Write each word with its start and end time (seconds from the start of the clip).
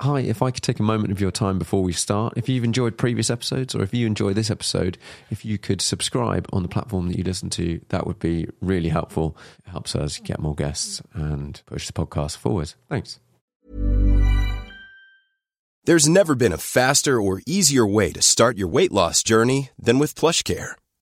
hi, 0.00 0.20
if 0.20 0.42
I 0.42 0.50
could 0.50 0.62
take 0.62 0.80
a 0.80 0.84
moment 0.84 1.12
of 1.12 1.20
your 1.20 1.30
time 1.30 1.58
before 1.58 1.82
we 1.82 1.92
start, 1.92 2.34
if 2.36 2.48
you've 2.48 2.64
enjoyed 2.64 2.96
previous 2.96 3.30
episodes 3.30 3.74
or 3.74 3.82
if 3.82 3.92
you 3.92 4.06
enjoy 4.06 4.32
this 4.32 4.50
episode, 4.50 4.98
if 5.30 5.44
you 5.44 5.58
could 5.58 5.80
subscribe 5.80 6.48
on 6.52 6.62
the 6.62 6.68
platform 6.68 7.08
that 7.08 7.18
you 7.18 7.24
listen 7.24 7.50
to, 7.50 7.80
that 7.88 8.06
would 8.06 8.18
be 8.18 8.48
really 8.60 8.88
helpful. 8.88 9.36
It 9.66 9.70
helps 9.70 9.96
us 9.96 10.18
get 10.18 10.40
more 10.40 10.54
guests 10.54 11.02
and 11.14 11.60
push 11.66 11.86
the 11.86 11.92
podcast 11.92 12.36
forward. 12.36 12.74
Thanks. 12.88 13.20
There's 15.84 16.08
never 16.08 16.34
been 16.34 16.52
a 16.52 16.58
faster 16.58 17.20
or 17.20 17.40
easier 17.46 17.86
way 17.86 18.12
to 18.12 18.20
start 18.20 18.58
your 18.58 18.68
weight 18.68 18.92
loss 18.92 19.22
journey 19.22 19.70
than 19.78 19.98
with 19.98 20.14
PlushCare. 20.14 20.74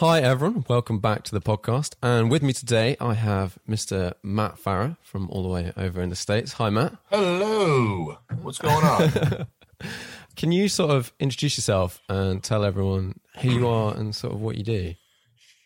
Hi, 0.00 0.20
everyone. 0.20 0.64
Welcome 0.66 0.98
back 0.98 1.24
to 1.24 1.32
the 1.32 1.42
podcast. 1.42 1.94
And 2.02 2.30
with 2.30 2.42
me 2.42 2.54
today, 2.54 2.96
I 3.02 3.12
have 3.12 3.58
Mr. 3.68 4.14
Matt 4.22 4.56
Farah 4.56 4.96
from 5.02 5.28
all 5.28 5.42
the 5.42 5.50
way 5.50 5.74
over 5.76 6.00
in 6.00 6.08
the 6.08 6.16
States. 6.16 6.54
Hi, 6.54 6.70
Matt. 6.70 6.96
Hello. 7.10 8.16
What's 8.40 8.56
going 8.56 8.82
on? 8.82 9.46
Can 10.36 10.52
you 10.52 10.70
sort 10.70 10.90
of 10.90 11.12
introduce 11.20 11.58
yourself 11.58 12.00
and 12.08 12.42
tell 12.42 12.64
everyone 12.64 13.20
who 13.42 13.50
you 13.50 13.68
are 13.68 13.94
and 13.94 14.16
sort 14.16 14.32
of 14.32 14.40
what 14.40 14.56
you 14.56 14.64
do? 14.64 14.94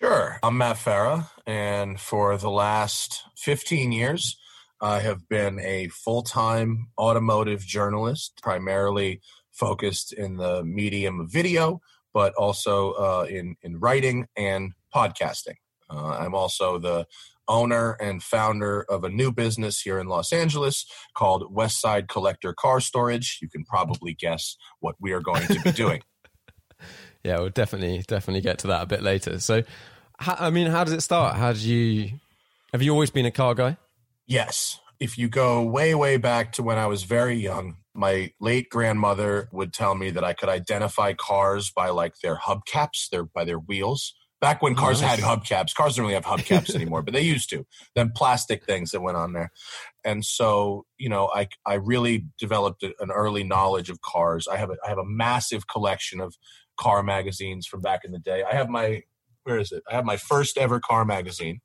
sure. 0.00 0.40
I'm 0.42 0.58
Matt 0.58 0.78
Farah, 0.78 1.30
and 1.46 2.00
for 2.00 2.36
the 2.36 2.50
last 2.50 3.22
15 3.36 3.92
years, 3.92 4.36
I 4.80 4.98
have 4.98 5.28
been 5.28 5.60
a 5.60 5.86
full 5.90 6.22
time 6.24 6.88
automotive 6.98 7.60
journalist, 7.60 8.40
primarily 8.42 9.20
focused 9.52 10.12
in 10.12 10.38
the 10.38 10.64
medium 10.64 11.20
of 11.20 11.30
video, 11.30 11.80
but 12.14 12.32
also 12.34 12.92
uh, 12.92 13.26
in, 13.28 13.56
in 13.62 13.78
writing 13.78 14.26
and 14.36 14.72
podcasting. 14.94 15.56
Uh, 15.90 16.16
I'm 16.18 16.34
also 16.34 16.78
the 16.78 17.06
owner 17.46 17.92
and 18.00 18.22
founder 18.22 18.82
of 18.88 19.04
a 19.04 19.10
new 19.10 19.30
business 19.30 19.80
here 19.80 19.98
in 19.98 20.06
Los 20.06 20.32
Angeles 20.32 20.86
called 21.14 21.54
Westside 21.54 22.08
Collector 22.08 22.54
Car 22.54 22.80
Storage. 22.80 23.38
You 23.42 23.48
can 23.50 23.64
probably 23.64 24.14
guess 24.14 24.56
what 24.80 24.94
we 24.98 25.12
are 25.12 25.20
going 25.20 25.46
to 25.48 25.60
be 25.60 25.72
doing. 25.72 26.00
Yeah, 27.22 27.40
we'll 27.40 27.50
definitely 27.50 28.02
definitely 28.06 28.42
get 28.42 28.58
to 28.60 28.68
that 28.68 28.82
a 28.82 28.86
bit 28.86 29.02
later. 29.02 29.40
So, 29.40 29.62
how, 30.18 30.36
I 30.38 30.50
mean, 30.50 30.68
how 30.68 30.84
does 30.84 30.92
it 30.92 31.00
start? 31.02 31.36
How 31.36 31.52
did 31.52 31.62
you? 31.62 32.12
Have 32.72 32.82
you 32.82 32.92
always 32.92 33.10
been 33.10 33.26
a 33.26 33.30
car 33.30 33.54
guy? 33.54 33.76
Yes. 34.26 34.78
If 35.00 35.18
you 35.18 35.28
go 35.28 35.62
way, 35.62 35.94
way 35.94 36.16
back 36.16 36.52
to 36.52 36.62
when 36.62 36.78
I 36.78 36.86
was 36.86 37.04
very 37.04 37.36
young, 37.36 37.76
my 37.94 38.32
late 38.40 38.68
grandmother 38.70 39.48
would 39.52 39.72
tell 39.72 39.94
me 39.94 40.10
that 40.10 40.24
I 40.24 40.32
could 40.32 40.48
identify 40.48 41.12
cars 41.12 41.70
by 41.70 41.90
like 41.90 42.14
their 42.22 42.36
hubcaps, 42.36 43.08
their 43.10 43.24
by 43.24 43.44
their 43.44 43.58
wheels. 43.58 44.14
Back 44.40 44.60
when 44.60 44.74
cars 44.74 45.00
Nice. 45.00 45.20
had 45.20 45.20
hubcaps, 45.20 45.74
cars 45.74 45.96
don't 45.96 46.04
really 46.04 46.14
have 46.14 46.26
hubcaps 46.26 46.74
anymore, 46.74 47.00
but 47.02 47.14
they 47.14 47.22
used 47.22 47.48
to. 47.50 47.64
Then 47.94 48.12
plastic 48.14 48.64
things 48.66 48.90
that 48.90 49.00
went 49.00 49.16
on 49.16 49.32
there, 49.32 49.50
and 50.04 50.22
so 50.24 50.84
you 50.98 51.08
know, 51.08 51.30
I 51.34 51.48
I 51.64 51.74
really 51.74 52.26
developed 52.38 52.82
a- 52.82 52.94
an 53.00 53.10
early 53.10 53.42
knowledge 53.44 53.88
of 53.88 54.00
cars. 54.02 54.46
I 54.46 54.56
have 54.58 54.70
a 54.70 54.76
I 54.84 54.88
have 54.88 54.98
a 54.98 55.04
massive 55.04 55.66
collection 55.68 56.20
of 56.20 56.34
car 56.76 57.02
magazines 57.02 57.66
from 57.66 57.80
back 57.80 58.00
in 58.04 58.12
the 58.12 58.18
day. 58.18 58.42
I 58.42 58.54
have 58.54 58.68
my 58.68 59.02
where 59.44 59.58
is 59.58 59.72
it? 59.72 59.82
I 59.90 59.94
have 59.94 60.04
my 60.04 60.16
first 60.18 60.58
ever 60.58 60.78
car 60.80 61.04
magazine. 61.06 61.60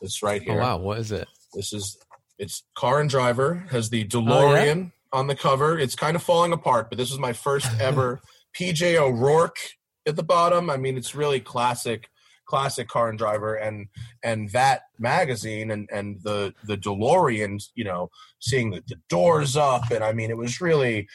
It's 0.00 0.22
right 0.22 0.42
Oh 0.46 0.52
here. 0.52 0.60
wow, 0.60 0.76
what 0.78 0.98
is 0.98 1.10
it? 1.10 1.26
This 1.54 1.72
is 1.72 1.98
it's 2.38 2.62
Car 2.76 3.00
and 3.00 3.10
Driver 3.10 3.66
has 3.70 3.90
the 3.90 4.02
Oh, 4.04 4.20
DeLorean 4.20 4.92
on 5.12 5.26
the 5.26 5.34
cover. 5.34 5.78
It's 5.78 5.94
kind 5.94 6.16
of 6.16 6.22
falling 6.22 6.52
apart, 6.52 6.88
but 6.88 6.98
this 6.98 7.10
is 7.10 7.18
my 7.18 7.32
first 7.32 7.68
ever 7.80 8.20
PJ 8.58 8.96
O'Rourke 8.96 9.58
at 10.06 10.16
the 10.16 10.22
bottom. 10.22 10.70
I 10.70 10.76
mean, 10.76 10.96
it's 10.96 11.14
really 11.14 11.40
classic, 11.40 12.08
classic 12.46 12.88
Car 12.88 13.08
and 13.08 13.18
Driver, 13.18 13.54
and 13.54 13.86
and 14.22 14.50
that 14.50 14.82
magazine 14.98 15.70
and 15.70 15.88
and 15.92 16.20
the 16.22 16.54
the 16.64 16.76
DeLorean. 16.76 17.62
You 17.74 17.84
know, 17.84 18.10
seeing 18.40 18.70
the, 18.70 18.82
the 18.86 18.96
doors 19.08 19.56
up, 19.56 19.90
and 19.90 20.04
I 20.04 20.12
mean, 20.12 20.30
it 20.30 20.36
was 20.36 20.60
really 20.60 21.08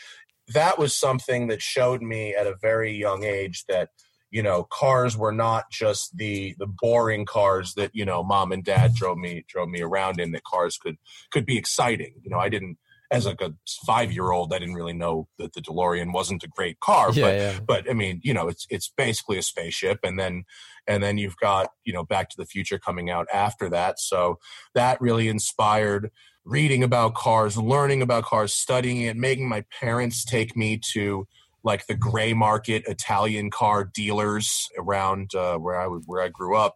that 0.53 0.77
was 0.77 0.95
something 0.95 1.47
that 1.47 1.62
showed 1.62 2.01
me 2.01 2.35
at 2.35 2.47
a 2.47 2.56
very 2.62 2.95
young 2.95 3.23
age 3.23 3.66
that 3.67 3.89
you 4.31 4.44
know 4.44 4.63
cars 4.63 5.17
were 5.17 5.31
not 5.31 5.72
just 5.72 6.17
the 6.17 6.56
the 6.59 6.67
boring 6.67 7.25
cars 7.25 7.73
that 7.75 7.91
you 7.94 8.06
know 8.06 8.23
mom 8.23 8.51
and 8.51 8.63
dad 8.63 8.94
drove 8.94 9.17
me 9.17 9.44
drove 9.47 9.69
me 9.69 9.81
around 9.81 10.19
in 10.19 10.31
that 10.31 10.44
cars 10.44 10.77
could 10.77 10.97
could 11.31 11.45
be 11.45 11.57
exciting 11.57 12.13
you 12.22 12.29
know 12.29 12.39
i 12.39 12.50
didn't 12.50 12.77
as 13.15 13.25
like 13.25 13.41
a 13.41 13.53
five 13.85 14.11
year 14.11 14.31
old 14.31 14.53
i 14.53 14.59
didn't 14.59 14.75
really 14.75 14.93
know 14.93 15.27
that 15.37 15.53
the 15.53 15.61
delorean 15.61 16.13
wasn't 16.13 16.43
a 16.43 16.47
great 16.47 16.79
car 16.79 17.11
Yeah, 17.13 17.23
but 17.23 17.35
yeah. 17.35 17.59
but 17.65 17.89
i 17.89 17.93
mean 17.93 18.19
you 18.23 18.33
know 18.33 18.47
it's 18.47 18.65
it's 18.69 18.91
basically 18.95 19.37
a 19.37 19.41
spaceship 19.41 19.99
and 20.03 20.19
then 20.19 20.43
and 20.87 21.01
then 21.03 21.17
you've 21.17 21.37
got 21.37 21.69
you 21.83 21.93
know 21.93 22.03
back 22.03 22.29
to 22.29 22.37
the 22.37 22.45
future 22.45 22.79
coming 22.79 23.09
out 23.09 23.27
after 23.33 23.69
that 23.69 23.99
so 23.99 24.37
that 24.73 24.99
really 25.01 25.27
inspired 25.29 26.11
reading 26.43 26.83
about 26.83 27.15
cars 27.15 27.57
learning 27.57 28.01
about 28.01 28.23
cars 28.23 28.53
studying 28.53 29.01
it 29.01 29.15
making 29.17 29.49
my 29.49 29.63
parents 29.81 30.23
take 30.23 30.55
me 30.55 30.79
to 30.93 31.27
like 31.65 31.87
the 31.87 31.95
gray 31.95 32.31
market 32.33 32.83
Italian 32.87 33.49
car 33.49 33.83
dealers 33.83 34.69
around 34.77 35.33
uh, 35.35 35.57
where 35.57 35.75
I 35.81 35.87
would, 35.87 36.03
where 36.05 36.21
I 36.21 36.29
grew 36.29 36.55
up, 36.55 36.75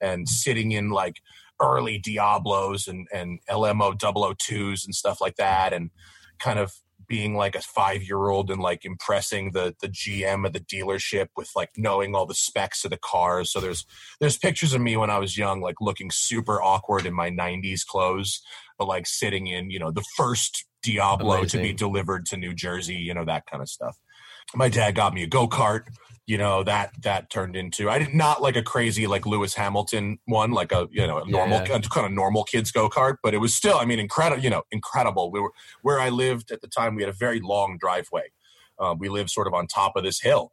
and 0.00 0.28
sitting 0.28 0.72
in 0.72 0.90
like 0.90 1.16
early 1.60 1.98
Diablos 1.98 2.86
and 2.86 3.06
and 3.12 3.40
LMO 3.48 3.96
002s 3.98 4.84
and 4.84 4.94
stuff 4.94 5.20
like 5.20 5.36
that, 5.36 5.72
and 5.72 5.90
kind 6.38 6.58
of 6.58 6.72
being 7.08 7.34
like 7.34 7.54
a 7.54 7.60
five 7.60 8.02
year 8.02 8.28
old 8.28 8.50
and 8.50 8.60
like 8.60 8.84
impressing 8.84 9.52
the 9.52 9.74
the 9.80 9.88
GM 9.88 10.46
of 10.46 10.52
the 10.52 10.60
dealership 10.60 11.28
with 11.36 11.50
like 11.56 11.70
knowing 11.76 12.14
all 12.14 12.26
the 12.26 12.34
specs 12.34 12.84
of 12.84 12.90
the 12.90 12.98
cars. 12.98 13.50
So 13.50 13.60
there's 13.60 13.86
there's 14.20 14.38
pictures 14.38 14.74
of 14.74 14.80
me 14.80 14.96
when 14.96 15.10
I 15.10 15.18
was 15.18 15.38
young, 15.38 15.60
like 15.60 15.80
looking 15.80 16.10
super 16.10 16.62
awkward 16.62 17.06
in 17.06 17.14
my 17.14 17.30
'90s 17.30 17.84
clothes, 17.86 18.40
but 18.78 18.86
like 18.86 19.06
sitting 19.06 19.46
in 19.46 19.70
you 19.70 19.78
know 19.78 19.90
the 19.90 20.04
first 20.16 20.66
Diablo 20.82 21.44
to 21.44 21.58
be 21.58 21.72
delivered 21.72 22.26
to 22.26 22.36
New 22.36 22.54
Jersey, 22.54 22.96
you 22.96 23.14
know 23.14 23.24
that 23.24 23.46
kind 23.46 23.62
of 23.62 23.68
stuff. 23.68 23.96
My 24.54 24.68
dad 24.68 24.94
got 24.94 25.12
me 25.12 25.22
a 25.22 25.26
go-kart 25.26 25.82
you 26.28 26.38
know 26.38 26.62
that 26.62 26.92
that 27.02 27.30
turned 27.30 27.56
into 27.56 27.88
i 27.90 27.98
did 27.98 28.14
not 28.14 28.42
like 28.42 28.56
a 28.56 28.62
crazy 28.62 29.06
like 29.06 29.26
lewis 29.26 29.54
hamilton 29.54 30.18
one 30.26 30.52
like 30.52 30.72
a 30.72 30.86
you 30.90 31.06
know 31.06 31.18
a 31.18 31.28
normal 31.28 31.58
yeah. 31.60 31.78
kind 31.78 32.06
of 32.06 32.12
normal 32.12 32.44
kids 32.44 32.70
go-kart 32.70 33.16
but 33.22 33.34
it 33.34 33.38
was 33.38 33.54
still 33.54 33.78
i 33.78 33.84
mean 33.84 33.98
incredible 33.98 34.42
you 34.42 34.50
know 34.50 34.62
incredible 34.70 35.30
we 35.32 35.40
were 35.40 35.52
where 35.82 35.98
i 35.98 36.08
lived 36.08 36.50
at 36.50 36.60
the 36.60 36.68
time 36.68 36.94
we 36.94 37.02
had 37.02 37.08
a 37.08 37.16
very 37.16 37.40
long 37.40 37.76
driveway 37.80 38.24
uh, 38.78 38.94
we 38.96 39.08
lived 39.08 39.28
sort 39.28 39.48
of 39.48 39.54
on 39.54 39.66
top 39.66 39.96
of 39.96 40.04
this 40.04 40.20
hill 40.20 40.52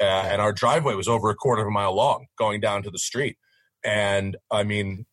uh, 0.00 0.04
and 0.04 0.42
our 0.42 0.52
driveway 0.52 0.94
was 0.94 1.08
over 1.08 1.30
a 1.30 1.34
quarter 1.34 1.62
of 1.62 1.68
a 1.68 1.70
mile 1.70 1.94
long 1.94 2.26
going 2.36 2.60
down 2.60 2.82
to 2.82 2.90
the 2.90 2.98
street. 2.98 3.36
And 3.84 4.36
I 4.50 4.62
mean, 4.62 5.06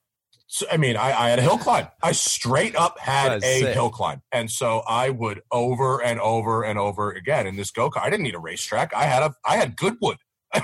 so, 0.53 0.67
I 0.71 0.77
mean, 0.77 0.95
I, 0.95 1.11
I, 1.19 1.29
had 1.29 1.39
a 1.39 1.41
hill 1.41 1.57
climb. 1.57 1.87
I 2.03 2.11
straight 2.11 2.75
up 2.75 2.99
had 2.99 3.43
a 3.43 3.59
sick. 3.59 3.73
hill 3.73 3.89
climb, 3.89 4.21
and 4.31 4.51
so 4.51 4.83
I 4.87 5.09
would 5.09 5.41
over 5.51 5.99
and 5.99 6.19
over 6.19 6.61
and 6.63 6.77
over 6.77 7.09
again 7.11 7.47
in 7.47 7.55
this 7.55 7.71
go 7.71 7.89
kart. 7.89 8.03
I 8.03 8.11
didn't 8.11 8.21
need 8.21 8.35
a 8.35 8.39
racetrack. 8.39 8.93
I 8.93 9.05
had 9.05 9.23
a 9.23 9.33
I 9.43 9.57
had 9.57 9.75
Goodwood. 9.75 10.17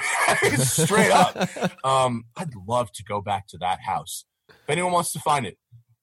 straight 0.57 1.09
up. 1.09 1.49
Um, 1.83 2.25
I'd 2.37 2.53
love 2.67 2.91
to 2.91 3.03
go 3.03 3.19
back 3.19 3.47
to 3.47 3.57
that 3.61 3.79
house. 3.81 4.25
If 4.47 4.69
anyone 4.69 4.91
wants 4.91 5.11
to 5.13 5.19
find 5.19 5.47
it, 5.47 5.57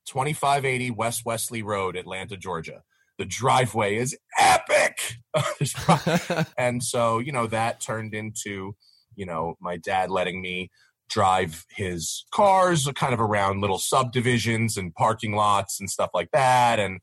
2580 0.06 0.90
West 0.90 1.22
Wesley 1.24 1.62
Road, 1.62 1.94
Atlanta, 1.94 2.36
Georgia. 2.36 2.82
The 3.18 3.24
driveway 3.24 3.98
is 3.98 4.18
epic. 4.36 4.98
and 6.58 6.82
so, 6.82 7.20
you 7.20 7.30
know, 7.30 7.46
that 7.46 7.80
turned 7.80 8.14
into, 8.14 8.74
you 9.14 9.26
know, 9.26 9.54
my 9.60 9.76
dad 9.76 10.10
letting 10.10 10.42
me 10.42 10.70
drive 11.08 11.64
his 11.70 12.24
cars 12.32 12.88
kind 12.94 13.14
of 13.14 13.20
around 13.20 13.60
little 13.60 13.78
subdivisions 13.78 14.76
and 14.76 14.94
parking 14.94 15.34
lots 15.34 15.80
and 15.80 15.88
stuff 15.90 16.10
like 16.14 16.30
that. 16.32 16.78
And, 16.78 17.00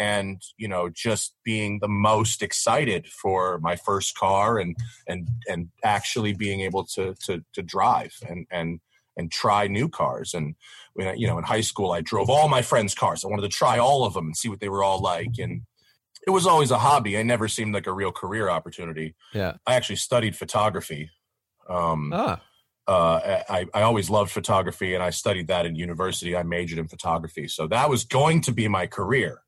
and 0.00 0.40
you 0.56 0.66
know 0.66 0.88
just 0.88 1.34
being 1.44 1.78
the 1.80 1.88
most 1.88 2.42
excited 2.42 3.06
for 3.06 3.60
my 3.60 3.76
first 3.76 4.16
car 4.16 4.58
and 4.58 4.74
and 5.06 5.28
and 5.46 5.68
actually 5.84 6.32
being 6.32 6.62
able 6.62 6.84
to 6.84 7.14
to 7.26 7.44
to 7.52 7.62
drive 7.62 8.14
and 8.26 8.46
and 8.50 8.80
and 9.16 9.30
try 9.30 9.66
new 9.66 9.88
cars. 9.88 10.32
And 10.32 10.54
when 10.94 11.08
I, 11.08 11.12
you 11.14 11.26
know 11.26 11.36
in 11.36 11.44
high 11.44 11.60
school 11.60 11.92
I 11.92 12.00
drove 12.00 12.30
all 12.30 12.48
my 12.48 12.62
friends 12.62 12.94
cars. 12.94 13.24
I 13.24 13.28
wanted 13.28 13.42
to 13.42 13.48
try 13.48 13.78
all 13.78 14.04
of 14.04 14.14
them 14.14 14.26
and 14.26 14.36
see 14.36 14.48
what 14.48 14.60
they 14.60 14.70
were 14.70 14.82
all 14.82 15.00
like. 15.00 15.38
And 15.38 15.62
it 16.26 16.30
was 16.30 16.46
always 16.46 16.70
a 16.70 16.78
hobby. 16.78 17.18
I 17.18 17.22
never 17.22 17.46
seemed 17.46 17.74
like 17.74 17.86
a 17.86 17.92
real 17.92 18.12
career 18.12 18.48
opportunity. 18.48 19.14
Yeah. 19.34 19.54
I 19.66 19.74
actually 19.74 19.96
studied 19.96 20.34
photography 20.34 21.10
um 21.68 22.10
ah. 22.14 22.40
Uh, 22.90 23.40
I, 23.48 23.66
I 23.72 23.82
always 23.82 24.10
loved 24.10 24.32
photography 24.32 24.94
and 24.94 25.02
I 25.02 25.10
studied 25.10 25.46
that 25.46 25.64
in 25.64 25.76
university. 25.76 26.36
I 26.36 26.42
majored 26.42 26.80
in 26.80 26.88
photography. 26.88 27.46
So 27.46 27.68
that 27.68 27.88
was 27.88 28.02
going 28.02 28.40
to 28.40 28.52
be 28.52 28.66
my 28.66 28.88
career. 28.88 29.42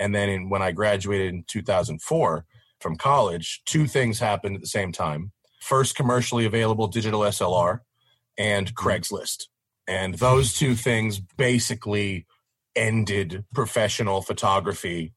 And 0.00 0.12
then 0.12 0.28
in, 0.28 0.50
when 0.50 0.60
I 0.60 0.72
graduated 0.72 1.32
in 1.32 1.44
2004 1.46 2.44
from 2.80 2.96
college, 2.96 3.62
two 3.64 3.86
things 3.86 4.18
happened 4.18 4.56
at 4.56 4.60
the 4.60 4.66
same 4.66 4.90
time. 4.90 5.30
First, 5.60 5.94
commercially 5.94 6.46
available 6.46 6.88
digital 6.88 7.20
SLR 7.20 7.78
and 8.36 8.66
mm-hmm. 8.66 8.88
Craigslist. 8.88 9.44
And 9.86 10.14
those 10.14 10.54
two 10.54 10.74
things 10.74 11.20
basically 11.20 12.26
ended 12.74 13.44
professional 13.54 14.20
photography 14.20 15.12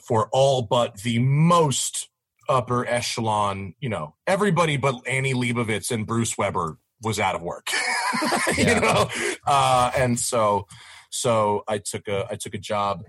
for 0.00 0.30
all 0.32 0.62
but 0.62 1.02
the 1.02 1.18
most 1.18 2.08
upper 2.48 2.86
echelon, 2.86 3.74
you 3.80 3.90
know, 3.90 4.14
everybody 4.26 4.78
but 4.78 5.06
Annie 5.06 5.34
Leibovitz 5.34 5.90
and 5.90 6.06
Bruce 6.06 6.38
Weber 6.38 6.78
was 7.02 7.18
out 7.20 7.34
of 7.34 7.42
work. 7.42 7.68
you 8.56 8.80
know? 8.80 9.08
Uh, 9.46 9.90
and 9.96 10.18
so 10.18 10.66
so 11.10 11.64
I 11.68 11.78
took 11.78 12.08
a 12.08 12.26
I 12.30 12.36
took 12.36 12.54
a 12.54 12.58
job 12.58 13.02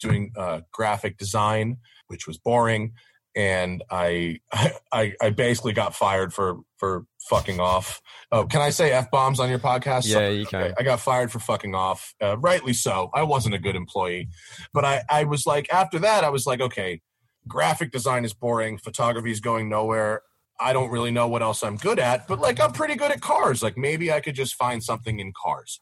doing 0.00 0.32
uh, 0.36 0.60
graphic 0.72 1.16
design, 1.16 1.78
which 2.08 2.26
was 2.26 2.38
boring. 2.38 2.92
And 3.36 3.82
I, 3.90 4.40
I, 4.92 5.14
I 5.20 5.30
basically 5.30 5.72
got 5.72 5.94
fired 5.94 6.32
for 6.32 6.58
for 6.76 7.04
fucking 7.28 7.58
off. 7.58 8.00
Oh, 8.30 8.46
can 8.46 8.60
I 8.60 8.70
say 8.70 8.92
f 8.92 9.10
bombs 9.10 9.40
on 9.40 9.48
your 9.48 9.58
podcast? 9.58 10.06
Yeah, 10.06 10.28
you 10.28 10.46
can. 10.46 10.62
Okay. 10.62 10.74
I 10.78 10.82
got 10.82 11.00
fired 11.00 11.32
for 11.32 11.38
fucking 11.40 11.74
off. 11.74 12.14
Uh, 12.22 12.36
rightly 12.38 12.74
so. 12.74 13.10
I 13.14 13.22
wasn't 13.22 13.54
a 13.54 13.58
good 13.58 13.76
employee, 13.76 14.28
but 14.72 14.84
I, 14.84 15.02
I 15.08 15.24
was 15.24 15.46
like, 15.46 15.72
after 15.72 15.98
that, 16.00 16.22
I 16.22 16.30
was 16.30 16.46
like, 16.46 16.60
okay, 16.60 17.00
graphic 17.48 17.90
design 17.90 18.24
is 18.24 18.34
boring. 18.34 18.78
Photography 18.78 19.32
is 19.32 19.40
going 19.40 19.68
nowhere. 19.68 20.22
I 20.60 20.72
don't 20.72 20.90
really 20.90 21.10
know 21.10 21.28
what 21.28 21.42
else 21.42 21.62
I'm 21.62 21.76
good 21.76 21.98
at, 21.98 22.28
but 22.28 22.40
like 22.40 22.60
I'm 22.60 22.72
pretty 22.72 22.94
good 22.94 23.10
at 23.10 23.20
cars. 23.20 23.62
Like 23.62 23.76
maybe 23.76 24.12
I 24.12 24.20
could 24.20 24.34
just 24.34 24.54
find 24.54 24.82
something 24.82 25.18
in 25.20 25.32
cars. 25.32 25.80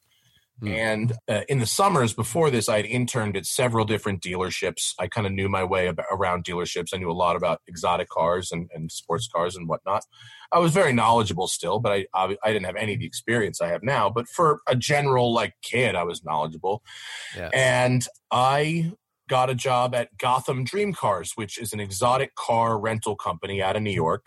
Mm. 0.62 0.76
And 0.76 1.12
uh, 1.28 1.40
in 1.48 1.58
the 1.58 1.66
summers 1.66 2.12
before 2.12 2.50
this, 2.50 2.68
I 2.68 2.76
had 2.76 2.86
interned 2.86 3.36
at 3.36 3.46
several 3.46 3.84
different 3.84 4.22
dealerships. 4.22 4.94
I 4.98 5.08
kind 5.08 5.26
of 5.26 5.32
knew 5.32 5.48
my 5.48 5.64
way 5.64 5.88
about, 5.88 6.06
around 6.10 6.44
dealerships. 6.44 6.94
I 6.94 6.98
knew 6.98 7.10
a 7.10 7.12
lot 7.12 7.34
about 7.34 7.60
exotic 7.66 8.08
cars 8.08 8.52
and, 8.52 8.70
and 8.72 8.90
sports 8.90 9.28
cars 9.28 9.56
and 9.56 9.68
whatnot. 9.68 10.04
I 10.52 10.58
was 10.58 10.72
very 10.72 10.92
knowledgeable 10.92 11.48
still, 11.48 11.80
but 11.80 11.92
I, 11.92 12.06
I, 12.14 12.36
I 12.44 12.52
didn't 12.52 12.66
have 12.66 12.76
any 12.76 12.94
of 12.94 13.00
the 13.00 13.06
experience 13.06 13.60
I 13.60 13.68
have 13.68 13.82
now. 13.82 14.08
But 14.08 14.28
for 14.28 14.60
a 14.68 14.76
general 14.76 15.32
like 15.32 15.54
kid, 15.62 15.96
I 15.96 16.04
was 16.04 16.22
knowledgeable. 16.22 16.82
Yeah. 17.36 17.50
And 17.52 18.06
I 18.30 18.92
got 19.28 19.50
a 19.50 19.54
job 19.54 19.94
at 19.94 20.16
Gotham 20.18 20.62
Dream 20.62 20.92
Cars, 20.92 21.32
which 21.34 21.58
is 21.58 21.72
an 21.72 21.80
exotic 21.80 22.34
car 22.36 22.78
rental 22.78 23.16
company 23.16 23.62
out 23.62 23.76
of 23.76 23.82
New 23.82 23.90
York 23.90 24.26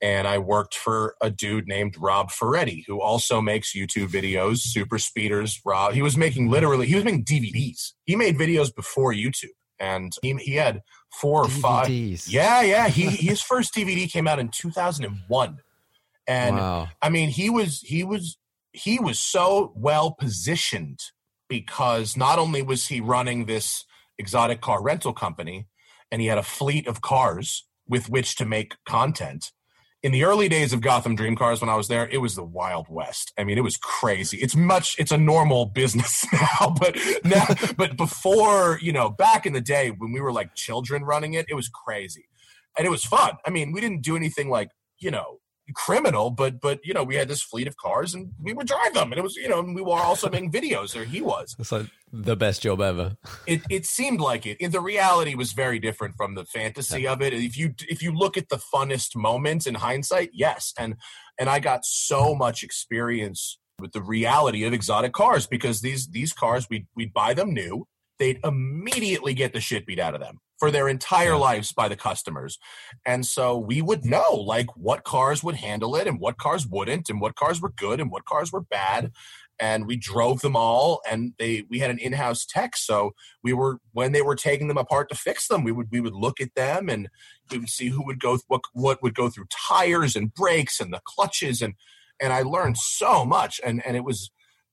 and 0.00 0.28
I 0.28 0.38
worked 0.38 0.74
for 0.74 1.16
a 1.20 1.30
dude 1.30 1.66
named 1.66 1.96
Rob 1.98 2.30
Ferretti, 2.30 2.84
who 2.86 3.00
also 3.00 3.40
makes 3.40 3.74
YouTube 3.74 4.08
videos, 4.08 4.58
super 4.58 4.98
speeders. 4.98 5.60
Rob, 5.64 5.92
he 5.92 6.02
was 6.02 6.16
making 6.16 6.50
literally, 6.50 6.86
he 6.86 6.94
was 6.94 7.04
making 7.04 7.24
DVDs. 7.24 7.92
He 8.04 8.14
made 8.14 8.38
videos 8.38 8.74
before 8.74 9.12
YouTube, 9.12 9.56
and 9.80 10.12
he, 10.22 10.34
he 10.34 10.54
had 10.54 10.82
four 11.20 11.42
or 11.42 11.46
DVDs. 11.46 11.60
five. 11.60 11.88
Yeah, 12.28 12.62
yeah. 12.62 12.88
He 12.88 13.02
his 13.06 13.42
first 13.42 13.74
DVD 13.74 14.10
came 14.10 14.28
out 14.28 14.38
in 14.38 14.48
2001, 14.48 15.58
and 16.26 16.56
wow. 16.56 16.88
I 17.02 17.08
mean, 17.08 17.30
he 17.30 17.50
was 17.50 17.80
he 17.80 18.04
was 18.04 18.38
he 18.72 19.00
was 19.00 19.18
so 19.18 19.72
well 19.74 20.12
positioned 20.12 21.00
because 21.48 22.16
not 22.16 22.38
only 22.38 22.62
was 22.62 22.86
he 22.86 23.00
running 23.00 23.46
this 23.46 23.84
exotic 24.16 24.60
car 24.60 24.80
rental 24.80 25.12
company, 25.12 25.66
and 26.12 26.20
he 26.20 26.28
had 26.28 26.38
a 26.38 26.42
fleet 26.42 26.86
of 26.86 27.00
cars 27.00 27.64
with 27.88 28.08
which 28.08 28.36
to 28.36 28.44
make 28.44 28.74
content 28.86 29.50
in 30.02 30.12
the 30.12 30.24
early 30.24 30.48
days 30.48 30.72
of 30.72 30.80
Gotham 30.80 31.16
Dream 31.16 31.34
Cars 31.34 31.60
when 31.60 31.68
I 31.68 31.74
was 31.74 31.88
there, 31.88 32.08
it 32.08 32.18
was 32.18 32.36
the 32.36 32.44
Wild 32.44 32.86
West. 32.88 33.32
I 33.36 33.44
mean, 33.44 33.58
it 33.58 33.62
was 33.62 33.76
crazy. 33.76 34.38
It's 34.38 34.54
much 34.54 34.96
it's 34.98 35.10
a 35.10 35.18
normal 35.18 35.66
business 35.66 36.24
now, 36.32 36.74
but 36.78 36.96
now 37.24 37.46
but 37.76 37.96
before, 37.96 38.78
you 38.80 38.92
know, 38.92 39.10
back 39.10 39.44
in 39.44 39.52
the 39.52 39.60
day 39.60 39.90
when 39.90 40.12
we 40.12 40.20
were 40.20 40.32
like 40.32 40.54
children 40.54 41.02
running 41.02 41.34
it, 41.34 41.46
it 41.48 41.54
was 41.54 41.68
crazy. 41.68 42.28
And 42.76 42.86
it 42.86 42.90
was 42.90 43.04
fun. 43.04 43.38
I 43.44 43.50
mean, 43.50 43.72
we 43.72 43.80
didn't 43.80 44.02
do 44.02 44.14
anything 44.14 44.48
like, 44.48 44.70
you 45.00 45.10
know, 45.10 45.40
criminal, 45.74 46.30
but 46.30 46.60
but 46.60 46.80
you 46.84 46.94
know, 46.94 47.04
we 47.04 47.16
had 47.16 47.28
this 47.28 47.42
fleet 47.42 47.68
of 47.68 47.76
cars 47.76 48.14
and 48.14 48.32
we 48.40 48.52
would 48.52 48.66
drive 48.66 48.94
them, 48.94 49.12
and 49.12 49.18
it 49.18 49.22
was 49.22 49.36
you 49.36 49.48
know, 49.48 49.60
we 49.60 49.82
were 49.82 49.92
also 49.92 50.30
making 50.30 50.52
videos, 50.52 50.96
or 50.96 51.04
he 51.04 51.20
was. 51.20 51.54
It's 51.58 51.72
like 51.72 51.86
the 52.12 52.36
best 52.36 52.62
job 52.62 52.80
ever. 52.80 53.16
It 53.46 53.62
it 53.70 53.86
seemed 53.86 54.20
like 54.20 54.46
it. 54.46 54.58
the 54.70 54.80
reality 54.80 55.34
was 55.34 55.52
very 55.52 55.78
different 55.78 56.14
from 56.16 56.34
the 56.34 56.44
fantasy 56.44 57.06
of 57.06 57.22
it. 57.22 57.32
If 57.32 57.56
you 57.56 57.74
if 57.88 58.02
you 58.02 58.12
look 58.12 58.36
at 58.36 58.48
the 58.48 58.60
funnest 58.74 59.16
moments 59.16 59.66
in 59.66 59.76
hindsight, 59.76 60.30
yes, 60.32 60.72
and 60.78 60.96
and 61.38 61.48
I 61.48 61.58
got 61.58 61.84
so 61.84 62.34
much 62.34 62.62
experience 62.62 63.58
with 63.80 63.92
the 63.92 64.02
reality 64.02 64.64
of 64.64 64.72
exotic 64.72 65.12
cars 65.12 65.46
because 65.46 65.80
these 65.80 66.08
these 66.08 66.32
cars 66.32 66.66
we 66.68 66.86
we'd 66.96 67.12
buy 67.12 67.34
them 67.34 67.52
new, 67.52 67.86
they'd 68.18 68.40
immediately 68.44 69.34
get 69.34 69.52
the 69.52 69.60
shit 69.60 69.86
beat 69.86 70.00
out 70.00 70.14
of 70.14 70.20
them 70.20 70.40
for 70.58 70.70
their 70.70 70.88
entire 70.88 71.36
lives 71.36 71.72
by 71.72 71.88
the 71.88 71.96
customers. 71.96 72.58
And 73.06 73.24
so 73.24 73.56
we 73.56 73.80
would 73.80 74.04
know 74.04 74.34
like 74.34 74.66
what 74.76 75.04
cars 75.04 75.42
would 75.42 75.56
handle 75.56 75.96
it 75.96 76.06
and 76.06 76.20
what 76.20 76.38
cars 76.38 76.66
wouldn't 76.66 77.08
and 77.08 77.20
what 77.20 77.36
cars 77.36 77.60
were 77.60 77.70
good 77.70 78.00
and 78.00 78.10
what 78.10 78.24
cars 78.24 78.52
were 78.52 78.60
bad. 78.62 79.12
And 79.60 79.86
we 79.86 79.96
drove 79.96 80.40
them 80.40 80.54
all 80.54 81.00
and 81.10 81.32
they 81.38 81.64
we 81.68 81.80
had 81.80 81.90
an 81.90 81.98
in-house 81.98 82.46
tech. 82.46 82.76
So 82.76 83.12
we 83.42 83.52
were 83.52 83.78
when 83.92 84.12
they 84.12 84.22
were 84.22 84.36
taking 84.36 84.68
them 84.68 84.78
apart 84.78 85.08
to 85.08 85.16
fix 85.16 85.48
them, 85.48 85.64
we 85.64 85.72
would 85.72 85.88
we 85.90 86.00
would 86.00 86.14
look 86.14 86.40
at 86.40 86.54
them 86.54 86.88
and 86.88 87.08
we 87.50 87.58
would 87.58 87.68
see 87.68 87.88
who 87.88 88.04
would 88.04 88.20
go 88.20 88.38
what 88.46 88.62
what 88.72 89.02
would 89.02 89.14
go 89.14 89.28
through 89.28 89.46
tires 89.50 90.14
and 90.14 90.32
brakes 90.32 90.80
and 90.80 90.92
the 90.92 91.00
clutches 91.04 91.60
and 91.60 91.74
and 92.20 92.32
I 92.32 92.42
learned 92.42 92.78
so 92.78 93.24
much 93.24 93.60
and 93.64 93.84
and 93.84 93.96
it 93.96 94.04
was 94.04 94.30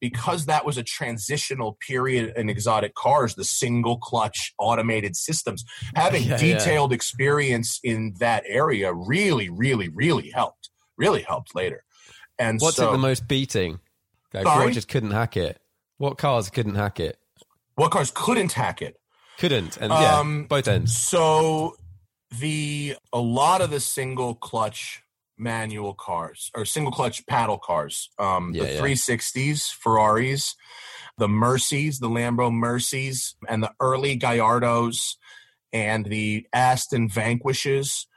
because 0.09 0.45
that 0.45 0.63
was 0.65 0.77
a 0.77 0.83
transitional 0.83 1.79
period 1.87 2.31
in 2.37 2.47
exotic 2.47 2.93
cars, 2.93 3.33
the 3.33 3.43
single 3.43 3.97
clutch 3.97 4.53
automated 4.59 5.15
systems, 5.15 5.65
having 5.95 6.23
yeah, 6.23 6.37
detailed 6.37 6.91
yeah. 6.91 6.95
experience 6.95 7.79
in 7.83 8.13
that 8.19 8.43
area 8.47 8.93
really, 8.93 9.49
really, 9.49 9.89
really 9.89 10.29
helped. 10.29 10.69
Really 10.95 11.23
helped 11.23 11.55
later. 11.55 11.83
And 12.37 12.61
what's 12.61 12.77
so, 12.77 12.89
it 12.89 12.91
the 12.91 12.99
most 12.99 13.27
beating? 13.27 13.79
Like, 14.31 14.45
what 14.45 14.71
just 14.73 14.89
couldn't 14.89 15.11
hack 15.11 15.37
it? 15.37 15.59
What 15.97 16.19
cars 16.19 16.51
couldn't 16.51 16.75
hack 16.75 16.99
it? 16.99 17.17
What 17.73 17.89
cars 17.89 18.11
couldn't 18.13 18.53
hack 18.53 18.83
it? 18.83 18.97
Couldn't, 19.39 19.77
and 19.77 19.91
yeah, 19.91 20.19
um, 20.19 20.45
both 20.45 20.67
ends. 20.67 20.95
So 20.95 21.75
the 22.39 22.95
a 23.11 23.19
lot 23.19 23.61
of 23.61 23.71
the 23.71 23.79
single 23.79 24.35
clutch 24.35 25.01
manual 25.37 25.93
cars 25.93 26.51
or 26.55 26.65
single 26.65 26.91
clutch 26.91 27.25
paddle 27.27 27.57
cars. 27.57 28.09
Um, 28.19 28.53
yeah, 28.53 28.63
the 28.63 28.73
yeah. 28.73 28.81
360s, 28.81 29.71
Ferraris, 29.71 30.55
the 31.17 31.27
Murcis, 31.27 31.99
the 31.99 32.09
Lambo 32.09 32.51
Murcis, 32.51 33.35
and 33.47 33.63
the 33.63 33.71
early 33.79 34.17
Gallardos 34.17 35.15
and 35.73 36.05
the 36.05 36.47
Aston 36.53 37.09
Vanquishes 37.09 38.07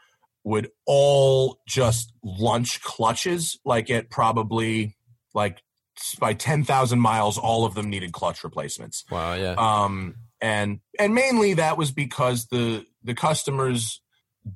would 0.44 0.70
all 0.86 1.60
just 1.66 2.12
lunch 2.22 2.80
clutches 2.82 3.58
like 3.64 3.90
at 3.90 4.10
probably 4.10 4.96
like 5.34 5.60
by 6.20 6.32
10,000 6.32 7.00
miles 7.00 7.36
all 7.36 7.64
of 7.64 7.74
them 7.74 7.90
needed 7.90 8.12
clutch 8.12 8.44
replacements. 8.44 9.04
Wow, 9.10 9.34
yeah. 9.34 9.54
Um 9.58 10.14
and 10.40 10.80
and 10.98 11.14
mainly 11.14 11.54
that 11.54 11.76
was 11.76 11.90
because 11.90 12.46
the 12.46 12.86
the 13.02 13.14
customers 13.14 14.00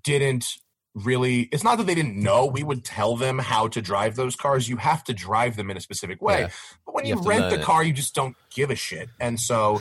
didn't 0.04 0.46
really 0.94 1.42
it's 1.52 1.64
not 1.64 1.78
that 1.78 1.86
they 1.86 1.94
didn't 1.94 2.16
know 2.16 2.44
we 2.44 2.62
would 2.62 2.84
tell 2.84 3.16
them 3.16 3.38
how 3.38 3.66
to 3.66 3.80
drive 3.80 4.14
those 4.14 4.36
cars 4.36 4.68
you 4.68 4.76
have 4.76 5.02
to 5.02 5.14
drive 5.14 5.56
them 5.56 5.70
in 5.70 5.76
a 5.76 5.80
specific 5.80 6.20
way 6.20 6.40
Yeah. 6.40 6.48
but 6.84 6.94
when 6.94 7.06
You 7.06 7.16
you, 7.16 7.22
rent 7.22 7.48
the 7.50 7.60
it. 7.60 7.62
car 7.64 7.82
you 7.82 7.92
just 7.94 8.14
don't 8.14 8.36
give 8.54 8.70
a 8.70 8.74
shit 8.74 9.08
and 9.18 9.40
so 9.40 9.80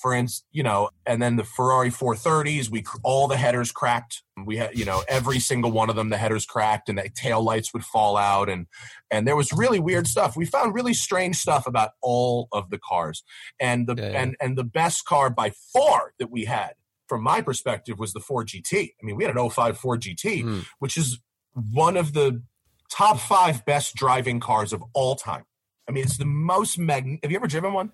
for 0.00 0.14
instance 0.14 0.46
you 0.50 0.62
know 0.62 0.88
and 1.04 1.20
then 1.20 1.36
the 1.36 1.44
ferrari 1.44 1.90
430s 1.90 2.70
we 2.70 2.82
all 3.02 3.28
the 3.28 3.36
headers 3.36 3.70
cracked 3.70 4.22
we 4.46 4.56
had 4.56 4.78
you 4.78 4.86
know 4.86 5.02
every 5.08 5.38
single 5.38 5.70
one 5.72 5.90
of 5.90 5.96
them 5.96 6.08
the 6.08 6.16
headers 6.16 6.46
cracked 6.46 6.88
and 6.88 6.96
the 6.96 7.10
tail 7.14 7.42
lights 7.42 7.74
would 7.74 7.84
fall 7.84 8.16
out 8.16 8.48
and 8.48 8.66
and 9.10 9.26
there 9.28 9.36
was 9.36 9.52
really 9.52 9.78
weird 9.78 10.06
stuff 10.06 10.38
we 10.38 10.46
found 10.46 10.74
really 10.74 10.94
strange 10.94 11.36
stuff 11.36 11.66
about 11.66 11.90
all 12.00 12.48
of 12.52 12.70
the 12.70 12.78
cars 12.78 13.22
and 13.60 13.86
the 13.86 13.94
Yeah, 13.94 14.10
yeah. 14.10 14.22
and 14.22 14.36
and 14.40 14.56
the 14.56 14.64
best 14.64 15.04
car 15.04 15.28
by 15.28 15.52
far 15.70 16.14
that 16.18 16.30
we 16.30 16.46
had 16.46 16.72
from 17.10 17.22
my 17.22 17.42
perspective 17.42 17.98
was 17.98 18.14
the 18.14 18.20
Ford 18.20 18.46
GT. 18.46 18.94
I 19.02 19.04
mean, 19.04 19.16
we 19.16 19.24
had 19.24 19.36
an 19.36 19.50
05 19.50 19.76
Ford 19.76 20.00
GT, 20.00 20.44
Mm. 20.44 20.64
which 20.78 20.96
is 20.96 21.18
one 21.52 21.98
of 21.98 22.14
the 22.14 22.42
top 22.90 23.18
five 23.20 23.64
best 23.66 23.94
driving 23.96 24.40
cars 24.40 24.72
of 24.72 24.82
all 24.94 25.16
time. 25.16 25.44
I 25.88 25.92
mean, 25.92 26.04
it's 26.04 26.16
the 26.16 26.24
most 26.24 26.78
mag. 26.78 27.18
Have 27.22 27.30
you 27.30 27.36
ever 27.36 27.46
driven 27.48 27.72
one? 27.74 27.92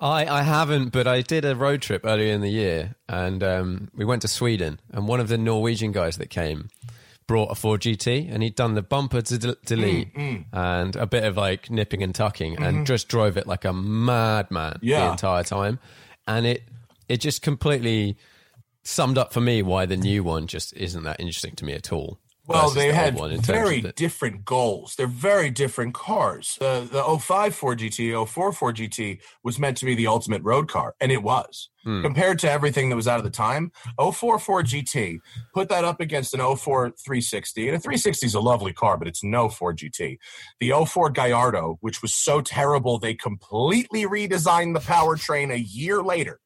I, 0.00 0.26
I 0.26 0.42
haven't, 0.42 0.90
but 0.90 1.06
I 1.08 1.22
did 1.22 1.44
a 1.44 1.56
road 1.56 1.82
trip 1.82 2.02
earlier 2.04 2.32
in 2.32 2.40
the 2.40 2.50
year, 2.50 2.94
and 3.08 3.42
um, 3.42 3.88
we 3.94 4.04
went 4.04 4.22
to 4.22 4.28
Sweden. 4.28 4.78
And 4.92 5.08
one 5.08 5.18
of 5.20 5.28
the 5.28 5.38
Norwegian 5.38 5.90
guys 5.92 6.16
that 6.18 6.30
came 6.30 6.68
brought 7.26 7.50
a 7.50 7.54
Ford 7.56 7.80
GT, 7.80 8.28
and 8.32 8.42
he'd 8.42 8.54
done 8.54 8.74
the 8.74 8.82
bumper 8.82 9.20
to 9.22 9.38
del- 9.38 9.56
delete 9.64 10.14
Mm, 10.14 10.44
and 10.52 10.96
a 10.96 11.06
bit 11.06 11.24
of 11.24 11.36
like 11.36 11.68
nipping 11.70 12.02
and 12.02 12.14
tucking, 12.14 12.62
and 12.62 12.86
just 12.86 13.08
drove 13.08 13.36
it 13.36 13.46
like 13.46 13.64
a 13.64 13.72
madman 13.72 14.78
the 14.80 14.88
Mm-hmm. 14.92 15.10
Entire 15.12 15.42
time. 15.44 15.78
And 16.26 16.46
it 16.46 16.62
it 17.08 17.20
just 17.20 17.42
completely 17.42 18.16
summed 18.88 19.18
up 19.18 19.32
for 19.32 19.40
me 19.40 19.62
why 19.62 19.86
the 19.86 19.96
new 19.96 20.24
one 20.24 20.46
just 20.46 20.74
isn't 20.74 21.04
that 21.04 21.20
interesting 21.20 21.54
to 21.56 21.64
me 21.64 21.74
at 21.74 21.92
all. 21.92 22.18
Well, 22.48 22.70
they 22.70 22.88
the 22.88 22.94
had 22.94 23.18
very 23.44 23.82
different 23.82 24.46
goals. 24.46 24.94
They're 24.96 25.06
very 25.06 25.50
different 25.50 25.92
cars. 25.92 26.56
The 26.58 26.88
the 26.90 27.18
05 27.18 27.54
Ford 27.54 27.78
GT, 27.78 28.26
04 28.26 28.52
Ford 28.54 28.76
GT 28.76 29.20
was 29.44 29.58
meant 29.58 29.76
to 29.76 29.84
be 29.84 29.94
the 29.94 30.06
ultimate 30.06 30.42
road 30.42 30.66
car, 30.66 30.94
and 30.98 31.12
it 31.12 31.22
was. 31.22 31.68
Hmm. 31.84 32.00
Compared 32.00 32.38
to 32.40 32.50
everything 32.50 32.88
that 32.88 32.96
was 32.96 33.06
out 33.06 33.18
of 33.18 33.24
the 33.24 33.30
time, 33.30 33.70
04 34.00 34.38
Ford 34.38 34.64
GT, 34.64 35.18
put 35.52 35.68
that 35.68 35.84
up 35.84 36.00
against 36.00 36.32
an 36.32 36.40
04 36.40 36.92
360, 36.92 37.68
and 37.68 37.76
a 37.76 37.80
360 37.80 38.24
is 38.24 38.34
a 38.34 38.40
lovely 38.40 38.72
car, 38.72 38.96
but 38.96 39.08
it's 39.08 39.22
no 39.22 39.50
Ford 39.50 39.76
GT. 39.76 40.16
The 40.58 40.72
04 40.86 41.10
Gallardo, 41.10 41.76
which 41.82 42.00
was 42.00 42.14
so 42.14 42.40
terrible, 42.40 42.98
they 42.98 43.14
completely 43.14 44.04
redesigned 44.04 44.72
the 44.72 44.80
powertrain 44.80 45.52
a 45.52 45.60
year 45.60 46.02
later. 46.02 46.40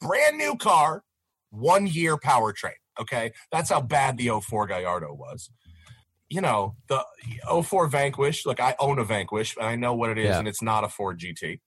Brand 0.00 0.38
new 0.38 0.54
car, 0.54 1.02
one 1.50 1.86
year 1.86 2.16
powertrain. 2.16 2.72
Okay. 3.00 3.32
That's 3.52 3.70
how 3.70 3.80
bad 3.80 4.16
the 4.18 4.30
04 4.40 4.66
Gallardo 4.66 5.12
was. 5.14 5.50
You 6.28 6.40
know, 6.42 6.76
the 6.88 7.04
04 7.62 7.86
Vanquish, 7.88 8.44
look, 8.44 8.60
I 8.60 8.74
own 8.78 8.98
a 8.98 9.04
Vanquish, 9.04 9.56
and 9.56 9.66
I 9.66 9.76
know 9.76 9.94
what 9.94 10.10
it 10.10 10.18
is, 10.18 10.26
Yeah. 10.26 10.38
and 10.38 10.46
it's 10.48 10.60
not 10.60 10.84
a 10.84 10.88
Ford 10.88 11.18
GT. 11.18 11.60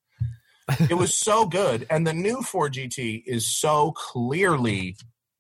it 0.90 0.94
was 0.94 1.16
so 1.16 1.46
good. 1.48 1.88
And 1.90 2.06
the 2.06 2.14
new 2.14 2.42
Ford 2.44 2.74
GT 2.74 3.24
is 3.26 3.50
so 3.50 3.92
clearly 3.94 4.96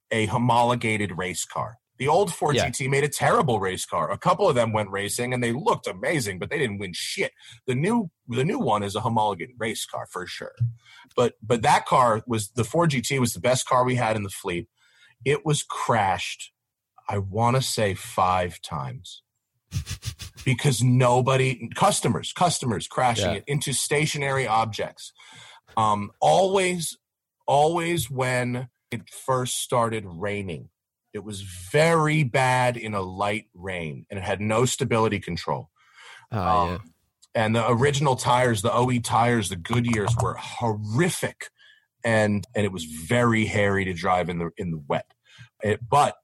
a 0.10 0.26
homologated 0.26 1.18
race 1.18 1.46
car. 1.46 1.78
The 2.02 2.08
old 2.08 2.34
Ford 2.34 2.56
Yeah. 2.56 2.66
GT 2.68 2.90
made 2.90 3.04
a 3.04 3.08
terrible 3.08 3.60
race 3.60 3.86
car. 3.86 4.10
A 4.10 4.18
couple 4.18 4.50
of 4.50 4.56
them 4.56 4.74
went 4.74 4.90
racing 4.90 5.36
and 5.36 5.44
they 5.44 5.52
looked 5.52 5.86
amazing, 5.86 6.40
but 6.40 6.50
they 6.50 6.58
didn't 6.58 6.80
win 6.80 6.94
shit. 6.94 7.32
The 7.68 7.76
new 7.76 8.10
the 8.28 8.44
new 8.44 8.58
one 8.58 8.82
is 8.82 8.96
a 8.96 9.02
homologated 9.02 9.54
race 9.60 9.86
car 9.86 10.08
for 10.12 10.26
sure. 10.26 10.56
But 11.16 11.36
but 11.44 11.62
that 11.62 11.86
car 11.86 12.24
was 12.26 12.50
the 12.54 12.64
Ford 12.64 12.90
GT 12.90 13.20
was 13.20 13.36
the 13.36 13.40
best 13.40 13.68
car 13.68 13.86
we 13.86 13.94
had 13.98 14.16
in 14.16 14.24
the 14.24 14.32
fleet. 14.32 14.68
It 15.24 15.46
was 15.46 15.62
crashed, 15.62 16.52
I 17.08 17.20
want 17.20 17.56
to 17.58 17.62
say 17.62 17.94
5 17.94 18.60
times. 18.64 19.22
because 20.44 20.82
nobody 20.82 21.70
customers 21.76 22.34
customers 22.34 22.88
crashing 22.88 23.26
Yeah. 23.30 23.38
it 23.38 23.44
into 23.46 23.74
stationary 23.74 24.48
objects 24.48 25.14
um 25.78 26.10
always 26.20 26.98
always 27.48 28.10
when 28.10 28.70
it 28.90 29.08
first 29.08 29.60
started 29.60 30.04
raining 30.08 30.70
it 31.14 31.24
was 31.24 31.42
very 31.42 32.24
bad 32.24 32.78
in 32.78 32.94
a 32.94 33.02
light 33.02 33.46
rain 33.54 34.06
and 34.10 34.18
it 34.18 34.24
had 34.24 34.42
no 34.42 34.66
stability 34.66 35.20
control. 35.20 35.70
Ah, 36.32 36.68
yeah. 36.68 36.74
um, 36.76 36.94
and 37.34 37.56
the 37.56 37.70
original 37.70 38.16
tires 38.16 38.62
the 38.62 38.74
oe 38.74 39.00
tires 39.00 39.50
the 39.50 39.56
goodyears 39.56 40.22
were 40.22 40.36
horrific 40.36 41.50
and 42.04 42.46
and 42.56 42.66
it 42.66 42.72
was 42.72 42.86
very 42.86 43.46
hairy 43.46 43.86
to 43.86 43.94
drive 43.94 44.30
in 44.30 44.40
the 44.40 44.50
in 44.58 44.72
the 44.72 44.82
wet. 44.88 45.06
It, 45.64 45.80
but 45.88 46.16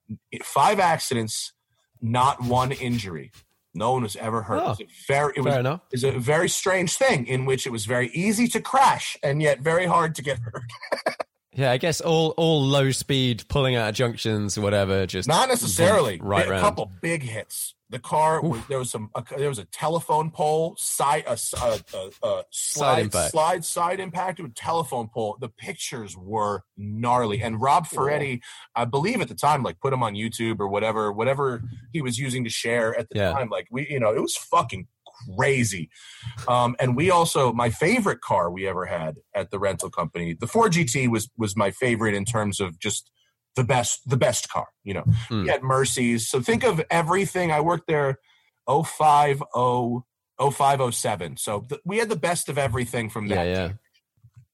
five 0.42 0.80
accidents 0.80 1.52
not 2.00 2.42
one 2.42 2.72
injury. 2.72 3.32
No 3.74 3.92
one 3.92 4.02
was 4.02 4.16
ever 4.16 4.42
hurt. 4.42 4.56
It 4.58 4.68
was 4.68 4.80
Oh, 4.80 4.86
very 5.06 5.32
it 5.36 5.40
was 5.44 5.54
is 5.92 6.04
a 6.04 6.12
very 6.12 6.48
strange 6.48 6.96
thing 6.96 7.26
in 7.26 7.44
which 7.44 7.66
it 7.66 7.70
was 7.70 7.84
very 7.86 8.08
easy 8.08 8.48
to 8.48 8.60
crash 8.60 9.16
and 9.22 9.40
yet 9.42 9.60
very 9.60 9.86
hard 9.86 10.14
to 10.16 10.22
get 10.22 10.38
hurt. 10.38 10.62
Yeah, 11.54 11.70
I 11.72 11.78
guess 11.78 12.00
all 12.00 12.34
all 12.36 12.62
low 12.62 12.90
speed 12.90 13.44
pulling 13.48 13.74
out 13.74 13.88
of 13.88 13.94
junctions, 13.94 14.58
whatever. 14.58 15.06
Just 15.06 15.28
Not 15.28 15.48
necessarily. 15.48 16.20
right 16.22 16.46
a 16.46 16.50
round. 16.50 16.62
couple 16.62 16.92
big 17.00 17.22
hits. 17.22 17.74
The 17.90 17.98
car 17.98 18.42
was, 18.42 18.60
there 18.68 18.78
was 18.78 18.90
some 18.90 19.08
a, 19.14 19.24
there 19.38 19.48
was 19.48 19.58
a 19.58 19.64
telephone 19.64 20.30
pole 20.30 20.74
side 20.76 21.24
a, 21.26 21.38
a- 21.62 21.80
a- 22.22 22.26
a 22.28 22.44
slide 22.50 22.98
impact. 23.04 23.30
slide 23.30 23.64
side 23.64 23.98
impact 23.98 24.40
with 24.40 24.54
telephone 24.54 25.08
pole. 25.08 25.38
The 25.40 25.48
pictures 25.48 26.14
were 26.14 26.64
gnarly. 26.76 27.40
And 27.40 27.58
Rob 27.58 27.86
Ferretti, 27.86 28.42
I 28.76 28.84
believe 28.84 29.22
at 29.22 29.28
the 29.28 29.34
time, 29.34 29.62
like 29.62 29.80
put 29.80 29.90
them 29.92 30.02
on 30.02 30.12
YouTube 30.14 30.60
or 30.60 30.68
whatever 30.68 31.10
whatever 31.12 31.62
he 31.94 32.02
was 32.02 32.18
using 32.18 32.44
to 32.44 32.50
share 32.50 32.94
at 32.98 33.08
the 33.08 33.16
Yeah. 33.20 33.32
time. 33.32 33.48
Like 33.48 33.68
we, 33.70 33.88
you 33.88 33.98
know, 34.00 34.14
it 34.14 34.20
was 34.20 34.36
fucking 34.36 34.86
crazy. 35.36 35.88
Um, 36.46 36.76
and 36.78 36.96
we 36.96 37.10
also 37.10 37.52
my 37.52 37.70
favorite 37.70 38.20
car 38.20 38.50
we 38.50 38.66
ever 38.68 38.86
had 38.86 39.16
at 39.34 39.50
the 39.50 39.58
rental 39.58 39.90
company. 39.90 40.34
The 40.38 40.46
Ford 40.46 40.72
GT 40.72 41.08
was 41.08 41.28
was 41.36 41.56
my 41.56 41.70
favorite 41.70 42.14
in 42.14 42.24
terms 42.24 42.60
of 42.60 42.78
just 42.78 43.10
the 43.56 43.64
best 43.64 44.00
the 44.06 44.16
best 44.16 44.48
car. 44.48 44.68
You 44.84 44.94
know, 44.94 45.04
Hmm. 45.28 45.42
we 45.44 45.48
had 45.48 45.62
Murcis. 45.62 46.22
So 46.22 46.40
think 46.40 46.64
of 46.64 46.80
everything. 46.90 47.50
I 47.52 47.60
worked 47.60 47.86
there 47.88 48.18
050 48.68 49.42
0507. 50.40 51.36
So 51.36 51.66
we 51.84 51.98
had 51.98 52.08
the 52.08 52.16
best 52.16 52.48
of 52.48 52.58
everything 52.58 53.10
from 53.10 53.26
Yeah, 53.26 53.34
that. 53.44 53.46
yeah. 53.48 53.72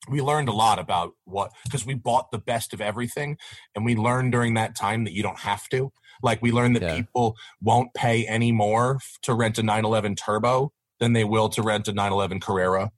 We 0.09 0.21
learned 0.21 0.49
a 0.49 0.53
lot 0.53 0.79
about 0.79 1.13
what 1.25 1.51
because 1.65 1.87
we 1.87 1.95
bought 1.95 2.31
the 2.31 2.39
best 2.39 2.75
of 2.75 2.81
everything, 2.83 3.39
and 3.75 3.85
we 3.87 3.97
learned 3.97 4.33
during 4.33 4.53
that 4.55 4.77
time 4.77 5.05
that 5.05 5.13
you 5.15 5.23
don't 5.23 5.39
have 5.41 5.67
to. 5.71 5.93
Like 6.23 6.41
we 6.43 6.53
learned 6.53 6.77
that 6.77 6.83
Yeah. 6.83 6.97
people 6.97 7.37
won't 7.61 7.93
pay 7.95 8.27
any 8.27 8.53
more 8.53 8.99
to 9.23 9.35
rent 9.35 9.59
a 9.59 9.63
911 9.63 10.17
Turbo 10.17 10.73
than 11.01 11.13
they 11.13 11.25
will 11.25 11.49
to 11.51 11.63
rent 11.63 11.89
a 11.89 11.93
911 11.93 12.41
Carrera. 12.41 12.91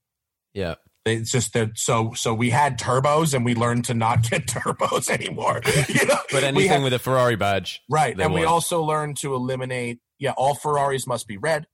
Yeah. 0.54 0.75
It's 1.04 1.30
just 1.30 1.52
that 1.52 1.78
so 1.78 2.12
so 2.14 2.35
we 2.35 2.50
had 2.50 2.78
turbos 2.80 3.32
and 3.32 3.44
we 3.44 3.54
learned 3.54 3.85
to 3.87 3.94
not 3.94 4.28
get 4.28 4.46
turbos 4.46 5.08
anymore. 5.08 5.61
You 5.88 6.06
know? 6.06 6.18
But 6.32 6.42
anything 6.44 6.68
had- 6.68 6.82
with 6.82 6.92
a 6.92 6.99
Ferrari 6.99 7.37
badge. 7.37 7.80
right, 7.88 8.18
and 8.18 8.35
we 8.35 8.44
also 8.44 8.82
learned 8.82 9.16
to 9.18 9.35
eliminate. 9.35 10.00
Yeah, 10.18 10.32
all 10.37 10.54
Ferraris 10.54 11.06
must 11.06 11.26
be 11.28 11.37
red. 11.37 11.66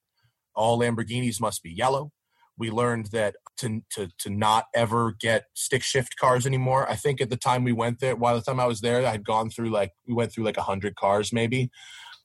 All 0.55 0.79
Lamborghinis 0.79 1.41
must 1.41 1.63
be 1.63 1.71
yellow. 1.71 2.13
We 2.59 2.71
learned 2.71 3.07
that 3.13 3.37
to 3.59 3.83
to 3.91 4.09
to 4.19 4.31
not 4.31 4.67
ever 4.75 5.15
get 5.21 5.47
stick 5.55 5.83
shift 5.83 6.17
cars 6.17 6.47
anymore. 6.47 6.89
I 6.91 6.97
think 6.97 7.21
at 7.21 7.31
the 7.31 7.37
time 7.37 7.65
we 7.65 7.73
went 7.73 8.01
there, 8.01 8.17
while 8.17 8.35
the 8.35 8.43
time 8.43 8.61
I 8.61 8.67
was 8.67 8.81
there, 8.81 9.05
I 9.07 9.11
had 9.11 9.25
gone 9.25 9.51
through 9.51 9.71
like 9.71 9.93
we 10.07 10.15
went 10.15 10.33
through 10.33 10.45
like 10.45 10.57
a 10.57 10.63
hundred 10.63 10.97
cars 10.97 11.33
maybe, 11.33 11.71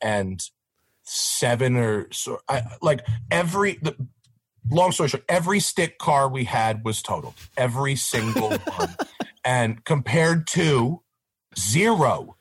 and 0.01 0.39
seven 1.03 1.77
or 1.77 2.07
so 2.11 2.39
I, 2.49 2.63
like 2.81 3.05
every 3.31 3.79
the 3.81 3.95
long 4.69 4.91
story 4.91 5.09
short, 5.09 5.23
every 5.29 5.59
stick 5.59 5.97
car 5.97 6.27
we 6.27 6.43
had 6.43 6.83
was 6.83 7.01
totaled. 7.01 7.35
Every 7.55 7.95
single 7.95 8.57
one. 8.75 8.95
And 9.45 9.83
compared 9.85 10.47
to 10.47 11.01
zero 11.57 12.35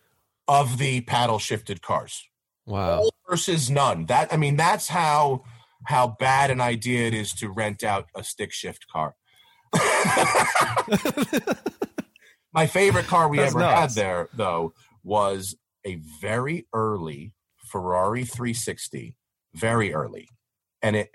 of 0.48 0.78
the 0.78 1.02
paddle 1.02 1.38
shifted 1.38 1.82
cars. 1.82 2.28
Wow. 2.66 2.98
All 2.98 3.14
versus 3.28 3.70
none. 3.70 4.06
That 4.06 4.32
I 4.32 4.36
mean, 4.36 4.56
that's 4.56 4.88
how 4.88 5.44
how 5.86 6.16
bad 6.18 6.50
an 6.50 6.60
idea 6.60 7.06
it 7.06 7.14
is 7.14 7.32
to 7.34 7.48
rent 7.50 7.82
out 7.82 8.06
a 8.14 8.22
stick 8.24 8.52
shift 8.52 8.86
car. 8.92 9.14
My 12.52 12.66
favorite 12.66 13.06
car 13.06 13.28
we 13.28 13.36
That's 13.38 13.50
ever 13.52 13.60
nuts. 13.60 13.80
had 13.80 13.90
there, 13.90 14.28
though, 14.34 14.72
was 15.02 15.56
a 15.84 15.96
very 16.20 16.66
early 16.72 17.34
Ferrari 17.58 18.24
360. 18.24 19.16
Very 19.54 19.92
early. 19.92 20.28
And 20.82 20.96
it 20.96 21.10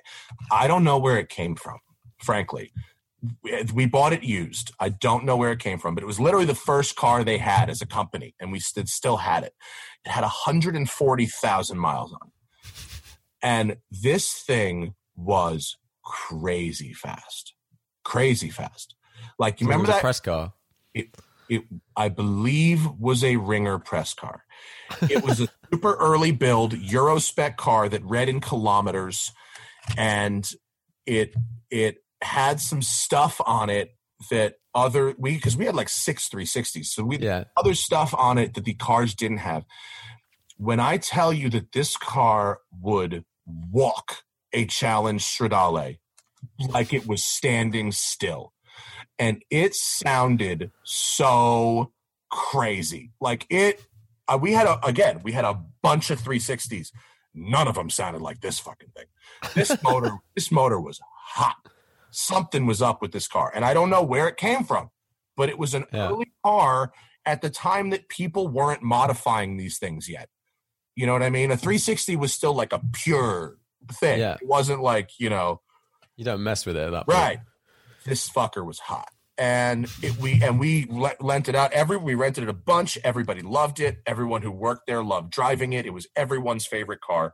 I 0.52 0.68
don't 0.68 0.84
know 0.84 0.98
where 0.98 1.18
it 1.18 1.30
came 1.30 1.56
from, 1.56 1.78
frankly. 2.24 2.72
We- 3.74 3.86
bought 3.86 4.14
it 4.14 4.24
used. 4.24 4.72
I 4.80 4.90
don't 4.90 5.26
know 5.26 5.38
where 5.38 5.52
it 5.52 5.60
came 5.60 5.78
from, 5.78 5.94
but 5.94 6.04
it 6.04 6.08
was 6.08 6.20
literally 6.20 6.46
the 6.46 6.56
first 6.56 6.96
car 6.96 7.24
they 7.24 7.38
had 7.38 7.70
as 7.70 7.80
a 7.82 7.86
company, 7.86 8.34
and 8.40 8.52
we 8.52 8.60
st- 8.60 8.90
still 8.90 9.18
had 9.18 9.44
it. 9.44 9.54
It 10.06 10.10
had 10.10 10.22
140,000 10.22 11.78
miles 11.78 12.14
on 12.14 12.20
it. 12.28 12.34
And 13.42 13.78
this 13.90 14.34
thing 14.34 14.96
was 15.16 15.78
crazy 16.04 16.94
fast. 16.94 17.54
Crazy 18.04 18.50
fast. 18.50 18.96
Like, 19.40 19.62
you 19.62 19.68
remember 19.68 19.88
that? 19.88 20.02
press 20.02 20.20
car? 20.20 20.54
it 20.94 21.08
It, 21.50 21.64
I 21.96 22.10
believe, 22.10 22.86
was 23.00 23.24
a 23.24 23.36
ringer 23.38 23.80
press 23.80 24.14
car. 24.14 24.44
It 25.10 25.24
was 25.24 25.42
a 25.42 25.48
super 25.74 25.96
early 25.96 26.32
build 26.32 26.74
Euro 26.74 27.20
spec 27.20 27.58
car 27.58 27.90
that 27.90 28.04
read 28.04 28.30
in 28.30 28.40
kilometers, 28.40 29.32
and 29.98 30.50
it 31.06 31.36
it 31.70 31.98
had 32.22 32.60
some 32.60 32.82
stuff 32.82 33.42
on 33.46 33.70
it 33.70 33.96
that 34.30 34.56
other 34.76 35.16
we 35.18 35.36
because 35.36 35.58
we 35.58 35.66
had 35.66 35.76
like 35.76 35.90
six 35.90 36.30
360s, 36.30 36.86
so 36.86 37.04
we 37.04 37.18
Yeah. 37.20 37.46
other 37.58 37.74
stuff 37.74 38.14
on 38.18 38.38
it 38.38 38.54
that 38.54 38.66
the 38.66 38.76
cars 38.76 39.16
didn't 39.16 39.38
have. 39.38 39.66
When 40.58 40.80
I 40.80 40.98
tell 40.98 41.34
you 41.34 41.50
that 41.50 41.72
this 41.72 41.98
car 41.98 42.60
would 42.80 43.26
walk 43.72 44.24
a 44.54 44.66
challenge 44.66 45.24
Stradale 45.24 45.98
like 46.70 46.94
it 46.94 47.08
was 47.08 47.24
standing 47.24 47.92
still, 47.92 48.54
and 49.20 49.44
it 49.50 49.76
sounded 49.76 50.72
so 50.84 51.92
crazy. 52.30 53.12
Like 53.22 53.46
it, 53.50 53.86
uh, 54.28 54.38
we 54.42 54.54
had 54.54 54.68
a 54.68 54.80
again, 54.86 55.22
we 55.24 55.32
had 55.32 55.46
a 55.46 55.60
bunch 55.82 56.10
of 56.10 56.20
360s. 56.22 56.92
None 57.34 57.68
of 57.68 57.76
them 57.76 57.90
sounded 57.90 58.22
like 58.22 58.42
this 58.42 58.60
fucking 58.60 58.90
thing. 58.96 59.06
This 59.56 59.82
motor, 59.84 60.18
this 60.36 60.52
motor 60.52 60.80
was 60.80 61.00
hot. 61.28 61.56
Something 62.10 62.66
was 62.66 62.82
up 62.82 63.02
with 63.02 63.12
this 63.14 63.28
car, 63.28 63.52
and 63.56 63.64
I 63.64 63.74
don't 63.74 63.90
know 63.90 64.04
where 64.04 64.28
it 64.28 64.36
came 64.38 64.64
from, 64.64 64.90
but 65.38 65.48
it 65.50 65.58
was 65.58 65.74
an 65.74 65.86
Yeah. 65.94 66.10
early 66.10 66.32
car 66.44 66.92
at 67.26 67.42
the 67.42 67.50
time 67.50 67.92
that 67.92 68.10
people 68.10 68.48
weren't 68.48 68.82
modifying 68.84 69.56
these 69.58 69.78
things 69.78 70.10
yet. 70.10 70.28
You 70.96 71.06
know 71.06 71.14
what 71.14 71.24
I 71.24 71.30
mean? 71.30 71.52
A 71.52 71.56
mm-hmm. 71.56 71.64
360 71.64 72.16
was 72.16 72.34
still 72.34 72.54
like 72.54 72.74
a 72.74 72.82
pure 72.94 73.58
thing. 73.94 74.20
Yeah. 74.20 74.36
It 74.36 74.48
wasn't 74.48 74.82
like, 74.82 75.12
you 75.20 75.30
know, 75.30 75.62
You 76.18 76.26
don't 76.26 76.44
mess 76.44 76.66
with 76.66 76.76
it 76.76 76.84
at 76.84 76.92
that 76.92 77.08
point. 77.08 77.18
right. 77.18 77.40
This 78.06 78.30
fucker 78.30 78.66
was 78.66 78.80
hot. 78.80 79.10
And 79.38 79.88
it, 80.04 80.18
we 80.18 80.42
and 80.44 80.60
we 80.60 80.86
le- 80.90 81.16
lent 81.20 81.50
it 81.50 81.56
out. 81.56 81.72
Every 81.74 81.98
we 81.98 82.14
rented 82.14 82.44
it 82.44 82.50
a 82.50 82.54
bunch. 82.54 82.98
Everybody 83.04 83.42
loved 83.42 83.80
it. 83.80 84.00
Everyone 84.06 84.42
who 84.42 84.52
worked 84.52 84.86
there 84.88 85.04
loved 85.04 85.32
driving 85.32 85.74
it. 85.74 85.86
It 85.86 85.94
was 85.94 86.08
everyone's 86.16 86.68
favorite 86.68 87.02
car. 87.02 87.34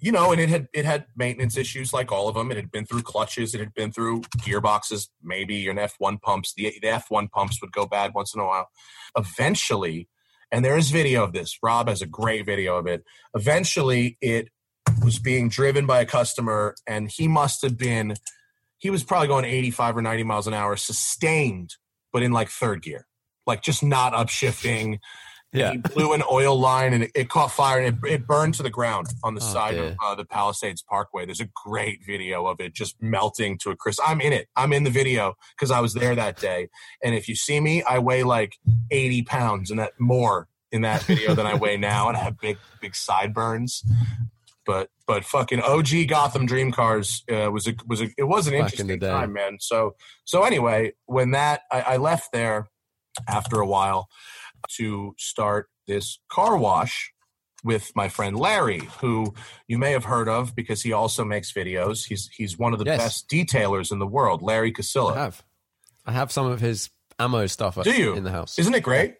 You 0.00 0.12
know, 0.12 0.32
and 0.32 0.40
it 0.40 0.48
had 0.48 0.68
it 0.72 0.84
had 0.84 1.06
maintenance 1.16 1.56
issues 1.56 1.92
like 1.92 2.12
all 2.12 2.28
of 2.28 2.34
them. 2.34 2.50
It 2.50 2.56
had 2.56 2.70
been 2.70 2.86
through 2.86 3.02
clutches. 3.02 3.54
It 3.54 3.58
had 3.58 3.74
been 3.74 3.92
through 3.92 4.22
gearboxes, 4.38 5.08
maybe 5.22 5.68
an 5.68 5.78
F 5.78 5.96
one 5.98 6.18
pumps. 6.18 6.54
The 6.54 6.74
the 6.80 6.88
F 6.88 7.06
one 7.10 7.28
pumps 7.28 7.60
would 7.60 7.72
go 7.72 7.84
bad 7.86 8.14
once 8.14 8.34
in 8.34 8.40
a 8.40 8.46
while. 8.46 8.68
Eventually, 9.16 10.08
and 10.50 10.64
there 10.64 10.76
is 10.76 10.90
video 10.90 11.24
of 11.24 11.32
this. 11.32 11.58
Rob 11.62 11.88
has 11.88 12.02
a 12.02 12.06
great 12.06 12.46
video 12.46 12.76
of 12.76 12.86
it. 12.86 13.04
Eventually, 13.34 14.16
it 14.20 14.48
was 15.04 15.18
being 15.18 15.48
driven 15.48 15.86
by 15.86 16.00
a 16.00 16.06
customer, 16.06 16.74
and 16.86 17.10
he 17.10 17.28
must 17.28 17.62
have 17.62 17.76
been, 17.76 18.14
he 18.78 18.90
was 18.90 19.04
probably 19.04 19.28
going 19.28 19.44
85 19.44 19.98
or 19.98 20.02
90 20.02 20.24
miles 20.24 20.46
an 20.46 20.54
hour, 20.54 20.76
sustained, 20.76 21.74
but 22.12 22.22
in 22.22 22.32
like 22.32 22.48
third 22.48 22.82
gear, 22.82 23.06
like 23.46 23.62
just 23.62 23.82
not 23.82 24.12
upshifting. 24.12 24.98
Yeah. 25.52 25.72
He 25.72 25.78
blew 25.78 26.12
an 26.12 26.22
oil 26.30 26.58
line 26.58 26.92
and 26.92 27.04
it, 27.04 27.10
it 27.14 27.28
caught 27.30 27.50
fire 27.50 27.80
and 27.80 27.96
it, 28.04 28.10
it 28.10 28.26
burned 28.26 28.54
to 28.54 28.62
the 28.62 28.68
ground 28.70 29.06
on 29.24 29.34
the 29.34 29.40
Oh, 29.42 29.52
side 29.52 29.74
dear. 29.76 29.84
of 29.90 29.96
uh, 30.04 30.14
the 30.14 30.24
Palisades 30.26 30.82
Parkway. 30.82 31.24
There's 31.24 31.40
a 31.40 31.48
great 31.64 32.00
video 32.04 32.46
of 32.46 32.60
it 32.60 32.74
just 32.74 32.96
melting 33.00 33.56
to 33.58 33.70
a 33.70 33.76
crisp. 33.76 34.00
I'm 34.06 34.20
in 34.20 34.32
it. 34.34 34.48
I'm 34.56 34.72
in 34.74 34.84
the 34.84 34.90
video 34.90 35.36
because 35.56 35.70
I 35.70 35.80
was 35.80 35.94
there 35.94 36.14
that 36.14 36.36
day. 36.38 36.68
And 37.02 37.14
if 37.14 37.28
you 37.28 37.34
see 37.34 37.60
me, 37.60 37.82
I 37.82 37.98
weigh 37.98 38.24
like 38.24 38.56
80 38.90 39.22
pounds 39.22 39.70
and 39.70 39.80
that 39.80 39.92
more 39.98 40.48
in 40.70 40.82
that 40.82 41.02
video 41.04 41.34
than 41.34 41.46
I 41.46 41.54
weigh 41.54 41.78
now, 41.78 42.08
and 42.08 42.16
I 42.16 42.20
have 42.20 42.38
big, 42.38 42.58
big 42.82 42.94
sideburns. 42.94 43.82
But 44.66 44.90
but 45.06 45.24
fucking 45.24 45.62
OG 45.62 46.08
Gotham 46.08 46.44
Dream 46.44 46.72
Cars 46.72 47.24
uh, 47.32 47.50
was 47.50 47.66
a 47.66 47.74
was 47.86 48.02
a 48.02 48.08
it 48.18 48.24
was 48.24 48.46
an 48.48 48.52
Back 48.52 48.64
interesting 48.74 48.98
day. 48.98 49.08
time, 49.08 49.32
man. 49.32 49.56
So 49.60 49.94
so 50.26 50.42
anyway, 50.44 50.92
when 51.06 51.30
that 51.30 51.62
I, 51.72 51.80
I 51.80 51.96
left 51.96 52.32
there 52.32 52.68
after 53.26 53.60
a 53.60 53.66
while 53.66 54.08
to 54.76 55.14
start 55.18 55.68
this 55.86 56.18
car 56.30 56.56
wash 56.56 57.12
with 57.64 57.90
my 57.96 58.08
friend 58.08 58.36
Larry, 58.36 58.80
who 59.00 59.34
you 59.66 59.78
may 59.78 59.90
have 59.92 60.04
heard 60.04 60.28
of 60.28 60.54
because 60.54 60.82
he 60.82 60.92
also 60.92 61.24
makes 61.24 61.52
videos. 61.52 62.06
He's 62.06 62.28
he's 62.36 62.58
one 62.58 62.72
of 62.72 62.78
the 62.78 62.84
Yes. 62.84 62.98
best 62.98 63.28
detailers 63.30 63.90
in 63.90 63.98
the 63.98 64.06
world, 64.06 64.42
Larry 64.42 64.68
I 64.68 64.72
Kosilla. 64.80 65.16
have. 65.16 65.42
I 66.06 66.12
have 66.12 66.30
some 66.30 66.46
of 66.46 66.60
his 66.60 66.88
ammo 67.18 67.46
stuff 67.46 67.82
Do 67.82 67.90
you 67.90 68.14
in 68.14 68.22
the 68.24 68.30
house. 68.30 68.58
Isn't 68.58 68.74
it 68.74 68.82
great? 68.82 69.16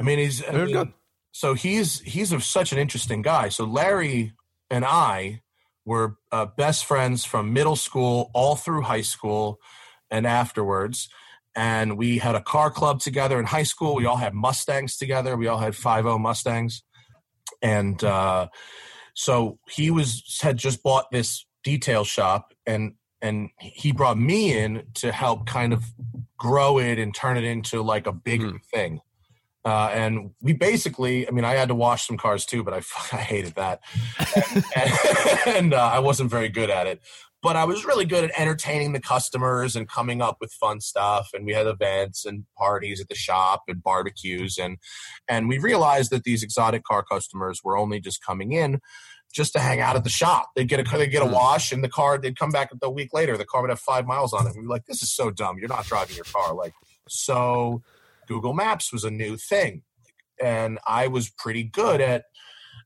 I 0.00 0.02
mean, 0.02 0.18
he's 0.18 0.42
I 0.46 0.52
mean, 0.52 0.72
good. 0.72 0.92
so 1.32 1.54
he's 1.54 2.00
he's 2.00 2.32
a, 2.32 2.40
such 2.40 2.72
an 2.72 2.78
interesting 2.78 3.22
guy. 3.22 3.48
So 3.48 3.64
Larry 3.64 4.32
and 4.70 4.84
I 4.84 5.42
were 5.86 6.16
uh, 6.32 6.46
best 6.46 6.84
friends 6.84 7.24
from 7.24 7.52
middle 7.52 7.76
school 7.76 8.30
all 8.34 8.56
through 8.56 8.82
high 8.82 9.00
school 9.02 9.58
and 10.10 10.26
afterwards. 10.26 11.08
And 11.58 11.98
we 11.98 12.18
had 12.18 12.36
a 12.36 12.40
car 12.40 12.70
club 12.70 13.00
together 13.00 13.36
in 13.40 13.44
high 13.44 13.64
school. 13.64 13.96
We 13.96 14.06
all 14.06 14.16
had 14.16 14.32
Mustangs 14.32 14.96
together. 14.96 15.36
We 15.36 15.48
all 15.48 15.58
had 15.58 15.72
5.0 15.72 16.20
Mustangs. 16.20 16.84
And 17.60 18.02
uh, 18.04 18.46
so 19.14 19.58
he 19.68 19.90
was 19.90 20.38
had 20.40 20.56
just 20.56 20.84
bought 20.84 21.06
this 21.10 21.44
detail 21.64 22.04
shop 22.04 22.54
and 22.64 22.94
and 23.20 23.48
he 23.58 23.90
brought 23.90 24.16
me 24.16 24.56
in 24.56 24.84
to 24.94 25.10
help 25.10 25.46
kind 25.46 25.72
of 25.72 25.82
grow 26.38 26.78
it 26.78 27.00
and 27.00 27.12
turn 27.12 27.36
it 27.36 27.42
into 27.42 27.82
like 27.82 28.06
a 28.06 28.12
bigger 28.12 28.50
Hmm. 28.50 28.56
thing. 28.72 29.00
Uh, 29.64 29.90
and 29.92 30.30
we 30.40 30.52
basically, 30.52 31.26
I 31.26 31.32
mean, 31.32 31.44
I 31.44 31.54
had 31.54 31.68
to 31.68 31.74
wash 31.74 32.06
some 32.06 32.16
cars 32.16 32.46
too, 32.46 32.62
but 32.62 32.72
I, 32.72 32.76
I 33.12 33.20
hated 33.20 33.56
that. 33.56 33.80
and 34.76 34.94
and, 35.56 35.74
uh, 35.74 35.90
I 35.92 35.98
wasn't 35.98 36.30
very 36.30 36.48
good 36.48 36.70
at 36.70 36.86
it. 36.86 37.00
But 37.40 37.54
I 37.54 37.64
was 37.64 37.84
really 37.84 38.04
good 38.04 38.24
at 38.24 38.40
entertaining 38.40 38.92
the 38.92 39.00
customers 39.00 39.76
and 39.76 39.88
coming 39.88 40.20
up 40.20 40.38
with 40.40 40.52
fun 40.52 40.80
stuff. 40.80 41.28
And 41.32 41.46
we 41.46 41.52
had 41.52 41.66
events 41.68 42.24
and 42.26 42.44
parties 42.56 43.00
at 43.00 43.08
the 43.08 43.14
shop 43.14 43.62
and 43.68 43.82
barbecues. 43.82 44.58
And, 44.58 44.78
and 45.28 45.48
we 45.48 45.58
realized 45.58 46.10
that 46.10 46.24
these 46.24 46.42
exotic 46.42 46.82
car 46.82 47.04
customers 47.04 47.60
were 47.62 47.78
only 47.78 48.00
just 48.00 48.24
coming 48.24 48.52
in 48.52 48.80
just 49.32 49.52
to 49.52 49.60
hang 49.60 49.80
out 49.80 49.94
at 49.94 50.04
the 50.04 50.10
shop. 50.10 50.48
They'd 50.56 50.68
get 50.68 50.80
a, 50.80 50.96
they'd 50.98 51.08
get 51.08 51.22
a 51.22 51.26
Hmm. 51.26 51.32
wash 51.32 51.70
and 51.70 51.84
the 51.84 51.88
car, 51.88 52.18
they'd 52.18 52.38
come 52.38 52.50
back 52.50 52.70
a 52.82 52.90
week 52.90 53.12
later. 53.12 53.36
The 53.36 53.44
car 53.44 53.60
would 53.60 53.70
have 53.70 53.78
five 53.78 54.06
miles 54.06 54.32
on 54.32 54.46
it. 54.46 54.54
We'd 54.56 54.62
be 54.62 54.68
like, 54.68 54.86
this 54.86 55.02
is 55.02 55.14
so 55.14 55.30
dumb. 55.30 55.58
You're 55.58 55.68
not 55.68 55.86
driving 55.86 56.16
your 56.16 56.24
car. 56.24 56.54
Like, 56.54 56.72
so 57.08 57.82
Google 58.26 58.54
Maps 58.54 58.92
was 58.92 59.04
a 59.04 59.10
new 59.10 59.36
thing. 59.36 59.82
And 60.42 60.78
I 60.86 61.08
was 61.08 61.30
pretty 61.30 61.64
good 61.64 62.00
at 62.00 62.24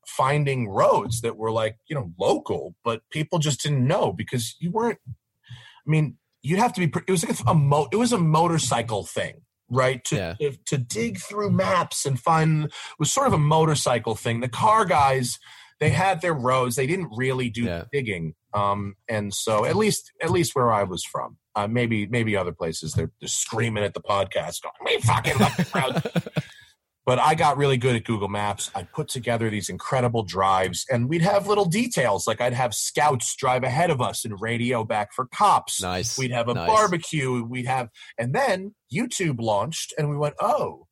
finding 0.07 0.69
roads 0.69 1.21
that 1.23 1.37
were 1.37 1.51
like, 1.53 1.77
you 1.89 1.95
know, 1.95 2.13
local, 2.19 2.75
but 2.85 3.03
people 3.11 3.39
just 3.39 3.63
didn't 3.63 3.87
know 3.87 4.13
because 4.13 4.57
you 4.61 4.71
weren't, 4.71 4.99
I 5.07 5.91
mean, 5.91 6.17
you'd 6.43 6.59
have 6.59 6.73
to 6.75 6.87
be, 6.87 6.93
it 7.07 7.11
was 7.11 7.27
like 7.27 7.39
a, 7.47 7.55
mo, 7.55 7.89
it 7.93 7.97
was 7.97 8.13
a 8.13 8.19
motorcycle 8.19 9.05
thing. 9.05 9.43
Right 9.75 10.05
to, 10.07 10.17
Yeah. 10.17 10.35
to 10.51 10.59
to 10.67 10.77
dig 10.77 11.19
through 11.19 11.51
maps 11.51 12.05
and 12.05 12.21
find 12.21 12.71
was 12.99 13.11
sort 13.11 13.27
of 13.27 13.33
a 13.33 13.39
motorcycle 13.39 14.15
thing. 14.15 14.41
The 14.41 14.49
car 14.49 14.85
guys, 14.85 15.39
they 15.81 15.89
had 15.89 16.21
their 16.21 16.35
roads. 16.35 16.77
They 16.77 16.87
didn't 16.87 17.09
really 17.17 17.49
do 17.49 17.63
Yeah. 17.63 17.85
digging. 17.91 18.35
Um, 18.53 18.97
and 19.09 19.33
so 19.33 19.65
at 19.65 19.75
least 19.77 20.13
at 20.23 20.31
least 20.31 20.55
where 20.55 20.71
I 20.71 20.83
was 20.83 21.03
from, 21.05 21.39
uh, 21.55 21.69
maybe 21.69 22.07
maybe 22.07 22.37
other 22.37 22.53
places 22.53 22.93
they're, 22.93 23.13
they're 23.19 23.29
screaming 23.29 23.83
at 23.83 23.95
the 23.95 24.03
podcast, 24.03 24.61
going, 24.61 24.75
"We 24.85 25.01
fucking 25.01 25.39
love 25.39 25.57
the 25.57 25.71
roads." 25.75 26.45
but 27.05 27.19
I 27.19 27.35
got 27.35 27.57
really 27.57 27.77
good 27.77 27.97
at 27.97 28.05
Google 28.05 28.29
Maps. 28.29 28.71
I 28.75 28.85
put 28.85 29.09
together 29.09 29.51
these 29.51 29.69
incredible 29.69 30.23
drives, 30.23 30.85
and 30.91 31.09
we'd 31.09 31.23
have 31.23 31.47
little 31.47 31.65
details 31.65 32.27
like 32.27 32.41
I'd 32.41 32.53
have 32.55 32.75
scouts 32.75 33.35
drive 33.37 33.65
ahead 33.65 33.91
of 33.91 34.01
us 34.01 34.25
and 34.25 34.41
radio 34.41 34.85
back 34.85 35.13
for 35.13 35.27
cops. 35.27 35.83
Nice. 35.83 36.17
We'd 36.19 36.31
have 36.31 36.49
a 36.49 36.55
Nice. 36.55 36.69
barbecue. 36.69 37.43
We'd 37.45 37.67
have, 37.67 37.89
and 38.19 38.35
then 38.35 38.75
YouTube 38.93 39.41
launched, 39.41 39.93
and 39.99 40.11
we 40.11 40.17
went, 40.17 40.35
oh, 40.41 40.87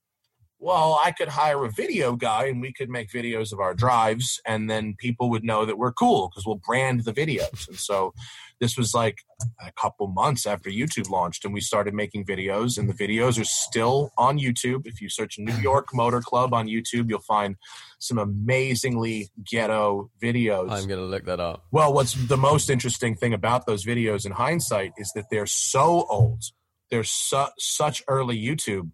well, 0.61 1.01
I 1.03 1.11
could 1.11 1.29
hire 1.29 1.64
a 1.64 1.70
video 1.70 2.14
guy, 2.16 2.44
and 2.44 2.61
we 2.61 2.73
could 2.73 2.90
make 2.90 3.11
videos 3.11 3.51
of 3.51 3.61
our 3.61 3.73
drives, 3.73 4.40
and 4.46 4.68
then 4.68 4.94
people 4.99 5.31
would 5.31 5.42
know 5.42 5.64
that 5.64 5.79
we're 5.79 5.92
cool 5.92 6.29
because 6.29 6.46
we'll 6.46 6.61
brand 6.64 7.05
the 7.05 7.14
videos. 7.14 7.66
And 7.66 7.79
so, 7.79 8.12
this 8.61 8.77
was 8.77 8.92
like 8.92 9.20
a 9.59 9.73
couple 9.73 10.07
months 10.07 10.46
after 10.46 10.68
YouTube 10.68 11.09
launched, 11.09 11.46
and 11.46 11.55
we 11.55 11.62
started 11.62 11.94
making 11.94 12.27
videos, 12.27 12.77
and 12.77 12.90
the 12.90 12.94
videos 12.94 13.40
are 13.40 13.44
still 13.44 14.12
on 14.18 14.38
YouTube. 14.38 14.87
If 14.87 15.01
you 15.01 15.09
search 15.09 15.38
New 15.38 15.51
mm. 15.51 15.62
York 15.62 15.88
Motor 15.94 16.20
Club 16.20 16.53
on 16.53 16.66
YouTube, 16.66 17.09
you'll 17.09 17.20
find 17.20 17.57
some 17.99 18.18
amazingly 18.18 19.31
ghetto 19.51 20.11
videos. 20.23 20.70
I'm 20.70 20.87
going 20.87 21.01
to 21.01 21.07
look 21.07 21.25
that 21.25 21.40
up. 21.40 21.64
Well, 21.70 21.94
what's 21.94 22.12
the 22.12 22.37
most 22.37 22.68
interesting 22.68 23.16
thing 23.16 23.33
about 23.33 23.64
those 23.64 23.87
videos 23.87 24.27
in 24.27 24.33
hindsight 24.33 24.92
is 24.99 25.11
that 25.14 25.25
they're 25.31 25.46
so 25.46 26.07
old. 26.11 26.42
They're 26.90 27.03
su- 27.03 27.46
such 27.59 28.03
early 28.09 28.38
YouTube. 28.38 28.90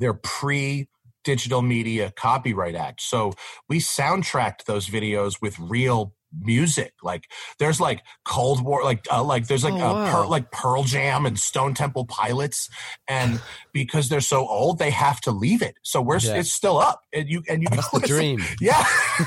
They're 0.00 0.14
pre 0.14 0.88
Digital 1.24 1.62
Media 1.62 2.12
Copyright 2.16 2.74
Act. 2.74 3.00
So 3.00 3.32
we 3.68 3.78
soundtracked 3.78 4.64
those 4.64 4.88
videos 4.88 5.40
with 5.40 5.58
real 5.58 6.14
music. 6.40 6.94
Like 7.02 7.24
there's 7.58 7.78
like 7.78 8.02
Cold 8.24 8.64
War, 8.64 8.82
like 8.82 9.04
uh, 9.12 9.22
like 9.22 9.46
there's 9.46 9.62
like 9.64 9.74
Oh, 9.74 9.76
wow. 9.94 10.10
Pearl, 10.10 10.28
like 10.30 10.50
Pearl 10.50 10.82
Jam 10.82 11.26
and 11.26 11.38
Stone 11.38 11.74
Temple 11.74 12.06
Pilots, 12.06 12.70
and 13.06 13.40
because 13.72 14.08
they're 14.08 14.20
so 14.22 14.48
old, 14.48 14.78
they 14.78 14.90
have 14.90 15.20
to 15.20 15.30
leave 15.30 15.62
it. 15.62 15.74
So 15.82 16.00
we're 16.00 16.18
Yeah. 16.18 16.36
it's 16.36 16.50
still 16.50 16.78
up, 16.78 17.02
and 17.12 17.28
you 17.28 17.42
and 17.48 17.62
you 17.62 17.68
That's 17.70 17.90
the 17.90 18.00
dream. 18.06 18.40
yeah, 18.60 18.82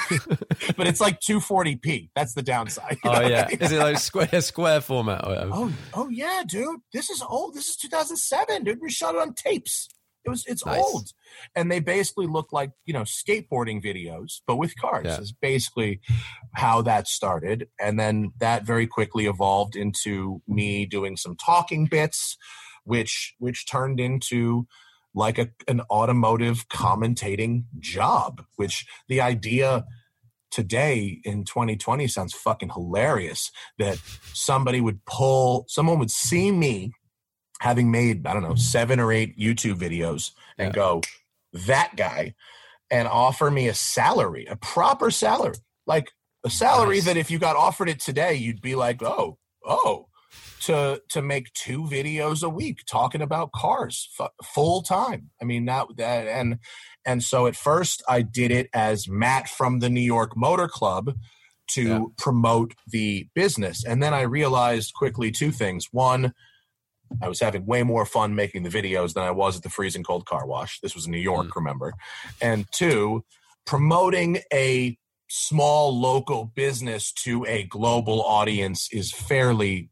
but 0.75 0.88
it's 0.88 0.99
like 0.99 1.19
240p. 1.21 2.10
That's 2.15 2.34
the 2.34 2.41
downside. 2.41 2.97
Oh 3.06 3.10
what 3.10 3.25
I 3.25 3.30
yeah, 3.30 3.47
mean? 3.49 3.60
is 3.62 3.71
it 3.71 3.80
like 3.80 3.99
square 3.99 4.41
square 4.41 4.82
format 4.82 5.25
or? 5.28 5.36
Oh, 5.51 5.73
oh 5.93 6.10
yeah, 6.10 6.43
dude. 6.45 6.80
This 6.91 7.10
is 7.10 7.21
old. 7.21 7.54
This 7.54 7.69
is 7.69 7.75
2007, 7.78 8.63
dude. 8.63 8.82
We 8.82 8.89
shot 8.89 9.15
it 9.15 9.21
on 9.21 9.34
tapes. 9.34 9.88
It 10.25 10.29
was 10.29 10.43
it's 10.47 10.65
Nice. 10.65 10.81
old, 10.81 11.09
and 11.55 11.71
they 11.71 11.79
basically 11.79 12.25
look 12.27 12.51
like 12.51 12.71
you 12.85 12.93
know 12.93 13.03
skateboarding 13.03 13.83
videos, 13.83 14.41
but 14.47 14.57
with 14.57 14.75
cars. 14.79 15.05
Yeah. 15.05 15.19
Is 15.19 15.31
basically 15.31 16.01
how 16.55 16.81
that 16.81 17.07
started, 17.07 17.67
and 17.79 17.99
then 17.99 18.31
that 18.39 18.65
very 18.65 18.88
quickly 18.88 19.27
evolved 19.27 19.75
into 19.75 20.41
me 20.47 20.85
doing 20.85 21.15
some 21.15 21.35
talking 21.35 21.85
bits, 21.85 22.38
which 22.83 23.35
which 23.38 23.67
turned 23.69 23.99
into 23.99 24.65
like 25.13 25.38
a, 25.38 25.49
an 25.67 25.81
automotive 25.91 26.67
commentating 26.69 27.65
job. 27.79 28.43
Which 28.55 28.85
the 29.07 29.21
idea 29.21 29.85
today 30.51 31.19
in 31.23 31.43
2020 31.43 32.07
sounds 32.07 32.33
fucking 32.33 32.69
hilarious 32.69 33.51
that 33.77 33.99
somebody 34.33 34.79
would 34.79 35.03
pull 35.05 35.65
someone 35.67 35.99
would 35.99 36.11
see 36.11 36.51
me 36.51 36.91
having 37.65 37.89
made 37.91 38.25
i 38.28 38.34
don't 38.34 38.43
know 38.43 38.56
seven 38.56 38.99
or 38.99 39.12
eight 39.12 39.38
youtube 39.39 39.75
videos 39.86 40.32
and 40.58 40.67
Yeah. 40.67 40.75
go 40.84 41.01
that 41.67 41.95
guy 41.95 42.34
and 42.91 43.08
offer 43.08 43.49
me 43.49 43.67
a 43.67 43.73
salary 43.73 44.45
a 44.45 44.56
proper 44.56 45.10
salary 45.10 45.56
like 45.88 46.08
a 46.45 46.49
salary 46.49 46.97
Nice. 46.97 47.06
that 47.06 47.17
if 47.17 47.32
you 47.32 47.39
got 47.39 47.56
offered 47.56 47.89
it 47.89 47.99
today 47.99 48.36
you'd 48.36 48.62
be 48.62 48.75
like 48.75 49.01
oh 49.01 49.38
oh 49.65 50.08
to 50.62 51.01
to 51.10 51.21
make 51.21 51.51
two 51.54 51.82
videos 51.84 52.43
a 52.43 52.49
week 52.49 52.80
talking 52.88 53.21
about 53.21 53.51
cars 53.51 54.10
fu- 54.15 54.36
full 54.54 54.82
time 54.84 55.30
i 55.41 55.45
mean 55.45 55.65
that, 55.65 55.88
that 55.97 56.28
and 56.28 56.60
and 57.06 57.23
so 57.23 57.47
at 57.47 57.56
first 57.56 58.04
i 58.08 58.21
did 58.21 58.51
it 58.51 58.69
as 58.73 59.08
matt 59.08 59.49
from 59.49 59.80
the 59.80 59.89
new 59.89 60.01
york 60.15 60.38
motor 60.38 60.67
club 60.67 61.13
to 61.67 61.82
Yeah. 61.84 62.01
promote 62.19 62.75
the 62.88 63.28
business 63.34 63.84
and 63.84 64.04
then 64.04 64.13
i 64.13 64.21
realized 64.21 64.93
quickly 64.93 65.32
two 65.32 65.51
things 65.51 65.88
one 65.91 66.32
I 67.21 67.27
was 67.27 67.39
having 67.39 67.65
way 67.65 67.83
more 67.83 68.05
fun 68.05 68.35
making 68.35 68.63
the 68.63 68.69
videos 68.69 69.13
than 69.13 69.23
I 69.23 69.31
was 69.31 69.57
at 69.57 69.63
the 69.63 69.69
freezing 69.69 70.03
cold 70.03 70.25
car 70.25 70.45
wash. 70.45 70.79
This 70.81 70.95
was 70.95 71.05
in 71.05 71.11
New 71.11 71.19
York, 71.19 71.47
mm. 71.47 71.55
remember? 71.55 71.93
And 72.41 72.65
two, 72.71 73.23
promoting 73.65 74.39
a 74.53 74.97
small 75.27 75.97
local 75.97 76.45
business 76.45 77.11
to 77.11 77.45
a 77.45 77.63
global 77.63 78.21
audience 78.21 78.89
is 78.91 79.11
fairly 79.11 79.89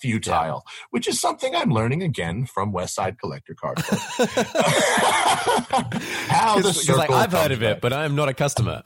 futile, 0.00 0.64
which 0.90 1.06
is 1.06 1.20
something 1.20 1.54
I'm 1.54 1.70
learning 1.70 2.02
again 2.02 2.46
from 2.46 2.72
West 2.72 2.94
Side 2.94 3.18
Collector 3.18 3.54
Card 3.54 3.76
Club. 3.76 4.00
How 6.28 6.60
the 6.60 6.72
circle 6.72 6.98
like, 6.98 7.10
I've 7.10 7.32
heard 7.32 7.52
of 7.52 7.62
it, 7.62 7.74
back. 7.74 7.80
but 7.80 7.92
I 7.92 8.04
am 8.04 8.14
not 8.14 8.28
a 8.28 8.34
customer. 8.34 8.82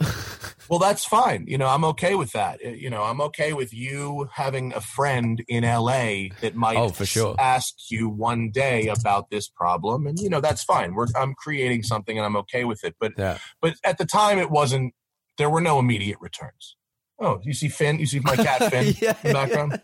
Well, 0.69 0.79
that's 0.79 1.05
fine. 1.05 1.45
You 1.47 1.59
know, 1.59 1.67
I'm 1.69 1.85
okay 1.85 2.15
with 2.15 2.33
that. 2.33 2.61
Uh, 2.65 2.71
You 2.71 2.91
know, 2.91 3.03
I'm 3.03 3.21
okay 3.21 3.53
with 3.53 3.73
you 3.75 4.29
having 4.33 4.73
a 4.75 4.81
friend 4.81 5.43
in 5.49 5.65
LA 5.65 6.29
that 6.41 6.55
might 6.55 6.77
Oh, 6.77 6.89
for 6.89 7.05
sure. 7.07 7.35
ask 7.39 7.75
you 7.91 8.09
one 8.09 8.51
day 8.51 8.89
about 8.89 9.31
this 9.31 9.49
problem, 9.49 10.07
and 10.07 10.19
you 10.19 10.29
know 10.29 10.41
that's 10.41 10.65
fine. 10.65 10.95
We're 10.95 11.07
I'm 11.17 11.35
creating 11.35 11.83
something, 11.83 12.17
and 12.19 12.25
I'm 12.27 12.37
okay 12.37 12.65
with 12.65 12.85
it. 12.85 12.97
But 12.99 13.13
yeah. 13.19 13.39
but 13.61 13.75
at 13.85 13.99
the 13.99 14.07
time, 14.07 14.39
it 14.39 14.51
wasn't. 14.51 14.95
There 15.39 15.51
were 15.51 15.61
no 15.61 15.79
immediate 15.79 16.19
returns. 16.21 16.77
Oh, 17.21 17.41
you 17.43 17.53
see 17.55 17.69
Finn? 17.69 17.99
You 17.99 18.07
see 18.07 18.21
my 18.21 18.37
cat 18.37 18.71
Finn 18.71 18.95
Yeah, 19.01 19.17
in 19.23 19.29
the 19.29 19.35
background? 19.35 19.81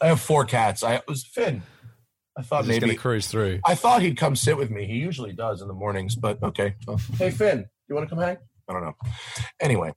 I 0.00 0.06
have 0.08 0.20
four 0.20 0.44
cats. 0.44 0.82
I 0.82 1.02
was 1.08 1.24
Finn. 1.26 1.62
I 2.38 2.42
thought 2.42 2.66
maybe 2.66 2.94
cruise 2.94 3.28
through. 3.28 3.60
I 3.66 3.74
thought 3.74 4.02
he'd 4.02 4.18
come 4.18 4.36
sit 4.36 4.58
with 4.58 4.70
me. 4.70 4.86
He 4.86 4.94
usually 4.96 5.32
does 5.32 5.62
in 5.62 5.68
the 5.68 5.74
mornings, 5.74 6.14
but 6.16 6.42
okay. 6.42 6.74
Well, 6.86 7.00
hey, 7.18 7.30
Finn, 7.30 7.66
you 7.88 7.94
want 7.94 8.06
to 8.08 8.14
come 8.14 8.22
hang? 8.22 8.36
I 8.68 8.72
don't 8.72 8.82
know. 8.82 8.94
Anyway, 9.60 9.92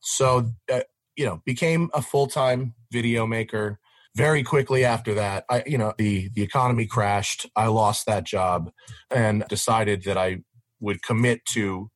so, 0.00 0.50
uh, 0.72 0.80
you 1.16 1.24
know, 1.24 1.42
became 1.44 1.90
a 1.94 2.02
full 2.02 2.26
time 2.26 2.74
video 2.92 3.26
maker. 3.26 3.78
Very 4.16 4.44
quickly 4.44 4.84
after 4.84 5.14
that, 5.14 5.44
I, 5.50 5.64
you 5.66 5.76
know, 5.76 5.92
the, 5.98 6.30
the 6.34 6.42
economy 6.42 6.86
crashed. 6.86 7.46
I 7.56 7.66
lost 7.66 8.06
that 8.06 8.24
job 8.24 8.70
and 9.10 9.44
decided 9.48 10.04
that 10.04 10.16
I 10.16 10.42
would 10.80 11.02
commit 11.02 11.44
to 11.46 11.90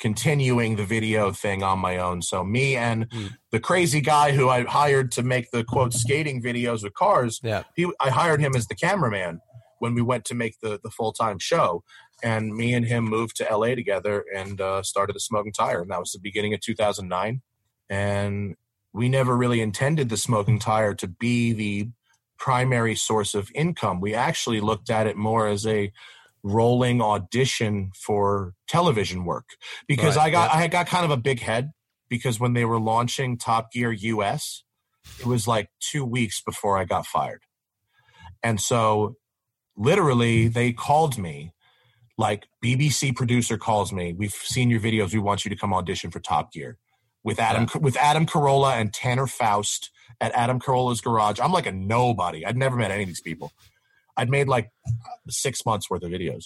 continuing 0.00 0.74
the 0.74 0.84
video 0.84 1.30
thing 1.30 1.62
on 1.62 1.78
my 1.78 1.96
own. 1.98 2.22
So, 2.22 2.42
me 2.42 2.74
and 2.76 3.08
Mm. 3.10 3.36
the 3.52 3.60
crazy 3.60 4.00
guy 4.00 4.32
who 4.32 4.48
I 4.48 4.64
hired 4.64 5.12
to 5.12 5.22
make 5.22 5.52
the 5.52 5.62
quote 5.62 5.92
skating 5.92 6.42
videos 6.42 6.82
with 6.82 6.94
cars 6.94 7.38
Yeah. 7.44 7.62
he 7.76 7.88
I 8.00 8.10
hired 8.10 8.40
him 8.40 8.56
as 8.56 8.66
the 8.66 8.74
cameraman 8.74 9.40
when 9.78 9.94
we 9.94 10.02
went 10.02 10.24
to 10.26 10.34
make 10.34 10.58
the 10.60 10.80
the 10.82 10.90
full 10.90 11.12
time 11.12 11.38
show, 11.38 11.84
and 12.22 12.54
me 12.54 12.74
and 12.74 12.86
him 12.86 13.04
moved 13.04 13.36
to 13.36 13.44
LA 13.50 13.74
together 13.74 14.24
and 14.34 14.60
uh, 14.60 14.82
started 14.82 15.14
the 15.14 15.20
Smoking 15.20 15.52
Tire, 15.52 15.82
and 15.82 15.90
that 15.90 16.00
was 16.00 16.12
the 16.12 16.20
beginning 16.20 16.54
of 16.54 16.60
2009, 16.60 17.42
and 17.90 18.56
we 18.92 19.08
never 19.08 19.36
really 19.36 19.60
intended 19.60 20.08
the 20.08 20.16
Smoking 20.16 20.58
Tire 20.58 20.94
to 20.94 21.08
be 21.08 21.52
the 21.52 21.88
primary 22.38 22.94
source 22.94 23.34
of 23.34 23.50
income. 23.54 24.00
We 24.00 24.14
actually 24.14 24.60
looked 24.60 24.90
at 24.90 25.06
it 25.06 25.16
more 25.16 25.46
as 25.46 25.66
a 25.66 25.92
rolling 26.42 27.00
audition 27.00 27.92
for 27.94 28.54
television 28.68 29.24
work 29.24 29.50
because 29.86 30.16
Right, 30.16 30.26
I 30.26 30.30
got. 30.30 30.50
I 30.54 30.60
had 30.60 30.70
got 30.70 30.86
kind 30.86 31.04
of 31.04 31.10
a 31.10 31.16
big 31.16 31.40
head 31.40 31.72
because 32.08 32.38
when 32.38 32.52
they 32.52 32.64
were 32.64 32.80
launching 32.80 33.38
Top 33.38 33.72
Gear 33.72 33.92
US, 33.92 34.64
it 35.20 35.26
was 35.26 35.46
like 35.48 35.70
two 35.80 36.04
weeks 36.04 36.42
before 36.42 36.76
I 36.76 36.84
got 36.84 37.06
fired. 37.06 37.42
And 38.42 38.60
so 38.60 39.16
literally 39.76 40.48
they 40.48 40.72
called 40.72 41.16
me 41.16 41.52
like 42.22 42.46
BBC 42.64 43.14
producer 43.14 43.58
calls 43.58 43.92
me, 43.92 44.14
we've 44.14 44.32
seen 44.32 44.70
your 44.70 44.80
videos, 44.80 45.12
we 45.12 45.18
want 45.18 45.44
you 45.44 45.48
to 45.50 45.56
come 45.56 45.74
audition 45.74 46.10
for 46.10 46.20
Top 46.20 46.52
Gear 46.52 46.78
with 47.24 47.38
Adam 47.38 47.68
with 47.80 47.96
Adam 47.96 48.26
Carolla 48.26 48.80
and 48.80 48.94
Tanner 48.94 49.26
Faust 49.26 49.90
at 50.20 50.32
Adam 50.32 50.60
Carolla's 50.60 51.00
garage. 51.00 51.40
I'm 51.40 51.52
like 51.52 51.66
a 51.66 51.72
nobody. 51.72 52.46
I'd 52.46 52.56
never 52.56 52.76
met 52.76 52.92
any 52.92 53.02
of 53.02 53.08
these 53.08 53.20
people. 53.20 53.52
I'd 54.16 54.30
made 54.30 54.46
like 54.48 54.70
six 55.28 55.66
months 55.66 55.90
worth 55.90 56.04
of 56.04 56.10
videos. 56.10 56.44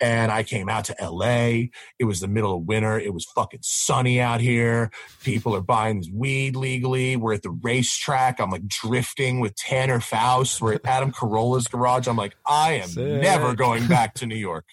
And 0.00 0.32
I 0.32 0.42
came 0.42 0.68
out 0.68 0.86
to 0.86 0.96
LA. 1.00 1.68
It 1.98 2.04
was 2.04 2.18
the 2.18 2.26
middle 2.26 2.56
of 2.56 2.64
winter. 2.64 2.98
It 2.98 3.14
was 3.14 3.24
fucking 3.26 3.60
sunny 3.62 4.20
out 4.20 4.40
here. 4.40 4.90
People 5.22 5.54
are 5.54 5.60
buying 5.60 5.98
this 5.98 6.10
weed 6.12 6.56
legally. 6.56 7.16
We're 7.16 7.34
at 7.34 7.42
the 7.42 7.50
racetrack. 7.62 8.40
I'm 8.40 8.50
like 8.50 8.66
drifting 8.66 9.38
with 9.38 9.54
Tanner 9.54 10.00
Faust. 10.00 10.60
We're 10.60 10.74
at 10.74 10.84
Adam 10.84 11.12
Carolla's 11.18 11.68
garage. 11.68 12.08
I'm 12.08 12.16
like, 12.16 12.34
I 12.44 12.72
am 12.74 12.88
Sick. 12.88 13.22
never 13.22 13.54
going 13.54 13.86
back 13.86 14.14
to 14.14 14.26
New 14.26 14.34
York. 14.34 14.64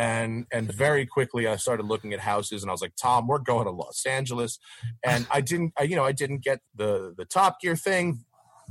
And 0.00 0.46
and 0.50 0.72
very 0.72 1.04
quickly 1.04 1.46
I 1.46 1.56
started 1.56 1.84
looking 1.84 2.14
at 2.14 2.20
houses 2.20 2.62
and 2.62 2.70
I 2.70 2.72
was 2.72 2.80
like, 2.80 2.96
Tom, 2.96 3.26
we're 3.26 3.38
going 3.38 3.66
to 3.66 3.70
Los 3.70 4.06
Angeles. 4.06 4.58
And 5.04 5.26
I 5.30 5.42
didn't 5.42 5.74
I, 5.78 5.82
you 5.82 5.94
know, 5.94 6.06
I 6.06 6.12
didn't 6.12 6.42
get 6.42 6.60
the 6.74 7.12
the 7.14 7.26
Top 7.26 7.60
Gear 7.60 7.76
thing. 7.76 8.24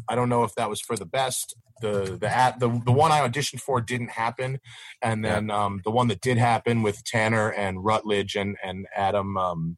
I 0.10 0.15
don't 0.15 0.28
know 0.28 0.44
if 0.44 0.56
that 0.56 0.72
was 0.72 0.82
for 0.82 0.96
the 0.96 1.06
best. 1.06 1.56
The 1.82 2.18
the 2.20 2.36
at 2.36 2.60
the 2.60 2.82
the 2.84 2.92
one 2.92 3.12
I 3.12 3.20
auditioned 3.28 3.62
for 3.62 3.80
didn't 3.80 4.10
happen, 4.10 4.60
and 5.04 5.24
then 5.24 5.52
um, 5.52 5.82
the 5.84 5.92
one 5.92 6.08
that 6.08 6.20
did 6.20 6.38
happen 6.38 6.82
with 6.82 7.04
Tanner 7.04 7.52
and 7.52 7.86
Rutledge 7.86 8.36
and 8.36 8.58
and 8.63 8.88
Adam 8.96 9.38
um, 9.38 9.78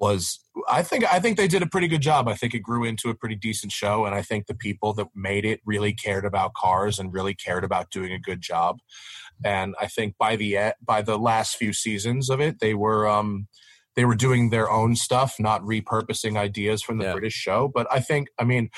was 0.00 0.40
I 0.68 0.82
think 0.82 1.04
I 1.12 1.20
think 1.20 1.36
they 1.36 1.46
did 1.46 1.62
a 1.62 1.66
pretty 1.66 1.86
good 1.86 2.00
job. 2.00 2.26
I 2.26 2.34
think 2.34 2.54
it 2.54 2.60
grew 2.60 2.84
into 2.84 3.10
a 3.10 3.14
pretty 3.14 3.36
decent 3.36 3.72
show, 3.72 4.06
and 4.06 4.14
I 4.14 4.22
think 4.22 4.46
the 4.46 4.54
people 4.54 4.94
that 4.94 5.08
made 5.14 5.44
it 5.44 5.60
really 5.66 5.92
cared 5.92 6.24
about 6.24 6.54
cars 6.54 6.98
and 6.98 7.12
really 7.12 7.34
cared 7.34 7.62
about 7.62 7.90
doing 7.90 8.12
a 8.12 8.18
good 8.18 8.40
job. 8.40 8.78
And 9.44 9.74
I 9.80 9.86
think 9.86 10.14
by 10.18 10.36
the 10.36 10.74
by 10.84 11.02
the 11.02 11.18
last 11.18 11.56
few 11.56 11.72
seasons 11.72 12.28
of 12.30 12.40
it, 12.40 12.60
they 12.60 12.74
were 12.74 13.08
um, 13.08 13.48
they 13.96 14.04
were 14.04 14.14
doing 14.14 14.50
their 14.50 14.70
own 14.70 14.96
stuff, 14.96 15.36
not 15.38 15.62
repurposing 15.62 16.36
ideas 16.36 16.82
from 16.82 16.98
the 16.98 17.04
Yeah. 17.06 17.12
British 17.12 17.34
show. 17.34 17.70
But 17.72 17.86
I 17.90 18.00
think 18.00 18.28
I 18.38 18.44
mean 18.44 18.70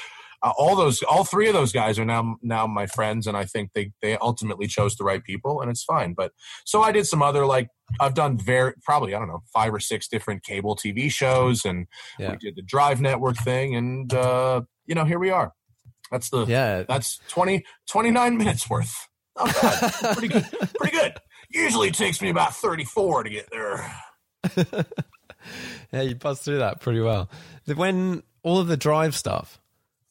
uh, 0.42 0.52
all 0.58 0.74
those 0.74 1.02
all 1.02 1.22
three 1.24 1.46
of 1.46 1.54
those 1.54 1.70
guys 1.72 1.98
are 1.98 2.04
now 2.04 2.36
now 2.42 2.66
my 2.66 2.84
friends 2.84 3.28
and 3.28 3.36
i 3.36 3.44
think 3.44 3.70
they 3.76 3.92
they 4.02 4.16
ultimately 4.16 4.66
chose 4.66 4.96
the 4.96 5.04
right 5.04 5.22
people 5.22 5.60
and 5.60 5.70
it's 5.70 5.84
fine 5.84 6.14
but 6.14 6.32
so 6.64 6.82
i 6.82 6.90
did 6.90 7.06
some 7.06 7.22
other 7.22 7.46
like 7.46 7.68
i've 8.00 8.14
done 8.14 8.36
very 8.36 8.72
probably 8.82 9.14
i 9.14 9.20
don't 9.20 9.28
know 9.28 9.44
five 9.54 9.72
or 9.72 9.78
six 9.78 10.08
different 10.08 10.42
cable 10.42 10.74
tv 10.74 11.08
shows 11.12 11.64
and 11.64 11.86
Yeah. 12.18 12.32
we 12.32 12.38
did 12.38 12.56
the 12.56 12.62
drive 12.62 13.00
network 13.00 13.36
thing 13.36 13.76
and 13.76 14.12
uh 14.12 14.62
you 14.84 14.96
know 14.96 15.04
here 15.04 15.20
we 15.20 15.30
are 15.30 15.52
that's 16.10 16.28
the 16.30 16.44
Yeah. 16.46 16.82
that's 16.88 17.20
20 17.28 17.64
29 17.88 18.36
minutes 18.36 18.68
worth 18.68 19.06
Oh, 19.36 19.44
not 19.62 20.02
bad 20.02 20.16
pretty 20.16 20.28
good 20.28 20.46
pretty 20.78 20.96
good 20.96 21.14
usually 21.50 21.88
it 21.88 21.94
takes 21.94 22.20
me 22.20 22.30
about 22.30 22.54
34 22.54 23.24
to 23.24 23.30
get 23.30 23.48
there 23.50 23.94
yeah, 25.92 26.02
you 26.02 26.14
buzzed 26.14 26.42
through 26.42 26.58
that 26.58 26.80
pretty 26.80 27.00
well. 27.00 27.30
When 27.74 28.22
all 28.42 28.58
of 28.58 28.66
the 28.68 28.76
drive 28.76 29.14
stuff, 29.14 29.60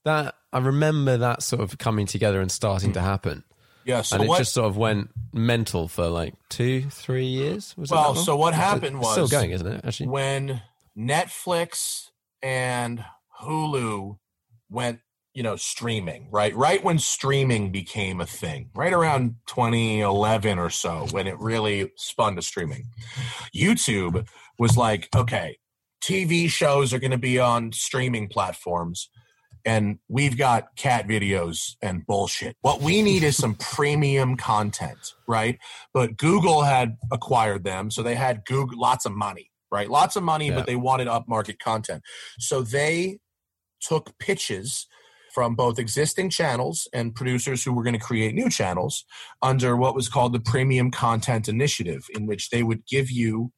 that 0.04 0.36
I 0.52 0.60
remember 0.60 1.18
that 1.18 1.44
sort 1.44 1.62
of 1.62 1.78
coming 1.78 2.06
together 2.06 2.42
and 2.42 2.52
starting 2.52 2.94
to 2.94 3.00
hmm. 3.00 3.06
happen. 3.06 3.44
yeah 3.86 4.02
so 4.02 4.16
and 4.16 4.26
it 4.26 4.28
what 4.28 4.40
just 4.40 4.54
sort 4.54 4.68
of 4.68 4.78
went 4.78 5.10
mental 5.34 5.88
for 5.88 6.08
like 6.08 6.34
two, 6.50 6.90
three 6.90 7.26
years. 7.26 7.76
Was 7.78 7.92
Well, 7.92 8.16
so 8.16 8.36
what 8.36 8.54
happened 8.54 8.98
It's 8.98 9.08
happened 9.08 9.12
still 9.12 9.28
going, 9.28 9.52
isn't 9.52 9.68
it? 9.68 9.82
Actually, 9.86 10.10
when 10.10 10.62
Netflix 10.98 12.10
and 12.42 13.04
Hulu 13.42 14.18
went, 14.70 15.00
you 15.34 15.44
know, 15.44 15.56
streaming, 15.56 16.28
right? 16.32 16.54
Right 16.56 16.84
when 16.84 17.00
streaming 17.00 17.72
became 17.72 18.20
a 18.20 18.26
thing, 18.26 18.70
right 18.76 18.92
around 18.94 19.36
2011 19.48 20.60
or 20.60 20.70
so, 20.70 21.08
when 21.12 21.28
it 21.28 21.40
really 21.40 21.92
spun 21.96 22.36
to 22.36 22.42
streaming. 22.42 22.84
YouTube 23.56 24.28
was 24.60 24.76
like, 24.78 25.08
okay, 25.16 25.58
TV 26.04 26.50
shows 26.50 26.94
are 26.94 27.00
going 27.00 27.12
to 27.12 27.18
be 27.18 27.40
on 27.40 27.72
streaming 27.72 28.28
platforms. 28.28 29.10
and 29.64 30.00
we've 30.10 30.38
got 30.40 30.76
cat 30.76 31.08
videos 31.08 31.76
and 31.84 32.04
bullshit. 32.08 32.56
What 32.62 32.82
we 32.82 33.04
need 33.04 33.22
is 33.24 33.38
some 33.38 33.54
premium 33.54 34.36
content, 34.36 35.14
right? 35.28 35.60
But 35.94 36.18
Google 36.18 36.64
had 36.64 36.98
acquired 37.12 37.64
them, 37.64 37.92
so 37.92 38.02
they 38.02 38.16
had 38.16 38.44
Google 38.46 38.80
lots 38.80 39.06
of 39.06 39.12
money, 39.12 39.52
right? 39.72 39.88
Lots 39.88 40.16
of 40.16 40.24
money, 40.24 40.48
Yeah. 40.48 40.56
but 40.56 40.66
they 40.66 40.76
wanted 40.76 41.08
upmarket 41.08 41.60
content. 41.60 42.02
So 42.40 42.64
they 42.64 43.20
took 43.82 44.18
pitches 44.18 44.88
from 45.34 45.56
both 45.56 45.80
existing 45.80 46.30
channels 46.30 46.88
and 46.94 47.16
producers 47.16 47.64
who 47.64 47.74
were 47.74 47.84
going 47.84 47.98
to 47.98 48.00
create 48.00 48.36
new 48.36 48.50
channels 48.50 49.06
under 49.42 49.76
what 49.76 49.96
was 49.96 50.10
called 50.10 50.34
the 50.34 50.40
Premium 50.40 50.92
Content 50.92 51.48
Initiative, 51.48 52.08
in 52.14 52.26
which 52.26 52.50
they 52.50 52.64
would 52.64 52.86
give 52.86 53.10
you 53.10 53.52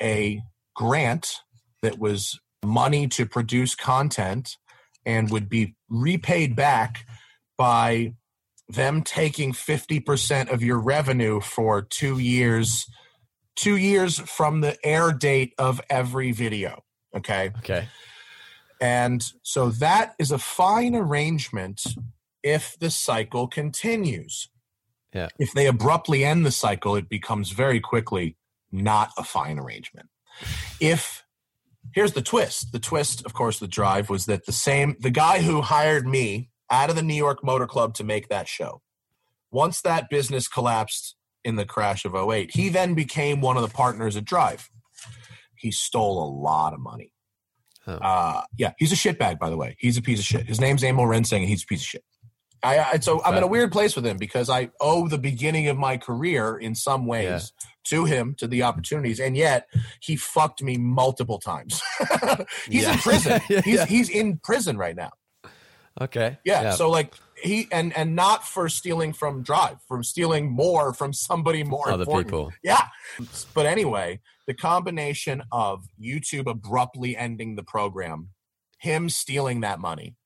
a 0.00 0.40
grant 0.74 1.36
that 1.82 1.98
was 1.98 2.38
money 2.64 3.06
to 3.08 3.26
produce 3.26 3.74
content 3.74 4.56
and 5.04 5.30
would 5.30 5.48
be 5.48 5.74
repaid 5.88 6.56
back 6.56 7.06
by 7.56 8.12
them 8.68 9.02
taking 9.02 9.52
50% 9.52 10.52
of 10.52 10.62
your 10.62 10.78
revenue 10.78 11.40
for 11.40 11.82
two 11.82 12.18
years 12.18 12.86
two 13.54 13.76
years 13.76 14.18
from 14.18 14.60
the 14.60 14.76
air 14.84 15.12
date 15.12 15.54
of 15.56 15.80
every 15.88 16.30
video 16.32 16.82
okay 17.16 17.52
Okay. 17.58 17.88
And 18.80 19.24
so 19.42 19.70
that 19.70 20.14
is 20.18 20.30
a 20.30 20.38
fine 20.38 20.94
arrangement 20.94 21.84
if 22.42 22.78
the 22.78 22.90
cycle 22.90 23.48
continues. 23.48 24.48
Yeah. 25.12 25.28
If 25.38 25.52
they 25.52 25.66
abruptly 25.66 26.24
end 26.24 26.44
the 26.44 26.50
cycle, 26.50 26.94
it 26.94 27.08
becomes 27.08 27.50
very 27.50 27.80
quickly 27.80 28.36
not 28.70 29.10
a 29.16 29.24
fine 29.24 29.58
arrangement. 29.58 30.08
If 30.80 31.24
here's 31.94 32.12
the 32.12 32.22
twist. 32.22 32.72
The 32.72 32.78
twist, 32.78 33.24
of 33.24 33.34
course, 33.34 33.58
the 33.58 33.68
drive 33.68 34.10
was 34.10 34.26
that 34.26 34.46
the 34.46 34.52
same 34.52 34.96
the 35.00 35.10
guy 35.10 35.42
who 35.42 35.62
hired 35.62 36.06
me 36.06 36.50
out 36.70 36.90
of 36.90 36.96
the 36.96 37.02
New 37.02 37.14
York 37.14 37.44
Motor 37.44 37.66
Club 37.66 37.94
to 37.94 38.04
make 38.04 38.28
that 38.28 38.48
show. 38.48 38.82
Once 39.50 39.80
that 39.80 40.10
business 40.10 40.48
collapsed 40.48 41.16
in 41.44 41.56
the 41.56 41.64
crash 41.64 42.04
of 42.04 42.14
08, 42.14 42.50
he 42.54 42.68
then 42.68 42.94
became 42.94 43.40
one 43.40 43.56
of 43.56 43.62
the 43.62 43.74
partners 43.74 44.16
at 44.16 44.24
Drive. 44.24 44.68
He 45.56 45.70
stole 45.70 46.22
a 46.22 46.28
lot 46.28 46.74
of 46.74 46.80
money. 46.80 47.12
Oh. 47.86 47.92
Uh, 47.94 48.42
yeah, 48.58 48.72
he's 48.78 48.92
a 48.92 48.96
shitbag, 48.96 49.38
by 49.38 49.48
the 49.50 49.56
way. 49.56 49.76
He's 49.78 49.96
a 49.96 50.02
piece 50.02 50.18
of 50.18 50.24
shit. 50.24 50.46
His 50.46 50.60
name's 50.60 50.82
Emil 50.82 51.06
Rensing, 51.06 51.42
and 51.42 51.48
he's 51.48 51.62
a 51.62 51.66
piece 51.66 51.80
of 51.82 51.86
shit. 51.86 52.04
I, 52.62 52.78
I 52.94 52.98
so 52.98 53.22
I'm 53.22 53.36
in 53.36 53.42
a 53.42 53.46
weird 53.46 53.70
place 53.70 53.94
with 53.94 54.04
him 54.06 54.16
because 54.16 54.48
I 54.50 54.70
owe 54.80 55.06
the 55.08 55.18
beginning 55.18 55.68
of 55.68 55.76
my 55.76 55.98
career 55.98 56.56
in 56.56 56.74
some 56.74 57.06
ways 57.06 57.52
to 57.84 58.06
him, 58.06 58.34
to 58.38 58.48
the 58.48 58.62
opportunities, 58.64 59.20
and 59.20 59.36
yet 59.36 59.68
he 60.00 60.16
fucked 60.16 60.62
me 60.62 60.76
multiple 60.76 61.38
times. 61.38 61.80
he's 62.68 62.82
Yeah. 62.82 62.92
in 62.94 62.98
prison. 62.98 63.40
Yeah, 63.48 63.60
he's 63.60 63.74
yeah. 63.78 63.86
he's 63.86 64.08
in 64.08 64.38
prison 64.38 64.76
right 64.78 64.96
now. 64.96 65.10
Okay. 66.00 66.38
Yeah, 66.44 66.72
So 66.72 66.90
like 66.90 67.14
he 67.42 67.68
and 67.70 67.96
and 67.96 68.16
not 68.16 68.44
for 68.46 68.68
stealing 68.68 69.12
from 69.12 69.42
Drive, 69.42 69.76
from 69.86 70.02
stealing 70.02 70.50
more 70.50 70.92
from 70.92 71.12
somebody 71.12 71.62
more 71.62 71.88
other 71.90 72.02
important. 72.02 72.26
people. 72.28 72.52
Yeah. 72.64 72.82
But 73.54 73.66
anyway, 73.66 74.20
the 74.46 74.54
combination 74.54 75.42
of 75.50 75.86
YouTube 76.00 76.48
abruptly 76.48 77.16
ending 77.16 77.56
the 77.56 77.62
program, 77.62 78.30
him 78.78 79.08
stealing 79.08 79.60
that 79.60 79.80
money, 79.80 80.16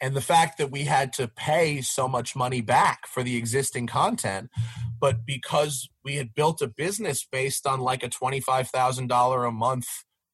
and 0.00 0.14
the 0.14 0.20
fact 0.20 0.58
that 0.58 0.70
we 0.70 0.84
had 0.84 1.12
to 1.14 1.28
pay 1.28 1.80
so 1.80 2.06
much 2.06 2.36
money 2.36 2.60
back 2.60 3.06
for 3.06 3.22
the 3.22 3.36
existing 3.36 3.86
content, 3.86 4.50
but 5.00 5.26
because 5.26 5.88
we 6.04 6.16
had 6.16 6.34
built 6.34 6.62
a 6.62 6.68
business 6.68 7.26
based 7.30 7.66
on 7.66 7.80
like 7.80 8.02
a 8.02 8.08
twenty-five 8.08 8.68
thousand 8.68 9.08
dollar 9.08 9.44
a 9.44 9.52
month 9.52 9.86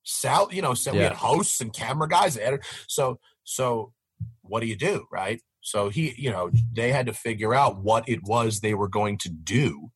sal, 0.04 0.48
you 0.52 0.60
know, 0.62 0.74
so 0.74 0.92
we 0.92 0.98
had 1.04 1.12
hosts 1.14 1.60
and 1.60 1.72
camera 1.72 2.08
guys, 2.08 2.36
edi- 2.36 2.58
so 2.88 3.18
so 3.44 3.92
what 4.42 4.60
do 4.60 4.66
you 4.66 4.76
do, 4.76 5.06
right? 5.10 5.40
So 5.60 5.88
he, 5.88 6.14
you 6.18 6.30
know, 6.30 6.50
they 6.72 6.92
had 6.92 7.06
to 7.06 7.14
figure 7.14 7.54
out 7.54 7.82
what 7.82 8.06
it 8.06 8.22
was 8.22 8.60
they 8.60 8.74
were 8.74 8.88
going 8.88 9.16
to 9.18 9.30
do. 9.30 9.90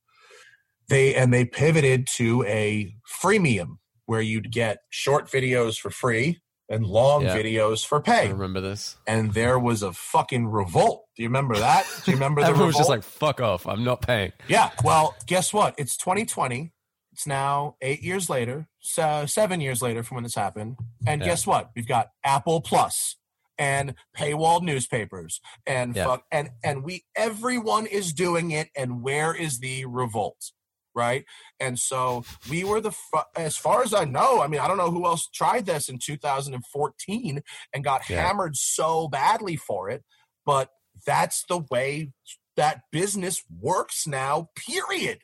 They 0.89 1.15
and 1.15 1.33
they 1.33 1.45
pivoted 1.45 2.07
to 2.17 2.45
a 2.45 2.95
freemium 3.23 3.79
where 4.07 4.21
you'd 4.23 4.51
get 4.51 4.79
short 4.91 5.27
videos 5.29 5.79
for 5.79 5.91
free 5.91 6.41
and 6.71 6.87
long 6.87 7.23
Yeah. 7.25 7.37
videos 7.37 7.85
for 7.87 7.99
I 7.99 8.03
pay. 8.03 8.29
remember 8.33 8.61
this. 8.61 8.97
And 9.07 9.33
there 9.35 9.59
was 9.59 9.83
a 9.83 9.93
fucking 9.93 10.47
revolt. 10.49 11.05
Do 11.17 11.23
you 11.23 11.29
remember 11.29 11.57
that? 11.59 11.85
Do 12.05 12.11
you 12.11 12.17
remember 12.17 12.41
the 12.43 12.47
Everyone 12.49 12.69
was 12.69 12.77
just 12.77 12.89
like, 12.89 13.03
"Fuck 13.03 13.41
off! 13.41 13.67
I'm 13.67 13.85
not 13.85 14.01
paying." 14.03 14.33
Yeah. 14.49 14.71
Well, 14.85 15.15
guess 15.27 15.53
what? 15.53 15.75
It's 15.79 15.97
2020. 15.97 16.73
It's 17.13 17.27
now 17.27 17.77
eight 17.83 18.03
years 18.03 18.31
later, 18.31 18.69
so 18.79 19.27
seven 19.27 19.61
years 19.61 19.83
later 19.83 20.03
from 20.03 20.17
when 20.17 20.25
this 20.25 20.37
happened. 20.37 20.77
And 21.07 21.21
Yeah. 21.21 21.29
guess 21.29 21.47
what? 21.47 21.71
We've 21.75 21.89
got 21.89 22.11
Apple 22.23 22.61
Plus 22.61 23.17
and 23.59 23.95
paywalled 24.17 24.63
newspapers 24.63 25.41
and 25.67 25.97
Yeah. 25.97 26.05
fuck 26.05 26.25
and 26.31 26.51
and 26.63 26.85
we 26.85 27.05
everyone 27.17 27.87
is 27.87 28.13
doing 28.13 28.53
it. 28.53 28.71
And 28.77 29.03
where 29.03 29.35
is 29.35 29.59
the 29.59 29.85
revolt? 29.87 30.53
Right. 30.99 31.25
And 31.61 31.79
so 31.79 32.25
we 32.51 32.65
were 32.65 32.81
the 32.81 32.93
as 33.37 33.57
far 33.57 33.85
as 33.85 33.95
I 33.95 34.05
know. 34.05 34.43
I 34.43 34.49
mean, 34.49 34.61
I 34.61 34.67
don't 34.67 34.77
know 34.79 34.91
who 34.91 35.07
else 35.07 35.29
tried 35.33 35.65
this 35.67 35.89
in 35.89 35.99
2014 36.01 37.41
and 37.73 37.85
got 37.85 38.09
Yeah. 38.11 38.27
hammered 38.27 38.57
so 38.57 39.07
badly 39.07 39.55
for 39.57 39.89
it, 39.89 40.03
but 40.45 40.71
that's 41.07 41.45
the 41.49 41.59
way 41.71 42.11
that 42.57 42.83
business 42.91 43.45
works 43.49 44.07
now. 44.09 44.49
Period 44.57 45.21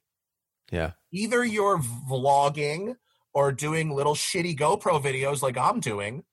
Yeah. 0.71 0.93
either 1.11 1.45
you're 1.45 1.79
vlogging 1.79 2.95
or 3.33 3.51
doing 3.51 3.91
little 3.91 4.15
shitty 4.15 4.57
GoPro 4.57 5.03
videos 5.03 5.43
like 5.43 5.59
I'm 5.59 5.81
doing, 5.81 6.25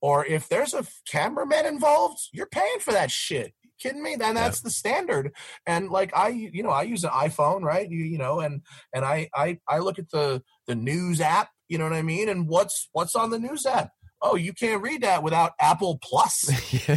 or 0.00 0.24
if 0.24 0.48
there's 0.48 0.72
a 0.72 0.86
cameraman 1.10 1.66
involved, 1.66 2.28
you're 2.32 2.46
paying 2.46 2.78
for 2.78 2.92
that 2.92 3.10
shit. 3.10 3.54
Kidding 3.84 4.02
me? 4.02 4.16
Then 4.16 4.34
that's 4.34 4.62
the 4.62 4.70
standard. 4.70 5.34
And 5.66 5.90
like 5.90 6.16
I, 6.16 6.28
you 6.28 6.62
know, 6.62 6.70
I 6.70 6.84
use 6.84 7.04
an 7.04 7.10
iPhone, 7.10 7.60
right? 7.60 7.86
You, 7.86 8.02
you 8.02 8.16
know, 8.16 8.40
and 8.40 8.62
and 8.94 9.04
I 9.04 9.28
I 9.34 9.58
I 9.68 9.80
look 9.80 9.98
at 9.98 10.10
the 10.10 10.42
the 10.66 10.74
news 10.74 11.20
app. 11.20 11.50
You 11.68 11.76
know 11.76 11.84
what 11.84 11.92
I 11.92 12.00
mean? 12.00 12.30
And 12.30 12.48
what's 12.48 12.88
what's 12.92 13.14
on 13.14 13.28
the 13.28 13.38
news 13.38 13.66
app? 13.66 13.90
Oh, 14.22 14.36
you 14.36 14.54
can't 14.54 14.80
read 14.80 15.02
that 15.02 15.22
without 15.22 15.52
Apple 15.60 15.98
Plus. 16.02 16.48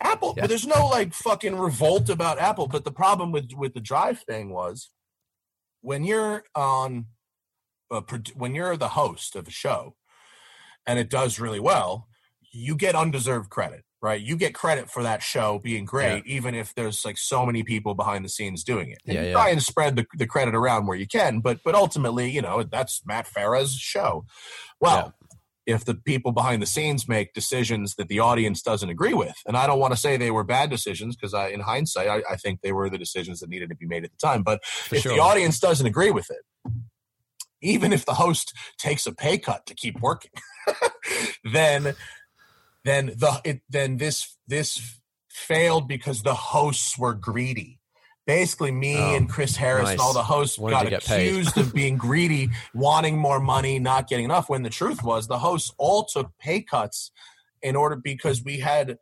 Apple. 0.00 0.32
Yeah. 0.34 0.44
But 0.44 0.48
there's 0.48 0.66
no 0.66 0.86
like 0.86 1.12
fucking 1.12 1.58
revolt 1.58 2.08
about 2.08 2.38
Apple. 2.38 2.68
But 2.68 2.84
the 2.84 2.90
problem 2.90 3.30
with 3.30 3.50
with 3.54 3.74
the 3.74 3.80
drive 3.80 4.20
thing 4.20 4.50
was 4.50 4.88
when 5.82 6.04
you're 6.04 6.44
on 6.54 7.08
a, 7.90 8.02
when 8.34 8.54
you're 8.54 8.78
the 8.78 8.88
host 8.88 9.36
of 9.36 9.46
a 9.46 9.50
show 9.50 9.94
and 10.86 10.98
it 10.98 11.10
does 11.10 11.38
really 11.38 11.60
well, 11.60 12.08
you 12.50 12.76
get 12.76 12.94
undeserved 12.94 13.50
credit, 13.50 13.84
right? 14.02 14.20
You 14.20 14.36
get 14.36 14.52
credit 14.52 14.90
for 14.90 15.02
that 15.04 15.22
show 15.22 15.60
being 15.60 15.84
great, 15.84 16.26
even 16.26 16.54
if 16.54 16.74
there's 16.74 17.04
like 17.04 17.16
so 17.16 17.46
many 17.46 17.62
people 17.62 17.94
behind 17.94 18.24
the 18.24 18.28
scenes 18.28 18.64
doing 18.64 18.90
it. 18.90 18.98
And 19.06 19.14
Yeah, 19.14 19.20
you 19.22 19.26
yeah. 19.28 19.32
try 19.32 19.48
and 19.50 19.62
spread 19.62 19.94
the, 19.96 20.04
the 20.18 20.26
credit 20.26 20.54
around 20.54 20.86
where 20.86 20.96
you 20.96 21.06
can, 21.06 21.40
but 21.40 21.60
but 21.64 21.74
ultimately, 21.74 22.28
you 22.28 22.42
know, 22.42 22.64
that's 22.64 23.00
Matt 23.06 23.28
Farah's 23.32 23.74
show. 23.76 24.26
Well, 24.80 25.14
if 25.64 25.84
the 25.84 25.94
people 25.94 26.32
behind 26.32 26.60
the 26.60 26.66
scenes 26.66 27.08
make 27.08 27.32
decisions 27.34 27.94
that 27.94 28.08
the 28.08 28.18
audience 28.18 28.62
doesn't 28.62 28.88
agree 28.90 29.14
with, 29.14 29.36
and 29.46 29.56
I 29.56 29.68
don't 29.68 29.78
want 29.78 29.92
to 29.92 29.96
say 30.00 30.16
they 30.16 30.32
were 30.32 30.42
bad 30.42 30.70
decisions 30.70 31.14
because 31.14 31.34
I, 31.34 31.48
in 31.48 31.60
hindsight, 31.60 32.08
I, 32.08 32.22
I 32.28 32.36
think 32.36 32.60
they 32.60 32.72
were 32.72 32.90
the 32.90 32.98
decisions 32.98 33.38
that 33.40 33.48
needed 33.48 33.68
to 33.68 33.76
be 33.76 33.86
made 33.86 34.04
at 34.04 34.10
the 34.10 34.16
time. 34.16 34.42
But 34.42 34.64
For 34.64 34.96
if 34.96 35.02
sure. 35.02 35.14
the 35.14 35.20
audience 35.20 35.60
doesn't 35.60 35.86
agree 35.86 36.10
with 36.10 36.28
it, 36.30 36.72
even 37.60 37.92
if 37.92 38.04
the 38.04 38.14
host 38.14 38.52
takes 38.76 39.06
a 39.06 39.14
pay 39.14 39.38
cut 39.38 39.64
to 39.66 39.74
keep 39.74 40.00
working, 40.00 40.32
then 41.52 41.94
then 42.84 43.06
the 43.06 43.40
it, 43.44 43.60
then 43.68 43.96
this 43.96 44.36
this 44.46 44.98
failed 45.30 45.88
because 45.88 46.22
the 46.22 46.34
hosts 46.34 46.98
were 46.98 47.14
greedy. 47.14 47.78
Basically, 48.26 48.70
me 48.70 48.96
Oh, 48.96 49.16
and 49.16 49.28
Chris 49.28 49.56
Harris 49.56 49.90
and 49.90 49.98
all 50.00 50.12
the 50.12 50.22
hosts 50.22 50.56
Wanted 50.56 50.74
got 50.76 50.82
to 50.84 50.90
get 50.90 51.04
paid. 51.04 51.26
accused 51.28 51.58
of 51.58 51.74
being 51.74 51.96
greedy, 52.08 52.50
wanting 52.72 53.18
more 53.18 53.40
money, 53.40 53.80
not 53.80 54.08
getting 54.08 54.24
enough. 54.26 54.48
When 54.48 54.62
the 54.62 54.70
truth 54.70 55.02
was, 55.02 55.26
the 55.26 55.38
hosts 55.40 55.72
all 55.76 56.04
took 56.04 56.30
pay 56.38 56.62
cuts 56.62 57.10
in 57.62 57.74
order 57.74 57.96
because 57.96 58.42
we 58.44 58.60
had 58.60 58.98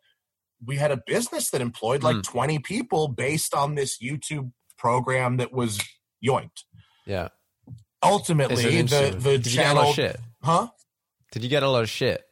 we 0.64 0.76
had 0.76 0.90
a 0.90 1.02
business 1.06 1.50
that 1.50 1.60
employed 1.60 2.02
like 2.02 2.16
Hmm. 2.16 2.20
20 2.22 2.58
people 2.60 3.08
based 3.08 3.54
on 3.54 3.74
this 3.74 3.98
YouTube 4.02 4.52
program 4.78 5.36
that 5.38 5.52
was 5.52 5.78
yoinked. 6.24 6.64
yeah. 7.06 7.28
Ultimately, 8.02 8.80
the 8.82 9.14
the 9.18 9.38
Did 9.38 9.46
you 9.52 9.58
get 9.58 9.72
a 9.72 9.74
lot 9.74 9.80
channel, 9.82 9.90
of 9.90 9.94
shit? 9.94 10.20
huh? 10.42 10.68
Did 11.32 11.42
you 11.42 11.50
get 11.50 11.62
a 11.62 11.68
lot 11.68 11.82
of 11.82 11.90
shit? 11.90 12.24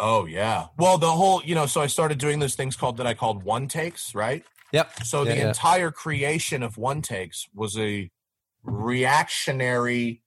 Oh 0.00 0.26
yeah. 0.26 0.66
Well, 0.76 0.98
the 0.98 1.10
whole 1.10 1.42
you 1.44 1.54
know, 1.54 1.66
so 1.66 1.80
I 1.80 1.86
started 1.86 2.18
doing 2.18 2.38
those 2.38 2.54
things 2.54 2.76
called 2.76 2.98
that 2.98 3.06
I 3.06 3.14
called 3.14 3.42
one 3.42 3.68
takes, 3.68 4.14
right? 4.14 4.44
Yep. 4.72 5.04
So 5.04 5.22
Yeah, 5.22 5.32
the 5.32 5.38
yeah. 5.38 5.48
entire 5.48 5.90
creation 5.90 6.62
of 6.62 6.76
one 6.76 7.02
takes 7.02 7.46
was 7.54 7.76
a 7.78 8.10
reactionary, 8.62 10.22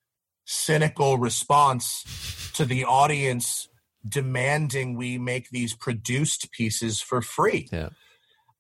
cynical 0.46 1.18
response 1.18 2.52
to 2.56 2.66
the 2.66 2.86
audience 2.86 3.68
demanding 4.08 4.98
we 4.98 5.18
make 5.18 5.50
these 5.52 5.76
produced 5.76 6.52
pieces 6.52 7.02
for 7.02 7.22
free. 7.22 7.70
Yeah. 7.72 7.90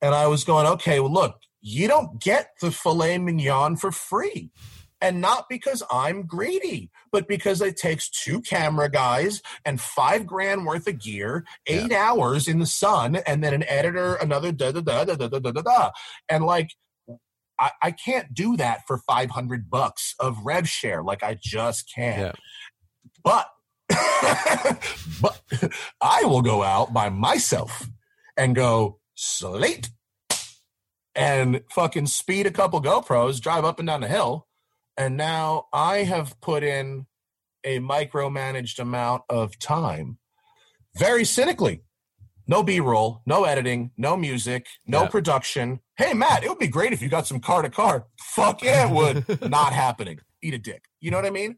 And 0.02 0.13
I 0.15 0.28
was 0.28 0.43
going, 0.43 0.67
okay, 0.67 1.00
well, 1.00 1.12
look, 1.12 1.38
you 1.62 1.88
don't 1.88 2.21
get 2.21 2.52
the 2.62 2.71
filet 2.71 3.17
mignon 3.17 3.76
for 3.78 3.91
free. 3.91 4.52
And 5.01 5.19
not 5.19 5.45
because 5.49 5.81
I'm 5.91 6.27
greedy, 6.27 6.91
but 7.11 7.27
because 7.27 7.61
it 7.61 7.75
takes 7.75 8.09
two 8.09 8.41
camera 8.41 8.89
guys 8.89 9.41
and 9.65 9.81
five 9.81 10.27
grand 10.27 10.65
worth 10.65 10.87
of 10.87 10.99
gear, 10.99 11.45
eight 11.65 11.91
hours 11.91 12.47
in 12.47 12.59
the 12.59 12.65
sun, 12.65 13.15
and 13.15 13.43
then 13.43 13.53
an 13.53 13.63
editor, 13.67 14.15
another 14.15 14.51
da 14.51 14.71
da 14.71 14.81
da 14.81 15.05
da 15.05 15.15
da 15.15 15.27
da 15.27 15.39
da 15.39 15.51
da. 15.51 15.61
da. 15.61 15.89
And 16.29 16.45
like, 16.45 16.69
I, 17.59 17.71
I 17.81 17.91
can't 17.91 18.33
do 18.33 18.57
that 18.57 18.81
for 18.87 18.97
500 18.97 19.69
bucks 19.69 20.15
of 20.19 20.37
rev 20.43 20.67
share. 20.67 21.03
Like, 21.03 21.23
I 21.23 21.37
just 21.39 21.91
can't. 21.93 22.19
Yeah. 22.19 22.31
But, 23.23 23.47
but 25.21 25.41
I 26.01 26.23
will 26.23 26.41
go 26.41 26.63
out 26.63 26.93
by 26.93 27.09
myself 27.09 27.87
and 28.35 28.55
go 28.55 28.99
slate 29.15 29.89
and 31.13 31.61
fucking 31.69 32.07
speed 32.07 32.47
a 32.47 32.51
couple 32.51 32.81
GoPros, 32.81 33.39
drive 33.41 33.65
up 33.65 33.79
and 33.79 33.87
down 33.87 34.01
the 34.01 34.07
hill. 34.07 34.47
And 35.01 35.17
now 35.17 35.65
I 35.73 36.03
have 36.03 36.39
put 36.41 36.61
in 36.61 37.07
a 37.63 37.79
micromanaged 37.79 38.77
amount 38.77 39.23
of 39.29 39.57
time 39.57 40.19
very 40.95 41.25
cynically. 41.25 41.81
No 42.47 42.61
B 42.61 42.79
roll, 42.79 43.23
no 43.25 43.45
editing, 43.45 43.89
no 43.97 44.15
music, 44.15 44.67
no 44.85 45.01
Yeah. 45.03 45.07
production. 45.07 45.79
Hey, 45.97 46.13
Matt, 46.13 46.43
it 46.43 46.49
would 46.49 46.59
be 46.59 46.67
great 46.67 46.93
if 46.93 47.01
you 47.01 47.09
got 47.09 47.25
some 47.25 47.39
car 47.39 47.63
to 47.63 47.69
car. 47.71 48.05
Fuck 48.19 48.61
yeah, 48.61 48.87
it 48.87 48.93
would. 48.93 49.41
Not 49.49 49.73
happening. 49.73 50.19
Eat 50.43 50.53
a 50.53 50.59
dick. 50.59 50.83
You 50.99 51.09
know 51.09 51.17
what 51.17 51.25
I 51.25 51.31
mean? 51.31 51.57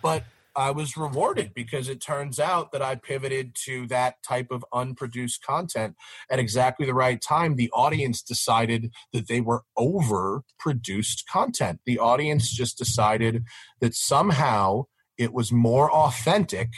But 0.00 0.22
I 0.56 0.70
was 0.70 0.96
rewarded 0.96 1.52
because 1.54 1.88
it 1.88 2.00
turns 2.00 2.40
out 2.40 2.72
that 2.72 2.80
I 2.80 2.94
pivoted 2.94 3.54
to 3.66 3.86
that 3.88 4.22
type 4.26 4.50
of 4.50 4.64
unproduced 4.72 5.44
content 5.44 5.96
at 6.30 6.38
exactly 6.38 6.86
the 6.86 6.94
right 6.94 7.20
time. 7.20 7.56
The 7.56 7.70
audience 7.72 8.22
decided 8.22 8.92
that 9.12 9.28
they 9.28 9.42
were 9.42 9.64
overproduced 9.78 11.26
content. 11.30 11.80
The 11.84 11.98
audience 11.98 12.50
just 12.50 12.78
decided 12.78 13.44
that 13.80 13.94
somehow 13.94 14.84
it 15.18 15.34
was 15.34 15.52
more 15.52 15.92
authentic 15.92 16.70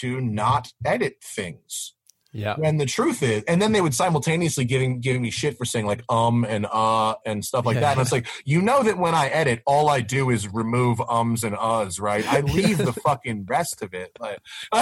to 0.00 0.20
not 0.20 0.72
edit 0.84 1.16
things 1.22 1.94
Yeah. 2.38 2.54
when 2.56 2.76
the 2.78 2.86
truth 2.86 3.22
is 3.22 3.42
and 3.48 3.60
then 3.60 3.72
they 3.72 3.80
would 3.80 3.94
simultaneously 3.94 4.64
giving 4.64 5.00
giving 5.00 5.20
me 5.22 5.30
shit 5.30 5.58
for 5.58 5.64
saying 5.64 5.86
like 5.86 6.02
um 6.08 6.44
and 6.44 6.66
uh 6.72 7.16
and 7.26 7.44
stuff 7.44 7.66
like 7.66 7.80
that 7.80 7.92
and 7.92 8.00
it's 8.00 8.12
like 8.12 8.26
you 8.44 8.62
know 8.62 8.82
that 8.84 8.96
when 8.96 9.14
i 9.14 9.26
edit 9.28 9.62
all 9.66 9.88
i 9.90 10.00
do 10.00 10.30
is 10.30 10.46
remove 10.52 11.00
ums 11.02 11.42
and 11.44 11.56
uhs 11.56 12.00
right 12.00 12.24
i 12.32 12.40
leave 12.58 12.78
the 12.78 12.92
fucking 12.92 13.44
rest 13.48 13.82
of 13.82 13.92
it 13.92 14.10
like 14.20 14.38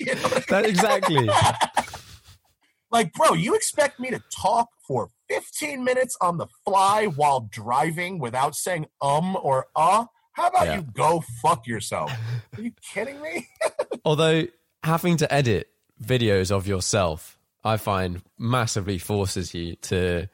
you 0.00 0.14
know 0.14 0.28
That 0.48 0.64
exactly. 0.66 1.28
like, 2.90 3.12
bro, 3.12 3.34
you 3.34 3.54
expect 3.54 4.00
me 4.00 4.10
to 4.10 4.22
talk 4.34 4.68
for 4.86 5.10
15 5.28 5.84
minutes 5.84 6.16
on 6.20 6.38
the 6.38 6.46
fly 6.64 7.06
while 7.06 7.48
driving 7.50 8.18
without 8.18 8.54
saying 8.54 8.86
um 9.02 9.36
or 9.42 9.66
uh? 9.76 10.04
How 10.32 10.46
about 10.48 10.66
Yeah. 10.66 10.76
you 10.76 10.82
go 10.82 11.22
fuck 11.42 11.66
yourself? 11.66 12.12
Are 12.56 12.62
you 12.62 12.72
kidding 12.80 13.20
me? 13.20 13.48
Although 14.04 14.46
having 14.84 15.16
to 15.18 15.32
edit 15.34 15.68
videos 16.02 16.50
of 16.50 16.66
yourself, 16.66 17.38
I 17.64 17.76
find 17.76 18.22
massively 18.38 18.98
forces 18.98 19.54
you 19.54 19.76
to 19.76 20.28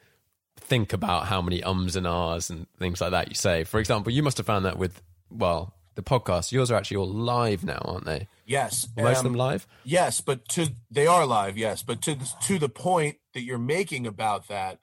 think 0.57 0.93
about 0.93 1.25
how 1.25 1.41
many 1.41 1.61
ums 1.63 1.95
and 1.95 2.07
ahs 2.07 2.49
and 2.49 2.67
things 2.79 3.01
like 3.01 3.11
that 3.11 3.29
you 3.29 3.35
say. 3.35 3.63
For 3.63 3.79
example, 3.79 4.11
you 4.11 4.23
must 4.23 4.37
have 4.37 4.45
found 4.45 4.65
that 4.65 4.77
with 4.77 5.01
well, 5.29 5.73
the 5.95 6.03
podcast. 6.03 6.51
Yours 6.51 6.71
are 6.71 6.75
actually 6.75 6.97
all 6.97 7.09
live 7.09 7.63
now, 7.63 7.81
aren't 7.83 8.05
they? 8.05 8.27
yes. 8.45 8.87
Are 8.97 9.03
most 9.03 9.19
of 9.19 9.25
um, 9.25 9.31
them 9.31 9.39
live. 9.39 9.67
Yes, 9.83 10.21
but 10.21 10.47
to 10.49 10.67
they 10.91 11.07
are 11.07 11.25
live, 11.25 11.57
yes, 11.57 11.83
but 11.83 12.01
to 12.03 12.17
to 12.43 12.59
the 12.59 12.69
point 12.69 13.17
that 13.33 13.41
you're 13.41 13.57
making 13.57 14.07
about 14.07 14.47
that, 14.47 14.79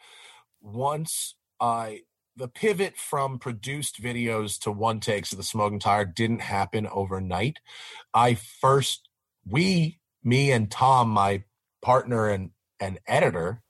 once 0.61 1.35
I 1.61 2.01
the 2.37 2.49
pivot 2.49 2.97
from 2.97 3.39
produced 3.39 4.03
videos 4.03 4.59
to 4.61 4.73
one 4.73 5.01
takes 5.01 5.33
of 5.33 5.39
the 5.39 5.45
smoking 5.45 5.79
tire 5.79 6.05
didn't 6.05 6.41
happen 6.41 6.87
overnight. 6.87 7.59
I 8.15 8.35
first 8.35 9.09
we 9.47 10.01
me 10.25 10.53
and 10.53 10.71
Tom, 10.71 11.09
my 11.11 11.45
partner 11.81 12.29
and 12.29 12.51
and 12.81 12.99
editor, 13.07 13.63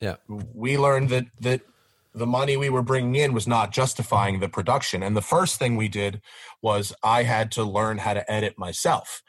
Yeah. 0.00 0.16
we 0.28 0.78
learned 0.78 1.08
that 1.10 1.26
that 1.40 1.62
the 2.14 2.26
money 2.26 2.56
we 2.56 2.68
were 2.68 2.82
bringing 2.82 3.14
in 3.16 3.32
was 3.32 3.46
not 3.48 3.72
justifying 3.72 4.40
the 4.40 4.48
production. 4.48 5.02
And 5.02 5.16
the 5.16 5.22
first 5.22 5.58
thing 5.58 5.76
we 5.76 5.88
did 5.88 6.20
was 6.60 6.92
I 7.02 7.22
had 7.22 7.50
to 7.52 7.64
learn 7.64 7.98
how 7.98 8.12
to 8.14 8.30
edit 8.30 8.58
myself. 8.58 9.22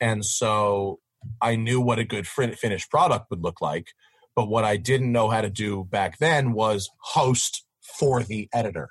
And 0.00 0.24
so 0.24 1.00
I 1.42 1.56
knew 1.56 1.80
what 1.80 1.98
a 1.98 2.04
good 2.04 2.28
finished 2.28 2.90
product 2.90 3.26
would 3.30 3.42
look 3.42 3.60
like. 3.60 3.88
But 4.36 4.48
what 4.48 4.62
I 4.64 4.76
didn't 4.76 5.10
know 5.10 5.28
how 5.30 5.40
to 5.40 5.50
do 5.50 5.82
back 5.90 6.18
then 6.18 6.52
was 6.52 6.88
host 7.00 7.64
for 7.98 8.22
the 8.22 8.48
editor, 8.52 8.90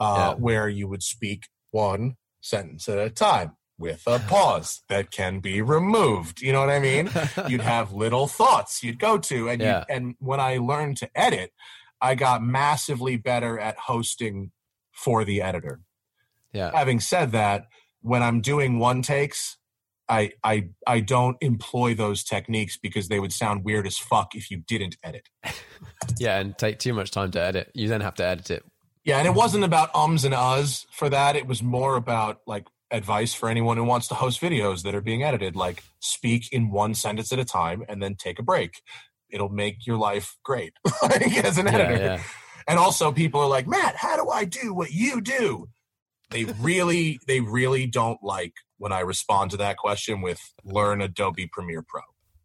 uh, 0.00 0.16
Yeah. 0.16 0.34
where 0.34 0.68
you 0.68 0.88
would 0.88 1.04
speak 1.04 1.44
one 1.70 2.16
sentence 2.40 2.88
at 2.88 2.98
a 2.98 3.08
time 3.10 3.56
with 3.78 4.02
a 4.06 4.18
pause 4.20 4.82
that 4.88 5.10
can 5.10 5.40
be 5.40 5.60
removed. 5.62 6.40
You 6.40 6.52
know 6.52 6.60
what 6.60 6.70
I 6.70 6.78
mean? 6.80 7.10
You'd 7.48 7.60
have 7.62 7.92
little 7.92 8.26
thoughts 8.28 8.82
you'd 8.82 8.98
go 8.98 9.18
to, 9.18 9.48
and 9.48 9.60
Yeah. 9.60 9.84
you, 9.88 9.94
and 9.94 10.14
when 10.18 10.40
I 10.40 10.58
learned 10.58 10.98
to 10.98 11.10
edit, 11.14 11.52
I 12.00 12.14
got 12.14 12.42
massively 12.42 13.16
better 13.16 13.58
at 13.58 13.76
hosting 13.78 14.50
for 14.92 15.24
the 15.24 15.40
editor 15.40 15.80
Yeah. 16.52 16.70
having 16.74 17.00
said 17.00 17.32
that 17.32 17.66
when 18.02 18.22
i'm 18.22 18.40
doing 18.42 18.78
one 18.78 19.00
takes 19.00 19.56
I, 20.08 20.32
I 20.44 20.68
i 20.86 21.00
don't 21.00 21.38
employ 21.40 21.94
those 21.94 22.22
techniques 22.24 22.76
because 22.76 23.08
they 23.08 23.18
would 23.18 23.32
sound 23.32 23.64
weird 23.64 23.86
as 23.86 23.96
fuck 23.96 24.34
if 24.34 24.50
you 24.50 24.58
didn't 24.58 24.96
edit 25.02 25.28
Yeah, 26.18 26.38
and 26.40 26.56
take 26.58 26.78
too 26.78 26.92
much 26.92 27.10
time 27.10 27.30
to 27.32 27.40
edit. 27.40 27.70
You 27.74 27.88
then 27.88 28.00
have 28.02 28.14
to 28.16 28.24
edit 28.24 28.50
it. 28.50 28.64
yeah 29.04 29.16
and 29.18 29.26
it 29.26 29.32
wasn't 29.34 29.64
about 29.64 29.94
ums 29.94 30.24
and 30.26 30.34
uhs 30.34 30.84
for 30.92 31.08
that 31.08 31.36
it 31.36 31.46
was 31.46 31.62
more 31.62 31.96
about 31.96 32.40
like 32.46 32.66
advice 32.92 33.34
for 33.34 33.48
anyone 33.48 33.76
who 33.76 33.84
wants 33.84 34.06
to 34.08 34.14
host 34.14 34.40
videos 34.40 34.82
that 34.82 34.94
are 34.94 35.00
being 35.00 35.22
edited 35.22 35.56
like 35.56 35.82
speak 36.00 36.52
in 36.52 36.70
one 36.70 36.94
sentence 36.94 37.32
at 37.32 37.38
a 37.38 37.44
time 37.44 37.82
and 37.88 38.02
then 38.02 38.14
take 38.14 38.38
a 38.38 38.42
break. 38.42 38.82
It'll 39.30 39.48
make 39.48 39.86
your 39.86 39.96
life 39.96 40.36
great 40.44 40.74
like, 41.02 41.36
as 41.44 41.58
an 41.58 41.66
Yeah, 41.66 41.72
editor. 41.72 42.04
yeah. 42.04 42.22
and 42.68 42.78
also 42.78 43.10
people 43.10 43.40
are 43.40 43.48
like 43.48 43.66
matt 43.66 43.96
how 43.96 44.16
do 44.22 44.28
i 44.30 44.44
do 44.44 44.72
what 44.74 44.90
you 44.92 45.20
do? 45.20 45.68
They 46.30 46.44
really 46.44 47.18
they 47.26 47.40
really 47.40 47.86
don't 47.86 48.18
like 48.22 48.52
when 48.78 48.92
i 48.92 49.00
respond 49.00 49.50
to 49.52 49.56
that 49.58 49.76
question 49.78 50.20
with 50.20 50.40
learn 50.64 51.00
adobe 51.02 51.46
premiere 51.52 51.82
pro 51.86 52.02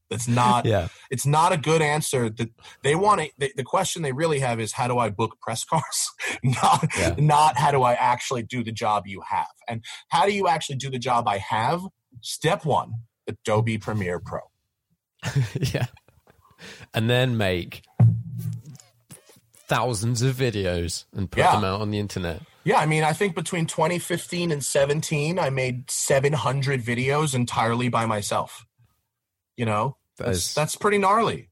that's 0.10 0.28
not 0.28 0.66
Yeah. 0.66 0.88
it's 1.12 1.26
not 1.26 1.52
a 1.52 1.58
good 1.58 1.82
answer 1.82 2.30
that 2.30 2.50
they 2.84 2.96
want 2.96 3.22
to 3.22 3.30
the, 3.38 3.52
the 3.56 3.64
question 3.64 4.02
they 4.02 4.12
really 4.14 4.40
have 4.40 4.60
is 4.60 4.74
how 4.74 4.88
do 4.88 4.98
i 4.98 5.10
book 5.10 5.38
press 5.42 5.64
cars 5.66 6.10
not 6.44 6.88
Yeah. 6.98 7.16
not 7.18 7.58
how 7.58 7.72
do 7.72 7.84
i 7.84 7.94
actually 7.94 8.44
do 8.44 8.64
the 8.64 8.72
job 8.72 9.08
you 9.08 9.22
have 9.30 9.48
and 9.68 9.84
how 10.10 10.26
do 10.26 10.32
you 10.34 10.48
actually 10.48 10.78
do 10.78 10.90
the 10.90 11.00
job 11.00 11.28
i 11.28 11.38
have 11.38 11.82
step 12.22 12.66
one 12.66 12.94
adobe 13.28 13.78
premiere 13.78 14.20
pro 14.20 14.40
yeah. 15.60 15.88
And 16.94 17.10
then 17.10 17.38
make 17.38 17.82
thousands 19.68 20.22
of 20.22 20.36
videos 20.36 21.06
and 21.14 21.30
put 21.30 21.40
Yeah. 21.40 21.54
them 21.56 21.64
out 21.64 21.82
on 21.82 21.92
the 21.92 22.00
internet. 22.00 22.42
Yeah, 22.64 22.78
I 22.80 22.86
mean, 22.86 23.04
I 23.04 23.14
think 23.14 23.36
between 23.36 23.66
2015 23.66 24.52
and 24.52 24.64
17, 24.64 25.40
I 25.40 25.50
made 25.50 25.90
700 25.90 26.82
videos 26.84 27.34
entirely 27.34 27.90
by 27.90 28.06
myself. 28.06 28.66
You 29.58 29.66
know, 29.66 29.98
That 30.18 30.28
that's, 30.28 30.38
is- 30.38 30.54
that's 30.56 30.76
pretty 30.76 30.98
gnarly. 31.00 31.50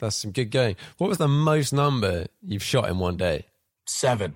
That's 0.00 0.16
some 0.16 0.32
good 0.32 0.50
going. 0.50 0.76
What 0.98 1.08
was 1.08 1.18
the 1.18 1.28
most 1.28 1.72
number 1.72 2.26
you've 2.42 2.62
shot 2.64 2.88
in 2.90 2.98
one 2.98 3.16
day? 3.16 3.46
Seven. 3.86 4.34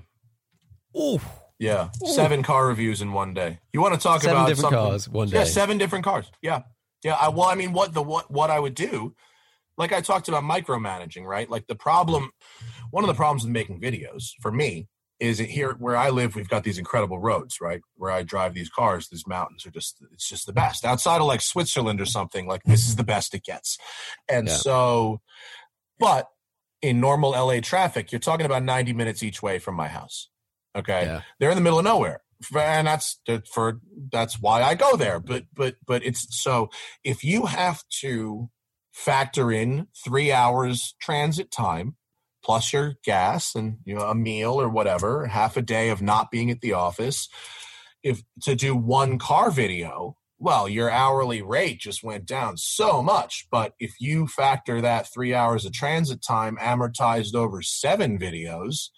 Oh, 0.95 1.21
Yeah, 1.59 1.89
seven 2.07 2.43
car 2.45 2.69
reviews 2.69 3.03
in 3.03 3.13
one 3.13 3.35
day. 3.35 3.59
You 3.73 3.81
want 3.81 3.95
to 3.95 4.01
talk 4.01 4.23
Seven 4.23 4.37
about 4.37 4.47
different 4.49 4.71
something- 4.73 4.79
cars 4.91 5.09
one 5.09 5.29
Yeah, 5.29 5.45
seven 5.45 5.77
different 5.77 6.05
cars. 6.05 6.31
Yeah, 6.41 6.63
yeah. 7.03 7.15
I, 7.15 7.29
well, 7.31 7.49
I 7.49 7.57
mean, 7.57 7.73
what 7.73 7.93
the 7.93 8.03
what 8.03 8.31
what 8.31 8.51
I 8.51 8.61
would 8.61 8.75
do, 8.77 9.15
like 9.77 9.93
I 9.93 10.01
talked 10.01 10.29
about 10.29 10.45
micromanaging, 10.45 11.25
right? 11.25 11.51
Like 11.51 11.67
the 11.67 11.75
problem, 11.75 12.31
one 12.93 13.03
of 13.03 13.09
the 13.09 13.15
problems 13.15 13.43
with 13.43 13.53
making 13.53 13.81
videos 13.81 14.31
for 14.41 14.53
me 14.53 14.87
is 15.21 15.41
it 15.41 15.51
here 15.51 15.75
where 15.79 15.97
I 15.97 16.11
live, 16.11 16.37
we've 16.37 16.49
got 16.49 16.65
these 16.65 16.79
incredible 16.79 17.19
roads, 17.19 17.61
right? 17.61 17.81
Where 17.97 18.11
I 18.11 18.23
drive 18.23 18.55
these 18.55 18.71
cars, 18.71 19.09
these 19.09 19.27
mountains 19.27 19.67
are 19.67 19.71
just 19.71 19.97
it's 20.13 20.29
just 20.29 20.47
the 20.47 20.53
best. 20.53 20.85
Outside 20.85 21.21
of 21.21 21.27
like 21.27 21.41
Switzerland 21.41 22.01
or 22.01 22.07
something, 22.07 22.47
like 22.47 22.63
this 22.65 22.87
is 22.89 22.97
the 22.97 23.05
best 23.05 23.35
it 23.35 23.45
gets. 23.45 23.79
And 24.29 24.47
Yeah. 24.47 24.55
so, 24.55 25.21
but 25.99 26.29
in 26.81 27.01
normal 27.01 27.31
LA 27.33 27.61
traffic, 27.61 28.13
you're 28.13 28.21
talking 28.21 28.47
about 28.47 28.63
90 28.63 28.93
minutes 28.93 29.23
each 29.23 29.43
way 29.43 29.59
from 29.59 29.75
my 29.75 29.89
house. 29.89 30.29
Okay 30.77 31.03
yeah. 31.03 31.23
they're 31.39 31.51
in 31.51 31.57
the 31.57 31.63
middle 31.63 31.79
of 31.79 31.85
nowhere 31.85 32.21
and 32.57 32.87
that's 32.87 33.21
for 33.53 33.81
that's 34.13 34.41
why 34.41 34.63
i 34.63 34.75
go 34.75 34.97
there 34.97 35.19
but 35.19 35.45
but 35.55 35.77
but 35.87 36.05
it's 36.05 36.27
so 36.41 36.71
if 37.03 37.25
you 37.25 37.47
have 37.47 37.83
to 37.89 38.49
factor 38.93 39.51
in 39.53 39.87
three 40.05 40.31
hours 40.33 40.95
transit 41.01 41.51
time 41.51 41.97
plus 42.43 42.73
your 42.73 42.95
gas 43.05 43.55
and 43.55 43.79
you 43.85 43.95
know 43.95 44.03
a 44.03 44.15
meal 44.15 44.61
or 44.61 44.69
whatever 44.69 45.27
half 45.27 45.57
a 45.57 45.63
day 45.63 45.91
of 45.91 46.01
not 46.03 46.31
being 46.31 46.51
at 46.51 46.61
the 46.61 46.73
office 46.73 47.29
if 48.03 48.23
to 48.43 48.55
do 48.55 48.77
one 48.77 49.19
car 49.19 49.51
video 49.51 50.17
well 50.39 50.69
your 50.69 50.91
hourly 50.91 51.43
rate 51.43 51.81
just 51.81 52.03
went 52.05 52.25
down 52.25 52.57
so 52.57 53.03
much 53.03 53.47
but 53.51 53.73
if 53.81 53.95
you 54.01 54.27
factor 54.27 54.81
that 54.81 55.13
three 55.13 55.35
hours 55.35 55.65
of 55.65 55.73
transit 55.73 56.23
time 56.23 56.57
amortized 56.61 57.35
over 57.35 57.61
seven 57.61 58.19
videos 58.19 58.89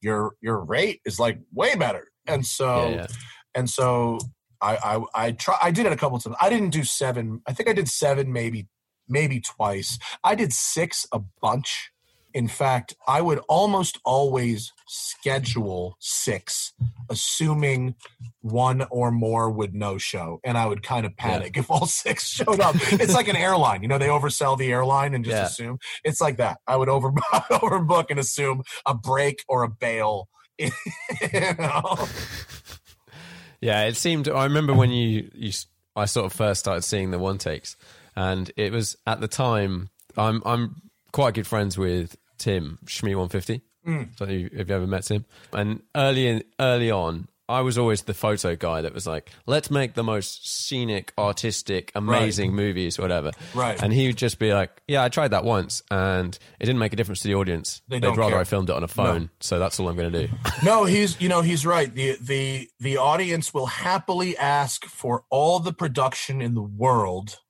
your 0.00 0.32
your 0.40 0.64
rate 0.64 1.00
is 1.04 1.18
like 1.20 1.38
way 1.52 1.74
better 1.74 2.08
and 2.26 2.44
so 2.46 2.88
Yeah, 2.88 2.94
yeah. 2.96 3.06
and 3.54 3.70
so 3.70 4.18
I 4.60 4.76
I 5.14 5.26
I 5.26 5.32
try 5.32 5.56
I 5.62 5.70
did 5.70 5.86
it 5.86 5.92
a 5.92 5.96
couple 5.96 6.18
times. 6.18 6.36
I 6.40 6.50
didn't 6.50 6.70
do 6.70 6.84
seven. 6.84 7.42
I 7.46 7.52
think 7.52 7.68
I 7.68 7.72
did 7.72 7.88
seven, 7.88 8.32
maybe 8.32 8.68
maybe 9.08 9.40
twice. 9.40 9.98
I 10.22 10.34
did 10.34 10.52
six 10.52 11.06
a 11.12 11.20
bunch. 11.40 11.90
In 12.32 12.48
fact, 12.48 12.94
I 13.08 13.20
would 13.20 13.40
almost 13.48 13.98
always 14.04 14.72
schedule 14.86 15.96
six, 16.00 16.72
assuming 17.08 17.94
one 18.40 18.86
or 18.90 19.10
more 19.10 19.50
would 19.50 19.74
no 19.74 19.98
show, 19.98 20.40
and 20.44 20.56
I 20.56 20.66
would 20.66 20.82
kind 20.82 21.04
of 21.06 21.16
panic 21.16 21.56
if 21.56 21.70
all 21.70 21.86
six 21.86 22.28
showed 22.28 22.60
up. 22.60 22.76
It's 22.92 23.14
like 23.14 23.28
an 23.28 23.36
airline, 23.36 23.82
you 23.82 23.88
know, 23.88 23.98
they 23.98 24.08
oversell 24.08 24.56
the 24.56 24.70
airline 24.72 25.14
and 25.14 25.24
just 25.24 25.36
Yeah. 25.36 25.44
assume 25.44 25.78
it's 26.04 26.20
like 26.20 26.36
that. 26.38 26.58
I 26.66 26.76
would 26.76 26.88
over 26.88 27.10
overbook 27.32 28.06
and 28.10 28.18
assume 28.18 28.62
a 28.86 28.94
break 28.94 29.44
or 29.48 29.62
a 29.62 29.68
bail. 29.68 30.28
you 30.58 30.70
know? 31.58 32.08
Yeah, 33.60 33.84
it 33.84 33.96
seemed. 33.96 34.28
I 34.28 34.44
remember 34.44 34.72
when 34.74 34.90
you, 34.90 35.30
you, 35.34 35.52
I 35.96 36.04
sort 36.06 36.26
of 36.26 36.32
first 36.32 36.60
started 36.60 36.82
seeing 36.82 37.10
the 37.10 37.18
one 37.18 37.38
takes, 37.38 37.76
and 38.16 38.50
it 38.56 38.72
was 38.72 38.96
at 39.06 39.20
the 39.20 39.28
time. 39.28 39.90
I'm 40.16 40.42
I'm 40.44 40.82
quite 41.12 41.34
good 41.34 41.46
friends 41.46 41.76
with 41.76 42.16
Tim 42.38 42.78
Shmee 42.86 43.16
One 43.16 43.28
Fifty. 43.28 43.62
Mm. 43.86 44.08
So 44.18 44.26
you, 44.26 44.50
have 44.56 44.68
you 44.68 44.74
ever 44.74 44.86
met 44.86 45.10
him? 45.10 45.24
And 45.52 45.82
early 45.94 46.26
in, 46.26 46.44
early 46.58 46.90
on, 46.90 47.28
I 47.50 47.62
was 47.62 47.78
always 47.78 48.02
the 48.02 48.14
photo 48.14 48.54
guy 48.54 48.82
that 48.82 48.94
was 48.94 49.08
like, 49.08 49.28
let's 49.44 49.72
make 49.72 49.94
the 49.94 50.04
most 50.04 50.48
scenic, 50.48 51.12
artistic, 51.18 51.90
amazing 51.96 52.54
movies, 52.54 52.96
whatever. 52.96 53.32
Right. 53.56 53.82
And 53.82 53.92
he 53.92 54.06
would 54.06 54.16
just 54.16 54.38
be 54.38 54.54
like, 54.54 54.70
yeah, 54.86 55.02
I 55.02 55.08
tried 55.08 55.32
that 55.32 55.42
once, 55.42 55.82
and 55.90 56.38
it 56.60 56.66
didn't 56.66 56.78
make 56.78 56.92
a 56.92 56.96
difference 56.96 57.22
to 57.22 57.28
the 57.28 57.34
audience. 57.34 57.82
They 57.88 57.98
They'd 57.98 58.16
rather 58.16 58.30
care. 58.30 58.40
I 58.40 58.44
filmed 58.44 58.70
it 58.70 58.76
on 58.76 58.84
a 58.84 58.88
phone, 58.88 59.30
so 59.40 59.58
that's 59.58 59.80
all 59.80 59.88
I'm 59.88 59.96
going 59.96 60.12
to 60.12 60.26
do. 60.28 60.32
no, 60.64 60.84
he's 60.84 61.20
you 61.20 61.28
know 61.28 61.40
he's 61.40 61.66
right. 61.66 61.92
The 61.92 62.16
the 62.20 62.70
the 62.78 62.98
audience 62.98 63.52
will 63.52 63.66
happily 63.66 64.36
ask 64.36 64.84
for 64.84 65.24
all 65.28 65.58
the 65.58 65.72
production 65.72 66.40
in 66.40 66.54
the 66.54 66.62
world, 66.62 67.40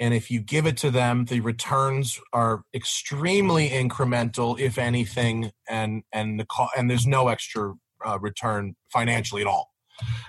and 0.00 0.12
if 0.14 0.30
you 0.30 0.40
give 0.40 0.66
it 0.66 0.76
to 0.78 0.90
them, 0.90 1.26
the 1.26 1.40
returns 1.40 2.20
are 2.32 2.64
extremely 2.74 3.68
incremental, 3.70 4.58
if 4.58 4.78
anything, 4.78 5.52
and 5.68 6.02
and 6.12 6.38
the 6.40 6.44
co- 6.46 6.68
and 6.76 6.90
there's 6.90 7.06
no 7.06 7.28
extra 7.28 7.74
uh, 8.04 8.18
return 8.20 8.74
financially 8.92 9.42
at 9.42 9.46
all. 9.48 9.70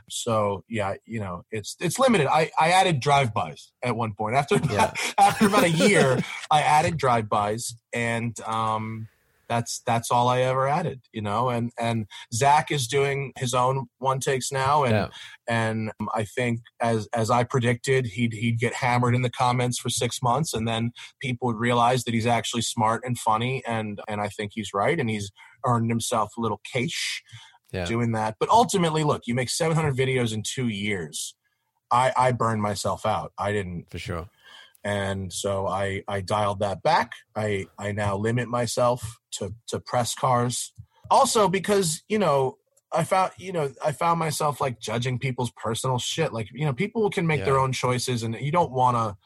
So 0.10 0.64
yeah, 0.70 0.94
you 1.06 1.20
know 1.20 1.44
it's 1.52 1.76
it's 1.80 1.98
limited. 1.98 2.28
I 2.28 2.52
I 2.60 2.70
added 2.72 3.00
drive-bys 3.00 3.72
at 3.82 3.96
one 3.96 4.14
point 4.14 4.36
after 4.36 4.58
Yeah. 4.72 4.94
after 5.18 5.48
about 5.48 5.64
a 5.64 5.70
year. 5.70 6.20
I 6.52 6.62
added 6.62 6.98
drive-bys 6.98 7.74
and 7.92 8.40
um 8.42 9.08
that's 9.50 9.82
that's 9.86 10.12
all 10.12 10.28
I 10.28 10.42
ever 10.42 10.68
added, 10.68 11.02
you 11.14 11.22
know. 11.22 11.50
And 11.50 11.72
and 11.80 12.06
Zach 12.34 12.72
is 12.72 12.88
doing 12.88 13.34
his 13.38 13.54
own 13.54 13.88
one 14.00 14.20
takes 14.20 14.52
now, 14.52 14.84
and 14.84 14.94
Yeah. 14.94 15.08
and 15.48 15.92
I 16.14 16.24
think 16.26 16.62
as 16.82 17.08
as 17.14 17.30
I 17.30 17.44
predicted, 17.44 18.08
he'd 18.08 18.34
he'd 18.34 18.60
get 18.60 18.74
hammered 18.76 19.16
in 19.16 19.22
the 19.22 19.30
comments 19.30 19.80
for 19.80 19.90
six 19.90 20.22
months, 20.22 20.54
and 20.54 20.68
then 20.68 20.92
people 21.22 21.48
would 21.48 21.58
realize 21.58 22.04
that 22.06 22.14
he's 22.14 22.28
actually 22.28 22.64
smart 22.64 23.04
and 23.06 23.18
funny, 23.18 23.64
and 23.66 24.00
and 24.08 24.22
I 24.22 24.30
think 24.30 24.52
he's 24.54 24.72
right, 24.74 25.00
and 25.00 25.10
he's 25.10 25.32
earned 25.66 25.90
himself 25.90 26.34
a 26.38 26.42
little 26.42 26.62
cash 26.72 27.24
Yeah. 27.72 27.86
doing 27.86 28.12
that. 28.14 28.36
But 28.40 28.50
ultimately, 28.50 29.04
look, 29.04 29.24
you 29.26 29.34
make 29.36 29.50
700 29.50 29.96
videos 29.96 30.34
in 30.34 30.44
two 30.44 30.68
years. 30.68 31.36
I 31.92 32.14
I 32.18 32.32
burned 32.32 32.62
myself 32.62 33.06
out. 33.06 33.32
I 33.38 33.52
didn't 33.52 33.90
For 33.92 34.00
sure. 34.00 34.30
And 34.86 35.34
so 35.34 35.68
I 35.68 36.04
I 36.08 36.22
dialed 36.22 36.60
that 36.60 36.84
back. 36.84 37.14
I 37.36 37.66
I 37.78 37.92
now 37.92 38.16
limit 38.16 38.48
myself 38.48 39.18
to 39.34 39.54
to 39.68 39.80
press 39.80 40.14
cars. 40.14 40.72
Also 41.10 41.50
because 41.50 42.04
you 42.08 42.20
know 42.20 42.58
I 42.94 43.04
found 43.04 43.32
you 43.38 43.52
know 43.52 43.72
I 43.84 43.92
found 43.92 44.20
myself 44.20 44.62
like 44.62 44.80
judging 44.80 45.18
people's 45.18 45.52
personal 45.52 45.98
shit. 45.98 46.32
Like 46.32 46.50
you 46.54 46.66
know 46.66 46.74
people 46.74 47.10
can 47.10 47.26
make 47.26 47.44
their 47.46 47.60
own 47.60 47.74
choices, 47.74 48.22
and 48.24 48.36
you 48.40 48.52
don't 48.52 48.72
want 48.72 48.96
to. 48.96 49.18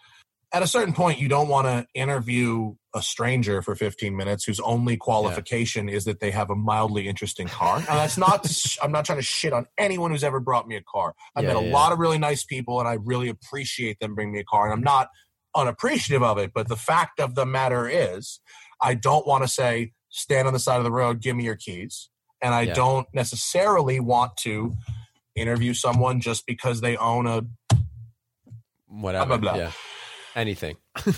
At 0.52 0.64
a 0.64 0.68
certain 0.68 0.94
point, 0.96 1.20
you 1.20 1.28
don't 1.28 1.48
want 1.48 1.68
to 1.68 1.86
interview 1.94 2.74
a 2.96 3.04
stranger 3.04 3.62
for 3.62 3.76
15 3.76 4.16
minutes 4.18 4.46
whose 4.46 4.60
only 4.60 4.98
qualification 4.98 5.88
is 5.88 6.06
that 6.06 6.20
they 6.22 6.32
have 6.32 6.50
a 6.50 6.56
mildly 6.56 7.08
interesting 7.08 7.46
car. 7.48 7.78
Now, 7.82 7.98
that's 7.98 8.18
not. 8.18 8.52
I'm 8.82 8.92
not 8.92 9.06
trying 9.06 9.20
to 9.20 9.24
shit 9.24 9.54
on 9.54 9.68
anyone 9.78 10.10
who's 10.10 10.24
ever 10.24 10.40
brought 10.40 10.68
me 10.68 10.76
a 10.76 10.82
car. 10.82 11.14
I've 11.36 11.44
Yeah, 11.44 11.54
met 11.54 11.58
a 11.58 11.66
yeah. 11.68 11.72
lot 11.72 11.92
of 11.92 12.00
really 12.00 12.18
nice 12.18 12.44
people, 12.44 12.80
and 12.80 12.90
I 12.90 12.94
really 12.94 13.30
appreciate 13.30 14.00
them 14.00 14.16
bringing 14.16 14.34
me 14.34 14.40
a 14.40 14.44
car. 14.44 14.66
And 14.66 14.74
I'm 14.74 14.82
not 14.82 15.10
unappreciative 15.56 16.24
of 16.24 16.38
it, 16.38 16.52
but 16.54 16.68
the 16.68 16.76
fact 16.76 17.20
of 17.20 17.36
the 17.36 17.46
matter 17.46 17.88
is, 17.90 18.40
I 18.82 18.94
don't 18.94 19.26
want 19.28 19.44
to 19.44 19.48
say, 19.48 19.94
stand 20.10 20.48
on 20.48 20.54
the 20.54 20.60
side 20.60 20.78
of 20.78 20.84
the 20.84 20.92
road, 20.92 21.22
give 21.22 21.36
me 21.36 21.44
your 21.44 21.56
keys. 21.56 22.10
And 22.42 22.54
I 22.54 22.62
Yeah. 22.62 22.74
don't 22.74 23.08
necessarily 23.14 24.00
want 24.00 24.38
to 24.38 24.76
interview 25.36 25.74
someone 25.74 26.22
just 26.22 26.46
because 26.46 26.82
they 26.82 26.96
own 26.98 27.28
a. 27.28 27.42
Whatever. 28.88 29.38
blah, 29.38 29.38
blah. 29.38 29.56
Yeah. 29.56 29.72
Anything. 30.36 30.78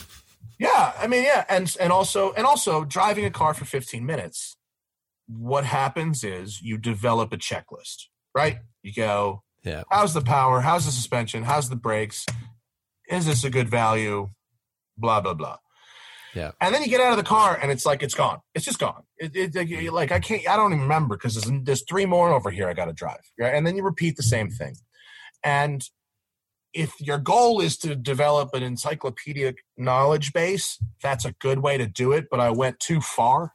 Yeah, 0.60 0.94
I 1.00 1.08
mean, 1.08 1.24
yeah, 1.24 1.44
and 1.50 1.76
and 1.82 1.92
also 1.92 2.34
and 2.34 2.46
also 2.46 2.86
driving 2.86 3.26
a 3.26 3.32
car 3.32 3.56
for 3.56 3.66
15 3.66 4.06
minutes. 4.06 4.58
What 5.28 5.66
happens 5.66 6.24
is 6.24 6.62
you 6.62 6.78
develop 6.78 7.34
a 7.34 7.38
checklist, 7.38 8.10
right? 8.36 8.60
You 8.84 8.94
go, 8.94 9.42
Yeah. 9.64 9.82
how's 9.90 10.14
the 10.14 10.22
power? 10.22 10.62
How's 10.62 10.86
the 10.86 10.92
suspension? 10.92 11.46
How's 11.46 11.70
the 11.70 11.76
brakes? 11.76 12.28
Is 13.12 13.26
this 13.26 13.44
a 13.44 13.50
good 13.50 13.70
value? 13.70 14.30
Blah 14.98 15.22
blah 15.22 15.34
blah. 15.34 15.58
Yeah. 16.34 16.52
And 16.62 16.74
then 16.74 16.82
you 16.82 16.88
get 16.88 17.02
out 17.02 17.12
of 17.12 17.18
the 17.18 17.24
car 17.24 17.60
and 17.62 17.72
it's 17.72 17.86
like 17.86 18.02
it's 18.02 18.14
gone. 18.14 18.40
It's 18.56 18.64
just 18.64 18.80
gone. 18.80 19.04
It, 19.18 19.36
it, 19.36 19.92
like- 19.94 20.12
I 20.14 20.20
can't. 20.20 20.48
I 20.48 20.56
don't 20.56 20.72
even 20.72 20.84
remember 20.84 21.18
because 21.18 21.36
there's, 21.36 21.62
there's 21.64 21.84
three 21.88 22.06
more 22.06 22.32
over 22.34 22.50
here 22.52 22.70
I 22.70 22.74
got 22.74 22.86
to 22.86 22.94
drive. 22.94 23.20
Right? 23.38 23.54
And 23.54 23.68
then 23.68 23.76
you 23.76 23.84
repeat 23.84 24.16
the 24.16 24.24
same 24.24 24.50
thing. 24.50 24.76
And 25.44 25.84
if 26.74 26.94
your 27.02 27.18
goal 27.18 27.60
is 27.60 27.78
to 27.80 27.96
develop 27.98 28.54
an 28.54 28.64
encyclopedic 28.64 29.58
knowledge 29.78 30.32
base, 30.32 30.78
that's 31.04 31.26
a 31.26 31.34
good 31.34 31.60
way 31.60 31.78
to 31.78 31.86
do 31.86 32.14
it. 32.14 32.28
But 32.32 32.40
I 32.40 32.50
went 32.52 32.80
too 32.80 33.02
far. 33.02 33.54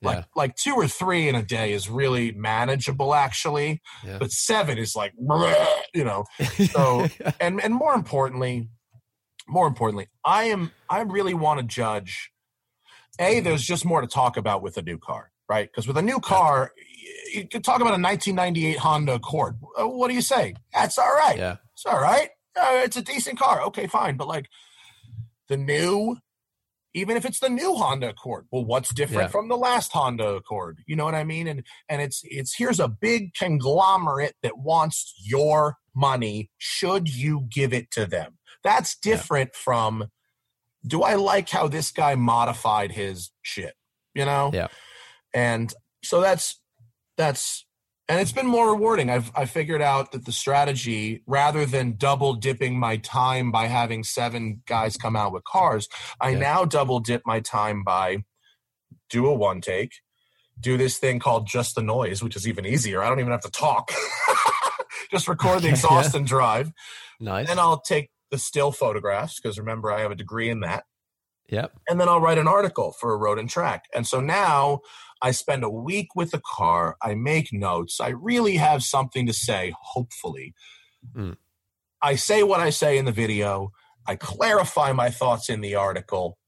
Like 0.00 0.18
Yeah. 0.18 0.24
like 0.36 0.54
two 0.56 0.74
or 0.74 0.86
three 0.88 1.28
in 1.28 1.34
a 1.34 1.42
day 1.42 1.72
is 1.72 1.88
really 1.88 2.30
manageable 2.32 3.14
actually, 3.14 3.80
Yeah. 4.04 4.18
but 4.18 4.30
seven 4.30 4.78
is 4.78 4.94
like 4.94 5.12
you 5.94 6.04
know. 6.04 6.24
So 6.70 7.08
and 7.40 7.60
and 7.60 7.74
more 7.74 7.94
importantly, 7.94 8.68
more 9.48 9.66
importantly, 9.66 10.08
I 10.24 10.44
am 10.44 10.72
I 10.88 11.00
really 11.02 11.34
want 11.34 11.60
to 11.60 11.66
judge. 11.66 12.30
A, 13.18 13.40
there's 13.40 13.62
just 13.62 13.84
more 13.84 14.00
to 14.00 14.06
talk 14.06 14.36
about 14.36 14.62
with 14.62 14.76
a 14.78 14.82
new 14.82 14.96
car, 14.98 15.30
right? 15.48 15.68
Because 15.70 15.86
with 15.86 15.98
a 15.98 16.02
new 16.02 16.18
car, 16.18 16.72
you 17.32 17.46
could 17.46 17.62
talk 17.62 17.76
about 17.82 17.98
a 17.98 18.00
1998 18.02 18.78
Honda 18.78 19.14
Accord. 19.14 19.58
Uh, 19.78 19.86
What 19.86 20.08
do 20.08 20.14
you 20.14 20.22
say? 20.22 20.54
That's 20.72 20.96
all 20.98 21.12
right. 21.14 21.36
yeah. 21.36 21.56
It's 21.74 21.84
all 21.84 22.00
right. 22.00 22.30
Uh, 22.58 22.80
it's 22.84 22.96
a 22.96 23.02
decent 23.02 23.38
car. 23.38 23.62
Okay, 23.64 23.86
fine. 23.86 24.16
But 24.16 24.28
like 24.28 24.46
the 25.48 25.56
new, 25.58 26.16
even 26.94 27.16
if 27.18 27.24
it's 27.26 27.38
the 27.40 27.48
new 27.50 27.74
Honda 27.74 28.10
Accord, 28.10 28.46
well, 28.50 28.64
what's 28.64 28.92
different 28.94 29.24
Yeah. 29.24 29.28
from 29.28 29.48
the 29.48 29.56
last 29.58 29.92
Honda 29.92 30.28
Accord? 30.34 30.78
You 30.86 30.96
know 30.96 31.04
what 31.04 31.14
I 31.14 31.24
mean? 31.24 31.46
And 31.48 31.64
and 31.90 32.00
it's 32.00 32.22
it's 32.24 32.54
here's 32.56 32.80
a 32.80 32.88
big 32.88 33.34
conglomerate 33.34 34.34
that 34.42 34.56
wants 34.58 35.14
your 35.22 35.76
money. 35.94 36.50
Should 36.58 37.14
you 37.14 37.46
give 37.50 37.72
it 37.74 37.90
to 37.92 38.06
them? 38.06 38.38
That's 38.64 38.96
different 38.96 39.54
from. 39.54 40.06
Do 40.86 41.02
I 41.02 41.14
like 41.14 41.48
how 41.48 41.68
this 41.68 41.90
guy 41.90 42.14
modified 42.14 42.92
his 42.92 43.30
shit? 43.42 43.74
You 44.14 44.24
know. 44.24 44.50
Yeah. 44.52 44.68
And 45.34 45.72
so 46.04 46.20
that's 46.20 46.60
that's 47.16 47.66
and 48.08 48.20
it's 48.20 48.32
been 48.32 48.46
more 48.46 48.70
rewarding. 48.72 49.08
I've 49.10 49.30
I 49.34 49.44
figured 49.46 49.80
out 49.80 50.12
that 50.12 50.24
the 50.26 50.32
strategy, 50.32 51.22
rather 51.26 51.64
than 51.64 51.94
double 51.96 52.34
dipping 52.34 52.78
my 52.78 52.96
time 52.98 53.50
by 53.50 53.66
having 53.68 54.02
seven 54.04 54.62
guys 54.66 54.96
come 54.96 55.16
out 55.16 55.32
with 55.32 55.44
cars, 55.44 55.88
I 56.20 56.30
Yeah. 56.30 56.38
now 56.38 56.64
double 56.64 57.00
dip 57.00 57.22
my 57.24 57.40
time 57.40 57.82
by 57.84 58.24
do 59.08 59.26
a 59.26 59.32
one 59.34 59.60
take, 59.60 59.92
do 60.58 60.76
this 60.76 60.98
thing 60.98 61.18
called 61.20 61.46
just 61.46 61.74
the 61.74 61.82
noise, 61.82 62.22
which 62.22 62.34
is 62.36 62.46
even 62.48 62.66
easier. 62.66 63.02
I 63.02 63.08
don't 63.08 63.20
even 63.20 63.32
have 63.32 63.42
to 63.42 63.50
talk. 63.50 63.90
just 65.10 65.28
record 65.28 65.60
the 65.62 65.66
Yeah. 65.68 65.72
exhaust 65.74 66.14
and 66.14 66.26
drive. 66.26 66.72
Nice. 67.20 67.46
Then 67.46 67.58
I'll 67.58 67.80
take 67.80 68.10
the 68.32 68.38
still 68.38 68.72
photographs 68.72 69.38
because 69.38 69.58
remember 69.58 69.92
I 69.92 70.00
have 70.00 70.10
a 70.10 70.16
degree 70.16 70.48
in 70.50 70.60
that 70.60 70.84
Yep. 71.48 71.72
and 71.88 72.00
then 72.00 72.08
I'll 72.08 72.20
write 72.20 72.38
an 72.38 72.48
article 72.48 72.92
for 72.98 73.12
a 73.12 73.16
road 73.16 73.38
and 73.38 73.48
track. 73.48 73.84
And 73.94 74.06
so 74.06 74.20
now 74.20 74.80
I 75.20 75.32
spend 75.32 75.62
a 75.62 75.70
week 75.70 76.16
with 76.16 76.30
the 76.30 76.40
car. 76.44 76.96
I 77.02 77.14
make 77.14 77.52
notes. 77.52 78.00
I 78.00 78.08
really 78.08 78.56
have 78.56 78.82
something 78.82 79.26
to 79.26 79.32
say, 79.34 79.74
hopefully. 79.80 80.54
Mm. 81.14 81.36
I 82.00 82.16
say 82.16 82.42
what 82.42 82.60
I 82.60 82.70
say 82.70 82.96
in 82.96 83.04
the 83.04 83.12
video. 83.12 83.72
I 84.06 84.16
clarify 84.16 84.92
my 84.92 85.10
thoughts 85.10 85.50
in 85.50 85.60
the 85.60 85.74
article. 85.74 86.38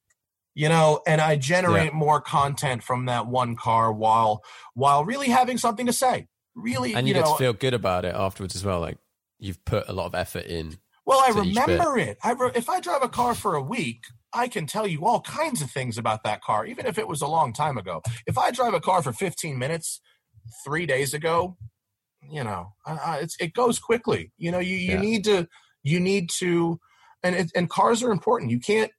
You 0.57 0.69
know, 0.69 1.03
and 1.07 1.21
I 1.21 1.37
generate 1.37 1.93
more 1.93 2.21
content 2.21 2.83
from 2.85 3.07
that 3.07 3.27
one 3.27 3.57
car 3.57 3.93
while 3.93 4.43
while 4.75 5.05
really 5.05 5.29
having 5.29 5.59
something 5.59 5.87
to 5.87 5.93
say. 5.93 6.29
Really, 6.55 6.95
And 6.95 7.09
you, 7.09 7.15
you 7.15 7.21
get 7.21 7.27
know, 7.27 7.33
to 7.33 7.39
feel 7.39 7.53
good 7.53 7.75
about 7.75 8.05
it 8.05 8.15
afterwards 8.15 8.55
as 8.55 8.65
well. 8.65 8.79
Like 8.81 8.99
you've 9.41 9.65
put 9.65 9.89
a 9.89 9.93
lot 9.93 10.07
of 10.07 10.15
effort 10.15 10.47
in. 10.47 10.79
Well, 11.07 11.21
I 11.21 11.33
to 11.33 11.43
each 11.43 11.55
bit. 11.55 11.67
remember 11.67 11.99
it. 11.99 12.19
I 12.23 12.33
re- 12.33 12.51
if 12.55 12.69
I 12.69 12.81
drive 12.81 13.03
a 13.03 13.09
car 13.09 13.35
for 13.35 13.55
a 13.55 13.63
week, 13.63 14.05
I 14.33 14.49
can 14.49 14.67
tell 14.67 14.87
you 14.87 15.05
all 15.05 15.21
kinds 15.21 15.63
of 15.63 15.71
things 15.71 15.99
about 15.99 16.25
that 16.25 16.43
car, 16.43 16.67
even 16.67 16.87
if 16.87 16.99
it 16.99 17.07
was 17.07 17.21
a 17.23 17.27
long 17.27 17.53
time 17.53 17.77
ago. 17.79 18.03
If 18.27 18.39
I 18.39 18.51
drive 18.51 18.75
a 18.75 18.81
car 18.81 19.03
for 19.03 19.13
15 19.13 19.59
minutes 19.59 20.01
three 20.65 20.87
days 20.87 21.15
ago, 21.15 21.57
you 22.31 22.43
know, 22.43 22.73
uh, 22.87 23.19
it's 23.21 23.37
it 23.39 23.53
goes 23.53 23.79
quickly. 23.79 24.33
You 24.39 24.51
know, 24.51 24.59
you 24.59 24.77
you 24.77 24.93
Yeah. 24.95 25.01
need 25.01 25.25
to 25.25 25.47
you 25.83 26.01
need 26.01 26.31
to, 26.39 26.81
and 27.23 27.35
it, 27.37 27.53
and 27.55 27.69
cars 27.69 28.03
are 28.03 28.11
important. 28.11 28.51
You 28.51 28.59
can't. 28.61 28.91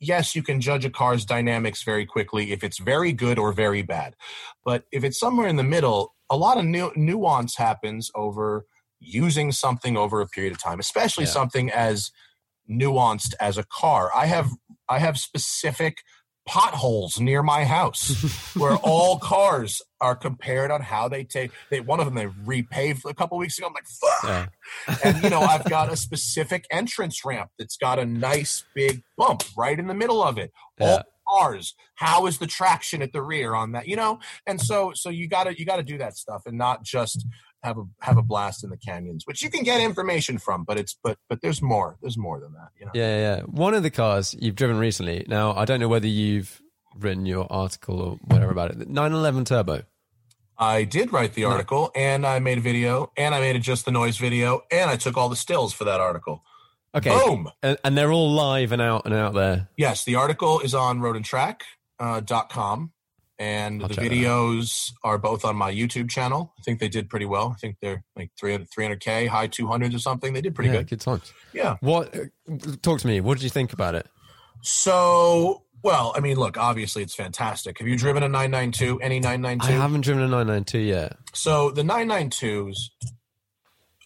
Yes, 0.00 0.34
you 0.36 0.42
can 0.42 0.60
judge 0.60 0.84
a 0.84 0.90
car's 0.90 1.24
dynamics 1.24 1.82
very 1.82 2.04
quickly 2.04 2.52
if 2.52 2.62
it's 2.62 2.78
very 2.78 3.12
good 3.12 3.38
or 3.38 3.52
very 3.54 3.80
bad, 3.80 4.14
but 4.62 4.84
if 4.92 5.02
it's 5.02 5.18
somewhere 5.18 5.48
in 5.48 5.56
the 5.56 5.62
middle, 5.64 6.14
a 6.28 6.36
lot 6.36 6.58
of 6.58 6.66
nu- 6.66 6.92
nuance 6.94 7.56
happens 7.56 8.10
over 8.14 8.66
using 9.04 9.52
something 9.52 9.96
over 9.96 10.20
a 10.20 10.26
period 10.26 10.52
of 10.52 10.62
time, 10.62 10.80
especially 10.80 11.24
Yeah. 11.24 11.30
something 11.30 11.70
as 11.70 12.10
nuanced 12.70 13.34
as 13.40 13.58
a 13.58 13.64
car. 13.64 14.10
I 14.14 14.26
have 14.26 14.50
I 14.88 14.98
have 14.98 15.18
specific 15.18 15.98
potholes 16.46 17.18
near 17.18 17.42
my 17.42 17.64
house 17.64 18.52
where 18.54 18.76
all 18.76 19.18
cars 19.18 19.80
are 20.02 20.14
compared 20.14 20.70
on 20.70 20.82
how 20.82 21.08
they 21.08 21.24
take. 21.24 21.50
They 21.70 21.80
one 21.80 22.00
of 22.00 22.06
them 22.06 22.14
they 22.14 22.26
repaved 22.26 23.00
a 23.06 23.14
couple 23.14 23.38
weeks 23.38 23.58
ago. 23.58 23.68
I'm 23.68 23.72
like, 23.74 23.86
fuck. 23.86 24.50
Yeah. 24.88 24.96
And 25.04 25.22
you 25.24 25.30
know, 25.30 25.40
I've 25.40 25.64
got 25.68 25.92
a 25.92 25.96
specific 26.08 26.66
entrance 26.70 27.24
ramp 27.24 27.50
that's 27.58 27.76
got 27.76 27.98
a 27.98 28.04
nice 28.04 28.64
big 28.74 29.02
bump 29.16 29.42
right 29.56 29.78
in 29.78 29.86
the 29.86 29.94
middle 29.94 30.22
of 30.22 30.38
it. 30.38 30.52
All 30.80 31.02
cars. 31.26 31.74
How 31.94 32.26
is 32.26 32.36
the 32.38 32.46
traction 32.46 33.00
at 33.00 33.12
the 33.14 33.22
rear 33.22 33.54
on 33.54 33.72
that? 33.72 33.88
You 33.88 33.96
know, 33.96 34.18
and 34.46 34.60
so 34.60 34.92
so 34.94 35.08
you 35.08 35.28
gotta 35.28 35.58
you 35.58 35.64
gotta 35.64 35.82
do 35.82 35.96
that 35.98 36.16
stuff 36.16 36.42
and 36.46 36.58
not 36.58 36.82
just 36.84 37.26
have 37.64 37.78
a 37.78 37.84
have 38.00 38.16
a 38.18 38.22
blast 38.22 38.62
in 38.62 38.70
the 38.70 38.76
canyons, 38.76 39.26
which 39.26 39.42
you 39.42 39.50
can 39.50 39.64
get 39.64 39.80
information 39.80 40.38
from, 40.38 40.64
but 40.64 40.78
it's 40.78 40.96
but 41.02 41.18
but 41.28 41.40
there's 41.42 41.60
more. 41.60 41.96
There's 42.00 42.18
more 42.18 42.38
than 42.38 42.52
that. 42.52 42.68
You 42.78 42.86
know. 42.86 42.92
Yeah, 42.94 43.18
yeah. 43.18 43.40
One 43.42 43.74
of 43.74 43.82
the 43.82 43.90
cars 43.90 44.36
you've 44.38 44.54
driven 44.54 44.78
recently. 44.78 45.24
Now, 45.28 45.54
I 45.54 45.64
don't 45.64 45.80
know 45.80 45.88
whether 45.88 46.06
you've 46.06 46.62
written 46.98 47.26
your 47.26 47.50
article 47.50 48.00
or 48.00 48.16
whatever 48.24 48.52
about 48.52 48.70
it. 48.70 48.78
911 48.78 49.44
Turbo. 49.46 49.82
I 50.56 50.84
did 50.84 51.12
write 51.12 51.34
the 51.34 51.44
article 51.44 51.90
and 51.96 52.24
I 52.24 52.38
made 52.38 52.58
a 52.58 52.60
video 52.60 53.10
and 53.16 53.34
I 53.34 53.40
made 53.40 53.56
a 53.56 53.58
just 53.58 53.86
the 53.86 53.90
noise 53.90 54.18
video 54.18 54.62
and 54.70 54.88
I 54.88 54.94
took 54.94 55.16
all 55.16 55.28
the 55.28 55.34
stills 55.34 55.72
for 55.72 55.82
that 55.82 56.00
article. 56.00 56.44
Okay. 56.94 57.10
Boom. 57.10 57.50
And, 57.60 57.76
and 57.82 57.98
they're 57.98 58.12
all 58.12 58.30
live 58.30 58.70
and 58.70 58.80
out 58.80 59.04
and 59.04 59.12
out 59.12 59.34
there. 59.34 59.68
Yes, 59.76 60.04
the 60.04 60.14
article 60.14 60.60
is 60.60 60.72
on 60.72 61.00
roadandtrack.com 61.00 61.58
uh, 61.98 62.20
dot 62.20 62.50
com, 62.50 62.92
and 63.38 63.82
I'll 63.82 63.88
the 63.88 63.94
videos 63.94 64.92
are 65.02 65.18
both 65.18 65.44
on 65.44 65.56
my 65.56 65.72
YouTube 65.72 66.08
channel. 66.08 66.52
I 66.58 66.62
think 66.62 66.80
they 66.80 66.88
did 66.88 67.08
pretty 67.10 67.26
well. 67.26 67.52
I 67.54 67.58
think 67.58 67.76
they're 67.80 68.04
like 68.16 68.30
300, 68.38 68.68
300K, 68.70 69.28
high 69.28 69.48
200s 69.48 69.94
or 69.94 69.98
something. 69.98 70.32
They 70.32 70.40
did 70.40 70.54
pretty 70.54 70.70
yeah, 70.70 70.78
good. 70.78 70.90
good 70.90 71.00
times. 71.00 71.32
Yeah. 71.52 71.76
What? 71.80 72.14
uh, 72.16 72.56
Talk 72.82 73.00
to 73.00 73.06
me. 73.06 73.20
What 73.20 73.38
did 73.38 73.44
you 73.44 73.50
think 73.50 73.72
about 73.72 73.94
it? 73.94 74.06
So, 74.62 75.64
well, 75.82 76.12
I 76.16 76.20
mean, 76.20 76.36
look, 76.36 76.56
obviously 76.56 77.02
it's 77.02 77.14
fantastic. 77.14 77.78
Have 77.78 77.88
you 77.88 77.98
driven 77.98 78.22
a 78.22 78.28
992, 78.28 79.00
any 79.00 79.16
I 79.16 79.36
992? 79.36 79.72
haven't 79.72 80.00
driven 80.02 80.22
a 80.22 80.28
992 80.28 80.78
yet. 80.78 81.16
So 81.32 81.70
the 81.70 81.82
992s, 81.82 82.76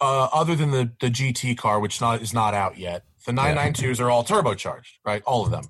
uh, 0.01 0.27
other 0.33 0.55
than 0.55 0.71
the, 0.71 0.91
the 0.99 1.07
GT 1.07 1.57
car, 1.57 1.79
which 1.79 2.01
not, 2.01 2.21
is 2.21 2.33
not 2.33 2.53
out 2.53 2.77
yet, 2.77 3.03
the 3.25 3.31
992s 3.31 3.99
are 3.99 4.09
all 4.09 4.23
turbocharged, 4.23 4.93
right? 5.05 5.21
All 5.23 5.45
of 5.45 5.51
them. 5.51 5.65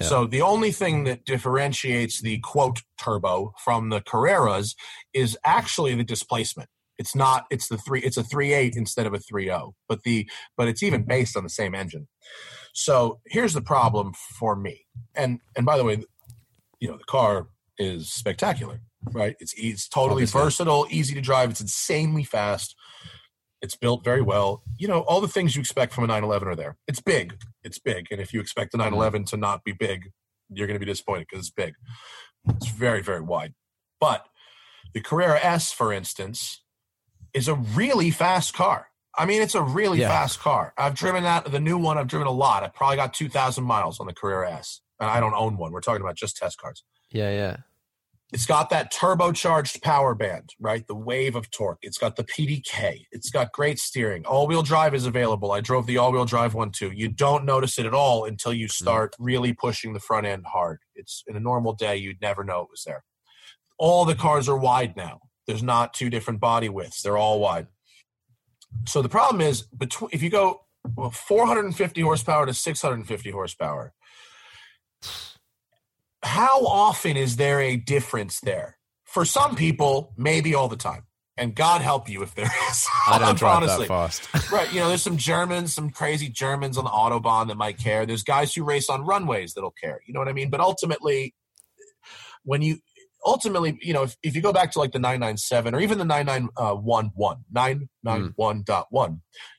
Yeah. 0.00 0.06
So 0.06 0.26
the 0.26 0.42
only 0.42 0.72
thing 0.72 1.04
that 1.04 1.24
differentiates 1.24 2.20
the 2.20 2.38
quote 2.38 2.82
turbo 2.98 3.52
from 3.62 3.90
the 3.90 4.00
Carreras 4.00 4.74
is 5.12 5.36
actually 5.44 5.94
the 5.94 6.04
displacement. 6.04 6.68
It's 6.98 7.14
not. 7.14 7.46
It's 7.50 7.68
the 7.68 7.76
three. 7.76 8.00
It's 8.00 8.16
a 8.16 8.22
three 8.22 8.52
eight 8.52 8.76
instead 8.76 9.06
of 9.06 9.14
a 9.14 9.18
three 9.18 9.46
zero. 9.46 9.74
But 9.88 10.02
the 10.04 10.28
but 10.56 10.68
it's 10.68 10.82
even 10.82 11.04
based 11.04 11.36
on 11.36 11.42
the 11.42 11.50
same 11.50 11.74
engine. 11.74 12.08
So 12.72 13.20
here's 13.26 13.52
the 13.52 13.62
problem 13.62 14.12
for 14.38 14.54
me. 14.56 14.86
And 15.14 15.40
and 15.56 15.66
by 15.66 15.76
the 15.76 15.84
way, 15.84 16.04
you 16.80 16.88
know 16.88 16.96
the 16.96 17.04
car 17.04 17.48
is 17.78 18.12
spectacular, 18.12 18.80
right? 19.12 19.34
It's 19.40 19.54
it's 19.56 19.88
totally 19.88 20.22
Obviously. 20.22 20.40
versatile, 20.40 20.86
easy 20.90 21.14
to 21.14 21.20
drive. 21.20 21.50
It's 21.50 21.60
insanely 21.60 22.24
fast. 22.24 22.76
It's 23.64 23.76
built 23.76 24.04
very 24.04 24.20
well. 24.20 24.62
You 24.78 24.88
know 24.88 25.00
all 25.00 25.20
the 25.20 25.28
things 25.28 25.56
you 25.56 25.60
expect 25.60 25.92
from 25.94 26.04
a 26.04 26.06
911 26.06 26.48
are 26.48 26.54
there. 26.54 26.76
It's 26.86 27.00
big. 27.00 27.36
It's 27.62 27.78
big. 27.78 28.08
And 28.10 28.20
if 28.20 28.32
you 28.34 28.40
expect 28.40 28.72
the 28.72 28.78
mm-hmm. 28.78 28.94
911 28.94 29.24
to 29.26 29.36
not 29.38 29.64
be 29.64 29.72
big, 29.72 30.10
you're 30.50 30.66
going 30.66 30.78
to 30.78 30.84
be 30.84 30.90
disappointed 30.90 31.26
because 31.28 31.46
it's 31.46 31.50
big. 31.50 31.74
It's 32.48 32.68
very 32.68 33.02
very 33.02 33.22
wide. 33.22 33.54
But 33.98 34.26
the 34.92 35.00
Carrera 35.00 35.40
S, 35.42 35.72
for 35.72 35.92
instance, 35.92 36.62
is 37.32 37.48
a 37.48 37.54
really 37.54 38.10
fast 38.10 38.52
car. 38.54 38.88
I 39.16 39.26
mean, 39.26 39.42
it's 39.42 39.54
a 39.54 39.62
really 39.62 40.00
Yeah. 40.00 40.08
fast 40.08 40.40
car. 40.40 40.74
I've 40.76 40.94
driven 40.94 41.22
that, 41.24 41.50
the 41.50 41.60
new 41.60 41.78
one, 41.78 41.98
I've 41.98 42.08
driven 42.08 42.26
a 42.26 42.32
lot. 42.32 42.62
I 42.62 42.68
probably 42.68 42.96
got 42.96 43.14
2,000 43.14 43.64
miles 43.64 43.98
on 44.00 44.06
the 44.06 44.12
Carrera 44.12 44.52
S. 44.52 44.80
And 45.00 45.10
I 45.10 45.20
don't 45.20 45.34
own 45.34 45.56
one. 45.56 45.72
We're 45.72 45.80
talking 45.80 46.02
about 46.02 46.16
just 46.16 46.36
test 46.36 46.58
cars. 46.58 46.84
Yeah, 47.10 47.30
yeah. 47.30 47.56
It's 48.34 48.46
got 48.46 48.68
that 48.70 48.92
turbocharged 48.92 49.80
power 49.80 50.12
band, 50.12 50.54
right? 50.58 50.84
The 50.84 50.94
wave 50.96 51.36
of 51.36 51.52
torque. 51.52 51.78
It's 51.82 51.98
got 51.98 52.16
the 52.16 52.24
PDK. 52.24 53.04
It's 53.12 53.30
got 53.30 53.52
great 53.52 53.78
steering. 53.78 54.26
All 54.26 54.48
wheel 54.48 54.64
drive 54.64 54.92
is 54.92 55.06
available. 55.06 55.52
I 55.52 55.60
drove 55.60 55.86
the 55.86 55.98
all 55.98 56.10
wheel 56.10 56.24
drive 56.24 56.52
one 56.52 56.72
too. 56.72 56.90
You 56.90 57.08
don't 57.08 57.44
notice 57.44 57.78
it 57.78 57.86
at 57.86 57.94
all 57.94 58.24
until 58.24 58.52
you 58.52 58.66
mm. 58.66 58.72
start 58.72 59.14
really 59.20 59.52
pushing 59.52 59.92
the 59.92 60.00
front 60.00 60.26
end 60.26 60.46
hard. 60.52 60.80
It's 60.96 61.22
in 61.28 61.36
a 61.36 61.40
normal 61.40 61.74
day, 61.74 61.96
you'd 61.96 62.20
never 62.20 62.42
know 62.42 62.62
it 62.62 62.70
was 62.72 62.82
there. 62.84 63.04
All 63.78 64.04
the 64.04 64.16
cars 64.16 64.48
are 64.48 64.58
wide 64.58 64.96
now. 64.96 65.20
There's 65.46 65.62
not 65.62 65.94
two 65.94 66.10
different 66.10 66.40
body 66.40 66.68
widths, 66.68 67.02
they're 67.02 67.16
all 67.16 67.38
wide. 67.38 67.68
So 68.88 69.00
the 69.00 69.08
problem 69.08 69.42
is 69.42 69.62
between 69.62 70.10
if 70.12 70.24
you 70.24 70.30
go 70.30 70.62
well, 70.96 71.12
450 71.12 72.00
horsepower 72.00 72.46
to 72.46 72.52
650 72.52 73.30
horsepower, 73.30 73.92
how 76.24 76.64
often 76.66 77.16
is 77.16 77.36
there 77.36 77.60
a 77.60 77.76
difference 77.76 78.40
there? 78.40 78.78
For 79.04 79.24
some 79.24 79.54
people, 79.54 80.12
maybe 80.16 80.54
all 80.54 80.68
the 80.68 80.76
time. 80.76 81.04
And 81.36 81.54
God 81.54 81.80
help 81.80 82.08
you 82.08 82.22
if 82.22 82.34
there 82.34 82.44
is. 82.70 82.86
I 83.08 83.18
don't 83.18 83.36
drive 83.36 83.56
honestly. 83.56 83.86
that 83.86 84.10
fast. 84.10 84.28
Right. 84.52 84.72
You 84.72 84.80
know, 84.80 84.88
there's 84.88 85.02
some 85.02 85.16
Germans, 85.16 85.74
some 85.74 85.90
crazy 85.90 86.28
Germans 86.28 86.78
on 86.78 86.84
the 86.84 86.90
Autobahn 86.90 87.48
that 87.48 87.56
might 87.56 87.78
care. 87.78 88.06
There's 88.06 88.22
guys 88.22 88.54
who 88.54 88.64
race 88.64 88.88
on 88.88 89.04
runways 89.04 89.54
that'll 89.54 89.72
care. 89.72 90.00
You 90.06 90.14
know 90.14 90.20
what 90.20 90.28
I 90.28 90.32
mean? 90.32 90.50
But 90.50 90.60
ultimately, 90.60 91.34
when 92.44 92.62
you 92.62 92.78
ultimately, 93.24 93.78
you 93.82 93.92
know, 93.92 94.04
if, 94.04 94.16
if 94.22 94.36
you 94.36 94.42
go 94.42 94.52
back 94.52 94.70
to 94.72 94.78
like 94.78 94.92
the 94.92 94.98
997 94.98 95.74
or 95.74 95.80
even 95.80 95.98
the 95.98 96.04
991, 96.04 97.10
uh, 97.18 97.34
991.1, 97.54 99.08
hmm. 99.08 99.14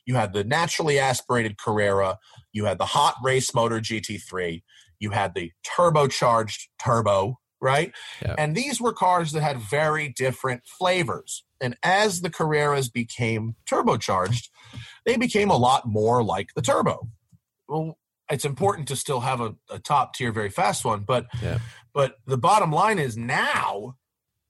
you 0.06 0.16
had 0.16 0.34
the 0.34 0.44
naturally 0.44 1.00
aspirated 1.00 1.58
Carrera, 1.58 2.18
you 2.54 2.66
had 2.66 2.78
the 2.78 2.86
hot 2.86 3.16
race 3.24 3.54
motor 3.54 3.80
GT3, 3.80 4.62
you 5.00 5.12
had 5.12 5.34
the 5.36 5.52
turbocharged 5.66 6.68
turbo, 6.84 7.40
right? 7.62 7.92
Yeah. 8.22 8.36
And 8.38 8.56
these 8.56 8.80
were 8.82 8.94
cars 8.94 9.32
that 9.32 9.42
had 9.42 9.58
very 9.60 10.10
different 10.10 10.64
flavors. 10.66 11.44
And 11.62 11.78
as 11.84 12.22
the 12.22 12.30
Carreras 12.30 12.92
became 12.92 13.56
turbocharged, 13.70 14.50
they 15.06 15.18
became 15.18 15.50
a 15.50 15.58
lot 15.58 15.88
more 15.88 16.24
like 16.24 16.50
the 16.56 16.62
turbo. 16.62 17.10
Well, 17.68 17.98
it's 18.30 18.46
important 18.46 18.88
to 18.90 18.96
still 18.96 19.22
have 19.22 19.40
a, 19.42 19.56
a 19.70 19.80
top 19.80 20.16
tier, 20.16 20.32
very 20.32 20.50
fast 20.50 20.84
one, 20.84 21.02
but 21.08 21.28
Yeah. 21.42 21.60
but 21.94 22.16
the 22.26 22.38
bottom 22.38 22.72
line 22.72 23.00
is 23.00 23.16
now 23.16 23.96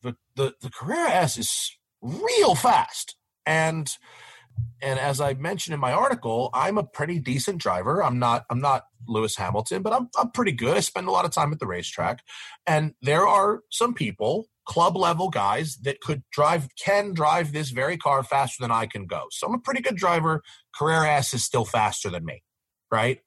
the, 0.02 0.16
the 0.36 0.54
the 0.62 0.70
Carrera 0.70 1.10
S 1.10 1.38
is 1.38 1.78
real 2.02 2.56
fast. 2.56 3.16
And 3.46 3.90
and 4.82 5.00
as 5.00 5.22
I 5.22 5.34
mentioned 5.34 5.74
in 5.74 5.80
my 5.80 5.94
article, 5.94 6.50
I'm 6.54 6.78
a 6.78 6.84
pretty 6.84 7.20
decent 7.20 7.60
driver. 7.60 8.04
I'm 8.04 8.20
not 8.20 8.46
I'm 8.50 8.60
not 8.60 8.84
Lewis 9.08 9.36
Hamilton, 9.36 9.82
but 9.82 9.94
I'm 9.94 10.10
I'm 10.18 10.32
pretty 10.32 10.52
good. 10.52 10.78
I 10.78 10.82
spend 10.82 11.08
a 11.08 11.12
lot 11.12 11.26
of 11.26 11.32
time 11.32 11.52
at 11.52 11.60
the 11.60 11.68
racetrack. 11.68 12.22
And 12.68 12.94
there 13.02 13.26
are 13.26 13.62
some 13.72 13.94
people, 13.94 14.48
club 14.66 14.96
level 14.96 15.30
guys 15.30 15.78
that 15.78 16.02
could 16.02 16.24
drive 16.32 16.68
can 16.78 17.14
drive 17.14 17.54
this 17.54 17.70
very 17.70 17.98
car 17.98 18.24
faster 18.24 18.62
than 18.62 18.72
I 18.72 18.86
can 18.86 19.06
go. 19.06 19.26
So 19.32 19.48
I'm 19.48 19.56
a 19.56 19.60
pretty 19.60 19.82
good 19.82 19.96
driver. 19.96 20.44
Carrera 20.78 21.14
S 21.14 21.34
is 21.34 21.44
still 21.44 21.66
faster 21.66 22.10
than 22.10 22.26
me, 22.26 22.44
right? 22.92 23.20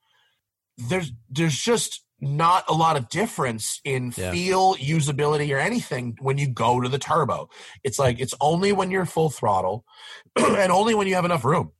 There's 0.76 1.12
there's 1.29 1.59
just 1.59 2.05
not 2.21 2.64
a 2.69 2.73
lot 2.73 2.97
of 2.97 3.09
difference 3.09 3.81
in 3.85 4.12
Yeah. 4.16 4.33
feel, 4.33 4.75
usability, 4.77 5.55
or 5.55 5.59
anything 5.59 6.16
when 6.21 6.37
you 6.39 6.49
go 6.49 6.81
to 6.81 6.89
the 6.89 6.99
turbo. 6.99 7.49
It's 7.85 7.99
like 7.99 8.19
it's 8.21 8.35
only 8.41 8.73
when 8.73 8.91
you're 8.91 9.05
full 9.07 9.31
throttle 9.31 9.85
and 10.37 10.73
only 10.73 10.95
when 10.95 11.07
you 11.07 11.14
have 11.14 11.25
enough 11.25 11.45
room. 11.45 11.73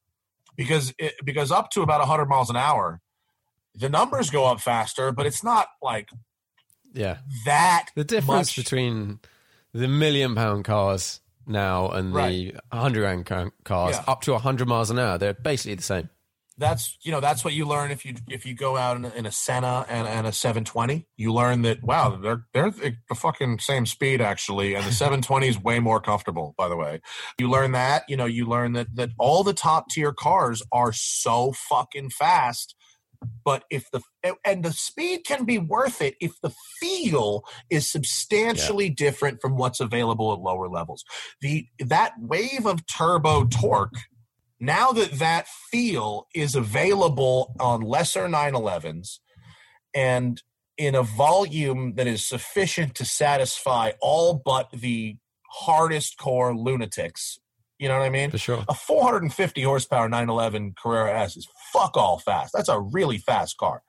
Because 0.57 0.93
it, 0.99 1.15
because 1.25 1.51
up 1.53 1.71
to 1.73 1.83
about 1.83 2.01
100 2.01 2.27
miles 2.27 2.51
an 2.51 2.57
hour, 2.57 3.01
the 3.75 3.89
numbers 3.89 4.31
go 4.31 4.45
up 4.47 4.61
faster, 4.61 5.13
but 5.13 5.27
it's 5.27 5.43
not 5.45 5.69
like 5.83 6.09
Yeah. 6.93 7.19
that 7.45 7.87
The 7.95 8.05
difference 8.05 8.57
much- 8.57 8.65
between 8.65 9.21
the 9.73 9.87
million 9.89 10.35
pound 10.35 10.65
cars 10.65 11.21
now 11.47 11.89
and 11.91 12.15
the 12.15 12.55
100 12.73 13.01
grand 13.27 13.53
cars 13.65 13.97
Yeah. 13.97 14.05
up 14.07 14.21
to 14.23 14.33
100 14.35 14.67
miles 14.69 14.91
an 14.91 14.99
hour, 14.99 15.17
they're 15.19 15.35
basically 15.35 15.75
the 15.77 15.83
same. 15.83 16.11
That's 16.59 16.99
you 17.03 17.13
know 17.13 17.21
that's 17.21 17.45
what 17.45 17.55
you 17.55 17.65
learn 17.65 17.91
if 17.91 18.05
you 18.05 18.15
if 18.29 18.45
you 18.45 18.55
go 18.55 18.77
out 18.77 18.97
in, 18.97 19.05
a- 19.05 19.11
in 19.11 19.27
a 19.27 19.33
Senna 19.33 19.87
and, 19.89 20.07
and 20.07 20.27
a 20.27 20.33
720. 20.33 21.07
You 21.17 21.33
learn 21.33 21.63
that 21.63 21.83
wow 21.83 22.19
they're 22.21 22.45
they're 22.53 22.71
the 22.71 22.97
the 23.09 23.15
fucking 23.15 23.61
same 23.61 23.87
speed 23.87 24.21
actually, 24.21 24.75
and 24.75 24.85
the 24.85 24.93
720 25.05 25.49
is 25.49 25.63
way 25.63 25.79
more 25.79 26.01
comfortable. 26.01 26.55
By 26.59 26.69
the 26.69 26.77
way, 26.77 27.01
you 27.39 27.49
learn 27.49 27.73
that 27.73 28.05
you 28.09 28.17
know 28.17 28.27
you 28.27 28.47
learn 28.47 28.73
that 28.73 28.95
that 28.97 29.11
all 29.19 29.45
the 29.45 29.55
top 29.55 29.89
tier 29.91 30.13
cars 30.13 30.63
are 30.73 30.93
so 30.93 31.53
fucking 31.53 32.11
fast 32.11 32.75
but 33.45 33.65
if 33.71 33.91
the 33.91 34.01
and 34.45 34.65
the 34.65 34.73
speed 34.73 35.25
can 35.27 35.45
be 35.45 35.59
worth 35.59 36.01
it 36.01 36.15
if 36.21 36.41
the 36.41 36.53
feel 36.81 37.43
is 37.71 37.91
substantially 37.91 38.87
yeah. 38.87 38.95
different 38.97 39.41
from 39.41 39.57
what's 39.57 39.81
available 39.81 40.33
at 40.33 40.39
lower 40.39 40.69
levels 40.69 41.05
the 41.41 41.67
that 41.81 42.13
wave 42.21 42.67
of 42.67 42.87
turbo 42.87 43.45
torque 43.45 43.97
now 44.61 44.93
that 44.93 45.13
that 45.13 45.47
feel 45.71 46.27
is 46.35 46.55
available 46.55 47.55
on 47.61 47.81
lesser 47.81 48.29
911s 48.29 49.19
and 49.95 50.43
in 50.77 50.95
a 50.95 51.03
volume 51.03 51.95
that 51.95 52.07
is 52.07 52.25
sufficient 52.25 52.95
to 52.95 53.05
satisfy 53.05 53.93
all 54.01 54.41
but 54.45 54.69
the 54.73 55.17
hardest 55.51 56.19
core 56.19 56.55
lunatics 56.55 57.39
you 57.79 57.89
know 57.89 57.99
what 57.99 58.05
I 58.05 58.11
mean? 58.11 58.31
For 58.31 58.39
sure. 58.39 58.65
A 58.69 58.75
450 58.75 59.63
horsepower 59.63 60.09
911 60.09 60.75
Carrera 60.81 61.21
S 61.21 61.37
is 61.37 61.49
fuck 61.73 61.97
all 61.97 62.19
fast. 62.19 62.53
That's 62.53 62.69
a 62.69 62.81
really 62.81 63.19
fast 63.19 63.57
car. 63.57 63.83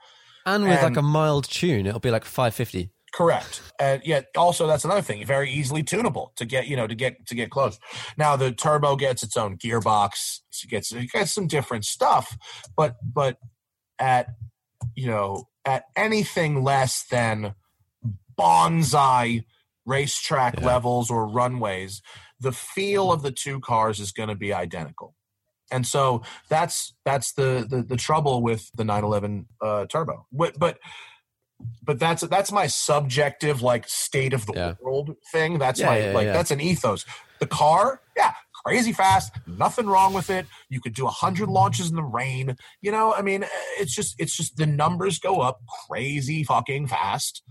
And 0.45 0.63
with 0.63 0.73
and, 0.73 0.95
like 0.95 0.97
a 0.97 1.01
mild 1.01 1.45
tune, 1.45 1.85
it'll 1.85 1.99
be 1.99 2.11
like 2.11 2.25
550. 2.25 2.91
Correct. 3.13 3.61
And 3.79 4.01
yet 4.05 4.27
also 4.37 4.67
that's 4.67 4.85
another 4.85 5.01
thing, 5.01 5.25
very 5.25 5.49
easily 5.51 5.83
tunable 5.83 6.31
to 6.35 6.45
get, 6.45 6.67
you 6.67 6.75
know, 6.75 6.87
to 6.87 6.95
get 6.95 7.25
to 7.27 7.35
get 7.35 7.49
close. 7.49 7.79
Now 8.17 8.35
the 8.35 8.51
turbo 8.51 8.95
gets 8.95 9.23
its 9.23 9.35
own 9.35 9.57
gearbox, 9.57 10.39
it 10.63 10.69
gets 10.69 10.91
it 10.91 11.09
gets 11.11 11.33
some 11.33 11.47
different 11.47 11.85
stuff, 11.85 12.37
but 12.75 12.97
but 13.03 13.37
at 13.97 14.27
you 14.95 15.07
know, 15.07 15.47
at 15.65 15.85
anything 15.95 16.63
less 16.63 17.05
than 17.09 17.55
bonsai 18.39 19.43
racetrack 19.85 20.59
yeah. 20.59 20.67
levels 20.67 21.09
or 21.09 21.27
runways, 21.27 22.01
the 22.39 22.51
feel 22.51 23.11
of 23.11 23.21
the 23.21 23.31
two 23.31 23.59
cars 23.59 23.99
is 23.99 24.11
going 24.11 24.29
to 24.29 24.35
be 24.35 24.53
identical. 24.53 25.15
And 25.71 25.85
so 25.85 26.23
that's 26.49 26.93
that's 27.05 27.33
the 27.33 27.65
the, 27.69 27.83
the 27.83 27.97
trouble 27.97 28.41
with 28.41 28.71
the 28.75 28.83
911 28.83 29.47
uh, 29.61 29.85
turbo. 29.85 30.25
But, 30.31 30.57
but 30.57 30.79
but 31.83 31.99
that's 31.99 32.21
that's 32.23 32.51
my 32.51 32.67
subjective 32.67 33.61
like 33.61 33.87
state 33.87 34.33
of 34.33 34.45
the 34.45 34.53
yeah. 34.53 34.73
world 34.81 35.15
thing. 35.31 35.57
That's 35.57 35.79
yeah, 35.79 35.85
my 35.85 35.99
yeah, 35.99 36.13
like 36.13 36.27
that's 36.27 36.51
an 36.51 36.61
ethos. 36.61 37.05
The 37.39 37.47
car, 37.47 38.01
yeah, 38.17 38.33
crazy 38.65 38.93
fast, 38.93 39.31
nothing 39.47 39.87
wrong 39.87 40.13
with 40.13 40.29
it. 40.29 40.45
You 40.69 40.81
could 40.81 40.93
do 40.93 41.07
a 41.07 41.11
hundred 41.11 41.49
launches 41.49 41.89
in 41.89 41.95
the 41.95 42.03
rain. 42.03 42.55
You 42.81 42.91
know, 42.91 43.13
I 43.13 43.21
mean, 43.21 43.45
it's 43.79 43.93
just 43.93 44.15
it's 44.19 44.35
just 44.35 44.57
the 44.57 44.65
numbers 44.65 45.19
go 45.19 45.41
up 45.41 45.61
crazy 45.87 46.43
fucking 46.43 46.87
fast. 46.87 47.43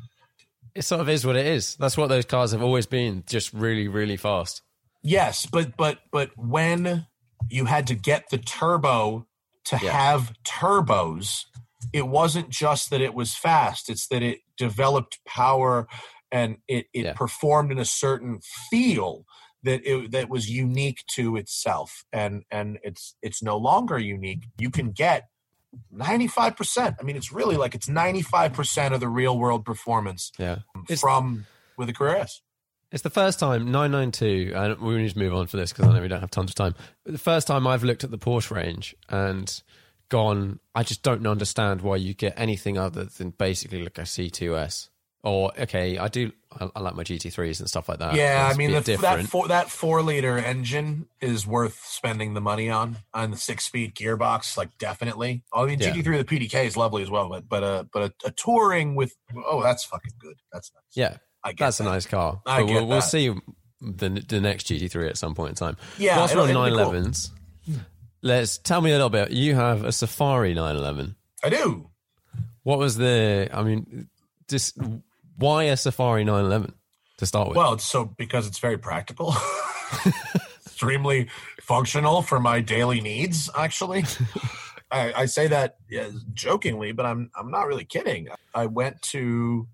It 0.74 0.82
sort 0.82 1.00
of 1.00 1.08
is 1.08 1.26
what 1.26 1.36
it 1.36 1.46
is. 1.46 1.76
That's 1.76 1.96
what 1.96 2.08
those 2.08 2.24
cars 2.24 2.52
have 2.52 2.62
always 2.62 2.86
been, 2.86 3.24
just 3.26 3.52
really, 3.52 3.88
really 3.88 4.16
fast. 4.16 4.62
Yes, 5.02 5.46
but 5.46 5.76
but 5.76 5.98
but 6.12 6.30
when 6.36 7.06
you 7.48 7.64
had 7.64 7.86
to 7.88 7.94
get 7.94 8.30
the 8.30 8.38
turbo 8.38 9.26
to 9.64 9.76
have 9.76 10.32
turbos, 10.44 11.44
it 11.92 12.08
wasn't 12.08 12.50
just 12.50 12.90
that 12.90 13.00
it 13.00 13.14
was 13.14 13.34
fast; 13.34 13.88
it's 13.88 14.06
that 14.08 14.22
it 14.22 14.40
developed 14.56 15.18
power 15.26 15.86
and 16.30 16.58
it 16.68 16.86
it 16.92 17.04
yeah. 17.04 17.12
performed 17.14 17.72
in 17.72 17.78
a 17.78 17.84
certain 17.84 18.40
feel 18.70 19.24
that 19.62 19.80
it 19.84 20.12
that 20.12 20.28
was 20.28 20.50
unique 20.50 21.04
to 21.14 21.36
itself 21.36 22.04
and 22.12 22.44
and 22.50 22.78
it's 22.82 23.16
it's 23.22 23.42
no 23.42 23.56
longer 23.56 23.98
unique 23.98 24.44
you 24.58 24.70
can 24.70 24.90
get 24.90 25.28
95% 25.94 26.96
i 26.98 27.02
mean 27.02 27.16
it's 27.16 27.32
really 27.32 27.56
like 27.56 27.74
it's 27.74 27.88
95% 27.88 28.92
of 28.92 29.00
the 29.00 29.08
real 29.08 29.38
world 29.38 29.64
performance 29.64 30.32
yeah. 30.38 30.58
from 30.98 31.46
with 31.76 31.88
a 31.88 31.92
Carrera 31.92 32.20
S 32.20 32.40
it's 32.90 33.02
the 33.02 33.10
first 33.10 33.38
time 33.38 33.70
992, 33.70 34.52
and 34.54 34.80
we 34.80 34.96
need 34.96 35.10
to 35.10 35.18
move 35.18 35.34
on 35.34 35.46
for 35.46 35.58
this 35.58 35.74
because 35.74 35.86
I 35.86 35.92
know 35.92 36.00
we 36.00 36.08
don't 36.08 36.22
have 36.22 36.30
tons 36.30 36.50
of 36.50 36.54
time. 36.54 36.74
But 37.04 37.12
the 37.12 37.18
first 37.18 37.46
time 37.46 37.66
I've 37.66 37.84
looked 37.84 38.02
at 38.02 38.10
the 38.10 38.16
Porsche 38.16 38.50
range 38.50 38.96
and 39.10 39.62
gone, 40.08 40.60
I 40.74 40.82
just 40.82 41.02
don't 41.02 41.26
understand 41.26 41.82
why 41.82 41.96
you 41.96 42.14
get 42.14 42.34
anything 42.36 42.78
other 42.78 43.04
than 43.04 43.30
basically 43.30 43.82
like 43.82 43.98
a 43.98 44.02
C2S. 44.02 44.88
Or 45.24 45.50
okay, 45.58 45.98
I 45.98 46.06
do. 46.08 46.30
I, 46.52 46.70
I 46.76 46.80
like 46.80 46.94
my 46.94 47.02
GT3s 47.02 47.58
and 47.58 47.68
stuff 47.68 47.88
like 47.88 47.98
that. 47.98 48.14
Yeah, 48.14 48.48
I 48.50 48.56
mean 48.56 48.70
the, 48.70 48.96
that 49.02 49.26
four 49.26 49.48
that 49.48 49.68
four 49.68 50.00
liter 50.00 50.38
engine 50.38 51.06
is 51.20 51.44
worth 51.44 51.84
spending 51.84 52.34
the 52.34 52.40
money 52.40 52.70
on 52.70 52.98
on 53.12 53.32
the 53.32 53.36
six 53.36 53.66
speed 53.66 53.96
gearbox. 53.96 54.56
Like 54.56 54.78
definitely. 54.78 55.42
I 55.52 55.66
mean 55.66 55.80
GT3 55.80 56.06
yeah. 56.06 56.22
the 56.22 56.24
PDK 56.24 56.66
is 56.66 56.76
lovely 56.76 57.02
as 57.02 57.10
well, 57.10 57.28
but 57.28 57.48
but 57.48 57.64
uh 57.64 57.84
but 57.92 58.02
a, 58.02 58.28
a 58.28 58.30
touring 58.30 58.94
with 58.94 59.16
oh 59.44 59.60
that's 59.60 59.84
fucking 59.84 60.12
good. 60.20 60.36
That's 60.52 60.70
nice. 60.72 60.84
Yeah, 60.94 61.16
that's 61.58 61.78
that. 61.78 61.86
a 61.86 61.90
nice 61.90 62.06
car. 62.06 62.40
I 62.46 62.60
but 62.60 62.66
we'll, 62.70 62.86
we'll, 62.86 63.02
see 63.02 63.34
the 63.80 64.08
the 64.08 64.40
next 64.40 64.68
GT3 64.68 65.08
at 65.08 65.18
some 65.18 65.34
point 65.34 65.50
in 65.50 65.56
time. 65.56 65.76
Yeah, 65.98 66.16
whilst 66.16 66.36
we're 66.36 66.42
on 66.42 66.48
911s, 66.50 67.30
cool. 67.66 67.74
Let's 68.22 68.58
tell 68.58 68.80
me 68.80 68.90
a 68.90 68.94
little 68.94 69.10
bit. 69.10 69.30
You 69.30 69.54
have 69.54 69.84
a 69.84 69.92
Safari 69.92 70.54
911. 70.54 71.14
I 71.44 71.50
do. 71.50 71.90
What 72.62 72.78
was 72.78 72.96
the? 72.96 73.48
I 73.52 73.62
mean, 73.62 74.08
just 74.48 74.76
why 75.36 75.64
a 75.64 75.76
Safari 75.76 76.24
911 76.24 76.74
to 77.18 77.26
start 77.26 77.48
with? 77.48 77.56
Well, 77.56 77.74
it's 77.74 77.84
so 77.84 78.04
because 78.04 78.46
it's 78.46 78.58
very 78.58 78.78
practical. 78.78 79.34
extremely 80.66 81.28
functional 81.60 82.22
for 82.22 82.38
my 82.38 82.60
daily 82.60 83.00
needs 83.00 83.50
actually 83.56 84.04
I, 84.92 85.12
I, 85.12 85.26
say 85.26 85.48
that 85.48 85.76
jokingly 86.34 86.92
but 86.92 87.04
i'm 87.04 87.32
i'm 87.36 87.50
not 87.50 87.66
really 87.66 87.84
kidding 87.84 88.28
i 88.54 88.66
went 88.66 89.02
to 89.02 89.66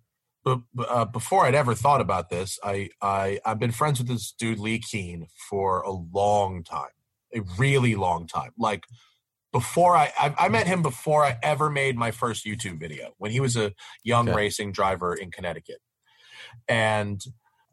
uh, 0.47 1.05
before 1.07 1.47
I'd 1.47 1.55
ever 1.55 1.75
thought 1.75 2.01
about 2.01 2.29
this, 2.29 2.59
I, 2.63 2.91
I 3.01 3.41
I've 3.45 3.59
been 3.59 3.73
friends 3.73 3.99
with 3.99 4.09
this 4.09 4.33
dude 4.33 4.59
Leh 4.59 4.79
Keen 4.79 5.29
for 5.49 5.81
a 5.81 5.91
long 5.91 6.63
time, 6.63 6.91
a 7.35 7.41
really 7.59 7.95
long 7.95 8.27
time. 8.27 8.51
Like 8.59 8.85
before 9.53 9.97
I, 9.97 10.13
I, 10.19 10.35
I 10.39 10.49
met 10.49 10.67
him 10.67 10.83
before 10.83 11.25
I 11.25 11.39
ever 11.43 11.71
made 11.71 11.97
my 11.97 12.11
first 12.11 12.45
YouTube 12.45 12.81
video 12.81 13.15
when 13.19 13.31
he 13.31 13.41
was 13.41 13.57
a 13.57 13.73
young 14.03 14.29
okay. 14.29 14.37
racing 14.37 14.73
driver 14.73 15.15
in 15.15 15.31
Connecticut, 15.31 15.79
and 16.69 17.23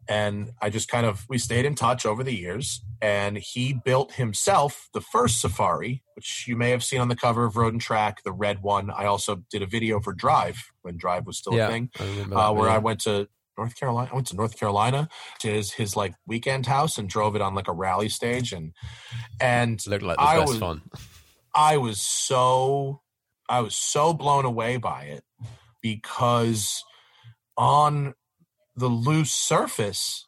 and 0.08 0.52
I 0.62 0.70
just 0.70 0.90
kind 0.90 1.06
of 1.06 1.26
we 1.30 1.38
stayed 1.38 1.66
in 1.66 1.76
touch 1.76 2.06
over 2.06 2.24
the 2.24 2.36
years. 2.36 2.82
And 3.02 3.38
he 3.38 3.74
built 3.74 4.14
himself 4.14 4.90
the 4.94 5.02
first 5.02 5.42
Safari, 5.42 6.04
which 6.14 6.46
you 6.48 6.56
may 6.56 6.70
have 6.70 6.84
seen 6.84 7.02
on 7.02 7.08
the 7.08 7.16
cover 7.16 7.46
of 7.46 7.58
Road 7.58 7.74
and 7.74 7.82
Track, 7.82 8.22
the 8.24 8.32
red 8.32 8.62
one. 8.62 8.92
I 8.92 9.06
also 9.06 9.44
did 9.50 9.64
a 9.64 9.66
video 9.66 10.00
for 10.00 10.14
Drive 10.14 10.72
when 10.84 10.98
Drive 10.98 11.26
was 11.26 11.40
still 11.40 11.56
yeah, 11.56 11.68
a 11.68 11.72
thing, 11.72 11.90
uh, 12.32 12.54
where 12.54 12.70
I 12.70 12.78
went 12.78 13.00
to 13.02 13.28
North 13.62 13.76
Carolina. 13.76 14.10
I 14.12 14.16
went 14.16 14.28
to 14.28 14.36
North 14.36 14.60
Carolina 14.60 15.08
to 15.40 15.48
his 15.48 15.74
his 15.74 15.96
like 15.96 16.16
weekend 16.26 16.66
house 16.66 16.98
and 16.98 17.08
drove 17.08 17.36
it 17.36 17.42
on 17.42 17.54
like 17.54 17.68
a 17.68 17.74
rally 17.74 18.10
stage 18.10 18.52
and 18.54 18.74
and 19.40 19.86
looked 19.86 20.04
like 20.04 20.18
the 20.18 20.24
I 20.24 20.38
best 20.38 20.50
was, 20.50 20.58
fun. 20.58 20.82
I 21.54 21.78
was 21.78 22.02
so 22.02 23.02
I 23.48 23.60
was 23.62 23.76
so 23.76 24.14
blown 24.14 24.46
away 24.46 24.78
by 24.78 25.04
it 25.04 25.24
because 25.82 26.84
on 27.56 28.16
the 28.76 28.88
loose 28.88 29.32
surface, 29.32 30.26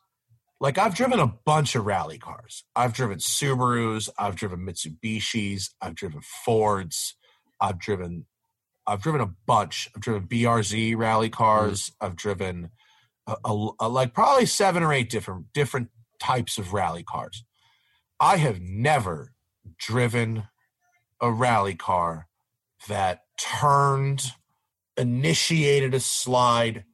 like 0.60 0.78
I've 0.78 0.94
driven 0.94 1.20
a 1.20 1.28
bunch 1.28 1.76
of 1.76 1.88
rally 1.88 2.20
cars. 2.20 2.64
I've 2.76 2.94
driven 2.94 3.18
Subarus, 3.18 4.10
I've 4.20 4.36
driven 4.36 4.60
Mitsubishis, 4.60 5.72
I've 5.82 5.96
driven 5.96 6.22
Fords, 6.46 7.16
I've 7.60 7.80
driven 7.80 8.28
I've 8.86 9.02
driven 9.02 9.22
a 9.22 9.32
bunch. 9.46 9.90
I've 9.96 10.02
driven 10.02 10.28
BRZ 10.28 10.98
rally 10.98 11.30
cars. 11.30 11.90
Mm. 11.90 11.94
I've 12.02 12.16
driven 12.16 12.70
a, 13.28 13.36
a, 13.46 13.70
a, 13.82 13.90
like 13.90 14.14
probably 14.14 14.46
seven 14.46 14.84
or 14.84 14.94
eight 14.94 15.10
different 15.10 15.54
different 15.54 15.90
types 16.20 16.58
of 16.58 16.74
rally 16.74 17.04
cars. 17.04 17.44
I 18.20 18.38
have 18.38 18.62
never 18.62 19.34
driven 19.78 20.44
a 21.22 21.32
rally 21.32 21.76
car 21.76 22.28
that 22.88 23.22
turned, 23.38 24.34
initiated 24.98 25.94
a 25.94 26.00
slide, 26.00 26.86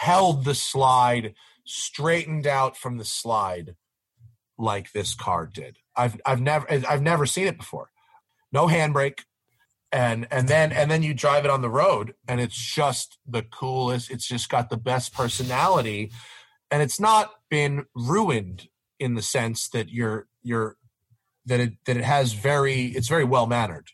held 0.00 0.44
the 0.44 0.54
slide, 0.54 1.34
straightened 1.64 2.46
out 2.46 2.76
from 2.76 2.98
the 2.98 3.04
slide 3.04 3.76
like 4.58 4.92
this 4.92 5.14
car 5.14 5.46
did. 5.46 5.78
I've 5.96 6.20
I've 6.26 6.40
never 6.40 6.66
I've 6.70 7.02
never 7.02 7.26
seen 7.26 7.46
it 7.46 7.58
before. 7.58 7.90
No 8.52 8.68
handbrake. 8.68 9.20
And 9.94 10.26
and 10.32 10.48
then 10.48 10.72
and 10.72 10.90
then 10.90 11.04
you 11.04 11.14
drive 11.14 11.44
it 11.44 11.52
on 11.52 11.62
the 11.62 11.70
road 11.70 12.14
and 12.26 12.40
it's 12.40 12.56
just 12.56 13.16
the 13.28 13.42
coolest. 13.42 14.10
It's 14.10 14.26
just 14.26 14.48
got 14.48 14.68
the 14.68 14.76
best 14.76 15.14
personality. 15.14 16.10
And 16.68 16.82
it's 16.82 16.98
not 16.98 17.30
been 17.48 17.84
ruined 17.94 18.68
in 18.98 19.14
the 19.14 19.22
sense 19.22 19.68
that 19.68 19.90
you're 19.90 20.26
you're 20.42 20.76
that 21.46 21.60
it 21.60 21.74
that 21.86 21.96
it 21.96 22.02
has 22.02 22.32
very 22.32 22.86
it's 22.86 23.06
very 23.06 23.22
well 23.22 23.46
mannered 23.46 23.90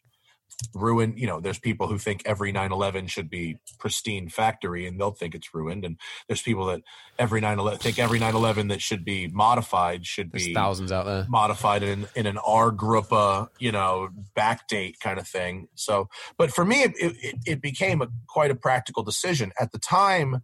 ruin 0.74 1.14
you 1.16 1.26
know 1.26 1.40
there's 1.40 1.58
people 1.58 1.88
who 1.88 1.98
think 1.98 2.22
every 2.24 2.52
911 2.52 3.06
should 3.06 3.30
be 3.30 3.58
pristine 3.78 4.28
factory 4.28 4.86
and 4.86 5.00
they'll 5.00 5.10
think 5.10 5.34
it's 5.34 5.54
ruined. 5.54 5.84
And 5.84 5.96
there's 6.28 6.42
people 6.42 6.66
that 6.66 6.82
every 7.18 7.40
911 7.40 7.78
think 7.80 7.98
every 7.98 8.18
911 8.18 8.68
that 8.68 8.80
should 8.80 9.04
be 9.04 9.28
modified 9.28 10.06
should 10.06 10.32
there's 10.32 10.46
be 10.46 10.54
thousands 10.54 10.92
out 10.92 11.06
there. 11.06 11.26
modified 11.28 11.82
in 11.82 12.06
in 12.14 12.26
an 12.26 12.38
R 12.38 12.70
Gruppe 12.70 13.48
you 13.58 13.72
know 13.72 14.08
backdate 14.36 15.00
kind 15.00 15.18
of 15.18 15.26
thing. 15.26 15.68
So 15.74 16.08
but 16.36 16.50
for 16.50 16.64
me 16.64 16.82
it, 16.82 16.92
it, 16.96 17.34
it 17.46 17.62
became 17.62 18.02
a 18.02 18.08
quite 18.26 18.50
a 18.50 18.56
practical 18.56 19.02
decision. 19.02 19.52
At 19.58 19.72
the 19.72 19.78
time 19.78 20.42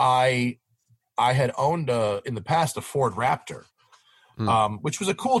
i 0.00 0.56
i 1.18 1.32
had 1.34 1.52
owned 1.56 1.90
a 1.90 2.22
in 2.24 2.34
the 2.34 2.40
past 2.40 2.76
a 2.76 2.80
ford 2.80 3.12
raptor 3.14 3.64
hmm. 4.36 4.48
um, 4.48 4.78
which 4.78 4.98
was 4.98 5.08
a 5.08 5.14
cool 5.14 5.40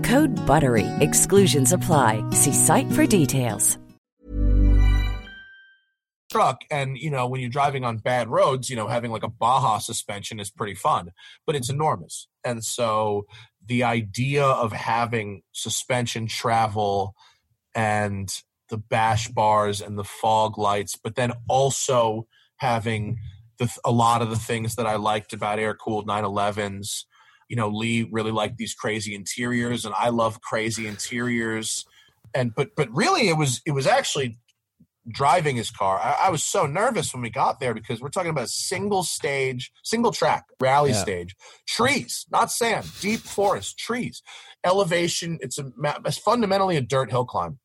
Code 0.03 0.31
BUTTERY. 0.47 0.87
Exclusions 1.01 1.73
apply. 1.73 2.23
See 2.31 2.53
site 2.53 2.89
for 2.93 3.05
details. 3.05 3.77
truck 6.31 6.61
and 6.71 6.97
you 6.97 7.09
know 7.09 7.27
when 7.27 7.41
you're 7.41 7.49
driving 7.49 7.83
on 7.83 7.97
bad 7.97 8.29
roads 8.29 8.69
you 8.69 8.75
know 8.75 8.87
having 8.87 9.11
like 9.11 9.23
a 9.23 9.27
baja 9.27 9.77
suspension 9.79 10.39
is 10.39 10.49
pretty 10.49 10.73
fun 10.73 11.11
but 11.45 11.57
it's 11.57 11.69
enormous 11.69 12.27
and 12.45 12.63
so 12.63 13.25
the 13.65 13.83
idea 13.83 14.45
of 14.45 14.71
having 14.71 15.41
suspension 15.51 16.25
travel 16.27 17.13
and 17.75 18.43
the 18.69 18.77
bash 18.77 19.27
bars 19.27 19.81
and 19.81 19.97
the 19.97 20.05
fog 20.05 20.57
lights 20.57 20.95
but 20.95 21.15
then 21.15 21.33
also 21.49 22.25
having 22.57 23.19
the, 23.59 23.69
a 23.83 23.91
lot 23.91 24.21
of 24.21 24.29
the 24.29 24.39
things 24.39 24.75
that 24.75 24.87
i 24.87 24.95
liked 24.95 25.33
about 25.33 25.59
air 25.59 25.73
cooled 25.73 26.07
911s 26.07 27.03
you 27.51 27.57
know 27.57 27.67
lee 27.67 28.07
really 28.11 28.31
liked 28.31 28.57
these 28.57 28.73
crazy 28.73 29.13
interiors 29.13 29.83
and 29.83 29.93
i 29.97 30.07
love 30.07 30.39
crazy 30.39 30.87
interiors 30.87 31.85
and 32.33 32.55
but 32.55 32.69
but 32.77 32.87
really 32.91 33.27
it 33.27 33.35
was 33.37 33.61
it 33.65 33.71
was 33.71 33.85
actually 33.85 34.39
driving 35.09 35.55
his 35.55 35.71
car. 35.71 35.99
I, 35.99 36.27
I, 36.27 36.29
was 36.29 36.43
so 36.43 36.65
nervous 36.65 37.13
when 37.13 37.23
we 37.23 37.29
got 37.29 37.59
there 37.59 37.73
because 37.73 38.01
we're 38.01 38.09
talking 38.09 38.29
about 38.29 38.43
a 38.43 38.49
single 38.49 39.03
stage, 39.03 39.71
single 39.83 40.11
track 40.11 40.45
rally 40.59 40.91
yeah. 40.91 41.01
stage, 41.01 41.35
trees, 41.67 42.27
not 42.31 42.51
sand, 42.51 42.85
deep 43.01 43.21
forest, 43.21 43.79
trees, 43.79 44.21
elevation. 44.63 45.39
It's 45.41 45.57
a 45.57 45.71
it's 46.05 46.19
fundamentally 46.19 46.77
a 46.77 46.81
dirt 46.81 47.09
hill 47.09 47.25
climb, 47.25 47.59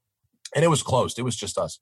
and 0.54 0.64
it 0.64 0.68
was 0.68 0.82
closed. 0.82 1.18
It 1.18 1.24
was 1.24 1.36
just 1.36 1.58
us, 1.58 1.78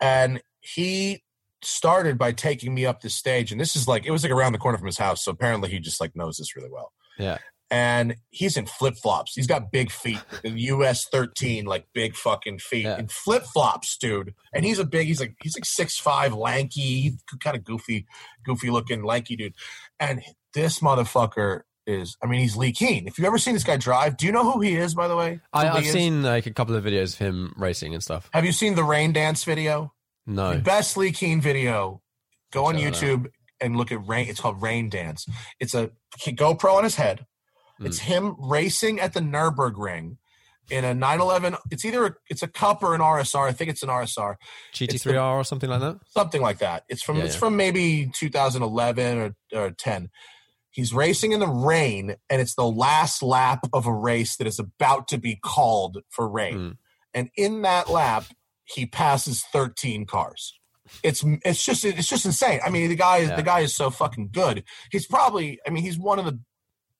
and 0.00 0.42
he 0.60 1.22
started 1.62 2.18
by 2.18 2.32
taking 2.32 2.74
me 2.74 2.84
up 2.84 3.00
the 3.00 3.10
stage, 3.10 3.52
and 3.52 3.60
this 3.60 3.76
is 3.76 3.86
like 3.86 4.06
it 4.06 4.10
was 4.10 4.24
like 4.24 4.32
around 4.32 4.52
the 4.52 4.58
corner 4.58 4.78
from 4.78 4.86
his 4.86 4.98
house, 4.98 5.24
so 5.24 5.30
apparently 5.30 5.70
he 5.70 5.78
just 5.78 6.00
like 6.00 6.16
knows 6.16 6.36
this 6.36 6.56
really 6.56 6.70
well. 6.70 6.92
Yeah 7.18 7.38
and 7.74 8.14
he's 8.30 8.56
in 8.56 8.66
flip 8.66 8.94
flops. 8.96 9.34
He's 9.34 9.48
got 9.48 9.72
big 9.72 9.90
feet, 9.90 10.20
US 10.44 11.06
thirteen, 11.06 11.64
like 11.64 11.86
big 11.92 12.14
fucking 12.14 12.60
feet, 12.60 12.84
yeah. 12.84 12.98
in 12.98 13.08
flip 13.08 13.42
flops, 13.44 13.96
dude. 13.96 14.32
And 14.52 14.64
he's 14.64 14.78
a 14.78 14.84
big. 14.84 15.08
He's 15.08 15.18
like 15.18 15.34
he's 15.42 15.56
like 15.56 15.64
six 15.64 15.98
five, 15.98 16.32
lanky, 16.32 17.16
kind 17.40 17.56
of 17.56 17.64
goofy, 17.64 18.06
goofy 18.44 18.70
looking, 18.70 19.02
lanky 19.02 19.34
dude. 19.34 19.54
And 19.98 20.22
this 20.52 20.78
motherfucker 20.78 21.62
is. 21.84 22.16
I 22.22 22.26
mean, 22.26 22.40
he's 22.40 22.56
Leh 22.56 22.70
Keen. 22.70 23.08
If 23.08 23.18
you've 23.18 23.26
ever 23.26 23.38
seen 23.38 23.54
this 23.54 23.64
guy 23.64 23.76
drive, 23.76 24.18
do 24.18 24.26
you 24.26 24.30
know 24.30 24.52
who 24.52 24.60
he 24.60 24.76
is? 24.76 24.94
By 24.94 25.08
the 25.08 25.16
way, 25.16 25.40
I, 25.52 25.66
have 25.66 25.84
seen 25.84 26.22
like 26.22 26.46
a 26.46 26.52
couple 26.52 26.76
of 26.76 26.84
videos 26.84 27.14
of 27.14 27.18
him 27.18 27.54
racing 27.56 27.92
and 27.92 28.02
stuff. 28.02 28.30
Have 28.32 28.44
you 28.44 28.52
seen 28.52 28.76
the 28.76 28.84
rain 28.84 29.12
dance 29.12 29.42
video? 29.42 29.92
No. 30.26 30.54
The 30.54 30.60
best 30.60 30.96
Leh 30.96 31.10
Keen 31.10 31.40
video. 31.40 32.02
Go 32.52 32.66
on 32.66 32.76
YouTube 32.76 33.26
and 33.60 33.76
look 33.76 33.92
at 33.92 34.06
rain. 34.06 34.28
It's 34.28 34.40
called 34.40 34.60
Rain 34.60 34.88
Dance. 34.88 35.26
It's 35.60 35.74
a 35.74 35.90
GoPro 36.18 36.74
on 36.74 36.84
his 36.84 36.96
head 36.96 37.26
Mm. 37.80 37.86
It's 37.86 37.98
him 38.00 38.36
racing 38.38 39.00
at 39.00 39.14
the 39.14 39.20
Nurburgring 39.20 40.16
in 40.70 40.84
a 40.84 40.94
911. 40.94 41.56
It's 41.70 41.84
either 41.84 42.06
a, 42.06 42.14
it's 42.28 42.42
a 42.42 42.48
cup 42.48 42.82
or 42.82 42.94
an 42.94 43.00
RSR. 43.00 43.48
I 43.48 43.52
think 43.52 43.70
it's 43.70 43.82
an 43.82 43.88
RSR. 43.88 44.36
GT3R 44.72 45.36
or 45.36 45.44
something 45.44 45.70
like 45.70 45.80
that. 45.80 45.98
Something 46.06 46.42
like 46.42 46.58
that. 46.58 46.84
It's 46.88 47.02
from 47.02 47.18
yeah, 47.18 47.24
it's 47.24 47.34
yeah. 47.34 47.40
from 47.40 47.56
maybe 47.56 48.10
2011 48.14 49.18
or, 49.18 49.34
or 49.52 49.70
10. 49.70 50.10
He's 50.70 50.92
racing 50.92 51.30
in 51.30 51.38
the 51.38 51.46
rain, 51.46 52.16
and 52.28 52.40
it's 52.40 52.56
the 52.56 52.66
last 52.66 53.22
lap 53.22 53.68
of 53.72 53.86
a 53.86 53.92
race 53.92 54.36
that 54.36 54.46
is 54.48 54.58
about 54.58 55.06
to 55.08 55.18
be 55.18 55.36
called 55.36 55.98
for 56.10 56.28
rain. 56.28 56.58
Mm. 56.58 56.76
And 57.12 57.30
in 57.36 57.62
that 57.62 57.88
lap, 57.88 58.24
he 58.64 58.84
passes 58.84 59.44
13 59.52 60.04
cars. 60.04 60.58
It's 61.02 61.24
it's 61.44 61.64
just 61.64 61.84
it's 61.84 62.08
just 62.08 62.26
insane. 62.26 62.60
I 62.64 62.70
mean, 62.70 62.88
the 62.88 62.96
guy 62.96 63.18
yeah. 63.18 63.36
the 63.36 63.42
guy 63.42 63.60
is 63.60 63.74
so 63.74 63.90
fucking 63.90 64.30
good. 64.32 64.64
He's 64.90 65.06
probably 65.06 65.58
I 65.66 65.70
mean, 65.70 65.82
he's 65.82 65.98
one 65.98 66.18
of 66.18 66.24
the 66.24 66.38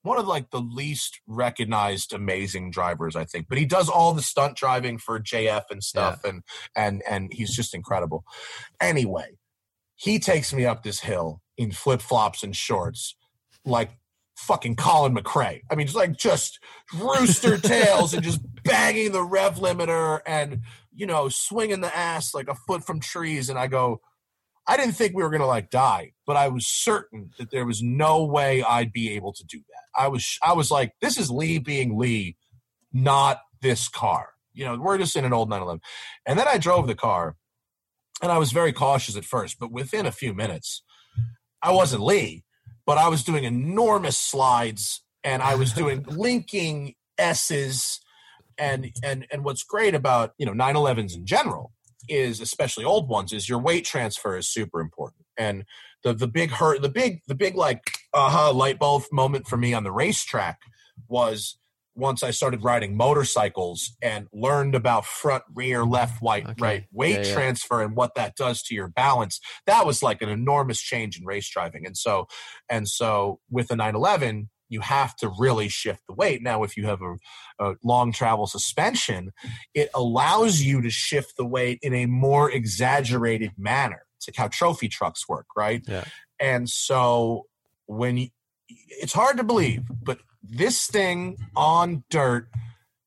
one 0.03 0.19
of 0.19 0.27
like 0.27 0.51
the 0.51 0.61
least 0.61 1.21
recognized 1.27 2.13
amazing 2.13 2.71
drivers, 2.71 3.17
I 3.17 3.25
think. 3.25 3.47
But 3.49 3.59
he 3.59 3.65
does 3.65 3.89
all 3.89 4.13
the 4.13 4.23
stunt 4.23 4.57
driving 4.57 4.99
for 4.99 5.19
JF 5.19 5.65
and 5.71 5.83
stuff, 5.83 6.21
yeah. 6.25 6.31
and 6.31 6.43
and 6.77 7.03
and 7.09 7.33
he's 7.33 7.55
just 7.55 7.75
incredible. 7.75 8.25
Anyway, 8.81 9.39
he 9.97 10.19
takes 10.19 10.53
me 10.53 10.65
up 10.65 10.83
this 10.83 11.01
hill 11.01 11.41
in 11.57 11.73
flip 11.73 12.01
flops 12.01 12.43
and 12.43 12.55
shorts, 12.55 13.17
like 13.65 13.99
fucking 14.37 14.77
Colin 14.77 15.15
McRae. 15.15 15.63
I 15.71 15.75
mean, 15.75 15.87
just 15.87 15.97
like 15.97 16.17
just 16.17 16.59
rooster 16.95 17.59
tails 17.59 18.15
and 18.15 18.23
just 18.23 18.41
banging 18.63 19.13
the 19.13 19.23
rev 19.23 19.57
limiter 19.57 20.21
and 20.27 20.61
you 20.95 21.07
know 21.07 21.29
swinging 21.29 21.81
the 21.81 21.97
ass 21.97 22.35
like 22.35 22.49
a 22.49 22.55
foot 22.55 22.85
from 22.85 23.01
trees. 23.01 23.49
And 23.49 23.59
I 23.59 23.67
go, 23.67 24.01
I 24.67 24.77
didn't 24.77 24.95
think 24.95 25.15
we 25.15 25.23
were 25.23 25.31
going 25.31 25.41
to 25.41 25.47
like 25.47 25.71
die, 25.71 26.13
but 26.27 26.37
I 26.37 26.49
was 26.49 26.67
certain 26.67 27.31
that 27.39 27.51
there 27.51 27.67
was 27.67 27.83
no 27.83 28.25
way 28.25 28.63
I'd 28.63 28.93
be 28.93 29.11
able 29.11 29.33
to 29.33 29.45
do 29.45 29.59
that. 29.59 30.01
I 30.01 30.09
was 30.09 30.39
I 30.43 30.53
was 30.53 30.71
like, 30.71 30.93
this 31.01 31.19
is 31.19 31.31
Leh 31.31 31.59
being 31.59 31.99
Leh, 31.99 32.33
not 32.93 33.41
this 33.61 33.89
car. 33.89 34.31
You 34.53 34.65
know, 34.65 34.79
we're 34.79 34.99
just 34.99 35.17
in 35.17 35.25
an 35.25 35.33
old 35.33 35.49
911. 35.49 35.81
And 36.27 36.39
then 36.39 36.47
I 36.47 36.59
drove 36.59 36.87
the 36.87 36.95
car, 36.95 37.37
and 38.23 38.31
I 38.31 38.39
was 38.39 38.53
very 38.53 38.73
cautious 38.73 39.17
at 39.17 39.25
first, 39.25 39.59
but 39.59 39.73
within 39.73 40.07
a 40.07 40.13
few 40.13 40.33
minutes, 40.33 40.83
I 41.63 41.73
wasn't 41.73 42.03
Leh, 42.03 42.41
but 42.87 42.99
I 42.99 43.09
was 43.09 43.25
doing 43.25 43.45
enormous 43.45 44.19
slides 44.19 45.03
and 45.25 45.43
I 45.43 45.55
was 45.55 45.73
doing 45.73 46.03
linking 46.09 46.95
S's 47.19 48.01
and 48.59 48.93
and 49.03 49.27
and 49.31 49.45
what's 49.45 49.63
great 49.63 49.95
about 49.95 50.33
you 50.39 50.47
know 50.47 50.53
911s 50.53 51.15
in 51.15 51.27
general 51.27 51.73
is 52.09 52.41
especially 52.41 52.85
old 52.85 53.09
ones 53.09 53.33
is 53.33 53.49
your 53.49 53.59
weight 53.59 53.85
transfer 53.85 54.37
is 54.37 54.49
super 54.49 54.81
important 54.81 55.25
and 55.37 55.65
the 56.03 56.13
the 56.13 56.29
big 56.29 56.51
hurt 56.51 56.83
the 56.83 56.89
big 56.89 57.21
the 57.29 57.35
big 57.35 57.55
like 57.55 57.83
aha 58.13 58.49
uh-huh, 58.49 58.53
light 58.53 58.79
bulb 58.79 59.03
moment 59.11 59.47
for 59.47 59.57
me 59.57 59.73
on 59.73 59.85
the 59.85 59.93
racetrack 59.93 60.59
was 61.09 61.59
once 61.97 62.23
I 62.23 62.31
started 62.31 62.65
riding 62.65 62.97
motorcycles 62.97 63.97
and 64.03 64.27
learned 64.33 64.75
about 64.75 65.07
front, 65.07 65.45
rear, 65.55 65.85
left, 65.85 66.21
right, 66.23 66.45
okay. 66.45 66.55
right 66.59 66.85
weight 66.93 67.21
yeah, 67.21 67.27
yeah. 67.27 67.35
transfer 67.35 67.83
and 67.83 67.95
what 67.95 68.15
that 68.17 68.35
does 68.37 68.63
to 68.65 68.75
your 68.75 68.89
balance, 68.89 69.41
that 69.67 69.87
was 69.87 70.03
like 70.03 70.21
an 70.21 70.29
enormous 70.29 70.81
change 70.81 71.19
in 71.19 71.25
race 71.25 71.49
driving. 71.49 71.87
And 71.87 71.97
so, 71.97 72.27
and 72.69 72.89
so 72.89 73.39
with 73.51 73.69
the 73.69 73.77
911, 73.77 74.51
you 74.69 74.81
have 74.81 75.15
to 75.17 75.31
really 75.39 75.69
shift 75.69 76.03
the 76.09 76.15
weight. 76.15 76.43
Now, 76.43 76.63
if 76.63 76.77
you 76.77 76.87
have 76.87 77.01
a, 77.03 77.17
a, 77.59 77.75
long 77.83 78.13
travel 78.13 78.47
suspension, 78.47 79.33
it 79.75 79.91
allows 79.95 80.63
you 80.63 80.83
to 80.83 80.91
shift 80.91 81.37
the 81.37 81.45
weight 81.45 81.79
in 81.83 81.95
a 81.95 82.07
more 82.07 82.51
exaggerated 82.51 83.53
manner. 83.59 84.03
It's 84.17 84.29
like 84.29 84.37
how 84.37 84.49
trophy 84.49 84.89
trucks 84.89 85.29
work, 85.29 85.47
right? 85.57 85.83
Yeah. 85.87 86.05
And 86.41 86.69
so 86.69 87.47
when 87.87 88.17
you, 88.17 88.29
it's 88.69 89.13
hard 89.13 89.37
to 89.37 89.45
believe, 89.45 89.83
but 90.03 90.19
this 90.43 90.87
thing 90.87 91.37
on 91.55 92.05
dirt 92.11 92.49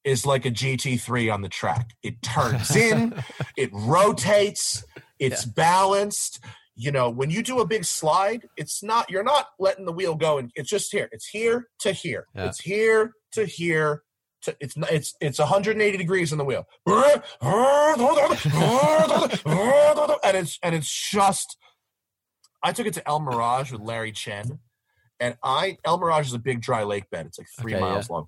is 0.04 0.26
like 0.26 0.46
a 0.46 0.52
GT3 0.52 1.34
on 1.34 1.42
the 1.42 1.50
track. 1.50 1.92
It 2.02 2.22
turns 2.22 2.76
in, 2.76 3.14
it 3.58 3.70
rotates, 3.74 4.84
it's 5.20 5.46
yeah. 5.46 5.52
balanced 5.56 6.40
you 6.78 6.92
know 6.92 7.10
when 7.10 7.30
you 7.30 7.42
do 7.42 7.60
a 7.60 7.66
big 7.66 7.84
slide 7.84 8.48
it's 8.56 8.84
not 8.84 9.10
you're 9.10 9.24
not 9.24 9.48
letting 9.60 9.86
the 9.86 9.92
wheel 9.92 10.16
go 10.16 10.38
and 10.38 10.52
it's 10.56 10.70
just 10.70 10.92
here. 10.92 11.10
It's 11.12 11.28
here 11.28 11.68
to 11.80 11.92
here. 11.92 12.28
Yeah. 12.36 12.46
it's 12.46 12.60
here 12.60 13.14
to 13.34 13.46
here 13.46 14.04
to, 14.44 14.56
it's 14.60 14.76
it's 14.78 15.16
it's 15.20 15.40
180 15.40 15.98
degrees 15.98 16.32
in 16.32 16.38
the 16.38 16.46
wheel. 16.46 16.68
And 20.24 20.38
it's 20.38 20.60
and 20.62 20.76
it's 20.76 21.10
just 21.12 21.58
i 22.64 22.72
took 22.72 22.88
it 22.88 22.94
to 22.94 23.08
el 23.08 23.20
mirage 23.20 23.72
with 23.72 23.82
larry 23.82 24.12
chen 24.12 24.60
and 25.20 25.38
i 25.44 25.78
el 25.86 26.00
mirage 26.00 26.28
is 26.28 26.34
a 26.34 26.40
big 26.40 26.62
dry 26.62 26.84
lake 26.84 27.10
bed. 27.10 27.26
It's 27.26 27.40
like 27.40 27.48
three 27.60 27.74
okay, 27.74 27.82
miles 27.82 28.08
yeah. 28.10 28.16
long. 28.16 28.28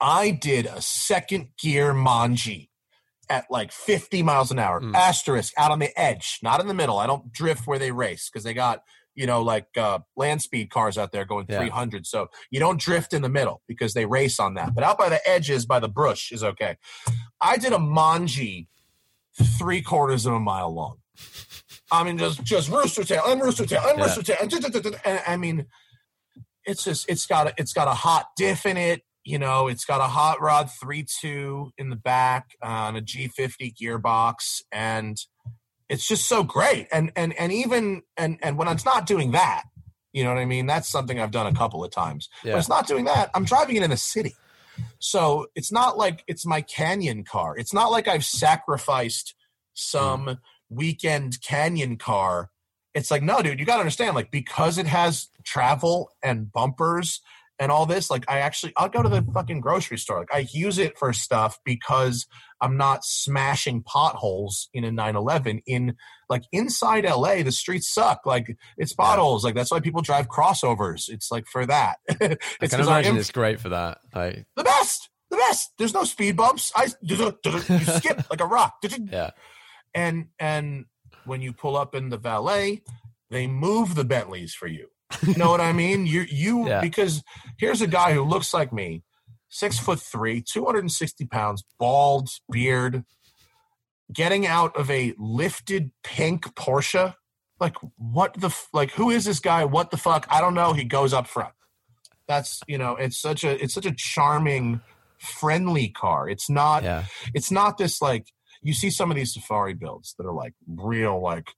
I 0.00 0.30
did 0.30 0.66
a 0.66 0.80
second 0.80 1.48
gear 1.60 1.92
manji 1.92 2.68
at 3.32 3.46
like 3.50 3.72
50 3.72 4.22
miles 4.22 4.50
an 4.50 4.58
hour, 4.58 4.80
Mm. 4.80 4.94
asterisk 4.94 5.52
out 5.56 5.70
on 5.70 5.78
the 5.78 5.98
edge, 5.98 6.38
not 6.42 6.60
in 6.60 6.66
the 6.68 6.74
middle. 6.74 6.98
I 6.98 7.06
don't 7.06 7.32
drift 7.32 7.66
where 7.66 7.78
they 7.78 7.90
race 7.90 8.28
because 8.30 8.44
they 8.44 8.52
got, 8.52 8.82
you 9.14 9.26
know, 9.26 9.40
like 9.42 9.66
uh, 9.76 10.00
land 10.16 10.42
speed 10.42 10.70
cars 10.70 10.98
out 10.98 11.12
there 11.12 11.24
going 11.24 11.46
Yeah. 11.48 11.58
300. 11.58 12.06
So 12.06 12.28
you 12.50 12.60
don't 12.60 12.78
drift 12.80 13.12
in 13.14 13.22
the 13.22 13.28
middle 13.30 13.62
because 13.66 13.94
they 13.94 14.04
race 14.04 14.38
on 14.38 14.54
that. 14.54 14.74
But 14.74 14.84
out 14.84 14.98
by 14.98 15.08
the 15.08 15.26
edges, 15.28 15.64
by 15.66 15.80
the 15.80 15.88
brush 15.88 16.30
is 16.30 16.44
okay. 16.44 16.76
I 17.40 17.56
did 17.56 17.72
a 17.72 17.78
manji 17.78 18.66
three 19.58 19.80
quarters 19.80 20.26
of 20.26 20.34
a 20.34 20.40
mile 20.40 20.72
long. 20.74 20.98
I 21.90 22.04
mean, 22.04 22.18
just 22.18 22.42
just 22.44 22.68
rooster 22.70 23.04
tail 23.04 23.22
and 23.26 23.40
rooster 23.40 23.66
tail 23.66 23.82
and 23.86 23.98
Yeah. 23.98 24.04
rooster 24.04 24.22
tail. 24.22 24.36
And, 24.42 25.00
and 25.04 25.20
I 25.26 25.36
mean, 25.36 25.66
it's 26.64 26.84
just 26.84 27.08
it's 27.08 27.26
got 27.26 27.46
a, 27.48 27.54
it's 27.56 27.72
got 27.72 27.88
a 27.88 27.94
hot 27.94 28.26
diff 28.36 28.66
in 28.66 28.76
it. 28.76 29.02
You 29.24 29.38
know, 29.38 29.68
it's 29.68 29.84
got 29.84 30.00
a 30.00 30.08
hot 30.08 30.40
rod 30.40 30.70
three 30.70 31.04
two 31.20 31.70
in 31.78 31.90
the 31.90 31.96
back 31.96 32.56
uh, 32.62 32.66
on 32.66 32.96
a 32.96 33.00
G 33.00 33.28
fifty 33.28 33.72
gearbox, 33.72 34.62
and 34.72 35.16
it's 35.88 36.08
just 36.08 36.26
so 36.26 36.42
great. 36.42 36.88
And 36.90 37.12
and 37.14 37.32
and 37.38 37.52
even 37.52 38.02
and 38.16 38.38
and 38.42 38.58
when 38.58 38.68
it's 38.68 38.84
not 38.84 39.06
doing 39.06 39.30
that, 39.32 39.62
you 40.12 40.24
know 40.24 40.30
what 40.30 40.40
I 40.40 40.44
mean. 40.44 40.66
That's 40.66 40.88
something 40.88 41.20
I've 41.20 41.30
done 41.30 41.46
a 41.46 41.54
couple 41.54 41.84
of 41.84 41.90
times. 41.92 42.28
Yeah. 42.42 42.52
When 42.52 42.58
it's 42.58 42.68
not 42.68 42.86
doing 42.86 43.04
that, 43.04 43.30
I'm 43.34 43.44
driving 43.44 43.76
it 43.76 43.82
in 43.82 43.92
a 43.92 43.96
city. 43.96 44.34
So 44.98 45.46
it's 45.54 45.70
not 45.70 45.96
like 45.96 46.24
it's 46.26 46.46
my 46.46 46.62
canyon 46.62 47.24
car. 47.24 47.56
It's 47.56 47.74
not 47.74 47.90
like 47.90 48.08
I've 48.08 48.24
sacrificed 48.24 49.34
some 49.74 50.26
mm. 50.26 50.38
weekend 50.70 51.42
canyon 51.42 51.96
car. 51.96 52.50
It's 52.94 53.10
like, 53.10 53.22
no, 53.22 53.40
dude, 53.40 53.60
you 53.60 53.66
got 53.66 53.76
to 53.76 53.80
understand, 53.80 54.14
like, 54.14 54.30
because 54.30 54.78
it 54.78 54.86
has 54.86 55.28
travel 55.44 56.10
and 56.22 56.52
bumpers 56.52 57.20
and 57.62 57.70
all 57.70 57.86
this, 57.86 58.10
like, 58.10 58.24
I 58.28 58.40
actually, 58.40 58.72
I'll 58.76 58.88
go 58.88 59.04
to 59.04 59.08
the 59.08 59.22
fucking 59.32 59.60
grocery 59.60 59.96
store. 59.96 60.18
Like, 60.18 60.34
I 60.34 60.48
use 60.52 60.78
it 60.78 60.98
for 60.98 61.12
stuff 61.12 61.60
because 61.64 62.26
I'm 62.60 62.76
not 62.76 63.04
smashing 63.04 63.84
potholes 63.84 64.68
in 64.74 64.82
a 64.82 64.90
911 64.90 65.62
in, 65.64 65.94
like, 66.28 66.42
inside 66.50 67.04
LA, 67.04 67.44
the 67.44 67.52
streets 67.52 67.88
suck. 67.94 68.26
Like, 68.26 68.56
it's 68.76 68.92
potholes. 68.92 69.44
Like, 69.44 69.54
that's 69.54 69.70
why 69.70 69.78
people 69.78 70.02
drive 70.02 70.26
crossovers. 70.28 71.08
It's 71.08 71.30
like 71.30 71.46
for 71.46 71.64
that. 71.66 71.98
I 72.10 72.36
it's 72.60 72.74
can 72.74 72.80
imagine 72.80 73.12
am- 73.12 73.18
it's 73.18 73.30
great 73.30 73.60
for 73.60 73.68
that. 73.68 73.98
Like, 74.12 74.44
the 74.56 74.64
best, 74.64 75.08
the 75.30 75.36
best. 75.36 75.70
There's 75.78 75.94
no 75.94 76.02
speed 76.02 76.36
bumps. 76.36 76.72
I 76.74 76.88
you 77.00 77.16
skip 77.84 78.28
like 78.28 78.40
a 78.40 78.46
rock. 78.46 78.74
yeah, 79.08 79.30
And 79.94 80.26
and 80.40 80.86
when 81.26 81.42
you 81.42 81.52
pull 81.52 81.76
up 81.76 81.94
in 81.94 82.08
the 82.08 82.18
valet, 82.18 82.82
they 83.30 83.46
move 83.46 83.94
the 83.94 84.04
Bentleys 84.04 84.52
for 84.52 84.66
you. 84.66 84.88
You 85.26 85.34
know 85.34 85.50
what 85.50 85.60
I 85.60 85.72
mean? 85.72 86.06
You 86.06 86.22
you 86.28 86.68
Yeah. 86.72 86.80
because 86.80 87.22
here's 87.58 87.80
a 87.80 87.86
guy 87.86 88.12
who 88.12 88.22
looks 88.22 88.52
like 88.54 88.72
me, 88.72 89.02
six 89.48 89.78
foot 89.78 90.00
three, 90.00 90.42
two 90.42 90.64
hundred 90.64 90.80
and 90.80 90.92
sixty 90.92 91.26
pounds, 91.26 91.64
bald, 91.78 92.28
beard, 92.50 93.04
getting 94.12 94.46
out 94.46 94.76
of 94.76 94.90
a 94.90 95.14
lifted 95.18 95.90
pink 96.02 96.54
Porsche. 96.54 97.14
Like 97.60 97.76
what 97.96 98.34
the 98.34 98.54
like? 98.72 98.90
Who 98.92 99.10
is 99.10 99.24
this 99.24 99.38
guy? 99.40 99.64
What 99.64 99.90
the 99.90 99.96
fuck? 99.96 100.26
I 100.30 100.40
don't 100.40 100.54
know. 100.54 100.72
He 100.72 100.84
goes 100.84 101.12
up 101.12 101.26
front. 101.26 101.54
That's 102.26 102.60
you 102.66 102.78
know, 102.78 102.96
it's 102.96 103.20
such 103.20 103.44
a 103.44 103.62
it's 103.62 103.74
such 103.74 103.86
a 103.86 103.94
charming, 103.96 104.80
friendly 105.18 105.88
car. 105.88 106.28
It's 106.28 106.50
not 106.50 106.82
yeah, 106.82 107.04
it's 107.34 107.50
not 107.50 107.78
this 107.78 108.02
like 108.02 108.26
you 108.62 108.72
see 108.72 108.90
some 108.90 109.10
of 109.10 109.16
these 109.16 109.34
safari 109.34 109.74
builds 109.74 110.14
that 110.18 110.26
are 110.26 110.32
like 110.32 110.54
real 110.66 111.20
like 111.20 111.48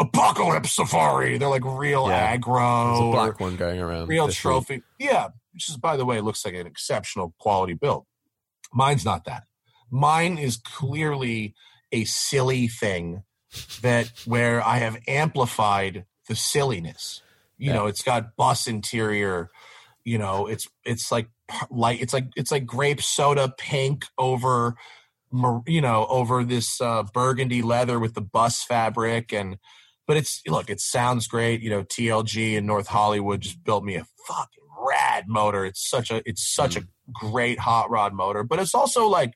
apocalypse 0.00 0.72
safari. 0.74 1.38
They're 1.38 1.48
like 1.48 1.64
real 1.64 2.08
Yeah. 2.08 2.36
aggro, 2.36 3.12
black 3.12 3.38
one 3.38 3.56
going 3.56 3.80
around. 3.80 4.08
real 4.08 4.26
this 4.26 4.36
week. 4.36 4.40
trophy. 4.40 4.82
Yeah, 4.98 5.28
which 5.52 5.68
is 5.68 5.76
by 5.76 5.96
the 5.96 6.04
way 6.04 6.20
looks 6.20 6.44
like 6.44 6.54
an 6.54 6.66
exceptional 6.66 7.34
quality 7.38 7.74
build. 7.74 8.06
Mine's 8.72 9.04
not 9.04 9.24
that. 9.26 9.44
Mine 9.90 10.38
is 10.38 10.56
clearly 10.56 11.54
a 11.92 12.04
silly 12.04 12.68
thing 12.68 13.22
that 13.82 14.10
where 14.24 14.64
I 14.64 14.78
have 14.78 14.98
amplified 15.08 16.04
the 16.28 16.36
silliness. 16.36 17.22
You 17.58 17.68
Yeah. 17.68 17.72
know, 17.74 17.86
it's 17.86 18.02
got 18.02 18.36
bus 18.36 18.66
interior. 18.66 19.50
You 20.04 20.18
know, 20.18 20.46
it's 20.46 20.66
it's 20.84 21.10
like 21.12 21.28
like 21.68 22.00
it's 22.00 22.14
like 22.14 22.28
it's 22.36 22.50
like 22.52 22.64
grape 22.64 23.02
soda 23.02 23.52
pink 23.58 24.06
over 24.16 24.76
you 25.66 25.80
know 25.80 26.06
over 26.08 26.42
this 26.44 26.80
uh, 26.80 27.02
burgundy 27.14 27.60
leather 27.62 27.98
with 28.00 28.14
the 28.14 28.20
bus 28.20 28.62
fabric 28.64 29.32
and 29.32 29.58
but 30.10 30.16
it's 30.16 30.42
look 30.48 30.68
it 30.68 30.80
sounds 30.80 31.28
great 31.28 31.60
you 31.60 31.70
know 31.70 31.84
tlg 31.84 32.56
in 32.56 32.66
north 32.66 32.88
hollywood 32.88 33.40
just 33.40 33.62
built 33.62 33.84
me 33.84 33.94
a 33.94 34.04
fucking 34.26 34.60
rad 34.90 35.24
motor. 35.28 35.64
It's 35.64 35.88
such 35.88 36.10
a 36.10 36.22
it's 36.24 36.42
such 36.42 36.76
a 36.76 36.80
mm. 36.80 36.86
great 37.12 37.58
hot 37.58 37.90
rod 37.90 38.12
motor 38.12 38.42
but 38.42 38.58
it's 38.58 38.74
also 38.74 39.06
like 39.06 39.34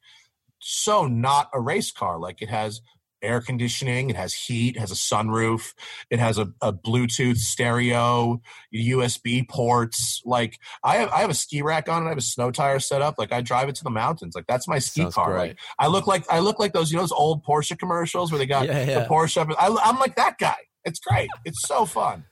so 0.67 1.07
not 1.07 1.51
a 1.53 1.61
race 1.61 1.93
car. 1.93 2.19
Like 2.19 2.41
it 2.41 2.49
has 2.49 2.81
air 3.25 3.41
conditioning 3.41 4.11
it 4.11 4.17
has 4.17 4.35
heat 4.35 4.77
it 4.77 4.81
has 4.81 4.91
a 4.93 4.95
sunroof 4.95 5.73
it 6.11 6.19
has 6.19 6.39
a, 6.39 6.53
a 6.63 6.73
bluetooth 6.73 7.37
stereo 7.39 8.41
usb 8.75 9.49
ports 9.49 10.21
like 10.25 10.59
i 10.83 10.97
have 10.97 11.09
i 11.11 11.19
have 11.21 11.31
a 11.31 11.35
ski 11.35 11.63
rack 11.63 11.89
on 11.89 12.03
it 12.03 12.07
i 12.07 12.09
have 12.11 12.19
a 12.19 12.23
snow 12.23 12.51
tire 12.51 12.79
set 12.79 13.03
up 13.03 13.15
like 13.19 13.33
i 13.33 13.41
drive 13.41 13.69
it 13.69 13.75
to 13.75 13.85
the 13.85 13.91
mountains 13.91 14.35
like 14.35 14.47
that's 14.47 14.69
my 14.69 14.79
ski 14.79 15.03
Sounds 15.03 15.15
car 15.15 15.37
like 15.39 15.59
I 15.79 15.87
look 15.89 16.07
like 16.07 16.25
I 16.31 16.39
look 16.41 16.59
like 16.59 16.73
those 16.73 16.91
you 16.91 16.97
know 16.97 17.03
those 17.03 17.13
old 17.13 17.45
Porsche 17.45 17.79
commercials 17.79 18.31
where 18.31 18.39
they 18.39 18.47
got 18.47 18.67
Yeah, 18.67 18.85
yeah. 18.85 18.99
the 19.01 19.07
Porsche. 19.07 19.39
Up, 19.39 19.49
I, 19.59 19.67
I'm 19.85 19.99
like 19.99 20.17
that 20.17 20.39
guy. 20.39 20.57
It's 20.85 21.01
great. 21.01 21.29
It's 21.45 21.67
so 21.67 21.85
fun. 21.87 22.25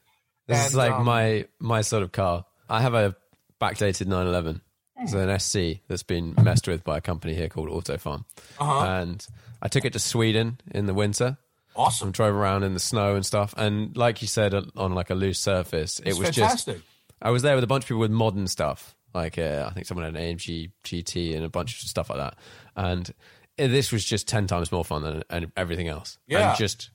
This 0.46 0.58
is 0.58 0.66
And, 0.66 0.74
like 0.76 0.92
um, 0.92 1.04
my 1.04 1.46
my 1.58 1.80
sort 1.82 2.02
of 2.02 2.12
car. 2.12 2.44
I 2.68 2.80
have 2.82 2.94
a 2.94 3.16
backdated 3.60 4.06
911. 4.06 4.60
It's 4.98 5.12
an 5.14 5.38
SC 5.38 5.80
that's 5.88 6.02
been 6.02 6.34
messed 6.42 6.68
with 6.68 6.84
by 6.84 6.98
a 6.98 7.00
company 7.00 7.34
here 7.34 7.48
called 7.48 7.68
Autofarm, 7.68 8.24
Uh-huh. 8.58 8.84
and 8.86 9.26
I 9.62 9.68
took 9.68 9.84
it 9.84 9.92
to 9.94 9.98
Sweden 10.00 10.58
in 10.72 10.86
the 10.86 10.92
winter 10.94 11.38
Awesome. 11.76 12.08
and 12.08 12.14
drove 12.14 12.34
around 12.34 12.64
in 12.64 12.74
the 12.74 12.80
snow 12.80 13.14
and 13.14 13.24
stuff. 13.24 13.54
And 13.56 13.96
like 13.96 14.20
you 14.20 14.28
said, 14.28 14.52
on- 14.76 14.92
like 14.94 15.08
a 15.10 15.14
loose 15.14 15.38
surface, 15.38 16.00
it 16.00 16.08
It's 16.08 16.18
was 16.18 16.30
just. 16.30 16.68
I 17.22 17.30
was 17.30 17.42
there 17.42 17.54
with 17.54 17.62
a 17.62 17.68
bunch 17.68 17.84
of 17.84 17.88
people 17.88 18.00
with 18.00 18.10
modern 18.10 18.48
stuff. 18.48 18.96
Like 19.14 19.38
uh, 19.38 19.66
I 19.70 19.72
think 19.72 19.86
someone 19.86 20.04
had 20.04 20.16
an 20.16 20.36
AMG 20.36 20.72
GT 20.84 21.36
and 21.36 21.44
a 21.44 21.48
bunch 21.48 21.80
of 21.82 21.88
stuff 21.88 22.10
like 22.10 22.18
that. 22.18 22.34
And 22.76 23.12
this 23.56 23.92
was 23.92 24.04
just 24.04 24.26
ten 24.26 24.46
times 24.48 24.72
more 24.72 24.84
fun 24.84 25.02
than 25.02 25.22
and 25.30 25.52
everything 25.56 25.86
else. 25.88 26.18
Yeah. 26.26 26.50
and 26.50 26.58
just 26.58 26.90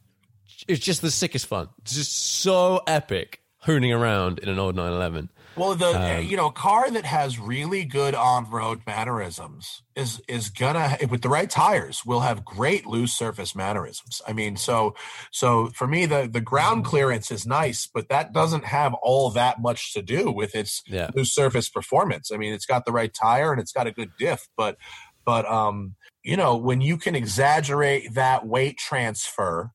it's 0.67 0.83
just 0.83 1.01
the 1.01 1.11
sickest 1.11 1.45
fun. 1.45 1.69
It's 1.83 1.95
just 1.95 2.13
so 2.41 2.81
epic 2.87 3.41
hooning 3.65 3.93
around 3.97 4.39
in 4.39 4.49
an 4.49 4.59
old 4.59 4.75
911. 4.75 5.29
Well, 5.57 5.73
the 5.73 5.97
Um, 5.97 6.21
you 6.21 6.37
know 6.37 6.51
car 6.51 6.91
that 6.91 7.05
has 7.05 7.39
really 7.39 7.83
good 7.83 8.13
on 8.13 8.47
road 8.49 8.83
mannerisms 8.85 9.81
is 9.95 10.21
is 10.27 10.49
gonna 10.49 10.97
with 11.09 11.23
the 11.23 11.29
right 11.29 11.49
tires 11.49 12.05
will 12.05 12.19
have 12.19 12.45
great 12.45 12.85
loose 12.85 13.11
surface 13.13 13.55
mannerisms. 13.55 14.21
I 14.27 14.33
mean, 14.33 14.55
so 14.55 14.93
so 15.31 15.67
for 15.71 15.87
me 15.87 16.05
the 16.05 16.29
the 16.31 16.41
ground 16.41 16.85
clearance 16.85 17.31
is 17.31 17.47
nice, 17.47 17.87
but 17.87 18.07
that 18.09 18.33
doesn't 18.33 18.65
have 18.65 18.93
all 19.01 19.31
that 19.31 19.59
much 19.59 19.93
to 19.93 20.03
do 20.03 20.31
with 20.31 20.53
its 20.53 20.83
Yeah. 20.85 21.11
loose 21.15 21.33
surface 21.33 21.69
performance. 21.69 22.31
I 22.31 22.37
mean, 22.37 22.53
it's 22.53 22.67
got 22.67 22.85
the 22.85 22.91
right 22.91 23.11
tire 23.13 23.51
and 23.51 23.59
it's 23.59 23.71
got 23.71 23.87
a 23.87 23.91
good 23.91 24.11
diff, 24.19 24.47
but 24.57 24.77
but 25.25 25.45
um 25.47 25.95
you 26.23 26.37
know 26.37 26.55
when 26.55 26.81
you 26.81 26.97
can 26.97 27.15
exaggerate 27.15 28.13
that 28.13 28.45
weight 28.45 28.77
transfer 28.77 29.71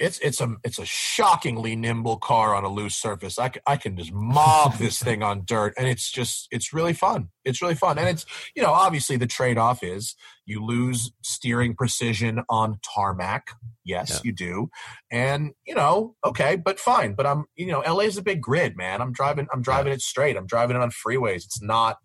it's 0.00 0.18
it's 0.20 0.40
a 0.40 0.56
it's 0.64 0.78
a 0.78 0.84
shockingly 0.84 1.76
nimble 1.76 2.16
car 2.18 2.54
on 2.54 2.64
a 2.64 2.68
loose 2.68 2.96
surface. 2.96 3.38
I 3.38 3.76
can 3.76 3.96
just 3.96 4.12
mob 4.12 4.74
this 4.78 4.98
thing 5.02 5.22
on 5.22 5.42
dirt, 5.44 5.74
and 5.76 5.86
it's 5.88 6.10
just 6.10 6.48
it's 6.50 6.72
really 6.72 6.92
fun. 6.92 7.28
It's 7.44 7.60
really 7.62 7.74
fun, 7.74 7.98
and 7.98 8.08
it's 8.08 8.24
you 8.54 8.62
know 8.62 8.72
obviously 8.72 9.16
the 9.16 9.26
trade 9.26 9.58
off 9.58 9.82
is 9.82 10.14
you 10.46 10.64
lose 10.64 11.12
steering 11.22 11.74
precision 11.74 12.42
on 12.48 12.78
tarmac. 12.94 13.48
Yes, 13.84 14.10
Yeah. 14.10 14.20
you 14.24 14.32
do, 14.32 14.70
and 15.10 15.52
you 15.66 15.74
know 15.74 16.16
okay, 16.24 16.56
but 16.56 16.78
fine. 16.80 17.14
But 17.14 17.26
I'm 17.26 17.44
you 17.56 17.66
know 17.66 17.80
LA 17.80 18.04
is 18.04 18.16
a 18.16 18.22
big 18.22 18.40
grid, 18.40 18.76
man. 18.76 19.00
I'm 19.00 19.12
driving 19.12 19.46
I'm 19.52 19.62
driving 19.62 19.92
it 19.92 20.00
straight. 20.02 20.36
I'm 20.36 20.46
driving 20.46 20.76
it 20.76 20.82
on 20.82 20.90
freeways. 20.90 21.44
It's 21.44 21.62
not 21.62 21.98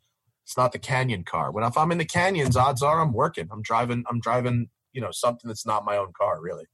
it's 0.45 0.57
not 0.57 0.71
the 0.73 0.79
canyon 0.79 1.23
car. 1.23 1.51
When 1.51 1.63
if 1.63 1.77
I'm 1.77 1.91
in 1.91 1.97
the 1.97 2.05
canyons, 2.05 2.57
odds 2.57 2.81
are 2.83 2.99
I'm 3.01 3.13
working. 3.13 3.47
I'm 3.51 3.61
driving 3.61 4.03
I'm 4.09 4.19
driving 4.19 4.67
you 4.91 5.01
know 5.01 5.11
something 5.11 5.47
that's 5.47 5.65
not 5.65 5.85
my 5.85 5.97
own 5.97 6.11
car 6.17 6.39
really. 6.41 6.65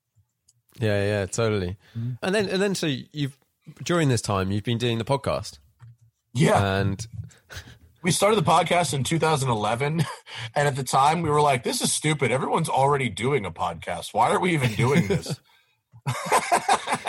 Yeah, 0.79 1.03
yeah, 1.03 1.25
totally. 1.25 1.77
Mm-hmm. 1.97 2.11
And 2.21 2.35
then 2.35 2.49
and 2.49 2.61
then 2.61 2.75
so 2.75 2.87
you've 2.87 3.37
during 3.83 4.09
this 4.09 4.21
time 4.21 4.51
you've 4.51 4.63
been 4.63 4.77
doing 4.79 4.97
the 4.97 5.05
podcast 5.05 5.59
Yeah. 6.33 6.77
and 6.79 7.05
we 8.03 8.11
started 8.11 8.35
the 8.37 8.49
podcast 8.49 8.93
in 8.93 9.03
2011 9.03 10.03
and 10.55 10.67
at 10.67 10.75
the 10.75 10.83
time 10.83 11.21
we 11.21 11.29
were 11.29 11.41
like 11.41 11.63
this 11.63 11.81
is 11.81 11.93
stupid 11.93 12.31
everyone's 12.31 12.69
already 12.69 13.09
doing 13.09 13.45
a 13.45 13.51
podcast 13.51 14.11
why 14.13 14.31
are 14.31 14.39
we 14.39 14.53
even 14.53 14.73
doing 14.73 15.07
this 15.07 15.39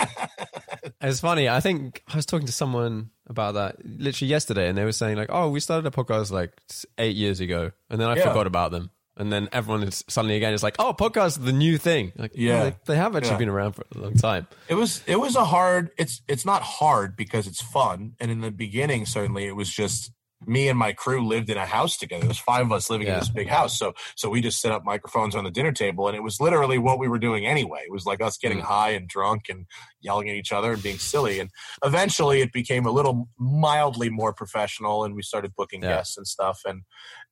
It's 1.03 1.21
funny. 1.21 1.49
I 1.49 1.61
think 1.61 2.03
I 2.13 2.17
was 2.17 2.27
talking 2.27 2.47
to 2.47 2.53
someone 2.53 3.09
about 3.27 3.55
that 3.55 3.77
literally 3.85 4.29
yesterday, 4.31 4.69
and 4.69 4.77
they 4.77 4.85
were 4.85 4.93
saying 4.93 5.17
like, 5.17 5.29
"Oh, 5.31 5.49
we 5.49 5.59
started 5.61 5.87
a 5.87 5.91
podcast 5.91 6.31
like 6.31 6.53
eight 6.99 7.17
years 7.17 7.41
ago," 7.41 7.71
and 7.89 7.99
then 7.99 8.07
I 8.09 8.17
Yeah. 8.17 8.29
forgot 8.29 8.47
about 8.47 8.71
them. 8.71 8.91
And 9.21 9.31
then 9.33 9.49
everyone 9.53 9.83
is 9.87 10.03
suddenly 10.09 10.37
again 10.37 10.55
is 10.55 10.63
like, 10.63 10.77
"Oh, 10.79 10.95
podcasts 10.95 11.37
are 11.39 11.43
the 11.43 11.53
new 11.53 11.77
thing." 11.79 12.13
Like, 12.17 12.33
Yeah. 12.35 12.65
they, 12.65 12.77
they 12.87 12.97
have 12.97 13.15
actually 13.15 13.33
Yeah. 13.33 13.37
been 13.39 13.49
around 13.51 13.73
for 13.75 13.85
a 13.95 13.99
long 13.99 14.15
time. 14.15 14.47
it 14.69 14.75
was 14.75 15.03
it 15.07 15.17
was 15.21 15.37
a 15.37 15.45
hard 15.45 15.91
it's 15.99 16.23
it's 16.27 16.45
not 16.47 16.63
hard 16.63 17.17
because 17.17 17.47
it's 17.47 17.61
fun 17.63 18.15
and 18.19 18.31
in 18.31 18.41
the 18.41 18.51
beginning 18.51 19.05
certainly 19.07 19.45
it 19.47 19.55
was 19.55 19.69
just 19.71 20.11
me 20.47 20.69
and 20.71 20.79
my 20.79 20.91
crew 20.95 21.21
lived 21.27 21.51
in 21.51 21.59
a 21.59 21.67
house 21.67 21.99
together. 21.99 22.25
There's 22.25 22.39
five 22.39 22.65
of 22.65 22.73
us 22.73 22.89
living 22.89 23.09
Yeah. 23.09 23.15
in 23.15 23.19
this 23.21 23.29
big 23.29 23.49
house. 23.49 23.79
So 23.79 23.93
so 24.17 24.31
we 24.31 24.41
just 24.41 24.59
set 24.59 24.73
up 24.73 24.85
microphones 24.87 25.35
on 25.37 25.45
the 25.45 25.51
dinner 25.51 25.73
table 25.73 26.09
and 26.09 26.17
it 26.17 26.23
was 26.23 26.41
literally 26.41 26.79
what 26.79 26.99
we 26.99 27.09
were 27.09 27.19
doing 27.19 27.45
anyway. 27.45 27.83
It 27.85 27.93
was 27.93 28.07
like 28.07 28.23
us 28.23 28.39
getting 28.39 28.61
Mm. 28.61 28.73
high 28.75 28.91
and 28.99 29.07
drunk 29.07 29.51
and 29.51 29.67
yelling 30.01 30.31
at 30.31 30.37
each 30.37 30.51
other 30.51 30.73
and 30.73 30.83
being 30.83 30.99
silly. 30.99 31.41
And 31.41 31.51
eventually 31.85 32.41
it 32.41 32.53
became 32.55 32.87
a 32.87 32.91
little 32.91 33.29
mildly 33.39 34.09
more 34.09 34.33
professional 34.33 35.05
and 35.05 35.15
we 35.15 35.23
started 35.23 35.53
booking 35.55 35.83
Yeah. 35.83 35.97
guests 35.97 36.17
and 36.17 36.27
stuff. 36.27 36.61
And 36.65 36.85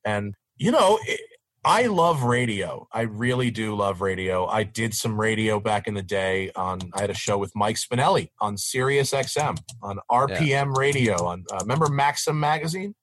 and 0.05 0.35
you 0.59 0.71
know, 0.73 0.99
it, 1.07 1.21
I 1.69 1.83
love 1.83 2.23
radio. 2.23 2.89
I 2.91 3.03
really 3.03 3.51
do 3.51 3.75
love 3.75 4.01
radio. 4.01 4.47
I 4.47 4.63
did 4.63 4.95
some 4.95 5.21
radio 5.21 5.61
back 5.61 5.87
in 5.87 5.93
the 5.93 6.03
day 6.03 6.51
on 6.57 6.81
I 6.95 7.03
had 7.03 7.11
a 7.11 7.15
show 7.15 7.37
with 7.37 7.53
Mike 7.55 7.77
Spinelli 7.77 8.31
on 8.41 8.57
Sirius 8.57 9.11
XM 9.11 9.59
on 9.83 9.99
RPM 10.11 10.75
radio 10.75 11.27
on 11.27 11.45
uh, 11.53 11.59
remember 11.61 11.89
Maxim 11.89 12.41
magazine? 12.41 12.95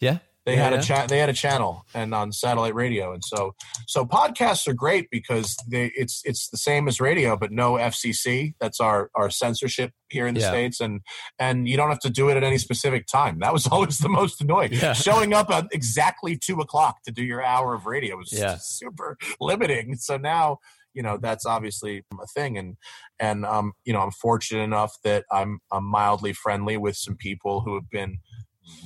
Yeah. 0.00 0.18
They 0.44 0.56
Yeah, 0.56 0.64
had 0.64 0.72
a 0.72 0.82
chat. 0.82 1.08
They 1.08 1.18
had 1.18 1.28
a 1.28 1.32
channel 1.34 1.84
and 1.94 2.12
on 2.14 2.32
satellite 2.32 2.74
radio, 2.74 3.12
and 3.12 3.22
so 3.24 3.54
so 3.86 4.04
podcasts 4.04 4.66
are 4.66 4.74
great 4.74 5.08
because 5.10 5.56
they 5.70 5.92
it's 5.94 6.20
it's 6.24 6.48
the 6.48 6.56
same 6.56 6.88
as 6.88 7.00
radio, 7.00 7.36
but 7.36 7.52
no 7.52 7.74
FCC. 7.74 8.54
That's 8.60 8.80
our 8.80 9.10
our 9.14 9.30
censorship 9.30 9.92
here 10.08 10.26
in 10.26 10.34
the 10.34 10.40
Yeah. 10.40 10.48
states, 10.48 10.80
and 10.80 11.00
and 11.38 11.68
you 11.68 11.76
don't 11.76 11.90
have 11.90 12.00
to 12.00 12.10
do 12.10 12.28
it 12.28 12.36
at 12.36 12.42
any 12.42 12.58
specific 12.58 13.06
time. 13.06 13.38
That 13.40 13.52
was 13.52 13.66
always 13.72 13.98
the 13.98 14.08
most 14.08 14.40
annoying. 14.40 14.72
Yeah. 14.72 14.94
Showing 14.94 15.32
up 15.32 15.48
at 15.50 15.66
exactly 15.70 16.36
two 16.36 16.58
o'clock 16.60 16.96
to 17.04 17.12
do 17.12 17.22
your 17.22 17.42
hour 17.44 17.74
of 17.74 17.86
radio 17.86 18.16
was 18.16 18.30
super 18.60 19.16
limiting. 19.40 19.94
So 19.96 20.16
now 20.16 20.58
you 20.92 21.02
know 21.04 21.18
that's 21.18 21.46
obviously 21.46 22.02
a 22.20 22.26
thing, 22.34 22.58
and 22.58 22.76
and 23.20 23.46
um 23.46 23.72
you 23.84 23.92
know 23.92 24.00
I'm 24.00 24.10
fortunate 24.10 24.62
enough 24.64 24.96
that 25.04 25.24
I'm 25.30 25.60
I'm 25.70 25.84
mildly 25.84 26.32
friendly 26.32 26.76
with 26.76 26.96
some 26.96 27.16
people 27.16 27.60
who 27.60 27.74
have 27.74 27.88
been 27.88 28.18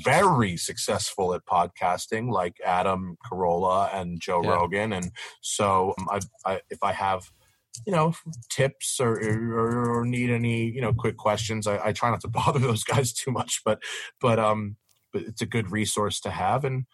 very 0.02 0.56
successful 0.56 1.34
at 1.34 1.44
podcasting, 1.46 2.30
like 2.30 2.56
Adam 2.64 3.16
Carolla 3.24 3.94
and 3.94 4.20
Joe 4.20 4.42
Yeah. 4.42 4.50
Rogan. 4.50 4.92
And 4.92 5.10
so, 5.40 5.94
um, 5.98 6.08
I, 6.10 6.20
I, 6.52 6.60
if 6.70 6.78
I 6.82 6.92
have, 6.92 7.30
you 7.86 7.92
know, 7.92 8.14
tips 8.50 8.98
or, 9.00 9.12
or, 9.12 10.00
or 10.00 10.04
need 10.06 10.30
any, 10.30 10.64
you 10.64 10.80
know, 10.80 10.92
quick 10.92 11.16
questions, 11.16 11.66
I, 11.66 11.88
I 11.88 11.92
try 11.92 12.10
not 12.10 12.20
to 12.22 12.28
bother 12.40 12.58
those 12.58 12.84
guys 12.84 13.12
too 13.12 13.30
much. 13.30 13.60
But, 13.64 13.82
but, 14.20 14.38
um, 14.38 14.76
but 15.12 15.22
it's 15.22 15.42
a 15.42 15.46
good 15.46 15.70
resource 15.70 16.20
to 16.20 16.30
have, 16.30 16.64
and 16.64 16.84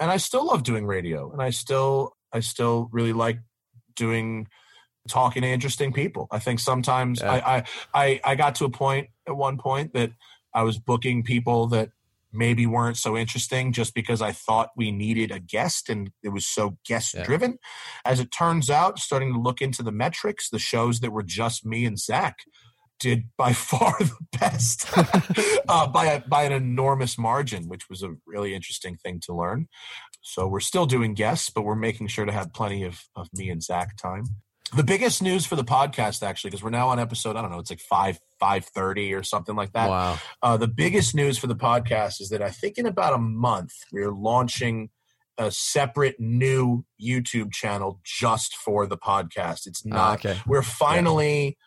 and 0.00 0.10
I 0.10 0.16
still 0.16 0.46
love 0.46 0.62
doing 0.62 0.84
radio, 0.84 1.30
and 1.30 1.40
I 1.40 1.50
still, 1.50 2.16
I 2.32 2.40
still 2.40 2.88
really 2.92 3.12
like 3.12 3.38
doing 3.94 4.48
talking 5.08 5.42
to 5.42 5.48
interesting 5.48 5.92
people. 5.92 6.26
I 6.30 6.38
think 6.38 6.60
sometimes 6.60 7.20
Yeah. 7.20 7.32
I, 7.32 7.56
I, 7.56 7.64
I, 7.94 8.20
I 8.24 8.34
got 8.34 8.56
to 8.56 8.64
a 8.64 8.70
point 8.70 9.08
at 9.28 9.36
one 9.36 9.58
point 9.58 9.94
that 9.94 10.10
I 10.54 10.62
was 10.64 10.78
booking 10.78 11.22
people 11.22 11.68
that 11.68 11.90
maybe 12.32 12.66
weren't 12.66 12.96
so 12.96 13.16
interesting 13.16 13.72
just 13.72 13.94
because 13.94 14.22
I 14.22 14.32
thought 14.32 14.70
we 14.76 14.90
needed 14.90 15.30
a 15.30 15.38
guest 15.38 15.88
and 15.88 16.10
it 16.22 16.30
was 16.30 16.46
so 16.46 16.78
guest 16.86 17.14
driven. 17.24 17.58
As 18.04 18.20
it 18.20 18.32
turns 18.32 18.70
out, 18.70 18.98
starting 18.98 19.32
to 19.32 19.40
look 19.40 19.60
into 19.60 19.82
the 19.82 19.92
metrics, 19.92 20.48
the 20.50 20.58
shows 20.58 21.00
that 21.00 21.12
were 21.12 21.22
just 21.22 21.64
me 21.64 21.84
and 21.84 21.98
Zach 21.98 22.38
did 22.98 23.24
by 23.36 23.52
far 23.52 23.94
the 23.98 24.16
best 24.38 24.86
uh, 25.68 25.86
by 25.88 26.06
a, 26.06 26.20
by 26.20 26.44
an 26.44 26.52
enormous 26.52 27.18
margin, 27.18 27.68
which 27.68 27.88
was 27.90 28.02
a 28.02 28.14
really 28.26 28.54
interesting 28.54 28.96
thing 28.96 29.20
to 29.20 29.34
learn. 29.34 29.68
So 30.22 30.46
we're 30.46 30.60
still 30.60 30.86
doing 30.86 31.14
guests, 31.14 31.50
but 31.50 31.62
we're 31.62 31.74
making 31.74 32.06
sure 32.06 32.24
to 32.24 32.32
have 32.32 32.54
plenty 32.54 32.84
of, 32.84 33.00
of 33.16 33.28
me 33.34 33.50
and 33.50 33.62
Zach 33.62 33.96
time. 33.96 34.24
The 34.74 34.82
biggest 34.84 35.22
news 35.22 35.44
for 35.44 35.54
the 35.56 35.64
podcast, 35.64 36.22
actually, 36.22 36.50
because 36.50 36.62
we're 36.64 36.70
now 36.70 36.88
on 36.88 36.98
episode, 36.98 37.36
I 37.36 37.42
don't 37.42 37.50
know, 37.50 37.58
it's 37.58 37.70
like 37.70 37.80
five 37.80 38.18
five 38.40 38.64
thirty 38.64 39.12
or 39.12 39.22
something 39.22 39.54
like 39.54 39.72
that. 39.72 39.88
Wow. 39.90 40.18
Uh, 40.42 40.56
the 40.56 40.68
biggest 40.68 41.14
news 41.14 41.36
for 41.36 41.46
the 41.46 41.54
podcast 41.56 42.20
is 42.22 42.30
that 42.30 42.40
I 42.42 42.50
think 42.50 42.78
in 42.78 42.86
about 42.86 43.12
a 43.12 43.18
month 43.18 43.72
we're 43.92 44.10
launching 44.12 44.88
a 45.36 45.50
separate 45.50 46.18
new 46.18 46.84
YouTube 47.02 47.52
channel 47.52 48.00
just 48.04 48.54
for 48.56 48.86
the 48.86 48.96
podcast. 48.96 49.66
It's 49.66 49.82
Ah, 49.86 49.94
not. 49.94 50.24
okay. 50.24 50.40
We're 50.46 50.62
finally. 50.62 51.58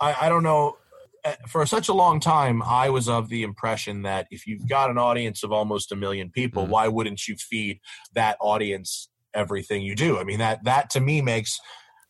I, 0.00 0.14
I 0.22 0.28
don't 0.30 0.42
know. 0.42 0.78
uh, 1.24 1.34
For 1.46 1.66
such 1.66 1.88
a 1.88 1.92
long 1.94 2.18
time, 2.18 2.62
I 2.62 2.88
was 2.88 3.08
of 3.10 3.28
the 3.28 3.42
impression 3.42 4.02
that 4.02 4.26
if 4.30 4.46
you've 4.46 4.66
got 4.68 4.88
an 4.90 4.96
audience 4.96 5.42
of 5.42 5.52
almost 5.52 5.92
a 5.92 5.96
million 5.96 6.30
people, 6.30 6.64
Mhm. 6.64 6.68
why 6.70 6.88
wouldn't 6.88 7.28
you 7.28 7.36
feed 7.36 7.80
that 8.14 8.38
audience 8.40 9.08
everything 9.34 9.82
you 9.82 9.94
do? 9.94 10.18
I 10.18 10.24
mean 10.24 10.38
that 10.38 10.64
that 10.64 10.88
to 10.90 11.00
me 11.00 11.20
makes 11.20 11.60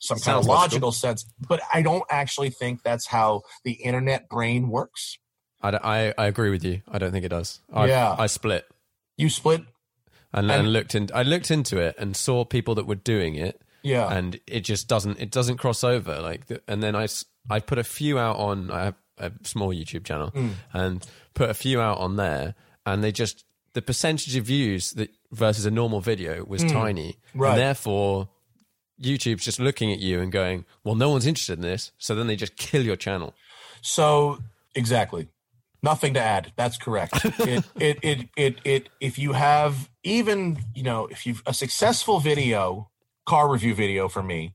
some 0.07 0.18
kind 0.18 0.38
of 0.38 0.46
logical. 0.46 0.88
logical 0.88 0.92
sense, 0.92 1.24
but 1.48 1.61
I 1.72 1.82
don't 1.82 2.05
actually 2.11 2.50
think 2.50 2.82
that's 2.82 3.07
how 3.07 3.42
the 3.64 3.72
internet 3.72 4.28
brain 4.28 4.68
works. 4.68 5.18
I, 5.62 5.70
I, 5.70 6.14
I 6.18 6.26
agree 6.26 6.50
with 6.50 6.64
you. 6.64 6.82
I 6.88 6.98
don't 6.98 7.11
think 7.12 7.24
it 7.24 7.30
does. 7.30 7.61
I, 7.72 7.86
Yeah. 7.86 8.14
I 8.18 8.26
split 8.26 8.66
You 9.16 9.30
split, 9.30 9.62
and, 10.32 10.50
And- 10.50 10.61
and 10.61 10.72
looked 10.72 10.94
in. 10.94 11.09
I 11.14 11.22
looked 11.22 11.50
into 11.50 11.78
it 11.78 11.94
and 11.98 12.16
saw 12.16 12.44
people 12.44 12.74
that 12.74 12.86
were 12.86 12.96
doing 12.96 13.34
it, 13.36 13.62
yeah. 13.82 14.12
and 14.12 14.38
it 14.46 14.61
just 14.61 14.88
doesn't. 14.88 15.18
It 15.20 15.30
doesn't 15.30 15.57
cross 15.59 15.82
over. 15.84 16.20
Like, 16.20 16.46
the, 16.46 16.61
and 16.68 16.82
then 16.82 16.94
I, 16.96 17.07
I 17.48 17.61
put 17.61 17.78
a 17.78 17.84
few 17.84 18.18
out 18.18 18.36
on. 18.36 18.70
I 18.70 18.84
have 18.84 18.94
a 19.18 19.32
small 19.44 19.72
YouTube 19.72 20.05
channel, 20.05 20.30
Mm. 20.32 20.50
and 20.72 21.07
put 21.34 21.48
a 21.50 21.55
few 21.55 21.80
out 21.80 21.98
on 21.98 22.16
there, 22.16 22.55
and 22.84 23.02
they 23.05 23.12
just 23.12 23.44
the 23.74 23.82
percentage 23.82 24.36
of 24.36 24.44
views 24.44 24.92
that 24.92 25.11
versus 25.32 25.64
a 25.66 25.70
normal 25.70 26.00
video 26.00 26.44
was 26.44 26.62
tiny, 26.64 27.16
Mm. 27.34 27.40
Right. 27.40 27.50
and 27.52 27.61
therefore. 27.61 28.28
YouTube's 29.01 29.45
just 29.45 29.59
looking 29.59 29.92
at 29.92 29.99
you 29.99 30.20
and 30.20 30.30
going, 30.30 30.64
"Well, 30.84 30.95
no 30.95 31.11
one's 31.11 31.26
interested 31.26 31.55
in 31.55 31.62
this," 31.62 31.92
so 31.99 32.14
then 32.14 32.26
they 32.26 32.36
just 32.36 32.57
kill 32.57 32.82
your 32.82 32.97
channel. 32.97 33.34
So 33.82 34.38
exactly, 34.74 35.28
nothing 35.82 36.14
to 36.14 36.20
add. 36.20 36.53
That's 36.57 36.76
correct. 36.76 37.24
it, 37.24 37.64
it, 37.78 37.99
it, 38.03 38.28
it, 38.36 38.57
it. 38.64 38.88
If 39.01 39.18
you 39.18 39.32
have 39.32 39.90
even, 40.03 40.59
you 40.74 40.82
know, 40.82 41.07
if 41.07 41.26
you've 41.26 41.42
a 41.47 41.55
successful 41.55 42.20
video, 42.20 42.90
car 43.26 43.51
review 43.51 43.74
video 43.74 44.09
for 44.09 44.22
me, 44.22 44.55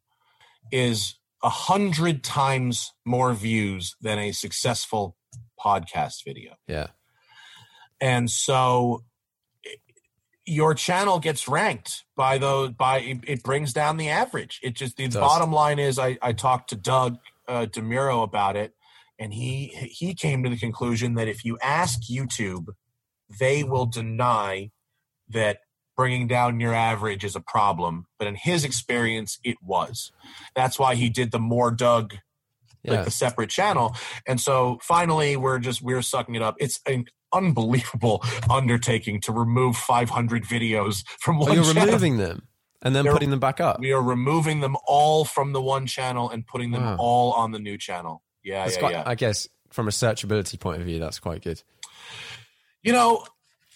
is 0.71 1.15
a 1.43 1.49
hundred 1.49 2.23
times 2.23 2.93
more 3.05 3.33
views 3.33 3.95
than 4.01 4.19
a 4.19 4.31
successful 4.31 5.15
podcast 5.59 6.23
video. 6.25 6.55
Yeah, 6.67 6.87
and 7.99 8.29
so 8.29 9.03
your 10.49 10.73
channel 10.73 11.19
gets 11.19 11.47
ranked 11.47 12.03
by 12.15 12.37
those 12.37 12.71
by 12.71 12.99
it, 12.99 13.19
it 13.27 13.43
brings 13.43 13.71
down 13.71 13.97
the 13.97 14.09
average 14.09 14.59
it 14.63 14.73
just 14.73 14.97
the 14.97 15.07
does. 15.07 15.15
bottom 15.15 15.51
line 15.51 15.79
is 15.79 15.99
i 15.99 16.17
i 16.21 16.33
talked 16.33 16.69
to 16.69 16.75
doug 16.75 17.17
uh, 17.47 17.65
demuro 17.65 18.23
about 18.23 18.55
it 18.55 18.73
and 19.17 19.33
he 19.33 19.67
he 19.67 20.13
came 20.13 20.43
to 20.43 20.49
the 20.49 20.57
conclusion 20.57 21.13
that 21.15 21.27
if 21.27 21.45
you 21.45 21.57
ask 21.61 22.01
youtube 22.09 22.67
they 23.39 23.63
will 23.63 23.85
deny 23.85 24.71
that 25.29 25.59
bringing 25.95 26.27
down 26.27 26.59
your 26.59 26.73
average 26.73 27.23
is 27.23 27.35
a 27.35 27.41
problem 27.41 28.05
but 28.17 28.27
in 28.27 28.35
his 28.35 28.63
experience 28.63 29.39
it 29.43 29.57
was 29.61 30.11
that's 30.55 30.79
why 30.79 30.95
he 30.95 31.09
did 31.09 31.31
the 31.31 31.39
more 31.39 31.71
doug 31.71 32.15
yeah. 32.83 32.93
like 32.93 33.05
the 33.05 33.11
separate 33.11 33.49
channel. 33.49 33.95
And 34.25 34.39
so 34.39 34.79
finally, 34.81 35.35
we're 35.35 35.59
just 35.59 35.81
we're 35.81 36.01
sucking 36.01 36.35
it 36.35 36.41
up. 36.41 36.55
It's 36.59 36.79
unbelievable 37.33 38.23
undertaking 38.49 39.21
to 39.21 39.31
remove 39.31 39.75
500 39.77 40.43
videos 40.43 41.03
from 41.19 41.37
Oh, 41.37 41.45
one 41.45 41.53
you're 41.55 41.63
channel. 41.63 41.85
removing 41.85 42.17
them 42.17 42.47
and 42.81 42.95
then 42.95 43.03
They're- 43.05 43.13
putting 43.13 43.29
them 43.29 43.39
back 43.39 43.59
up. 43.59 43.79
we 43.79 43.91
are 43.91 44.01
removing 44.01 44.59
them 44.61 44.77
all 44.85 45.25
from 45.25 45.53
the 45.53 45.61
one 45.61 45.85
channel 45.87 46.29
and 46.29 46.45
putting 46.45 46.71
them 46.71 46.83
Wow. 46.83 46.95
all 46.99 47.31
on 47.33 47.51
the 47.51 47.59
new 47.59 47.77
channel. 47.77 48.23
Yeah, 48.43 48.67
yeah, 48.69 48.79
quite, 48.79 48.91
yeah. 48.93 49.03
I 49.05 49.15
guess 49.15 49.47
from 49.69 49.87
a 49.87 49.91
searchability 49.91 50.59
point 50.59 50.79
of 50.81 50.87
view, 50.87 50.99
that's 50.99 51.19
quite 51.19 51.41
good. 51.43 51.61
you 52.81 52.93
know, 52.93 53.25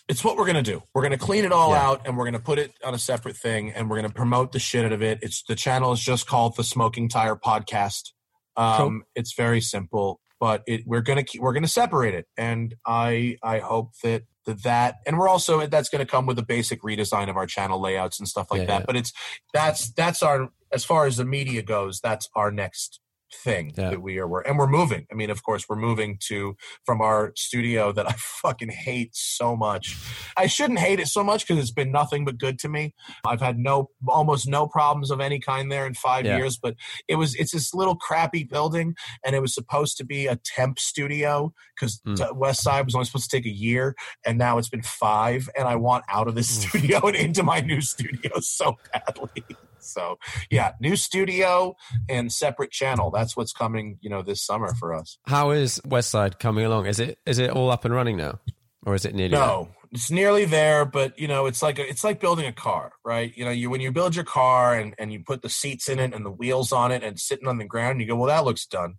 it's 0.07 0.23
what 0.23 0.37
we're 0.37 0.45
going 0.45 0.61
to 0.63 0.71
do. 0.71 0.81
We're 0.93 1.01
going 1.01 1.11
to 1.11 1.17
clean 1.17 1.45
it 1.45 1.51
all 1.51 1.71
Yeah. 1.71 1.87
out 1.87 2.01
and 2.07 2.17
we're 2.17 2.23
going 2.25 2.33
to 2.33 2.39
put 2.39 2.59
it 2.59 2.73
on 2.83 2.93
a 2.93 2.97
separate 2.99 3.35
thing 3.37 3.71
and 3.71 3.89
we're 3.89 3.97
going 3.97 4.09
to 4.09 4.13
promote 4.15 4.51
the 4.53 4.59
shit 4.59 4.85
out 4.85 4.91
of 4.93 5.01
it. 5.01 5.19
It's 5.21 5.43
the 5.43 5.55
channel 5.55 5.91
is 5.93 5.99
just 6.01 6.25
called 6.27 6.55
the 6.55 6.63
Smoking 6.63 7.09
Tire 7.09 7.35
Podcast. 7.35 8.11
Um, 8.55 8.77
Cool. 8.77 9.01
It's 9.15 9.33
very 9.33 9.61
simple, 9.61 10.19
but 10.43 10.61
it, 10.67 10.81
we're 10.85 10.99
going 10.99 11.15
to 11.15 11.23
keep, 11.23 11.39
we're 11.39 11.53
going 11.53 11.63
to 11.63 11.69
separate 11.69 12.13
it. 12.13 12.27
And 12.35 12.75
I, 12.85 13.37
I 13.41 13.59
hope 13.59 13.93
that, 14.03 14.23
that 14.45 14.61
that, 14.63 14.95
and 15.07 15.17
we're 15.17 15.29
also, 15.29 15.65
that's 15.67 15.87
going 15.87 16.05
to 16.05 16.11
come 16.11 16.25
with 16.25 16.37
a 16.37 16.43
basic 16.43 16.81
redesign 16.81 17.29
of 17.29 17.37
our 17.37 17.45
channel 17.45 17.79
layouts 17.79 18.19
and 18.19 18.27
stuff 18.27 18.47
like 18.51 18.59
Yeah, 18.59 18.65
that. 18.65 18.79
yeah. 18.81 18.85
But 18.85 18.97
it's, 18.97 19.13
that's, 19.53 19.93
that's 19.93 20.21
our, 20.21 20.49
as 20.73 20.83
far 20.83 21.05
as 21.05 21.15
the 21.15 21.23
media 21.23 21.61
goes, 21.61 22.01
that's 22.01 22.27
our 22.35 22.51
next 22.51 22.99
thing 23.33 23.73
Yeah. 23.77 23.91
that 23.91 24.01
we 24.01 24.19
are, 24.19 24.39
and 24.41 24.57
we're 24.57 24.67
moving. 24.67 25.07
I 25.11 25.15
mean, 25.15 25.29
of 25.29 25.43
course, 25.43 25.67
we're 25.67 25.75
moving 25.75 26.17
to, 26.27 26.55
from 26.85 27.01
our 27.01 27.33
studio 27.35 27.91
that 27.91 28.07
I 28.09 28.13
fucking 28.17 28.69
hate 28.69 29.15
so 29.15 29.55
much. 29.55 29.97
I 30.37 30.47
shouldn't 30.47 30.79
hate 30.79 30.99
it 30.99 31.07
so 31.07 31.23
much 31.23 31.47
because 31.47 31.61
it's 31.61 31.71
been 31.71 31.91
nothing 31.91 32.25
but 32.25 32.37
good 32.37 32.59
to 32.59 32.69
me. 32.69 32.93
I've 33.25 33.41
had 33.41 33.57
no, 33.57 33.89
almost 34.07 34.47
no 34.47 34.67
problems 34.67 35.11
of 35.11 35.19
any 35.19 35.39
kind 35.39 35.71
there 35.71 35.85
in 35.87 35.93
five 35.93 36.25
Yeah. 36.25 36.37
years. 36.37 36.57
But 36.57 36.75
it 37.07 37.15
was, 37.15 37.35
it's 37.35 37.51
this 37.51 37.73
little 37.73 37.95
crappy 37.95 38.43
building, 38.43 38.95
and 39.25 39.35
it 39.35 39.41
was 39.41 39.53
supposed 39.53 39.97
to 39.97 40.05
be 40.05 40.27
a 40.27 40.35
temp 40.35 40.79
studio 40.79 41.53
because 41.75 41.99
Mm. 42.07 42.35
West 42.35 42.61
Side 42.61 42.85
was 42.85 42.95
only 42.95 43.05
supposed 43.05 43.29
to 43.29 43.37
take 43.37 43.45
a 43.45 43.49
year, 43.53 43.95
and 44.25 44.37
now 44.37 44.57
it's 44.57 44.69
been 44.69 44.81
five, 44.83 45.49
and 45.57 45.67
I 45.67 45.75
want 45.75 46.03
out 46.09 46.27
of 46.27 46.35
this 46.35 46.49
studio 46.49 46.99
and 47.07 47.15
into 47.15 47.43
my 47.43 47.59
new 47.61 47.81
studio 47.81 48.39
so 48.39 48.77
badly. 48.91 49.43
So 49.83 50.17
yeah, 50.49 50.73
new 50.79 50.95
studio 50.95 51.75
and 52.09 52.31
separate 52.31 52.71
channel. 52.71 53.11
That's 53.11 53.35
what's 53.37 53.53
coming, 53.53 53.97
you 54.01 54.09
know, 54.09 54.21
this 54.21 54.41
summer 54.41 54.73
for 54.75 54.93
us. 54.93 55.17
How 55.27 55.51
is 55.51 55.79
Westside 55.85 56.39
coming 56.39 56.65
along? 56.65 56.87
Is 56.87 56.99
it 56.99 57.19
is 57.25 57.39
it 57.39 57.49
all 57.49 57.69
up 57.71 57.85
and 57.85 57.93
running 57.93 58.17
now? 58.17 58.39
or 58.85 58.95
is 58.95 59.05
it 59.05 59.15
nearly? 59.15 59.31
No, 59.31 59.69
it's 59.91 60.11
nearly 60.11 60.45
there, 60.45 60.85
but 60.85 61.17
you 61.17 61.27
know, 61.27 61.45
it's 61.45 61.61
like 61.61 61.79
a, 61.79 61.87
it's 61.87 62.03
like 62.03 62.19
building 62.19 62.45
a 62.45 62.51
car, 62.51 62.93
right? 63.03 63.35
You 63.35 63.45
know, 63.45 63.51
you 63.51 63.69
when 63.69 63.81
you 63.81 63.91
build 63.91 64.15
your 64.15 64.25
car 64.25 64.75
and 64.75 64.93
and 64.97 65.11
you 65.11 65.23
put 65.25 65.41
the 65.41 65.49
seats 65.49 65.87
in 65.87 65.99
it 65.99 66.13
and 66.13 66.25
the 66.25 66.31
wheels 66.31 66.71
on 66.71 66.91
it 66.91 67.03
and 67.03 67.19
sitting 67.19 67.47
on 67.47 67.57
the 67.57 67.65
ground, 67.65 68.01
you 68.01 68.07
go, 68.07 68.15
well, 68.15 68.27
that 68.27 68.45
looks 68.45 68.65
done, 68.65 68.95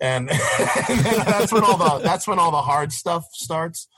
and, 0.00 0.30
and 0.30 0.38
that's 0.38 1.52
when 1.52 1.64
all 1.64 1.76
the 1.76 2.00
that's 2.02 2.26
when 2.26 2.38
all 2.38 2.50
the 2.50 2.62
hard 2.62 2.92
stuff 2.92 3.24
starts, 3.32 3.88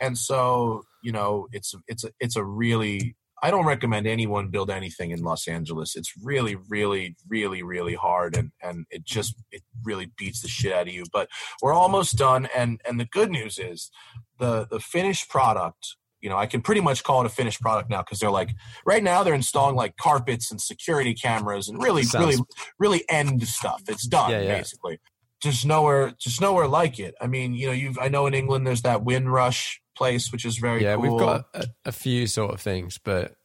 and 0.00 0.16
so 0.16 0.84
you 1.02 1.12
know, 1.12 1.48
it's 1.52 1.74
it's 1.88 2.04
a 2.04 2.10
it's 2.20 2.36
a 2.36 2.44
really 2.44 3.16
I 3.44 3.50
don't 3.50 3.66
recommend 3.66 4.06
anyone 4.06 4.48
build 4.48 4.70
anything 4.70 5.10
in 5.10 5.22
Los 5.22 5.46
Angeles. 5.46 5.96
It's 5.96 6.14
really, 6.22 6.56
really, 6.56 7.14
really, 7.28 7.62
really 7.62 7.94
hard, 7.94 8.34
and 8.38 8.52
and 8.62 8.86
it 8.90 9.04
just 9.04 9.34
it 9.52 9.60
really 9.84 10.10
beats 10.16 10.40
the 10.40 10.48
shit 10.48 10.72
out 10.72 10.88
of 10.88 10.94
you. 10.94 11.04
But 11.12 11.28
we're 11.60 11.74
almost 11.74 12.16
done, 12.16 12.48
and 12.56 12.80
and 12.88 12.98
the 12.98 13.04
good 13.04 13.30
news 13.30 13.58
is 13.58 13.90
the 14.38 14.66
the 14.70 14.80
finished 14.80 15.28
product. 15.28 15.96
You 16.22 16.30
know, 16.30 16.38
I 16.38 16.46
can 16.46 16.62
pretty 16.62 16.80
much 16.80 17.02
call 17.02 17.20
it 17.20 17.26
a 17.26 17.28
finished 17.28 17.60
product 17.60 17.90
now 17.90 18.00
because 18.00 18.18
they're 18.18 18.30
like 18.30 18.52
right 18.86 19.02
now 19.02 19.22
they're 19.22 19.34
installing 19.34 19.76
like 19.76 19.98
carpets 19.98 20.50
and 20.50 20.58
security 20.58 21.12
cameras 21.12 21.68
and 21.68 21.82
really, 21.82 22.04
Sounds- 22.04 22.24
really, 22.24 22.42
really 22.78 23.04
end 23.10 23.46
stuff. 23.46 23.82
It's 23.88 24.06
done 24.06 24.30
Yeah, 24.30 24.40
yeah. 24.40 24.56
basically. 24.56 25.00
Just 25.42 25.66
nowhere, 25.66 26.14
just 26.18 26.40
nowhere 26.40 26.66
like 26.66 26.98
it. 26.98 27.14
I 27.20 27.26
mean, 27.26 27.52
you 27.52 27.66
know, 27.66 27.74
you've 27.74 27.98
I 28.00 28.08
know 28.08 28.26
in 28.26 28.32
England 28.32 28.66
there's 28.66 28.80
that 28.82 29.04
Windrush 29.04 29.82
place, 29.94 30.32
which 30.32 30.44
is 30.44 30.58
very 30.58 30.82
yeah, 30.82 30.94
cool. 30.94 31.02
we've 31.02 31.18
got 31.20 31.46
a, 31.54 31.66
a 31.86 31.92
few 31.92 32.26
sort 32.26 32.52
of 32.52 32.60
things, 32.60 32.98
but 32.98 33.36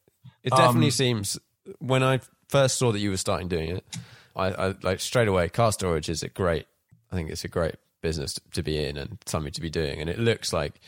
it 0.42 0.50
definitely 0.50 0.86
Um, 0.86 0.90
seems 0.92 1.38
when 1.78 2.02
I 2.02 2.20
first 2.48 2.78
saw 2.78 2.92
that 2.92 2.98
you 2.98 3.10
were 3.10 3.16
starting 3.16 3.48
doing 3.48 3.70
it, 3.76 3.84
I, 4.36 4.48
I 4.48 4.74
like 4.82 5.00
straight 5.00 5.28
away 5.28 5.48
car 5.48 5.72
storage 5.72 6.08
is 6.08 6.22
a 6.22 6.28
great. 6.28 6.66
I 7.12 7.16
think 7.16 7.30
it's 7.30 7.44
a 7.44 7.48
great 7.48 7.76
business 8.00 8.38
to 8.52 8.62
be 8.62 8.82
in 8.84 8.96
and 8.96 9.18
something 9.26 9.52
to 9.52 9.60
be 9.60 9.70
doing, 9.70 10.00
and 10.00 10.08
it 10.08 10.18
looks 10.18 10.52
like 10.52 10.80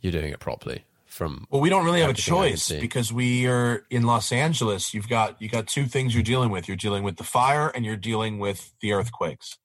you're 0.00 0.12
doing 0.12 0.32
it 0.32 0.40
properly. 0.40 0.84
From 1.06 1.46
Well, 1.50 1.60
we 1.62 1.70
don't 1.70 1.84
really 1.84 2.00
have 2.00 2.10
a 2.10 2.12
Everything 2.12 2.34
I 2.34 2.36
can 2.36 2.56
choice 2.56 2.80
because 2.80 3.12
we 3.12 3.46
are 3.46 3.84
in 3.90 4.02
Los 4.04 4.30
Angeles. 4.30 4.92
You've 4.94 5.08
got 5.08 5.40
you 5.40 5.48
got 5.48 5.66
two 5.66 5.86
things 5.86 6.14
you're 6.14 6.22
dealing 6.22 6.50
with. 6.50 6.68
You're 6.68 6.76
dealing 6.76 7.02
with 7.02 7.16
the 7.16 7.24
fire 7.24 7.68
and 7.68 7.84
you're 7.84 7.96
dealing 7.96 8.38
with 8.38 8.72
the 8.80 8.92
earthquakes. 8.92 9.56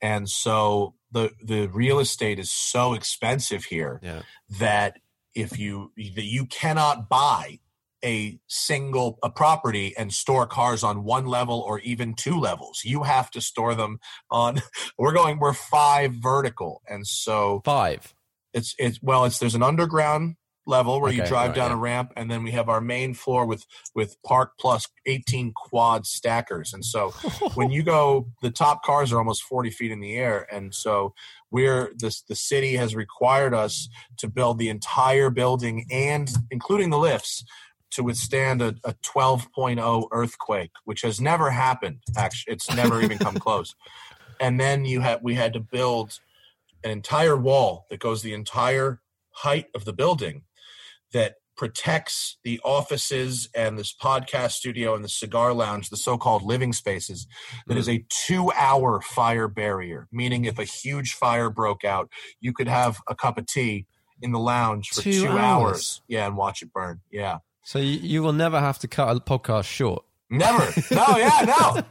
And 0.00 0.28
so 0.28 0.94
the 1.12 1.32
the 1.44 1.66
real 1.68 1.98
estate 1.98 2.38
is 2.38 2.50
so 2.50 2.94
expensive 2.94 3.64
here 3.64 4.00
yeah, 4.02 4.22
that 4.58 4.98
if 5.34 5.58
you 5.58 5.92
that 5.96 6.24
you 6.24 6.46
cannot 6.46 7.08
buy 7.08 7.58
a 8.04 8.38
single 8.48 9.18
a 9.22 9.30
property 9.30 9.94
and 9.96 10.12
store 10.12 10.46
cars 10.46 10.82
on 10.82 11.04
one 11.04 11.26
level 11.26 11.60
or 11.60 11.78
even 11.80 12.14
two 12.14 12.38
levels. 12.38 12.82
You 12.84 13.04
have 13.04 13.30
to 13.32 13.40
store 13.40 13.74
them 13.74 13.98
on 14.30 14.60
we're 14.98 15.12
going 15.12 15.38
we're 15.38 15.52
five 15.52 16.14
vertical. 16.14 16.82
And 16.88 17.06
so 17.06 17.62
five. 17.64 18.14
it's 18.52 18.74
it's 18.78 18.98
well 19.02 19.24
it's 19.24 19.38
there's 19.38 19.54
an 19.54 19.62
underground 19.62 20.36
level 20.66 21.00
where 21.00 21.12
you 21.12 21.24
drive 21.24 21.48
right, 21.48 21.56
down 21.56 21.70
yeah. 21.70 21.76
a 21.76 21.78
ramp 21.78 22.12
and 22.16 22.30
then 22.30 22.42
we 22.42 22.52
have 22.52 22.68
our 22.68 22.80
main 22.80 23.14
floor 23.14 23.46
with 23.46 23.66
with 23.94 24.16
park 24.22 24.52
plus 24.60 24.86
18 25.06 25.52
quad 25.54 26.06
stackers. 26.06 26.72
And 26.72 26.84
so 26.84 27.10
when 27.54 27.70
you 27.70 27.82
go 27.82 28.28
the 28.42 28.50
top 28.50 28.82
cars 28.84 29.12
are 29.12 29.18
almost 29.18 29.42
40 29.42 29.70
feet 29.70 29.90
in 29.90 30.00
the 30.00 30.16
air. 30.16 30.46
And 30.52 30.74
so 30.74 31.14
we're 31.50 31.92
this 31.96 32.22
the 32.22 32.36
city 32.36 32.76
has 32.76 32.94
required 32.94 33.54
us 33.54 33.88
to 34.18 34.28
build 34.28 34.58
the 34.58 34.68
entire 34.68 35.30
building 35.30 35.86
and 35.90 36.30
including 36.50 36.90
the 36.90 36.98
lifts 36.98 37.44
to 37.90 38.02
withstand 38.02 38.62
a, 38.62 38.74
a 38.84 38.94
12.0 38.94 40.08
earthquake 40.12 40.70
which 40.84 41.02
has 41.02 41.20
never 41.20 41.50
happened 41.50 41.98
actually 42.16 42.54
it's 42.54 42.74
never 42.74 43.02
even 43.02 43.18
come 43.18 43.34
close. 43.38 43.74
And 44.38 44.60
then 44.60 44.84
you 44.84 45.00
had 45.00 45.20
we 45.22 45.34
had 45.34 45.52
to 45.54 45.60
build 45.60 46.20
an 46.84 46.90
entire 46.90 47.36
wall 47.36 47.86
that 47.90 48.00
goes 48.00 48.22
the 48.22 48.34
entire 48.34 49.00
height 49.32 49.66
of 49.74 49.84
the 49.84 49.92
building 49.92 50.42
that 51.12 51.34
protects 51.56 52.38
the 52.44 52.58
offices 52.64 53.48
and 53.54 53.78
this 53.78 53.94
podcast 53.94 54.52
studio 54.52 54.94
and 54.94 55.04
the 55.04 55.08
cigar 55.08 55.52
lounge, 55.52 55.90
the 55.90 55.96
so-called 55.96 56.42
living 56.42 56.72
spaces. 56.72 57.26
That 57.66 57.76
is 57.76 57.88
a 57.88 58.04
two-hour 58.26 59.00
fire 59.02 59.48
barrier, 59.48 60.08
meaning 60.10 60.44
if 60.44 60.58
a 60.58 60.64
huge 60.64 61.12
fire 61.12 61.50
broke 61.50 61.84
out, 61.84 62.08
you 62.40 62.52
could 62.52 62.68
have 62.68 63.00
a 63.08 63.14
cup 63.14 63.38
of 63.38 63.46
tea 63.46 63.86
in 64.20 64.32
the 64.32 64.38
lounge 64.38 64.88
for 64.90 65.02
Two 65.02 65.12
two, 65.12 65.28
hours? 65.28 65.38
hours. 65.40 66.02
Yeah, 66.08 66.26
and 66.26 66.36
watch 66.36 66.62
it 66.62 66.72
burn. 66.72 67.00
Yeah. 67.10 67.38
So 67.64 67.78
you, 67.78 67.98
you 67.98 68.22
will 68.22 68.32
never 68.32 68.58
have 68.58 68.78
to 68.80 68.88
cut 68.88 69.14
a 69.14 69.20
podcast 69.20 69.64
short. 69.64 70.04
Never. 70.30 70.66
No, 70.90 71.16
yeah, 71.18 71.44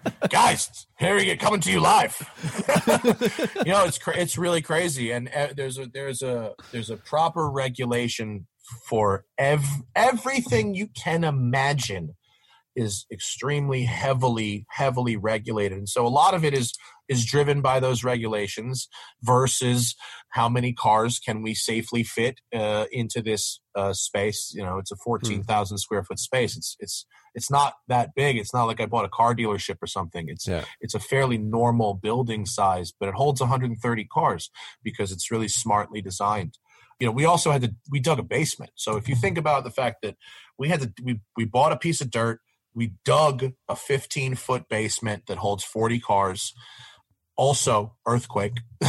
no. 0.03 0.11
Guys, 0.29 0.87
here 0.97 1.15
we 1.15 1.25
get 1.25 1.39
coming 1.39 1.59
to 1.61 1.71
you 1.71 1.79
live. 1.79 2.17
you 3.65 3.71
know, 3.71 3.85
it's 3.85 3.99
cra- 3.99 4.17
it's 4.17 4.37
really 4.37 4.61
crazy, 4.63 5.11
and 5.11 5.29
uh, 5.35 5.49
there's 5.55 5.77
a 5.77 5.85
there's 5.85 6.21
a 6.23 6.53
there's 6.71 6.89
a 6.89 6.97
proper 6.97 7.49
regulation 7.49 8.47
for 8.87 9.25
ev- 9.37 9.83
everything 9.95 10.73
you 10.73 10.87
can 10.87 11.23
imagine 11.23 12.15
is 12.75 13.05
extremely 13.11 13.83
heavily 13.83 14.65
heavily 14.69 15.17
regulated. 15.17 15.77
And 15.77 15.89
so 15.89 16.05
a 16.07 16.09
lot 16.09 16.33
of 16.33 16.45
it 16.45 16.53
is 16.53 16.73
is 17.09 17.25
driven 17.25 17.61
by 17.61 17.81
those 17.81 18.05
regulations 18.05 18.87
versus 19.21 19.95
how 20.29 20.47
many 20.47 20.71
cars 20.71 21.19
can 21.19 21.41
we 21.41 21.53
safely 21.53 22.03
fit 22.03 22.39
uh, 22.55 22.85
into 22.91 23.21
this 23.21 23.59
uh, 23.75 23.91
space? 23.91 24.53
You 24.55 24.63
know 24.63 24.77
it's 24.77 24.91
a 24.91 24.95
14,000 24.95 25.77
square 25.79 26.03
foot 26.03 26.19
space. 26.19 26.55
It's 26.55 26.77
it's 26.79 27.05
it's 27.33 27.51
not 27.51 27.73
that 27.89 28.11
big. 28.15 28.37
It's 28.37 28.53
not 28.53 28.65
like 28.65 28.79
i 28.79 28.85
bought 28.85 29.05
a 29.05 29.09
car 29.09 29.35
dealership 29.35 29.77
or 29.81 29.87
something. 29.87 30.29
It's 30.29 30.47
Yeah. 30.47 30.63
it's 30.79 30.95
a 30.95 30.99
fairly 30.99 31.37
normal 31.37 31.93
building 31.93 32.45
size 32.45 32.93
but 32.97 33.09
it 33.09 33.15
holds 33.15 33.41
130 33.41 34.05
cars 34.05 34.49
because 34.81 35.11
it's 35.11 35.29
really 35.29 35.47
smartly 35.49 36.01
designed 36.01 36.57
you 37.01 37.07
know 37.07 37.11
we 37.11 37.25
also 37.25 37.51
had 37.51 37.63
to 37.63 37.75
we 37.89 37.99
dug 37.99 38.19
a 38.19 38.23
basement. 38.23 38.71
So 38.75 38.95
if 38.95 39.09
you 39.09 39.15
mm-hmm. 39.15 39.21
think 39.21 39.37
about 39.37 39.65
the 39.65 39.71
fact 39.71 39.97
that 40.03 40.15
we 40.57 40.69
had 40.69 40.81
to 40.81 40.93
we, 41.03 41.19
we 41.35 41.45
bought 41.45 41.73
a 41.73 41.77
piece 41.77 41.99
of 41.99 42.11
dirt 42.11 42.39
we 42.73 42.93
dug 43.03 43.51
a 43.67 43.75
15 43.75 44.35
foot 44.35 44.69
basement 44.69 45.25
that 45.27 45.39
holds 45.39 45.63
40 45.63 45.99
cars 45.99 46.53
also 47.35 47.95
earthquake 48.07 48.59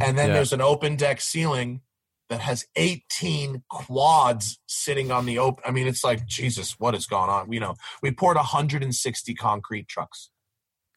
and 0.00 0.16
then 0.16 0.28
Yeah. 0.28 0.34
there's 0.34 0.52
an 0.52 0.60
open 0.60 0.96
deck 0.96 1.20
ceiling 1.20 1.80
that 2.28 2.40
has 2.40 2.66
18 2.76 3.62
quads 3.70 4.58
sitting 4.66 5.10
on 5.10 5.26
the 5.26 5.38
open 5.38 5.62
i 5.66 5.70
mean 5.70 5.86
it's 5.86 6.04
like 6.04 6.26
jesus 6.26 6.78
what 6.78 6.94
is 6.94 7.06
going 7.06 7.30
on? 7.30 7.50
You 7.52 7.60
know 7.60 7.74
we 8.02 8.10
poured 8.10 8.36
160 8.36 9.34
concrete 9.34 9.88
trucks 9.88 10.30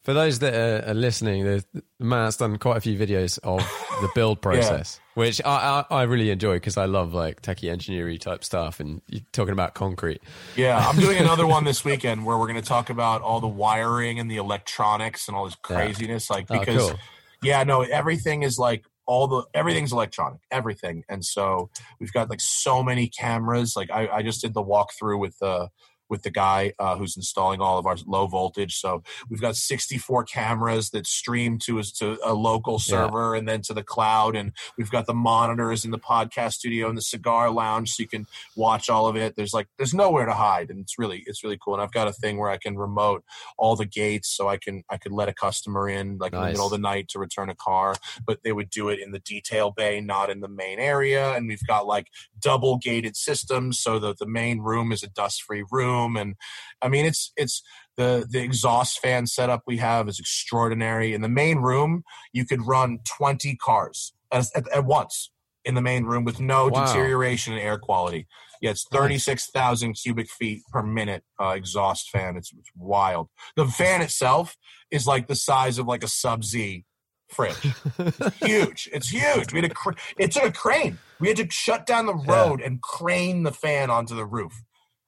For 0.10 0.16
those 0.16 0.40
that 0.40 0.88
are, 0.88 0.94
listening, 0.96 1.44
the, 1.44 1.64
the 1.72 1.84
Matt's 2.00 2.38
done 2.38 2.58
quite 2.58 2.78
a 2.78 2.82
few 2.82 2.98
videos 2.98 3.38
of 3.44 3.60
the 4.02 4.10
build 4.16 4.42
process, 4.42 5.00
which 5.14 5.40
I, 5.46 5.86
I, 5.92 5.98
I 5.98 6.04
really 6.06 6.32
enjoy 6.32 6.56
because 6.56 6.78
I 6.78 6.86
love 6.86 7.14
like 7.14 7.44
techie 7.44 7.70
engineering 7.70 8.18
type 8.18 8.44
stuff 8.44 8.80
and 8.80 9.04
you're 9.08 9.22
talking 9.34 9.52
about 9.52 9.76
concrete. 9.76 10.24
Yeah, 10.56 10.80
I'm 10.80 10.96
doing 10.96 11.20
another 11.20 11.46
one 11.56 11.64
this 11.64 11.86
weekend 11.86 12.26
where 12.26 12.40
we're 12.40 12.48
going 12.48 12.60
to 12.60 12.68
talk 12.68 12.90
about 12.90 13.22
all 13.22 13.40
the 13.40 13.48
wiring 13.48 14.20
and 14.20 14.32
the 14.32 14.38
electronics 14.38 15.28
and 15.28 15.38
all 15.38 15.46
this 15.46 15.56
Yeah. 15.70 15.76
craziness. 15.76 16.28
Like 16.32 16.48
Oh, 16.50 16.60
because, 16.60 16.90
cool. 16.90 17.00
yeah, 17.44 17.62
no, 17.64 17.84
everything 17.84 18.42
is 18.42 18.58
like 18.58 18.86
all 19.06 19.28
the 19.28 19.44
everything's 19.54 19.92
electronic, 19.92 20.40
everything. 20.50 21.04
And 21.08 21.24
so 21.24 21.70
we've 22.00 22.12
got 22.14 22.32
like 22.32 22.42
so 22.42 22.82
many 22.82 23.10
cameras. 23.10 23.76
Like 23.76 23.92
I, 23.92 24.08
I 24.08 24.24
just 24.24 24.42
did 24.42 24.56
the 24.56 24.64
walkthrough 24.64 25.20
with 25.20 25.38
the 25.38 25.70
with 26.10 26.24
the 26.24 26.30
guy 26.32 26.74
uh, 26.80 26.96
who's 26.98 27.16
installing 27.16 27.62
all 27.62 27.78
of 27.78 27.86
our 27.86 27.96
low 28.06 28.28
voltage. 28.28 28.76
So 28.78 29.04
we've 29.30 29.42
got 29.42 29.56
64 29.56 30.24
cameras 30.26 30.90
that 30.90 31.06
stream 31.08 31.58
to 31.60 31.80
us 31.80 31.92
to 31.94 32.18
a 32.24 32.34
local 32.34 32.74
Yeah. 32.74 33.06
server 33.08 33.36
and 33.36 33.48
then 33.48 33.62
to 33.64 33.74
the 33.74 33.84
cloud. 33.84 34.36
And 34.36 34.52
we've 34.78 34.90
got 34.92 35.06
the 35.06 35.14
monitors 35.14 35.86
in 35.86 35.92
the 35.92 36.00
podcast 36.00 36.54
studio 36.54 36.90
and 36.90 36.98
the 36.98 37.02
cigar 37.02 37.52
lounge, 37.52 37.92
so 37.92 38.02
you 38.04 38.08
can 38.10 38.26
watch 38.56 38.90
all 38.90 39.08
of 39.08 39.16
it. 39.16 39.36
There's 39.36 39.54
like 39.54 39.68
there's 39.78 39.94
nowhere 39.94 40.26
to 40.26 40.34
hide, 40.34 40.70
and 40.70 40.80
it's 40.80 40.98
really 40.98 41.24
it's 41.28 41.44
really 41.44 41.58
cool. 41.64 41.74
And 41.76 41.84
I've 41.84 41.92
got 41.92 42.08
a 42.08 42.14
thing 42.14 42.38
where 42.38 42.50
I 42.50 42.58
can 42.58 42.78
remote 42.78 43.24
all 43.58 43.76
the 43.76 43.86
gates, 43.86 44.30
so 44.30 44.48
I 44.50 44.58
can 44.58 44.84
I 44.90 44.98
could 44.98 45.12
let 45.12 45.30
a 45.30 45.34
customer 45.34 45.88
in 45.88 46.18
like 46.18 46.34
in 46.34 46.40
the 46.40 46.46
middle 46.54 46.66
of 46.66 46.72
the 46.72 46.78
night 46.80 47.08
to 47.10 47.20
return 47.20 47.50
a 47.50 47.56
car, 47.56 47.96
but 48.26 48.44
they 48.44 48.52
would 48.52 48.70
do 48.70 48.90
it 48.90 49.00
in 49.00 49.12
the 49.12 49.20
detail 49.20 49.72
bay, 49.72 50.02
not 50.02 50.30
in 50.30 50.40
the 50.40 50.48
main 50.48 50.80
area. 50.80 51.34
And 51.36 51.48
we've 51.48 51.66
got 51.68 51.86
like 51.86 52.08
double 52.40 52.78
gated 52.78 53.16
systems, 53.16 53.80
so 53.80 54.00
that 54.00 54.18
the 54.18 54.26
main 54.26 54.60
room 54.60 54.92
is 54.92 55.04
a 55.04 55.08
dust 55.08 55.44
free 55.44 55.64
room. 55.72 55.99
And 56.18 56.36
I 56.82 56.88
mean, 56.88 57.06
it's 57.06 57.32
it's 57.36 57.62
the 57.98 58.26
the 58.30 58.42
exhaust 58.42 59.00
fan 59.00 59.28
setup 59.28 59.64
we 59.68 59.78
have 59.78 60.08
is 60.08 60.20
extraordinary. 60.20 61.14
In 61.14 61.22
the 61.22 61.30
main 61.30 61.58
room, 61.60 62.04
you 62.34 62.46
could 62.46 62.66
run 62.66 63.00
20 63.18 63.56
cars 63.58 64.14
as, 64.32 64.52
at, 64.56 64.68
at 64.70 64.86
once 64.86 65.32
in 65.66 65.76
the 65.76 65.82
main 65.82 66.06
room 66.06 66.24
with 66.24 66.40
no 66.40 66.68
Wow. 66.70 66.86
deterioration 66.86 67.54
in 67.54 67.60
air 67.60 67.78
quality. 67.78 68.28
Yeah, 68.62 68.72
it's 68.72 68.86
36,000 68.92 69.94
cubic 69.94 70.30
feet 70.30 70.64
per 70.72 70.82
minute 70.84 71.24
uh, 71.42 71.50
exhaust 71.50 72.10
fan. 72.10 72.36
It's, 72.38 72.52
it's 72.52 72.70
wild. 72.76 73.30
The 73.56 73.66
fan 73.66 74.02
itself 74.02 74.58
is 74.92 75.08
like 75.08 75.28
the 75.28 75.36
size 75.36 75.78
of 75.80 75.88
like 75.88 76.04
a 76.04 76.08
Sub 76.10 76.44
Z 76.44 76.84
fridge. 77.30 77.56
It's 77.98 78.38
huge. 78.40 78.90
It's 78.92 79.10
huge. 79.10 79.54
We 79.54 79.62
had 79.62 79.72
a 79.72 79.74
cr- 79.74 79.92
it 80.18 80.32
took 80.32 80.44
a 80.44 80.52
crane. 80.52 80.98
We 81.20 81.28
had 81.30 81.38
to 81.38 81.48
shut 81.50 81.86
down 81.86 82.06
the 82.06 82.16
road 82.16 82.60
and 82.62 82.82
crane 82.82 83.44
the 83.44 83.52
fan 83.52 83.90
onto 83.90 84.16
the 84.16 84.26
roof. 84.26 84.62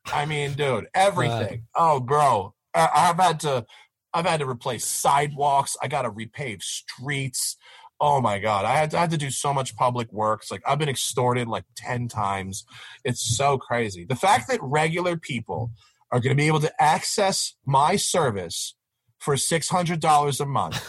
I 0.06 0.26
mean, 0.26 0.54
dude, 0.54 0.88
everything. 0.94 1.66
Oh, 1.76 2.00
bro, 2.00 2.54
I, 2.74 2.90
I've 2.94 3.18
had 3.20 3.40
to, 3.42 3.66
I've 4.14 4.26
had 4.26 4.40
to 4.40 4.50
replace 4.50 4.86
sidewalks. 4.86 5.78
I 5.82 5.88
got 5.88 6.02
to 6.04 6.12
repave 6.12 6.62
streets. 6.64 7.58
oh 8.00 8.20
my 8.20 8.40
god, 8.40 8.66
I 8.66 8.74
had, 8.74 8.92
to, 8.92 8.98
I 8.98 9.02
had 9.02 9.12
to 9.12 9.18
do 9.18 9.30
so 9.30 9.54
much 9.54 9.76
public 9.76 10.12
work. 10.12 10.42
It's 10.42 10.52
like 10.52 10.64
I've 10.66 10.80
been 10.80 10.90
extorted 10.90 11.48
like 11.48 11.66
ten 11.76 12.08
times. 12.08 12.66
It's 13.04 13.38
so 13.38 13.58
crazy. 13.58 14.06
The 14.06 14.16
fact 14.16 14.50
that 14.50 14.60
regular 14.62 15.18
people 15.18 15.72
are 16.12 16.20
going 16.20 16.36
to 16.36 16.42
be 16.42 16.48
able 16.48 16.60
to 16.62 16.82
access 16.82 17.56
my 17.66 17.96
service 17.96 18.76
for 19.20 19.38
six 19.38 19.70
hundred 19.70 20.00
dollars 20.00 20.40
a 20.40 20.46
month, 20.48 20.82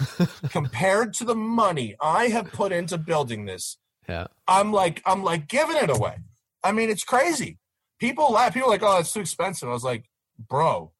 compared 0.51 1.13
to 1.15 1.25
the 1.25 1.35
money 1.37 1.95
I 2.01 2.29
have 2.29 2.51
put 2.51 2.73
into 2.73 2.97
building 2.97 3.45
this, 3.45 3.77
Yeah. 4.09 4.29
I'm 4.49 4.73
like 4.73 5.03
I'm 5.05 5.23
like 5.23 5.49
giving 5.49 5.77
it 5.77 5.91
away. 5.91 6.17
I 6.65 6.73
mean, 6.73 6.89
it's 6.89 7.05
crazy. 7.05 7.59
People 8.03 8.33
laugh. 8.33 8.53
People 8.53 8.69
are 8.69 8.73
like, 8.73 8.83
oh, 8.83 8.99
it's 8.99 9.13
too 9.13 9.21
expensive. 9.21 9.69
I 9.69 9.73
was 9.73 9.85
like, 9.85 10.11
bro, 10.37 10.91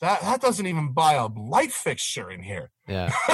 that 0.00 0.20
that 0.20 0.40
doesn't 0.40 0.64
even 0.66 0.92
buy 0.92 1.14
a 1.14 1.26
light 1.26 1.72
fixture 1.72 2.30
in 2.30 2.40
here. 2.40 2.70
Yeah. 2.86 3.12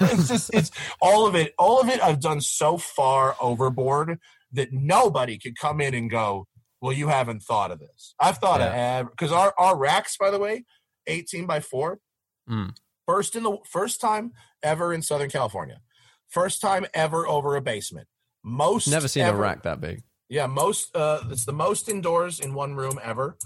it's 0.00 0.26
just 0.26 0.52
it's 0.52 0.72
all 1.00 1.28
of 1.28 1.36
it. 1.36 1.54
All 1.56 1.80
of 1.80 1.88
it 1.88 2.02
I've 2.02 2.18
done 2.18 2.40
so 2.40 2.78
far 2.78 3.36
overboard 3.40 4.18
that 4.50 4.72
nobody 4.72 5.38
could 5.38 5.56
come 5.56 5.80
in 5.80 5.94
and 5.94 6.10
go, 6.10 6.48
well, 6.80 6.92
you 6.92 7.06
haven't 7.06 7.44
thought 7.44 7.70
of 7.70 7.78
this. 7.78 8.16
I've 8.18 8.38
thought 8.38 8.60
of 8.60 9.10
because 9.10 9.30
our 9.30 9.54
our 9.56 9.78
racks, 9.78 10.16
by 10.16 10.32
the 10.32 10.40
way, 10.40 10.64
eighteen 11.06 11.46
by 11.46 11.60
four, 11.60 12.00
Mm. 12.50 12.74
first 13.06 13.36
in 13.36 13.44
the 13.44 13.58
first 13.70 14.00
time 14.00 14.32
ever 14.64 14.92
in 14.92 15.00
Southern 15.00 15.30
California, 15.30 15.78
first 16.28 16.60
time 16.60 16.86
ever 16.92 17.24
over 17.28 17.54
a 17.54 17.60
basement. 17.60 18.08
Most 18.42 18.88
Never 18.88 19.06
seen 19.06 19.22
ever, 19.22 19.38
a 19.38 19.40
rack 19.40 19.62
that 19.62 19.80
big. 19.80 20.02
Yeah, 20.32 20.46
most. 20.46 20.96
Uh, 20.96 21.20
it's 21.30 21.44
the 21.44 21.52
most 21.52 21.88
indoors 21.88 22.40
in 22.40 22.54
one 22.54 22.74
room 22.74 22.98
ever. 23.02 23.36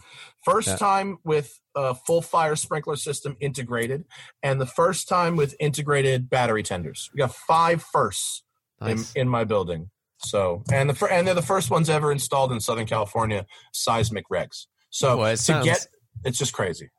First 0.44 0.68
Yeah. 0.68 0.76
time 0.76 1.18
with 1.24 1.58
a 1.74 1.94
full 1.94 2.22
fire 2.22 2.54
sprinkler 2.56 2.96
system 2.96 3.36
integrated, 3.40 4.04
and 4.42 4.60
the 4.60 4.66
first 4.66 5.08
time 5.08 5.34
with 5.36 5.54
integrated 5.58 6.30
battery 6.30 6.62
tenders. 6.62 7.10
We 7.12 7.18
got 7.18 7.34
five 7.34 7.82
firsts 7.82 8.44
Nice. 8.80 9.12
in, 9.14 9.22
in 9.22 9.28
my 9.28 9.42
building. 9.44 9.90
So, 10.18 10.62
and 10.72 10.88
the 10.88 11.06
and 11.12 11.26
they're 11.26 11.34
the 11.34 11.42
first 11.42 11.70
ones 11.70 11.90
ever 11.90 12.10
installed 12.12 12.52
in 12.52 12.60
Southern 12.60 12.86
California 12.86 13.46
seismic 13.72 14.24
regs. 14.32 14.66
So 14.90 15.16
Well, 15.18 15.30
to 15.32 15.36
sounds- 15.36 15.64
get, 15.66 15.86
it's 16.24 16.38
just 16.38 16.52
crazy. 16.52 16.90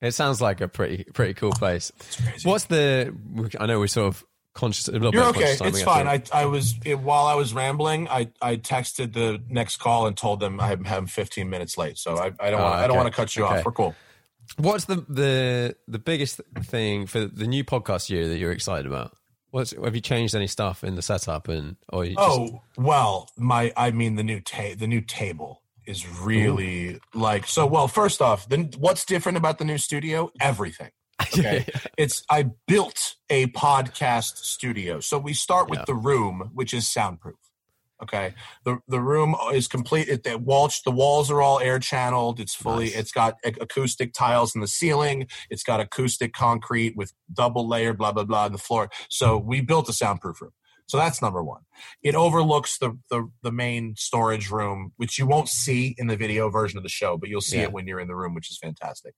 It 0.00 0.12
sounds 0.12 0.40
like 0.40 0.60
a 0.60 0.68
pretty 0.68 1.04
pretty 1.14 1.34
cool 1.34 1.52
place. 1.52 1.92
What's 2.42 2.64
the? 2.64 3.14
I 3.60 3.66
know 3.66 3.78
we're 3.78 3.86
sort 3.86 4.08
of 4.08 4.24
conscious. 4.54 4.88
You're 4.88 5.24
okay. 5.26 5.56
It's 5.60 5.82
fine. 5.82 6.06
I, 6.06 6.22
I 6.32 6.46
was 6.46 6.74
it, 6.84 6.98
while 7.00 7.26
I 7.26 7.34
was 7.34 7.52
rambling. 7.52 8.08
I, 8.08 8.30
I 8.40 8.56
texted 8.56 9.12
the 9.12 9.42
next 9.48 9.76
call 9.78 10.06
and 10.06 10.16
told 10.16 10.40
them 10.40 10.60
I'm 10.60 10.84
having 10.84 11.06
15 11.06 11.50
minutes 11.50 11.76
late. 11.76 11.98
So 11.98 12.16
I, 12.16 12.32
I 12.40 12.50
don't 12.50 12.62
want 12.62 12.74
I 12.74 12.86
don't 12.86 12.96
ah, 12.96 13.02
want 13.02 13.12
to 13.12 13.16
cut 13.16 13.36
you 13.36 13.44
Okay. 13.44 13.58
off. 13.58 13.64
We're 13.64 13.72
cool. 13.72 13.94
What's 14.56 14.84
the 14.84 15.04
the 15.08 15.76
the 15.88 15.98
biggest 15.98 16.40
thing 16.62 17.06
for 17.06 17.26
the 17.26 17.46
new 17.46 17.64
podcast 17.64 18.08
year 18.10 18.28
that 18.28 18.38
you're 18.38 18.52
excited 18.52 18.86
about? 18.86 19.16
What's 19.50 19.72
have 19.72 19.94
you 19.94 20.00
changed 20.00 20.34
any 20.34 20.46
stuff 20.46 20.84
in 20.84 20.94
the 20.94 21.02
setup 21.02 21.48
and 21.48 21.76
or 21.92 22.04
you 22.04 22.14
just, 22.14 22.28
Oh 22.28 22.62
well, 22.76 23.30
my 23.36 23.72
I 23.76 23.90
mean 23.90 24.16
the 24.16 24.24
new 24.24 24.40
ta- 24.40 24.74
the 24.76 24.86
new 24.86 25.00
table 25.00 25.62
is 25.86 26.08
really 26.20 27.00
like 27.14 27.46
so. 27.46 27.66
Well, 27.66 27.88
first 27.88 28.22
off, 28.22 28.48
then 28.48 28.70
what's 28.78 29.04
different 29.04 29.38
about 29.38 29.58
the 29.58 29.64
new 29.64 29.78
studio? 29.78 30.30
Everything. 30.40 30.90
Okay, 31.38 31.66
it's 31.98 32.24
I 32.30 32.50
built 32.66 33.14
a 33.30 33.46
podcast 33.48 34.38
studio, 34.38 35.00
so 35.00 35.18
we 35.18 35.32
start 35.34 35.68
with 35.70 35.80
Yeah. 35.80 35.84
the 35.86 35.94
room, 35.94 36.50
which 36.54 36.74
is 36.74 36.90
soundproof. 36.90 37.36
Okay, 38.02 38.34
the 38.64 38.78
the 38.88 39.00
room 39.00 39.34
is 39.52 39.68
complete. 39.68 40.08
It, 40.08 40.24
the 40.24 40.36
walls 40.38 40.82
the 40.84 40.90
walls 40.90 41.30
are 41.30 41.40
all 41.40 41.60
air 41.60 41.78
channeled. 41.78 42.40
It's 42.40 42.54
fully. 42.54 42.86
Nice. 42.86 42.96
It's 42.96 43.12
got 43.12 43.36
acoustic 43.44 44.12
tiles 44.12 44.54
in 44.54 44.60
the 44.60 44.66
ceiling. 44.66 45.28
It's 45.48 45.62
got 45.62 45.80
acoustic 45.80 46.32
concrete 46.32 46.96
with 46.96 47.12
double 47.32 47.68
layer. 47.68 47.94
Blah 47.94 48.12
blah 48.12 48.24
blah 48.24 48.44
on 48.46 48.52
the 48.52 48.58
floor. 48.58 48.90
So 49.08 49.38
we 49.38 49.60
built 49.60 49.88
a 49.88 49.92
soundproof 49.92 50.42
room. 50.42 50.50
So 50.86 50.98
that's 50.98 51.22
number 51.22 51.42
one. 51.42 51.62
It 52.02 52.14
overlooks 52.14 52.78
the, 52.78 52.98
the 53.10 53.28
the 53.42 53.50
main 53.50 53.94
storage 53.96 54.50
room, 54.50 54.92
which 54.96 55.18
you 55.18 55.26
won't 55.26 55.48
see 55.48 55.94
in 55.98 56.08
the 56.08 56.16
video 56.16 56.50
version 56.50 56.76
of 56.76 56.82
the 56.82 56.90
show, 56.90 57.16
but 57.16 57.28
you'll 57.30 57.40
see 57.40 57.56
Yeah. 57.56 57.62
it 57.64 57.72
when 57.72 57.86
you're 57.86 58.00
in 58.00 58.06
the 58.08 58.14
room, 58.14 58.34
which 58.34 58.50
is 58.50 58.58
fantastic. 58.58 59.14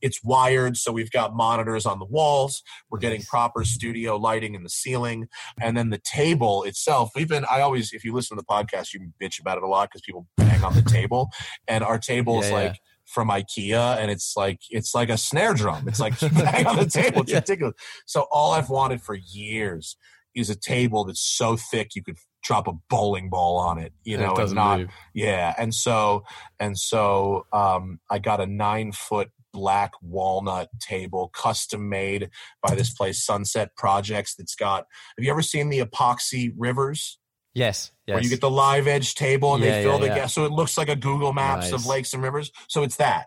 It's 0.00 0.22
wired, 0.22 0.76
so 0.76 0.92
we've 0.92 1.10
got 1.10 1.34
monitors 1.34 1.86
on 1.86 1.98
the 1.98 2.04
walls. 2.04 2.62
We're 2.90 3.00
getting 3.00 3.22
proper 3.22 3.64
studio 3.64 4.16
lighting 4.16 4.54
in 4.54 4.62
the 4.62 4.70
ceiling, 4.70 5.26
and 5.60 5.76
then 5.76 5.90
the 5.90 5.98
table 6.04 6.62
itself. 6.62 7.10
We've 7.16 7.28
been. 7.28 7.44
I 7.50 7.60
always, 7.62 7.92
if 7.92 8.04
you 8.04 8.12
listen 8.14 8.36
to 8.36 8.42
the 8.42 8.46
podcast, 8.46 8.94
you 8.94 9.12
bitch 9.20 9.40
about 9.40 9.58
it 9.58 9.64
a 9.64 9.68
lot 9.68 9.88
because 9.90 10.02
people 10.02 10.26
bang 10.36 10.62
on 10.64 10.74
the 10.74 10.82
table, 10.82 11.30
and 11.66 11.82
our 11.82 11.98
table 11.98 12.40
is 12.40 12.48
Yeah, 12.48 12.58
yeah. 12.60 12.64
like 12.68 12.80
from 13.06 13.28
IKEA, 13.28 13.96
and 13.98 14.10
it's 14.10 14.34
like 14.36 14.60
it's 14.70 14.94
like 14.94 15.08
a 15.10 15.18
snare 15.18 15.52
drum. 15.54 15.88
It's 15.88 15.98
like 16.00 16.18
bang 16.32 16.66
on 16.68 16.76
the 16.76 16.86
table. 16.86 17.22
It's 17.22 17.32
Yeah. 17.32 17.38
ridiculous. 17.38 17.74
So 18.06 18.26
all 18.30 18.52
I've 18.52 18.70
wanted 18.70 19.02
for 19.02 19.14
years 19.16 19.96
is 20.38 20.50
a 20.50 20.56
table 20.56 21.04
that's 21.04 21.20
so 21.20 21.56
thick 21.56 21.94
you 21.94 22.02
could 22.02 22.16
drop 22.42 22.68
a 22.68 22.72
bowling 22.88 23.28
ball 23.28 23.56
on 23.58 23.78
it. 23.78 23.92
You 24.04 24.14
and 24.14 24.24
it 24.24 24.26
know, 24.26 24.34
and 24.36 24.54
not 24.54 24.80
move. 24.80 24.88
yeah. 25.14 25.54
And 25.58 25.74
so 25.74 26.24
and 26.58 26.78
so 26.78 27.46
um, 27.52 28.00
I 28.10 28.18
got 28.18 28.40
a 28.40 28.46
nine 28.46 28.92
foot 28.92 29.30
black 29.52 29.92
walnut 30.02 30.68
table, 30.80 31.30
custom 31.34 31.88
made 31.88 32.30
by 32.62 32.74
this 32.74 32.90
place, 32.90 33.24
Sunset 33.24 33.74
Projects. 33.76 34.34
That's 34.36 34.54
got. 34.54 34.86
Have 35.16 35.24
you 35.24 35.30
ever 35.30 35.42
seen 35.42 35.68
the 35.68 35.80
epoxy 35.80 36.52
rivers? 36.56 37.18
Yes, 37.54 37.90
yes. 38.06 38.14
where 38.14 38.22
you 38.22 38.30
get 38.30 38.40
the 38.40 38.50
live 38.50 38.86
edge 38.86 39.14
table 39.14 39.54
and 39.54 39.64
Yeah, 39.64 39.78
they 39.78 39.82
fill 39.82 39.94
yeah, 39.94 39.98
the 40.00 40.06
yeah. 40.06 40.14
gas. 40.14 40.34
So 40.34 40.44
it 40.44 40.52
looks 40.52 40.78
like 40.78 40.88
a 40.88 40.94
Google 40.94 41.32
Maps 41.32 41.72
of 41.72 41.86
lakes 41.86 42.12
and 42.14 42.22
rivers. 42.22 42.52
So 42.68 42.82
it's 42.84 42.96
that. 42.96 43.26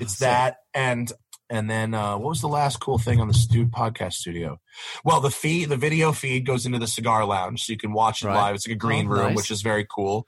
It's 0.00 0.18
sick. 0.18 0.26
that. 0.26 0.56
And 0.74 1.10
and 1.50 1.68
then 1.68 1.92
uh, 1.94 2.16
what 2.16 2.28
was 2.30 2.40
the 2.40 2.48
last 2.48 2.78
cool 2.80 2.96
thing 2.98 3.20
on 3.20 3.28
the 3.28 3.34
stu- 3.34 3.66
podcast 3.66 4.14
studio? 4.14 4.60
Well, 5.04 5.20
the 5.20 5.30
feed, 5.30 5.68
the 5.68 5.76
video 5.76 6.12
feed 6.12 6.46
goes 6.46 6.64
into 6.64 6.78
the 6.78 6.86
cigar 6.86 7.24
lounge, 7.26 7.64
so 7.64 7.72
you 7.72 7.78
can 7.78 7.92
watch 7.92 8.22
it 8.22 8.28
Right. 8.28 8.36
live. 8.36 8.54
It's 8.54 8.66
like 8.66 8.76
a 8.76 8.78
green 8.78 9.06
Oh, 9.06 9.10
room, 9.10 9.26
nice. 9.28 9.36
which 9.36 9.50
is 9.50 9.60
very 9.62 9.84
cool. 9.90 10.26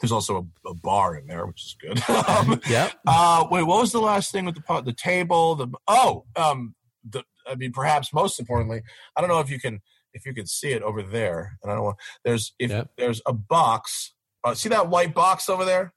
There's 0.00 0.12
also 0.12 0.48
a, 0.64 0.68
a 0.70 0.74
bar 0.74 1.16
in 1.16 1.26
there, 1.26 1.44
which 1.46 1.62
is 1.66 1.76
good. 1.80 2.08
um, 2.28 2.60
Yep. 2.68 2.92
uh, 3.06 3.46
wait, 3.50 3.62
what 3.64 3.80
was 3.80 3.92
the 3.92 4.00
last 4.00 4.32
thing 4.32 4.44
with 4.44 4.54
the 4.56 4.80
the 4.82 4.92
table? 4.92 5.54
The 5.56 5.68
oh, 5.88 6.24
um, 6.36 6.74
the 7.08 7.24
I 7.46 7.54
mean, 7.56 7.72
perhaps 7.72 8.12
most 8.12 8.40
importantly, 8.40 8.82
I 9.16 9.20
don't 9.20 9.28
know 9.28 9.40
if 9.40 9.50
you 9.50 9.60
can 9.60 9.80
if 10.12 10.24
you 10.26 10.32
can 10.34 10.46
see 10.46 10.72
it 10.72 10.82
over 10.82 11.02
there, 11.02 11.58
and 11.62 11.70
I 11.72 11.74
don't 11.74 11.84
want 11.84 11.96
there's 12.24 12.54
if 12.58 12.70
Yep. 12.70 12.90
there's 12.96 13.20
a 13.26 13.32
box. 13.32 14.12
Uh, 14.44 14.54
see 14.54 14.68
that 14.68 14.88
white 14.88 15.14
box 15.14 15.48
over 15.48 15.64
there, 15.64 15.94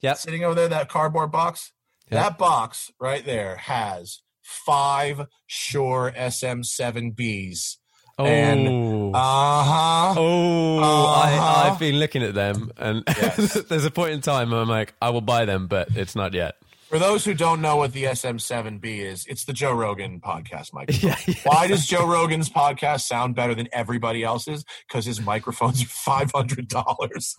Yeah. 0.00 0.14
sitting 0.14 0.42
over 0.42 0.54
there, 0.54 0.68
that 0.68 0.88
cardboard 0.88 1.30
box. 1.30 1.72
Yep. 2.10 2.22
That 2.22 2.38
box 2.38 2.90
right 3.00 3.24
there 3.24 3.56
has 3.56 4.20
five 4.42 5.26
Shure 5.46 6.12
SM7Bs. 6.16 7.76
Oh. 8.18 8.26
And- 8.26 9.14
Uh 9.14 9.18
huh. 9.64 10.14
Oh, 10.18 10.78
Uh-huh. 10.78 11.62
I, 11.64 11.70
I've 11.70 11.78
been 11.78 11.96
looking 11.96 12.22
at 12.22 12.34
them, 12.34 12.70
and 12.76 13.02
Yes. 13.08 13.54
there's 13.68 13.84
a 13.84 13.90
point 13.90 14.12
in 14.12 14.20
time 14.20 14.52
I'm 14.52 14.68
like, 14.68 14.94
I 15.00 15.10
will 15.10 15.20
buy 15.22 15.44
them, 15.46 15.66
but 15.68 15.88
it's 15.96 16.14
not 16.14 16.34
yet. 16.34 16.56
For 16.90 16.98
those 16.98 17.24
who 17.24 17.34
don't 17.34 17.60
know 17.60 17.76
what 17.76 17.92
the 17.92 18.02
SM7B 18.02 18.84
is, 18.98 19.24
it's 19.28 19.44
the 19.44 19.52
Joe 19.52 19.72
Rogan 19.72 20.20
podcast 20.20 20.72
microphone. 20.72 21.10
Yeah, 21.10 21.16
yeah. 21.24 21.34
Why 21.44 21.68
does 21.68 21.86
Joe 21.86 22.04
Rogan's 22.04 22.50
podcast 22.50 23.02
sound 23.02 23.36
better 23.36 23.54
than 23.54 23.68
everybody 23.72 24.24
else's? 24.24 24.64
Because 24.88 25.06
his 25.06 25.20
microphones 25.20 25.80
are 25.84 25.86
five 25.86 26.32
hundred 26.34 26.66
dollars, 26.66 27.36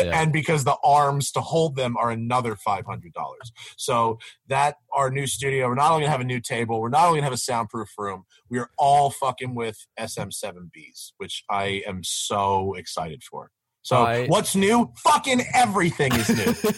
Yeah. 0.00 0.22
and 0.22 0.32
because 0.32 0.64
the 0.64 0.78
arms 0.82 1.30
to 1.32 1.42
hold 1.42 1.76
them 1.76 1.98
are 1.98 2.10
another 2.10 2.56
five 2.56 2.86
hundred 2.86 3.12
dollars. 3.12 3.52
So 3.76 4.18
that 4.48 4.76
our 4.90 5.10
new 5.10 5.26
studio, 5.26 5.68
we're 5.68 5.74
not 5.74 5.90
only 5.90 6.04
gonna 6.04 6.12
have 6.12 6.22
a 6.22 6.24
new 6.24 6.40
table, 6.40 6.80
we're 6.80 6.88
not 6.88 7.06
only 7.06 7.18
gonna 7.18 7.24
have 7.26 7.34
a 7.34 7.36
soundproof 7.36 7.90
room, 7.98 8.24
we 8.48 8.58
are 8.58 8.70
all 8.78 9.10
fucking 9.10 9.54
with 9.54 9.86
SM7Bs, 10.00 11.12
which 11.18 11.44
I 11.50 11.82
am 11.86 12.00
so 12.04 12.72
excited 12.72 13.22
for. 13.22 13.50
So 13.84 14.02
I- 14.02 14.26
what's 14.26 14.56
new? 14.56 14.92
Fucking 14.96 15.42
everything 15.54 16.12
is 16.14 16.28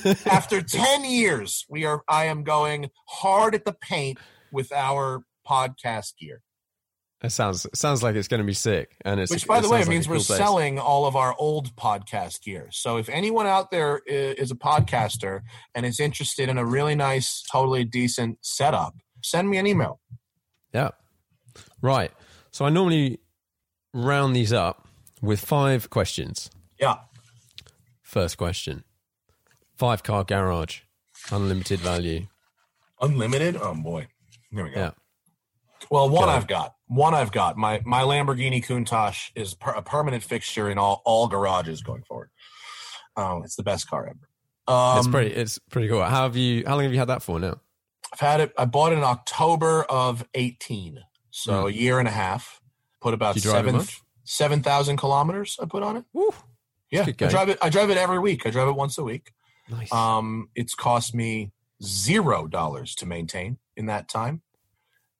new. 0.04 0.14
After 0.26 0.60
10 0.60 1.04
years 1.04 1.64
we 1.68 1.84
are 1.84 2.02
i 2.08 2.24
am 2.26 2.42
going 2.42 2.90
hard 3.08 3.54
at 3.54 3.64
the 3.64 3.72
paint 3.72 4.18
with 4.52 4.72
our 4.72 5.22
podcast 5.48 6.18
gear. 6.18 6.42
It 7.22 7.30
sounds 7.30 7.64
it 7.64 7.76
sounds 7.76 8.02
like 8.02 8.14
it's 8.14 8.28
going 8.28 8.42
to 8.42 8.46
be 8.46 8.52
sick, 8.52 8.94
and 9.04 9.18
it's 9.18 9.32
which 9.32 9.46
by 9.46 9.58
it 9.58 9.62
the 9.62 9.70
way 9.70 9.80
like 9.80 9.88
means 9.88 10.06
we're 10.06 10.16
cool 10.16 10.24
selling 10.24 10.78
all 10.78 11.06
of 11.06 11.16
our 11.16 11.34
old 11.38 11.74
podcast 11.74 12.42
gear. 12.42 12.68
So 12.70 12.98
if 12.98 13.08
anyone 13.08 13.46
out 13.46 13.70
there 13.70 14.02
is 14.06 14.50
a 14.50 14.54
podcaster 14.54 15.40
and 15.74 15.86
is 15.86 15.98
interested 15.98 16.50
in 16.50 16.58
a 16.58 16.64
really 16.64 16.94
nice 16.94 17.42
totally 17.50 17.84
decent 17.84 18.38
setup 18.42 18.94
send 19.22 19.48
me 19.48 19.56
an 19.56 19.66
email. 19.66 20.00
Yeah, 20.74 20.90
right. 21.80 22.12
So 22.50 22.64
I 22.64 22.70
normally 22.70 23.18
round 23.94 24.36
these 24.36 24.52
up 24.52 24.86
with 25.22 25.40
five 25.40 25.88
questions. 25.90 26.50
Yeah 26.78 26.96
First 28.02 28.36
question: 28.38 28.84
five 29.76 30.02
car 30.02 30.22
garage, 30.24 30.80
unlimited 31.30 31.80
value. 31.80 32.26
unlimited 33.00 33.56
oh 33.56 33.74
boy 33.74 34.06
here 34.52 34.64
we 34.64 34.70
go 34.70 34.80
Yeah, 34.80 34.90
Well, 35.90 36.08
one 36.08 36.28
Go. 36.28 36.32
I've 36.32 36.46
got. 36.46 36.74
One 36.88 37.14
I've 37.14 37.32
got. 37.32 37.56
My 37.56 37.82
my 37.84 38.02
Lamborghini 38.02 38.64
Countach 38.64 39.30
is 39.34 39.54
per, 39.54 39.72
a 39.72 39.82
permanent 39.82 40.22
fixture 40.22 40.70
in 40.70 40.78
all 40.78 41.02
all 41.04 41.26
garages 41.28 41.82
going 41.82 42.04
forward. 42.04 42.30
Oh, 43.16 43.42
it's 43.42 43.56
the 43.56 43.62
best 43.64 43.88
car 43.90 44.06
ever. 44.06 44.28
Um, 44.68 44.98
it's 44.98 45.08
pretty. 45.08 45.34
It's 45.34 45.58
pretty 45.70 45.88
cool. 45.88 46.02
How 46.04 46.22
have 46.22 46.36
you? 46.36 46.62
How 46.66 46.74
long 46.74 46.84
have 46.84 46.92
you 46.92 46.98
had 46.98 47.08
that 47.08 47.22
for 47.22 47.40
now? 47.40 47.60
I've 48.12 48.20
had 48.20 48.40
it. 48.40 48.52
I 48.56 48.66
bought 48.66 48.92
it 48.92 48.98
in 48.98 49.04
October 49.04 49.82
of 49.84 50.24
eighteen, 50.34 51.00
so 51.30 51.62
Hmm. 51.62 51.66
a 51.68 51.70
year 51.70 51.98
and 51.98 52.06
a 52.06 52.12
half. 52.12 52.60
Put 53.00 53.12
about 53.14 53.34
Do 53.34 53.40
you 53.40 53.50
drive 53.50 53.66
it 53.66 53.72
seven. 53.72 53.86
seven 54.24 54.62
thousand 54.62 54.96
kilometers. 54.98 55.56
I 55.60 55.66
put 55.66 55.82
on 55.82 55.96
it. 55.96 56.04
Woo. 56.12 56.32
Yeah, 56.90 57.04
I 57.06 57.26
drive 57.26 57.48
it. 57.48 57.58
I 57.60 57.68
drive 57.68 57.90
it 57.90 57.96
every 57.96 58.18
week. 58.18 58.46
I 58.46 58.50
drive 58.50 58.68
it 58.68 58.76
once 58.76 58.96
a 58.98 59.04
week. 59.04 59.32
Nice. 59.68 59.92
Um, 59.92 60.48
it's 60.54 60.74
cost 60.74 61.14
me 61.14 61.52
zero 61.82 62.46
dollars 62.46 62.94
to 62.96 63.06
maintain 63.06 63.58
in 63.76 63.86
that 63.86 64.08
time, 64.08 64.42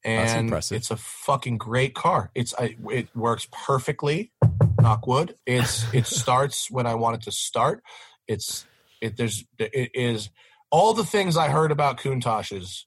and 0.04 0.52
it's 0.70 0.90
a 0.90 0.96
fucking 0.96 1.58
great 1.58 1.94
car. 1.94 2.30
It's 2.34 2.54
I, 2.58 2.76
it 2.90 3.14
works 3.14 3.48
perfectly. 3.50 4.32
Knock 4.80 5.06
wood. 5.06 5.36
It's 5.46 5.92
it 5.92 6.06
starts 6.06 6.70
when 6.70 6.86
I 6.86 6.94
want 6.94 7.16
it 7.16 7.22
to 7.22 7.32
start. 7.32 7.82
It's 8.28 8.66
it. 9.00 9.16
There's 9.16 9.44
it 9.58 9.90
is 9.94 10.30
all 10.70 10.94
the 10.94 11.04
things 11.04 11.36
I 11.36 11.48
heard 11.48 11.72
about 11.72 11.98
Countach's 11.98 12.86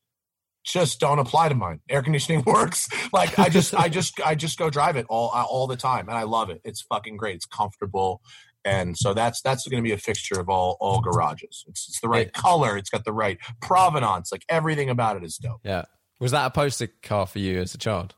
just 0.64 1.00
don't 1.00 1.20
apply 1.20 1.50
to 1.50 1.56
mine. 1.56 1.80
Air 1.90 2.02
conditioning 2.02 2.44
works. 2.46 2.88
Like 3.12 3.38
I 3.40 3.50
just 3.50 3.74
I 3.74 3.90
just 3.90 4.22
I 4.26 4.36
just 4.36 4.58
go 4.58 4.70
drive 4.70 4.96
it 4.96 5.06
all 5.10 5.30
all 5.30 5.68
the 5.68 5.78
time, 5.78 6.08
and 6.08 6.18
I 6.18 6.24
love 6.24 6.50
it. 6.50 6.62
It's 6.64 6.82
fucking 6.82 7.18
great. 7.18 7.36
It's 7.36 7.46
comfortable 7.46 8.22
and 8.66 8.98
so 8.98 9.14
that's 9.14 9.42
that's 9.42 9.68
going 9.68 9.82
to 9.84 9.88
be 9.88 9.94
a 9.94 9.98
fixture 9.98 10.40
of 10.40 10.50
all 10.50 10.78
all 10.80 11.02
garages. 11.02 11.64
It's, 11.68 11.88
it's 11.90 12.02
the 12.02 12.10
right 12.10 12.28
It- 12.28 12.34
color. 12.34 12.78
It's 12.78 12.90
got 12.90 13.06
the 13.06 13.14
right 13.14 13.38
provenance. 13.62 14.32
Like 14.32 14.44
everything 14.50 14.90
about 14.90 15.18
it 15.18 15.24
is 15.24 15.38
dope. 15.38 15.62
yeah. 15.64 15.86
Was 16.20 16.32
that 16.32 16.46
a 16.48 16.50
poster 16.50 16.90
car 17.02 17.26
for 17.26 17.40
you 17.40 17.60
as 17.60 17.74
a 17.74 17.78
child? 17.78 18.16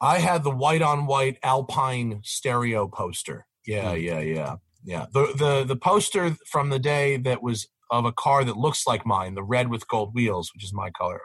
I 0.00 0.18
had 0.18 0.44
the 0.44 0.50
white 0.50 0.82
on 0.82 1.06
white 1.06 1.38
Alpine 1.42 2.20
stereo 2.22 2.86
poster. 2.88 3.46
Yeah, 3.66 3.92
Hmm. 3.94 4.00
yeah, 4.00 4.20
yeah, 4.20 4.56
yeah. 4.84 5.06
The 5.12 5.32
the 5.36 5.64
the 5.64 5.76
poster 5.76 6.36
from 6.46 6.70
the 6.70 6.78
day 6.78 7.16
that 7.18 7.42
was 7.42 7.68
of 7.90 8.04
a 8.04 8.12
car 8.12 8.44
that 8.44 8.56
looks 8.56 8.86
like 8.86 9.04
mine, 9.04 9.34
the 9.34 9.42
red 9.42 9.68
with 9.68 9.88
gold 9.88 10.14
wheels, 10.14 10.50
which 10.54 10.62
is 10.64 10.72
my 10.72 10.90
color, 10.90 11.22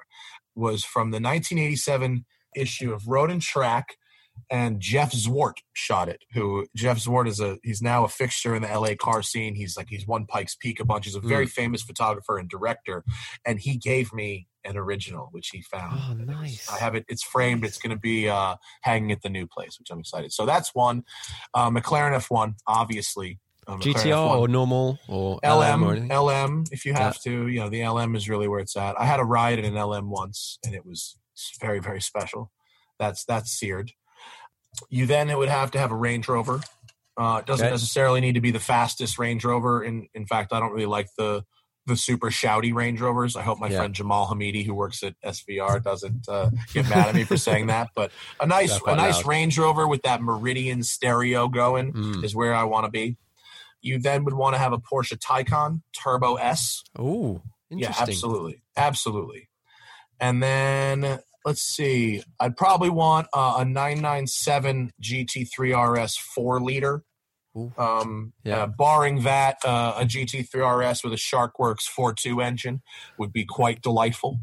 was 0.55 0.83
from 0.83 1.11
the 1.11 1.19
1987 1.19 2.25
issue 2.55 2.93
of 2.93 3.07
Road 3.07 3.29
and 3.29 3.41
Track. 3.41 3.95
And 4.49 4.79
Jeff 4.79 5.11
Zwart 5.11 5.55
shot 5.73 6.07
it. 6.07 6.23
Who 6.33 6.67
Jeff 6.75 6.99
Zwart 6.99 7.27
is 7.27 7.39
a 7.39 7.57
he's 7.63 7.81
now 7.81 8.05
a 8.05 8.07
fixture 8.07 8.55
in 8.55 8.61
the 8.61 8.67
LA 8.67 8.93
car 8.95 9.23
scene. 9.23 9.55
He's 9.55 9.75
like 9.75 9.87
he's 9.89 10.05
won 10.05 10.25
Pikes 10.27 10.55
Peak 10.55 10.79
a 10.79 10.85
bunch. 10.85 11.05
He's 11.05 11.15
a 11.15 11.19
very 11.19 11.47
famous 11.47 11.81
photographer 11.81 12.37
and 12.37 12.47
director. 12.47 13.03
And 13.45 13.59
he 13.59 13.77
gave 13.77 14.13
me 14.13 14.47
an 14.65 14.77
original, 14.77 15.29
which 15.31 15.49
he 15.49 15.61
found. 15.61 15.99
Oh, 15.99 16.13
nice. 16.13 16.69
I 16.69 16.77
have 16.79 16.95
it. 16.95 17.05
It's 17.07 17.23
framed. 17.23 17.63
It's 17.63 17.77
going 17.77 17.95
to 17.95 17.99
be 17.99 18.27
uh, 18.27 18.55
hanging 18.81 19.11
at 19.11 19.21
the 19.21 19.29
new 19.29 19.47
place, 19.47 19.79
which 19.79 19.89
I'm 19.91 19.99
excited. 19.99 20.33
So 20.33 20.45
that's 20.45 20.73
one. 20.73 21.03
Uh, 21.53 21.69
McLaren 21.69 22.15
F1, 22.15 22.55
obviously. 22.67 23.39
Uh, 23.67 23.77
McLaren 23.77 23.93
GTR 23.93 24.37
or 24.37 24.47
normal 24.47 24.99
or 25.07 25.39
LM, 25.43 25.83
LM 25.83 26.11
or? 26.11 26.21
LM, 26.21 26.63
if 26.71 26.85
you 26.85 26.93
have 26.93 27.19
to. 27.21 27.47
You 27.47 27.61
know, 27.61 27.69
the 27.69 27.87
LM 27.87 28.15
is 28.15 28.29
really 28.29 28.47
where 28.47 28.59
it's 28.59 28.75
at. 28.75 28.99
I 28.99 29.05
had 29.05 29.19
a 29.19 29.23
ride 29.23 29.59
in 29.59 29.65
an 29.65 29.81
LM 29.81 30.09
once, 30.09 30.59
and 30.63 30.75
it 30.75 30.85
was 30.85 31.17
very, 31.59 31.79
very 31.79 32.01
special. 32.01 32.51
That's 32.99 33.25
that's 33.25 33.51
seared. 33.51 33.91
You 34.89 35.05
then 35.05 35.29
it 35.29 35.37
would 35.37 35.49
have 35.49 35.71
to 35.71 35.79
have 35.79 35.91
a 35.91 35.95
Range 35.95 36.27
Rover. 36.27 36.61
Uh, 37.17 37.37
it 37.39 37.45
doesn't 37.45 37.65
Okay. 37.65 37.73
necessarily 37.73 38.19
need 38.21 38.33
to 38.33 38.41
be 38.41 38.51
the 38.51 38.59
fastest 38.59 39.17
Range 39.17 39.43
Rover. 39.43 39.83
In 39.83 40.07
in 40.13 40.25
fact, 40.25 40.51
I 40.53 40.59
don't 40.59 40.71
really 40.71 40.85
like 40.85 41.07
the 41.17 41.43
the 41.87 41.95
super 41.95 42.31
shouty 42.31 42.73
Range 42.73 42.99
Rovers. 42.99 43.35
I 43.35 43.43
hope 43.43 43.59
my 43.59 43.69
Yeah. 43.69 43.77
friend 43.77 43.93
Jamal 43.93 44.27
Hameedi, 44.27 44.65
who 44.65 44.73
works 44.73 45.03
at 45.03 45.13
SVR, 45.23 45.79
doesn't 45.83 46.27
uh, 46.27 46.49
get 46.73 46.87
mad 46.89 47.09
at 47.09 47.15
me 47.15 47.23
for 47.25 47.37
saying 47.37 47.67
that. 47.67 47.89
But 47.95 48.11
a 48.39 48.47
nice 48.47 48.81
a 48.85 48.95
nice 48.95 49.17
loud. 49.17 49.27
Range 49.27 49.57
Rover 49.59 49.87
with 49.87 50.01
that 50.01 50.21
Meridian 50.21 50.81
stereo 50.83 51.47
going 51.47 51.93
Mm. 51.93 52.23
is 52.23 52.35
where 52.35 52.53
I 52.55 52.63
want 52.63 52.85
to 52.85 52.91
be. 52.91 53.17
You 53.81 53.99
then 53.99 54.23
would 54.25 54.33
want 54.33 54.55
to 54.55 54.59
have 54.59 54.73
a 54.73 54.79
Porsche 54.79 55.15
Taycan 55.17 55.83
Turbo 55.93 56.35
S. 56.35 56.83
Oh, 56.97 57.43
Yeah, 57.69 57.93
absolutely, 57.95 58.63
absolutely. 58.75 59.49
And 60.19 60.41
then 60.41 61.19
let's 61.45 61.61
see, 61.61 62.23
I'd 62.39 62.57
probably 62.57 62.89
want 62.89 63.27
uh, 63.33 63.55
a 63.59 63.65
997 63.65 64.91
GT3 65.01 65.73
RS 66.03 66.17
four 66.17 66.59
liter. 66.61 67.03
Um, 67.77 68.33
Yeah. 68.43 68.63
uh, 68.63 68.67
barring 68.67 69.21
that, 69.23 69.59
uh, 69.63 69.93
a 69.97 70.03
GT3 70.05 70.61
RS 70.61 71.03
with 71.05 71.13
a 71.13 71.15
Sharkwerks 71.15 71.87
4.2 71.87 72.43
engine 72.43 72.81
would 73.17 73.31
be 73.31 73.45
quite 73.45 73.81
delightful. 73.81 74.41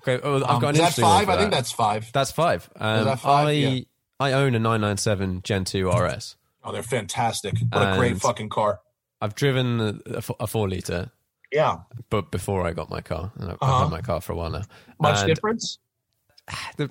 Okay, 0.00 0.18
well, 0.22 0.44
I've 0.44 0.50
Um, 0.56 0.60
got 0.60 0.68
an 0.70 0.74
is 0.82 0.96
that 0.96 1.02
five? 1.02 1.28
I 1.30 1.38
think 1.38 1.50
that's 1.52 1.72
five. 1.72 2.10
That's 2.12 2.30
five. 2.32 2.68
Um, 2.76 3.04
that 3.06 3.20
five? 3.20 3.46
I 3.48 3.50
Yeah. 3.52 3.80
I 4.18 4.32
own 4.34 4.54
a 4.54 4.58
997 4.58 5.40
Gen 5.42 5.64
2 5.64 5.88
RS. 5.88 6.36
Oh, 6.62 6.72
they're 6.72 6.82
fantastic. 6.82 7.54
What 7.72 7.94
a 7.94 7.96
great 7.96 8.18
fucking 8.20 8.50
car. 8.50 8.80
I've 9.22 9.34
driven 9.34 10.02
a 10.06 10.46
four 10.46 10.68
liter, 10.68 11.10
Yeah. 11.50 11.78
but 12.10 12.30
before 12.30 12.66
I 12.66 12.72
got 12.72 12.90
my 12.90 13.00
car, 13.00 13.32
and 13.36 13.44
I've, 13.52 13.56
I've 13.62 13.68
Uh-huh. 13.70 13.82
had 13.84 13.90
my 13.90 14.02
car 14.02 14.20
for 14.20 14.34
a 14.34 14.36
while 14.36 14.50
now. 14.50 14.62
Much 15.00 15.20
And 15.20 15.28
difference? 15.28 15.78
the- 16.76 16.90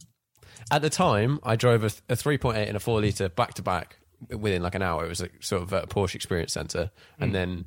at 0.70 0.82
the 0.82 0.90
time, 0.90 1.38
I 1.42 1.56
drove 1.56 1.84
a, 1.84 1.90
a 2.08 2.16
3.8 2.16 2.66
and 2.68 2.76
a 2.76 2.80
four 2.80 3.00
liter 3.00 3.28
back 3.28 3.54
to 3.54 3.62
back 3.62 3.98
within 4.30 4.62
like 4.62 4.74
an 4.74 4.82
hour. 4.82 5.04
It 5.04 5.08
was 5.08 5.20
a 5.20 5.28
sort 5.40 5.62
of 5.62 5.72
a 5.72 5.82
Porsche 5.82 6.14
Experience 6.14 6.52
Center, 6.52 6.90
and 7.18 7.34
then 7.34 7.64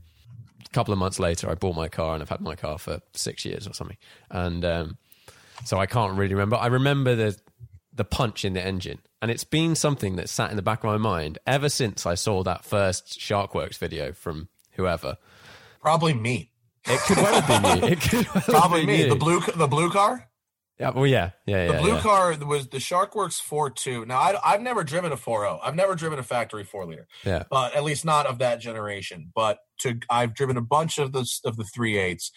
a 0.66 0.70
couple 0.70 0.94
of 0.94 1.00
months 1.00 1.20
later, 1.20 1.50
I 1.50 1.56
bought 1.56 1.76
my 1.76 1.88
car, 1.90 2.14
and 2.14 2.24
I've 2.24 2.30
had 2.30 2.42
my 2.42 2.56
car 2.56 2.78
for 2.78 3.00
six 3.14 3.46
years 3.46 3.68
or 3.68 3.74
something. 3.74 3.98
And 4.32 4.64
um, 4.66 4.98
so 5.66 5.78
I 5.78 5.86
can't 5.86 6.18
really 6.18 6.34
remember. 6.34 6.56
I 6.56 6.68
remember 6.68 7.16
the 7.16 7.38
the 7.94 8.06
punch 8.06 8.44
in 8.44 8.54
the 8.54 8.62
engine, 8.66 9.00
and 9.22 9.32
it's 9.32 9.44
been 9.46 9.76
something 9.76 10.16
that 10.18 10.30
sat 10.30 10.50
in 10.50 10.56
the 10.56 10.62
back 10.62 10.80
of 10.84 10.90
my 10.90 10.98
mind 10.98 11.38
ever 11.48 11.70
since 11.70 12.06
I 12.06 12.16
saw 12.16 12.44
that 12.44 12.66
first 12.66 13.20
Sharkwerks 13.20 13.78
video 13.78 14.12
from 14.12 14.50
whoever. 14.72 15.18
Probably 15.82 16.14
me. 16.14 16.52
It 16.88 17.00
could 17.02 17.18
well 17.18 17.42
have 17.42 17.48
been 17.64 17.84
you. 17.84 17.88
It 17.90 18.02
could 18.02 18.26
well 18.26 18.34
have 18.34 18.46
Probably 18.46 18.86
been 18.86 18.96
me. 18.96 19.04
you. 19.04 19.10
The 19.10 19.16
blue, 19.16 19.40
the 19.56 19.68
blue 19.68 19.90
car. 19.92 20.28
Yeah, 20.80 20.90
well, 20.90 21.08
yeah, 21.08 21.32
yeah, 21.46 21.56
yeah. 21.56 21.68
The 21.68 21.74
yeah. 21.74 21.82
blue 21.82 21.94
yeah. 21.94 22.02
car 22.02 22.36
was 22.46 22.68
the 22.68 22.78
Sharkwerks 22.80 23.42
4.2. 23.42 24.08
Now, 24.08 24.18
I, 24.18 24.36
I've 24.44 24.62
never 24.62 24.84
driven 24.84 25.12
a 25.14 25.18
4.0. 25.18 25.60
I've 25.64 25.76
never 25.76 25.96
driven 25.96 26.20
a 26.20 26.24
factory 26.24 26.66
four 26.66 26.86
liter, 26.86 27.08
Yeah. 27.24 27.44
but 27.50 27.74
at 27.76 27.84
least 27.86 28.04
not 28.04 28.26
of 28.26 28.40
that 28.40 28.60
generation. 28.60 29.32
But 29.34 29.60
to 29.80 30.00
I've 30.10 30.34
driven 30.34 30.58
a 30.58 30.62
bunch 30.62 30.98
of 30.98 31.14
the 31.14 31.26
of 31.46 31.56
the 31.58 31.64
3.8s. 31.64 32.32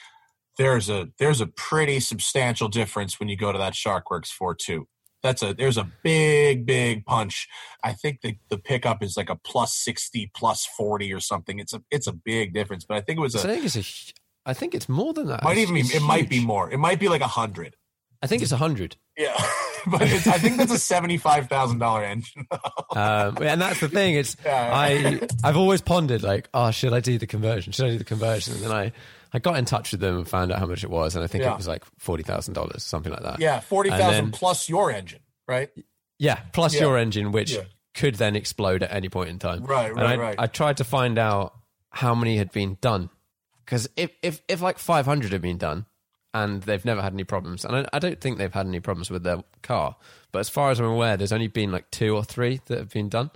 There's 0.56 0.88
a 0.88 1.08
there's 1.18 1.40
a 1.40 1.46
pretty 1.46 2.00
substantial 2.00 2.68
difference 2.68 3.18
when 3.20 3.28
you 3.28 3.36
go 3.36 3.52
to 3.52 3.58
that 3.58 3.74
Sharkwerks 3.74 4.30
4.2. 4.40 4.84
That's 5.22 5.42
a 5.42 5.52
there's 5.52 5.76
a 5.76 5.90
big 6.04 6.64
big 6.64 7.04
punch. 7.06 7.48
I 7.82 7.92
think 7.92 8.20
the 8.22 8.36
the 8.50 8.58
pickup 8.58 9.02
is 9.02 9.16
like 9.16 9.30
a 9.30 9.36
plus 9.36 9.74
60, 9.74 10.30
plus 10.34 10.64
40 10.76 11.12
or 11.12 11.20
something. 11.20 11.58
It's 11.58 11.72
a 11.72 11.82
it's 11.90 12.06
a 12.06 12.12
big 12.12 12.54
difference. 12.54 12.84
But 12.84 12.98
I 12.98 13.00
think 13.00 13.18
it 13.18 13.22
was 13.22 13.34
a 13.34 13.40
I 13.40 13.42
think 13.42 13.64
it's 13.64 13.76
a. 13.76 14.12
I 14.46 14.54
think 14.54 14.74
it's 14.74 14.88
more 14.88 15.12
than 15.12 15.26
that. 15.26 15.42
might 15.44 15.58
even 15.58 15.74
be, 15.74 15.80
it 15.80 16.02
might 16.02 16.30
be 16.30 16.42
more. 16.42 16.70
It 16.70 16.78
might 16.78 16.98
be 16.98 17.08
like 17.08 17.20
a 17.20 17.26
hundred. 17.26 17.76
I 18.22 18.26
think 18.26 18.42
it's 18.42 18.52
a 18.52 18.56
hundred. 18.56 18.96
Yeah, 19.16 19.34
but 19.86 20.02
it's, 20.02 20.26
I 20.26 20.38
think 20.38 20.56
that's 20.56 20.72
a 20.72 20.78
seventy-five 20.78 21.48
thousand 21.48 21.78
dollar 21.78 22.02
engine. 22.04 22.46
Um, 22.96 23.38
and 23.42 23.60
that's 23.60 23.80
the 23.80 23.88
thing. 23.88 24.14
It's 24.16 24.36
Yeah. 24.44 24.70
I 24.72 25.20
I've 25.44 25.56
always 25.56 25.80
pondered 25.80 26.22
like, 26.22 26.48
oh, 26.54 26.70
should 26.70 26.92
I 26.92 27.00
do 27.00 27.18
the 27.18 27.26
conversion? 27.26 27.72
Should 27.72 27.86
I 27.86 27.90
do 27.90 27.98
the 27.98 28.04
conversion? 28.04 28.54
And 28.54 28.62
then 28.64 28.72
I 28.72 28.92
I 29.32 29.38
got 29.38 29.56
in 29.58 29.64
touch 29.66 29.92
with 29.92 30.00
them 30.00 30.16
and 30.18 30.28
found 30.28 30.50
out 30.52 30.58
how 30.58 30.66
much 30.66 30.82
it 30.84 30.90
was, 30.90 31.14
and 31.14 31.22
I 31.22 31.26
think 31.26 31.44
Yeah. 31.44 31.52
it 31.52 31.56
was 31.56 31.68
like 31.68 31.84
forty 31.98 32.22
thousand 32.22 32.54
dollars, 32.54 32.82
something 32.82 33.12
like 33.12 33.22
that. 33.22 33.40
yeah, 33.40 33.60
forty 33.60 33.90
And 33.90 34.32
plus 34.32 34.68
your 34.68 34.90
engine, 34.90 35.20
right? 35.46 35.70
Yeah, 36.18 36.40
plus 36.52 36.74
Yeah. 36.74 36.80
your 36.82 36.98
engine, 36.98 37.30
which 37.30 37.56
could 37.94 38.16
then 38.16 38.36
explode 38.36 38.82
at 38.82 38.92
any 38.92 39.08
point 39.08 39.28
in 39.30 39.38
time. 39.38 39.64
Right, 39.64 39.94
right, 39.94 40.06
I, 40.06 40.16
right. 40.16 40.36
I 40.38 40.46
tried 40.46 40.76
to 40.78 40.84
find 40.84 41.18
out 41.18 41.54
how 41.90 42.14
many 42.14 42.36
had 42.36 42.52
been 42.52 42.78
done 42.80 43.10
because 43.64 43.88
if, 43.96 44.10
if 44.22 44.42
if 44.48 44.60
like 44.60 44.78
five 44.78 45.04
hundred 45.06 45.32
had 45.32 45.42
been 45.42 45.58
done 45.58 45.86
and 46.44 46.62
they've 46.62 46.84
never 46.84 47.02
had 47.02 47.12
any 47.12 47.24
problems, 47.24 47.64
and 47.64 47.76
I, 47.76 47.86
I 47.92 47.98
don't 47.98 48.20
think 48.20 48.38
they've 48.38 48.52
had 48.52 48.66
any 48.66 48.80
problems 48.80 49.10
with 49.10 49.22
their 49.22 49.42
car, 49.62 49.96
but 50.32 50.40
as 50.40 50.48
far 50.48 50.70
as 50.70 50.78
I'm 50.78 50.86
aware, 50.86 51.16
there's 51.16 51.32
only 51.32 51.48
been 51.48 51.72
like 51.72 51.90
two 51.90 52.14
or 52.14 52.24
three 52.24 52.60
that 52.66 52.78
have 52.78 52.90
been 52.90 53.08
done. 53.08 53.30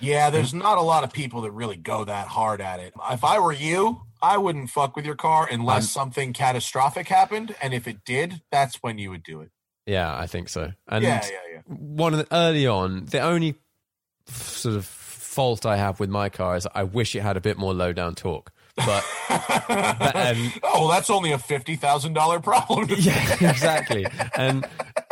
Yeah, 0.00 0.30
there's 0.30 0.52
not 0.52 0.78
a 0.78 0.82
lot 0.82 1.04
of 1.04 1.12
people 1.12 1.42
that 1.42 1.52
really 1.52 1.76
go 1.76 2.04
that 2.04 2.26
hard 2.28 2.60
at 2.60 2.80
it. 2.80 2.92
If 3.10 3.24
I 3.24 3.38
were 3.38 3.52
you, 3.52 4.02
I 4.20 4.36
wouldn't 4.38 4.70
fuck 4.70 4.96
with 4.96 5.06
your 5.06 5.14
car 5.14 5.48
unless 5.50 5.88
something 5.90 6.32
catastrophic 6.32 7.08
happened, 7.08 7.54
and 7.62 7.74
if 7.74 7.88
it 7.88 8.04
did, 8.04 8.42
that's 8.50 8.76
when 8.76 8.98
you 8.98 9.10
would 9.10 9.22
do 9.22 9.40
it. 9.40 9.50
Yeah, 9.86 10.16
I 10.16 10.26
think 10.26 10.48
so. 10.48 10.72
And 10.88 11.04
yeah, 11.04 11.24
yeah, 11.24 11.38
yeah. 11.54 11.60
one 11.66 12.14
of 12.14 12.18
the 12.18 12.34
early 12.34 12.66
on, 12.66 13.06
the 13.06 13.20
only 13.20 13.56
sort 14.26 14.76
of 14.76 14.86
fault 14.86 15.66
I 15.66 15.76
have 15.76 16.00
with 16.00 16.10
my 16.10 16.28
car 16.28 16.56
is 16.56 16.66
I 16.74 16.84
wish 16.84 17.14
it 17.16 17.20
had 17.20 17.36
a 17.36 17.40
bit 17.40 17.58
more 17.58 17.74
low 17.74 17.92
down 17.92 18.14
torque. 18.14 18.50
But 18.76 19.04
um, 20.14 20.52
oh, 20.62 20.88
that's 20.90 21.08
only 21.10 21.32
a 21.32 21.38
fifty 21.38 21.76
thousand 21.76 22.14
dollar 22.14 22.40
problem. 22.40 22.88
yeah, 22.98 23.50
exactly. 23.50 24.06
And 24.36 24.66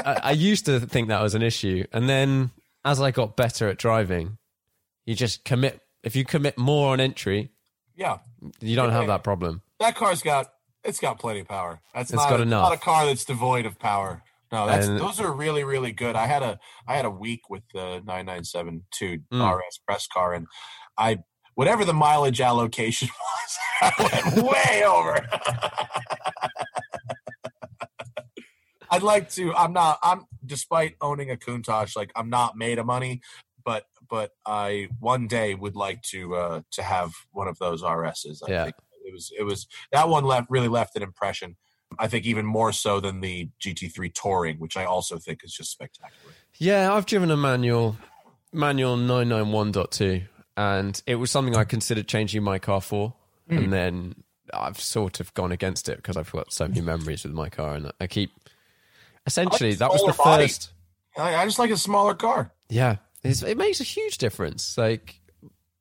I, 0.04 0.20
I 0.24 0.30
used 0.32 0.66
to 0.66 0.80
think 0.80 1.08
that 1.08 1.22
was 1.22 1.34
an 1.34 1.42
issue, 1.42 1.84
and 1.92 2.08
then 2.08 2.50
as 2.84 3.00
I 3.00 3.10
got 3.12 3.36
better 3.36 3.68
at 3.68 3.78
driving, 3.78 4.38
you 5.06 5.14
just 5.14 5.44
commit. 5.44 5.80
If 6.02 6.16
you 6.16 6.24
commit 6.24 6.58
more 6.58 6.92
on 6.92 6.98
entry, 7.00 7.50
yeah. 7.94 8.18
you 8.60 8.74
don't 8.74 8.90
have 8.90 9.06
that 9.06 9.22
problem. 9.22 9.62
That 9.78 9.94
car's 9.94 10.22
got 10.22 10.48
it's 10.84 10.98
got 10.98 11.20
plenty 11.20 11.40
of 11.40 11.48
power. 11.48 11.80
That's 11.94 12.10
It's 12.10 12.16
not, 12.16 12.30
got 12.30 12.40
a, 12.40 12.42
enough. 12.42 12.70
not 12.70 12.72
a 12.74 12.80
car 12.80 13.06
that's 13.06 13.24
devoid 13.24 13.66
of 13.66 13.78
power. 13.78 14.22
No, 14.50 14.66
that's 14.66 14.86
And- 14.88 14.98
those 14.98 15.20
are 15.20 15.32
really 15.32 15.62
really 15.64 15.92
good. 15.92 16.16
I 16.16 16.26
had 16.26 16.42
a 16.42 16.58
I 16.88 16.96
had 16.96 17.04
a 17.04 17.10
week 17.10 17.48
with 17.48 17.62
the 17.72 18.02
9972 18.04 19.20
Mm. 19.32 19.56
RS 19.56 19.78
press 19.86 20.06
car, 20.06 20.34
and 20.34 20.46
I 20.98 21.18
whatever 21.54 21.84
the 21.84 21.92
mileage 21.94 22.40
allocation 22.40 23.08
was, 23.82 23.92
I 23.98 24.30
went 24.34 24.46
way 24.46 24.84
over. 24.84 25.26
I'd 28.90 29.02
like 29.02 29.30
to. 29.30 29.54
I'm 29.54 29.72
not. 29.72 29.98
I'm 30.02 30.24
despite 30.44 30.96
owning 31.00 31.30
a 31.30 31.36
Countach, 31.36 31.96
like 31.96 32.12
I'm 32.14 32.28
not 32.28 32.56
made 32.56 32.78
of 32.78 32.84
money, 32.86 33.22
but 33.64 33.84
but 34.10 34.32
I 34.46 34.88
one 35.00 35.26
day 35.28 35.54
would 35.54 35.76
like 35.76 36.02
to 36.10 36.34
uh, 36.34 36.60
to 36.72 36.82
have 36.82 37.12
one 37.30 37.48
of 37.48 37.58
those 37.58 37.82
RSs. 37.82 38.40
I 38.46 38.50
Yeah. 38.50 38.64
think 38.64 38.76
it 39.06 39.12
was 39.12 39.32
it 39.38 39.44
was 39.44 39.66
that 39.92 40.08
one 40.10 40.24
left 40.24 40.48
really 40.50 40.68
left 40.68 40.94
an 40.96 41.02
impression. 41.02 41.56
I 41.98 42.06
think 42.08 42.24
even 42.26 42.44
more 42.46 42.72
so 42.72 43.00
than 43.00 43.20
the 43.20 43.50
GT3 43.62 44.12
Touring, 44.14 44.56
which 44.58 44.76
I 44.78 44.84
also 44.84 45.18
think 45.18 45.40
is 45.44 45.52
just 45.52 45.70
spectacular. 45.70 46.32
Yeah, 46.56 46.92
I've 46.94 47.04
driven 47.04 47.30
a 47.30 47.36
manual, 47.36 47.96
manual 48.50 48.96
991.2, 48.96 50.26
and 50.56 51.02
it 51.06 51.16
was 51.16 51.30
something 51.30 51.56
I 51.56 51.64
considered 51.64 52.08
changing 52.08 52.42
my 52.42 52.58
car 52.58 52.80
for. 52.80 53.14
Hmm. 53.48 53.58
And 53.58 53.72
then 53.72 54.14
I've 54.52 54.80
sort 54.80 55.20
of 55.20 55.32
gone 55.34 55.52
against 55.52 55.88
it 55.88 55.96
because 55.96 56.16
I've 56.16 56.30
got 56.32 56.52
so 56.52 56.68
many 56.68 56.80
memories 56.80 57.24
with 57.24 57.32
my 57.32 57.48
car. 57.48 57.74
And 57.74 57.90
I 58.00 58.06
keep, 58.06 58.30
essentially, 59.26 59.74
that 59.74 59.90
was 59.90 60.02
the 60.04 60.12
body. 60.12 60.44
first. 60.44 60.72
I, 61.16 61.36
I 61.36 61.44
just 61.44 61.58
like 61.58 61.70
a 61.70 61.76
smaller 61.76 62.14
car. 62.14 62.52
Yeah, 62.68 62.96
it's, 63.22 63.42
it 63.42 63.56
makes 63.58 63.80
a 63.80 63.84
huge 63.84 64.18
difference. 64.18 64.76
Like, 64.78 65.20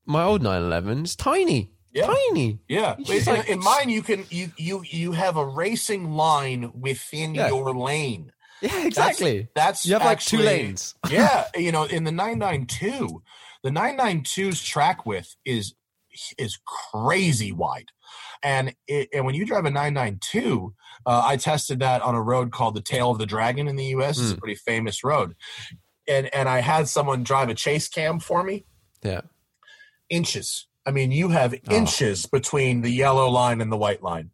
my 0.05 0.23
old 0.23 0.41
911 0.41 1.03
is 1.05 1.15
tiny. 1.15 1.71
Yeah. 1.93 2.07
Tiny. 2.07 2.59
Yeah, 2.69 2.95
But 2.97 3.09
in, 3.09 3.25
like- 3.25 3.49
in 3.49 3.59
mine 3.59 3.89
you 3.89 4.01
can 4.01 4.25
you 4.29 4.51
you 4.57 4.81
you 4.85 5.11
have 5.11 5.35
a 5.35 5.45
racing 5.45 6.11
line 6.11 6.71
within 6.73 7.35
Yeah. 7.35 7.49
your 7.49 7.73
lane. 7.75 8.31
Yeah, 8.61 8.85
exactly. 8.85 9.49
That's, 9.55 9.85
you 9.85 9.93
have 9.93 10.05
like 10.05 10.21
two 10.21 10.37
lanes. 10.37 10.95
yeah, 11.09 11.47
you 11.55 11.71
know, 11.73 11.83
in 11.83 12.03
the 12.05 12.11
992, 12.11 13.21
the 13.63 13.69
992's 13.69 14.61
track 14.63 15.05
width 15.05 15.35
is 15.45 15.75
is 16.37 16.59
crazy 16.65 17.51
wide. 17.53 17.89
And 18.43 18.75
it, 18.87 19.07
and 19.13 19.25
when 19.25 19.33
you 19.33 19.45
drive 19.45 19.63
a 19.65 19.69
992, 19.71 20.73
uh, 21.05 21.21
I 21.25 21.37
tested 21.37 21.79
that 21.79 22.01
on 22.01 22.15
a 22.15 22.21
road 22.21 22.51
called 22.51 22.75
the 22.75 22.81
Tail 22.81 23.11
of 23.11 23.17
the 23.17 23.25
Dragon 23.25 23.67
in 23.69 23.77
the 23.77 23.85
US. 23.95 24.17
It's 24.19 24.31
a 24.31 24.33
Hmm. 24.33 24.39
pretty 24.39 24.55
famous 24.55 25.03
road. 25.05 25.35
And 26.07 26.33
and 26.35 26.49
I 26.49 26.59
had 26.59 26.89
someone 26.89 27.23
drive 27.23 27.47
a 27.49 27.53
chase 27.55 27.87
cam 27.87 28.19
for 28.19 28.43
me. 28.43 28.65
Yeah. 29.03 29.21
Inches. 30.09 30.67
I 30.85 30.91
mean, 30.91 31.11
you 31.11 31.29
have 31.29 31.53
Oh. 31.53 31.73
inches 31.75 32.25
between 32.25 32.81
the 32.81 32.89
yellow 32.91 33.29
line 33.29 33.61
and 33.61 33.71
the 33.71 33.77
white 33.77 34.03
line. 34.03 34.31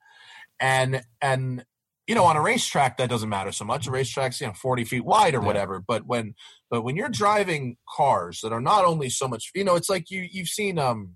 And 0.59 1.03
and 1.21 1.65
you 2.07 2.15
know, 2.15 2.23
on 2.23 2.35
a 2.37 2.41
racetrack 2.41 2.97
that 2.97 3.09
doesn't 3.09 3.29
matter 3.29 3.51
so 3.51 3.65
much. 3.65 3.85
A 3.87 3.91
racetrack's, 3.91 4.39
you 4.41 4.47
know, 4.47 4.53
40 4.53 4.85
feet 4.85 5.05
wide 5.05 5.35
or 5.35 5.39
Yeah. 5.41 5.45
whatever. 5.45 5.83
But 5.85 6.05
when 6.07 6.35
but 6.69 6.81
when 6.83 6.95
you're 6.95 7.09
driving 7.09 7.77
cars 7.95 8.39
that 8.41 8.51
are 8.53 8.61
not 8.61 8.85
only 8.85 9.09
so 9.09 9.27
much 9.27 9.51
you 9.53 9.63
know, 9.63 9.75
it's 9.75 9.89
like 9.89 10.09
you 10.09 10.25
you've 10.31 10.47
seen 10.47 10.79
um 10.79 11.15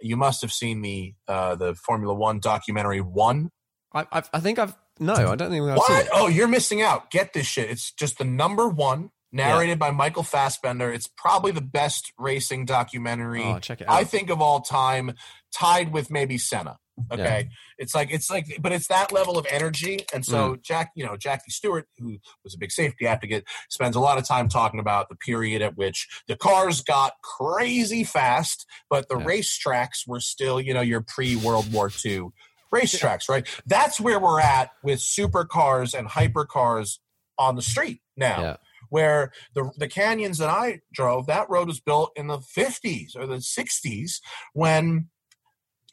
you 0.00 0.16
must 0.16 0.42
have 0.42 0.52
seen 0.52 0.82
the 0.82 1.14
uh 1.28 1.54
the 1.54 1.74
Formula 1.74 2.14
One 2.14 2.40
documentary 2.40 3.00
one. 3.00 3.50
I, 3.94 4.06
I, 4.12 4.22
I 4.34 4.40
think 4.40 4.58
I've, 4.58 4.76
no, 5.00 5.14
I 5.14 5.34
don't 5.34 5.50
think 5.50 5.62
I've 5.62 5.78
seen 5.78 5.96
What? 5.96 6.04
it. 6.04 6.10
Oh, 6.12 6.26
you're 6.28 6.46
missing 6.48 6.82
out. 6.82 7.10
Get 7.10 7.32
this 7.32 7.46
shit. 7.46 7.70
It's 7.70 7.90
just 7.92 8.18
the 8.18 8.24
number 8.24 8.68
one, 8.68 9.10
narrated 9.32 9.78
by 9.78 9.90
Michael 9.92 10.22
Fassbender. 10.24 10.92
It's 10.92 11.08
probably 11.16 11.52
the 11.52 11.62
best 11.62 12.12
racing 12.18 12.66
documentary 12.66 13.42
Oh, 13.44 13.58
check 13.60 13.80
it 13.80 13.88
out. 13.88 13.94
I 13.94 14.04
think 14.04 14.28
of 14.28 14.42
all 14.42 14.60
time, 14.60 15.14
tied 15.54 15.90
with 15.92 16.10
maybe 16.10 16.36
Senna. 16.36 16.78
Okay, 17.10 17.48
it's 17.78 17.94
like 17.94 18.10
it's 18.12 18.30
like, 18.30 18.58
but 18.60 18.72
it's 18.72 18.88
that 18.88 19.12
level 19.12 19.38
of 19.38 19.46
energy, 19.50 20.00
and 20.12 20.24
so 20.24 20.54
Mm. 20.54 20.62
Jack, 20.62 20.90
you 20.94 21.04
know, 21.04 21.16
Jackie 21.16 21.50
Stewart, 21.50 21.86
who 21.98 22.18
was 22.44 22.54
a 22.54 22.58
big 22.58 22.70
safety 22.70 23.06
advocate, 23.06 23.44
spends 23.70 23.96
a 23.96 24.00
lot 24.00 24.18
of 24.18 24.26
time 24.26 24.48
talking 24.48 24.80
about 24.80 25.08
the 25.08 25.16
period 25.16 25.62
at 25.62 25.76
which 25.76 26.06
the 26.28 26.36
cars 26.36 26.80
got 26.82 27.14
crazy 27.22 28.04
fast, 28.04 28.66
but 28.90 29.08
the 29.08 29.18
Yeah. 29.18 29.24
racetracks 29.24 30.06
were 30.06 30.20
still, 30.20 30.60
you 30.60 30.74
know, 30.74 30.80
your 30.80 31.00
pre 31.00 31.36
World 31.36 31.72
War 31.72 31.90
II 32.04 32.28
racetracks, 32.72 33.28
right? 33.28 33.46
That's 33.66 33.98
where 34.00 34.20
we're 34.20 34.40
at 34.40 34.70
with 34.82 34.98
supercars 35.00 35.98
and 35.98 36.08
hypercars 36.08 36.98
on 37.38 37.56
the 37.56 37.62
street 37.62 38.02
now 38.16 38.40
Yeah. 38.40 38.56
where 38.90 39.32
the 39.54 39.70
the 39.76 39.88
canyons 39.88 40.38
that 40.38 40.50
I 40.50 40.80
drove, 40.92 41.26
that 41.26 41.48
road 41.48 41.68
was 41.68 41.80
built 41.80 42.12
in 42.16 42.26
the 42.26 42.38
50s 42.38 43.16
or 43.16 43.26
the 43.26 43.40
60s 43.40 44.20
when 44.52 45.08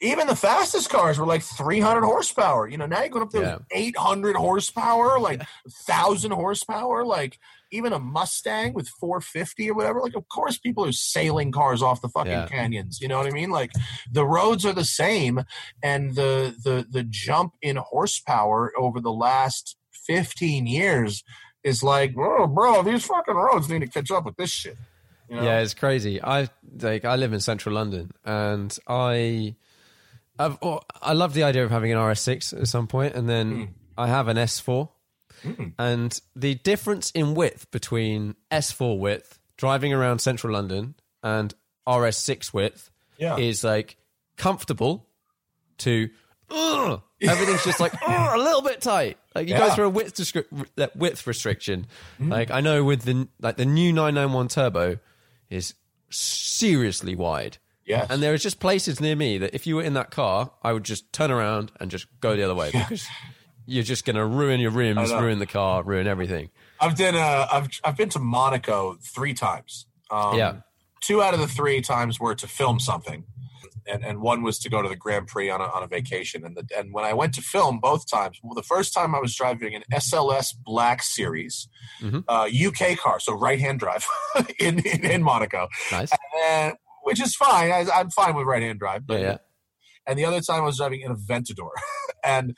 even 0.00 0.26
the 0.26 0.36
fastest 0.36 0.90
cars 0.90 1.18
were 1.18 1.26
like 1.26 1.42
300 1.42 2.02
horsepower. 2.02 2.68
You 2.68 2.76
know, 2.76 2.86
now 2.86 3.00
you're 3.00 3.08
going 3.08 3.24
up 3.24 3.30
to 3.30 3.40
Yeah. 3.40 3.58
800 3.70 4.36
horsepower, 4.36 5.18
like 5.18 5.38
1,000 5.64 6.32
horsepower, 6.32 7.04
like 7.04 7.38
even 7.72 7.92
a 7.92 7.98
Mustang 7.98 8.74
with 8.74 8.88
450 8.88 9.70
or 9.70 9.74
whatever. 9.74 10.00
Like, 10.00 10.14
of 10.14 10.28
course, 10.28 10.58
people 10.58 10.84
are 10.84 10.92
sailing 10.92 11.50
cars 11.50 11.82
off 11.82 12.00
the 12.02 12.08
fucking 12.08 12.30
Yeah. 12.30 12.46
canyons. 12.46 13.00
You 13.00 13.08
know 13.08 13.18
what 13.18 13.26
I 13.26 13.30
mean? 13.30 13.50
Like, 13.50 13.72
the 14.10 14.24
roads 14.26 14.64
are 14.66 14.72
the 14.74 14.84
same, 14.84 15.44
and 15.82 16.14
the 16.14 16.54
the 16.62 16.86
the 16.88 17.02
jump 17.02 17.54
in 17.62 17.76
horsepower 17.76 18.72
over 18.78 19.00
the 19.00 19.12
last 19.12 19.76
15 20.06 20.66
years 20.66 21.24
is 21.64 21.82
like, 21.82 22.14
oh, 22.16 22.46
bro, 22.46 22.82
these 22.82 23.04
fucking 23.04 23.34
roads 23.34 23.68
need 23.68 23.80
to 23.80 23.88
catch 23.88 24.10
up 24.12 24.24
with 24.24 24.36
this 24.36 24.50
shit. 24.50 24.76
You 25.28 25.36
know? 25.36 25.42
Yeah, 25.42 25.58
it's 25.58 25.74
crazy. 25.74 26.22
I 26.22 26.48
like 26.80 27.04
I 27.04 27.16
live 27.16 27.32
in 27.32 27.40
central 27.40 27.74
London, 27.74 28.12
and 28.24 28.78
I, 28.86 29.56
I've, 30.38 30.58
oh, 30.62 30.80
I 31.00 31.12
love 31.12 31.34
the 31.34 31.42
idea 31.44 31.64
of 31.64 31.70
having 31.70 31.92
an 31.92 31.98
RS6 31.98 32.60
at 32.60 32.68
some 32.68 32.86
point, 32.86 33.14
and 33.14 33.28
then 33.28 33.52
Mm. 33.54 33.68
I 33.98 34.06
have 34.08 34.28
an 34.28 34.36
S4, 34.36 34.88
Mm. 35.44 35.72
and 35.78 36.20
the 36.34 36.54
difference 36.56 37.10
in 37.12 37.34
width 37.34 37.70
between 37.70 38.36
S4 38.50 38.98
width 38.98 39.38
driving 39.56 39.92
around 39.92 40.18
central 40.20 40.52
London 40.54 40.94
and 41.22 41.54
RS6 41.86 42.52
width 42.52 42.90
Yeah. 43.18 43.36
is 43.38 43.62
like 43.64 43.96
comfortable 44.36 45.06
to. 45.78 46.10
Ugh, 46.50 47.02
everything's 47.22 47.64
just 47.64 47.80
like 47.80 47.92
a 48.06 48.36
little 48.38 48.62
bit 48.62 48.80
tight. 48.80 49.18
Like 49.34 49.48
you 49.48 49.56
go 49.56 49.68
through 49.70 49.86
a 49.86 49.90
width 49.90 50.14
descri- 50.14 50.66
that 50.76 50.94
width 50.96 51.26
restriction. 51.26 51.86
Like 52.20 52.50
I 52.50 52.60
know 52.60 52.84
with 52.84 53.02
the 53.02 53.26
like 53.40 53.56
the 53.56 53.66
new 53.66 53.92
991 53.92 54.48
turbo 54.48 54.98
is 55.50 55.74
seriously 56.10 57.14
wide. 57.14 57.58
Yes. 57.86 58.08
And 58.10 58.22
there 58.22 58.34
is 58.34 58.42
just 58.42 58.58
places 58.60 59.00
near 59.00 59.14
me 59.16 59.38
that 59.38 59.54
if 59.54 59.66
you 59.66 59.76
were 59.76 59.82
in 59.82 59.94
that 59.94 60.10
car, 60.10 60.50
I 60.62 60.72
would 60.72 60.84
just 60.84 61.12
turn 61.12 61.30
around 61.30 61.70
and 61.80 61.90
just 61.90 62.06
go 62.20 62.34
the 62.36 62.42
other 62.42 62.54
way 62.54 62.70
because 62.72 63.06
you're 63.64 63.84
just 63.84 64.04
going 64.04 64.16
to 64.16 64.26
ruin 64.26 64.58
your 64.60 64.72
rims, 64.72 65.12
ruin 65.12 65.38
the 65.38 65.46
car, 65.46 65.82
ruin 65.84 66.06
everything. 66.06 66.50
I've 66.80 66.96
been 66.96 67.14
uh, 67.14 67.46
I've 67.50 67.68
I've 67.84 67.96
been 67.96 68.08
to 68.10 68.18
Monaco 68.18 68.98
three 69.00 69.34
times. 69.34 69.86
Um, 70.10 70.36
Yeah. 70.36 70.54
two 71.00 71.22
out 71.22 71.32
of 71.34 71.40
the 71.40 71.46
three 71.48 71.80
times 71.80 72.18
were 72.20 72.34
to 72.34 72.46
film 72.48 72.78
something, 72.80 73.24
and 73.86 74.04
and 74.04 74.20
one 74.20 74.42
was 74.42 74.58
to 74.60 74.68
go 74.68 74.82
to 74.82 74.88
the 74.88 74.96
Grand 74.96 75.28
Prix 75.28 75.48
on 75.48 75.60
a, 75.60 75.64
on 75.64 75.82
a 75.82 75.86
vacation. 75.86 76.44
And 76.44 76.56
the, 76.56 76.66
and 76.76 76.92
when 76.92 77.04
I 77.04 77.12
went 77.14 77.34
to 77.34 77.40
film 77.42 77.78
both 77.80 78.10
times, 78.10 78.38
well, 78.42 78.54
the 78.54 78.62
first 78.62 78.92
time 78.94 79.14
I 79.14 79.20
was 79.20 79.34
driving 79.34 79.74
an 79.74 79.84
SLS 79.92 80.54
Black 80.64 81.02
Series, 81.02 81.68
Mhm. 82.02 82.24
uh, 82.28 82.48
UK 82.68 82.98
car, 82.98 83.20
so 83.20 83.32
right 83.32 83.58
hand 83.60 83.78
drive 83.80 84.04
in, 84.58 84.80
in 84.80 85.04
in 85.04 85.22
Monaco, 85.22 85.68
Nice. 85.92 86.10
and, 86.48 86.74
which 87.06 87.20
is 87.20 87.36
fine. 87.36 87.70
I, 87.70 87.86
I'm 87.94 88.10
fine 88.10 88.34
with 88.34 88.46
right 88.46 88.60
hand 88.60 88.80
drive. 88.80 89.06
But, 89.06 89.20
yeah. 89.20 89.36
And 90.08 90.18
the 90.18 90.24
other 90.24 90.40
time 90.40 90.62
I 90.62 90.64
was 90.64 90.78
driving 90.78 91.02
in 91.02 91.12
a 91.12 91.14
Ventador, 91.14 91.70
and 92.24 92.56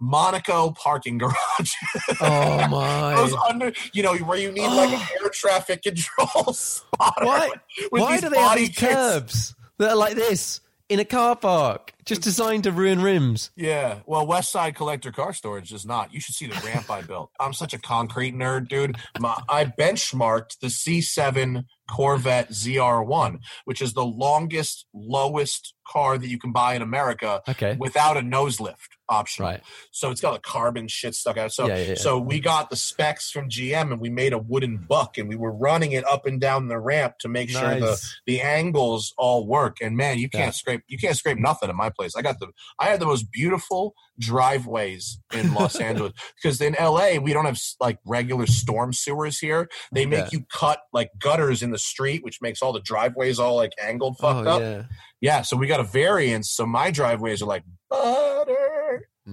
Monaco 0.00 0.70
parking 0.70 1.18
garage. 1.18 1.34
Oh 2.22 2.66
my. 2.68 3.14
Those 3.14 3.34
under, 3.34 3.72
you 3.92 4.02
know, 4.02 4.14
where 4.16 4.38
you 4.38 4.50
need 4.52 4.68
like 4.68 4.90
an 4.90 5.06
air 5.22 5.28
traffic 5.30 5.82
control 5.82 6.52
spotter. 6.54 7.24
Why? 7.24 7.50
Why 7.90 8.20
do 8.20 8.30
they 8.30 8.38
have 8.38 8.56
these 8.56 8.76
curbs 8.76 9.54
that 9.78 9.90
are 9.90 9.96
like 9.96 10.14
this 10.14 10.60
in 10.90 10.98
a 10.98 11.04
car 11.04 11.36
park, 11.36 11.94
just 12.04 12.20
designed 12.20 12.64
to 12.64 12.72
ruin 12.72 13.00
rims? 13.00 13.52
Yeah, 13.54 14.00
well, 14.06 14.26
West 14.26 14.50
Side 14.50 14.74
Collector 14.74 15.12
Car 15.12 15.32
Storage 15.32 15.72
is 15.72 15.86
not. 15.86 16.12
You 16.12 16.20
should 16.20 16.34
see 16.34 16.46
the 16.48 16.60
ramp 16.66 16.90
I 16.90 17.00
built. 17.00 17.30
I'm 17.40 17.52
such 17.52 17.72
a 17.72 17.78
concrete 17.78 18.34
nerd, 18.34 18.68
dude. 18.68 18.96
My, 19.20 19.40
I 19.48 19.66
benchmarked 19.66 20.58
the 20.58 20.66
C7 20.66 21.64
Corvette 21.88 22.50
ZR1, 22.50 23.38
which 23.64 23.80
is 23.80 23.92
the 23.92 24.04
longest, 24.04 24.86
lowest 24.92 25.74
car 25.86 26.18
that 26.18 26.28
you 26.28 26.38
can 26.38 26.50
buy 26.52 26.74
in 26.74 26.82
America 26.82 27.40
Okay. 27.48 27.76
without 27.78 28.16
a 28.16 28.22
nose 28.22 28.60
lift 28.60 28.96
option. 29.10 29.44
Right. 29.44 29.60
So 29.90 30.10
it's 30.10 30.20
got 30.20 30.36
a 30.36 30.40
carbon 30.40 30.88
shit 30.88 31.14
stuck 31.14 31.36
out. 31.36 31.52
So 31.52 31.66
Yeah, 31.66 31.76
yeah, 31.76 31.82
yeah. 31.88 31.94
so 31.96 32.18
we 32.18 32.40
got 32.40 32.70
the 32.70 32.76
specs 32.76 33.30
from 33.30 33.48
GM 33.48 33.92
and 33.92 34.00
we 34.00 34.08
made 34.08 34.32
a 34.32 34.38
wooden 34.38 34.76
buck 34.76 35.18
and 35.18 35.28
we 35.28 35.36
were 35.36 35.52
running 35.52 35.92
it 35.92 36.06
up 36.06 36.26
and 36.26 36.40
down 36.40 36.68
the 36.68 36.78
ramp 36.78 37.18
to 37.20 37.28
make 37.28 37.50
sure 37.50 37.78
the 37.78 38.00
the 38.26 38.40
angles 38.40 39.12
all 39.18 39.46
work. 39.46 39.78
And 39.82 39.96
man, 39.96 40.18
you 40.18 40.28
can't 40.28 40.54
scrape 40.54 40.82
you 40.88 40.98
can't 40.98 41.16
scrape 41.16 41.38
nothing 41.38 41.68
in 41.68 41.76
my 41.76 41.90
place. 41.90 42.14
I 42.16 42.22
got 42.22 42.38
the 42.38 42.48
I 42.78 42.86
had 42.86 43.00
the 43.00 43.06
most 43.06 43.30
beautiful 43.32 43.94
driveways 44.18 45.18
in 45.32 45.54
Los 45.54 45.76
Angeles 45.80 46.12
because 46.40 46.60
in 46.60 46.76
LA 46.80 47.16
we 47.16 47.32
don't 47.32 47.46
have 47.46 47.58
like 47.80 47.98
regular 48.06 48.46
storm 48.46 48.92
sewers 48.92 49.38
here. 49.38 49.68
They 49.92 50.06
make 50.06 50.32
you 50.32 50.44
cut 50.52 50.82
like 50.92 51.10
gutters 51.18 51.62
in 51.62 51.70
the 51.70 51.78
street, 51.78 52.22
which 52.22 52.40
makes 52.40 52.62
all 52.62 52.72
the 52.72 52.80
driveways 52.80 53.38
all 53.38 53.56
like 53.56 53.72
angled, 53.82 54.16
oh, 54.20 54.22
fucked 54.22 54.46
oh, 54.46 54.50
up. 54.50 54.60
yeah. 54.60 54.82
Yeah, 55.20 55.42
so 55.42 55.56
we 55.56 55.66
got 55.66 55.80
a 55.80 55.84
variance. 55.84 56.50
So 56.50 56.64
my 56.64 56.90
driveways 56.90 57.42
are 57.42 57.46
like 57.46 57.64
butter. 57.90 58.69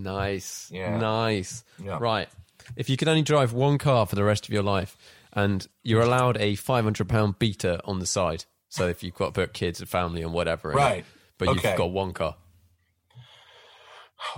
Nice. 0.03 0.69
Yeah. 0.72 0.98
Nice. 0.98 1.64
Yeah. 1.84 1.98
Right. 1.99 2.28
If 2.76 2.90
you 2.90 2.98
could 2.98 3.07
only 3.07 3.22
drive 3.22 3.53
one 3.53 3.78
car 3.78 4.06
for 4.06 4.15
the 4.15 4.24
rest 4.24 4.48
of 4.48 4.53
your 4.53 4.64
life 4.64 4.98
and 5.34 5.65
you're 5.84 6.02
allowed 6.02 6.38
a 6.38 6.56
500 6.56 7.07
pound 7.07 7.40
beater 7.40 7.80
on 7.86 7.99
the 7.99 8.06
side. 8.06 8.45
So 8.69 8.88
if 8.88 9.02
you've 9.03 9.15
got 9.15 9.28
to 9.28 9.32
put 9.32 9.53
kids 9.53 9.80
and 9.80 9.88
family 9.90 10.22
and 10.22 10.34
whatever, 10.34 10.72
in 10.72 10.78
it, 10.78 10.82
Right. 10.82 11.06
but 11.38 11.48
Okay. 11.49 11.69
you've 11.69 11.78
got 11.78 11.91
one 11.91 12.11
car. 12.14 12.36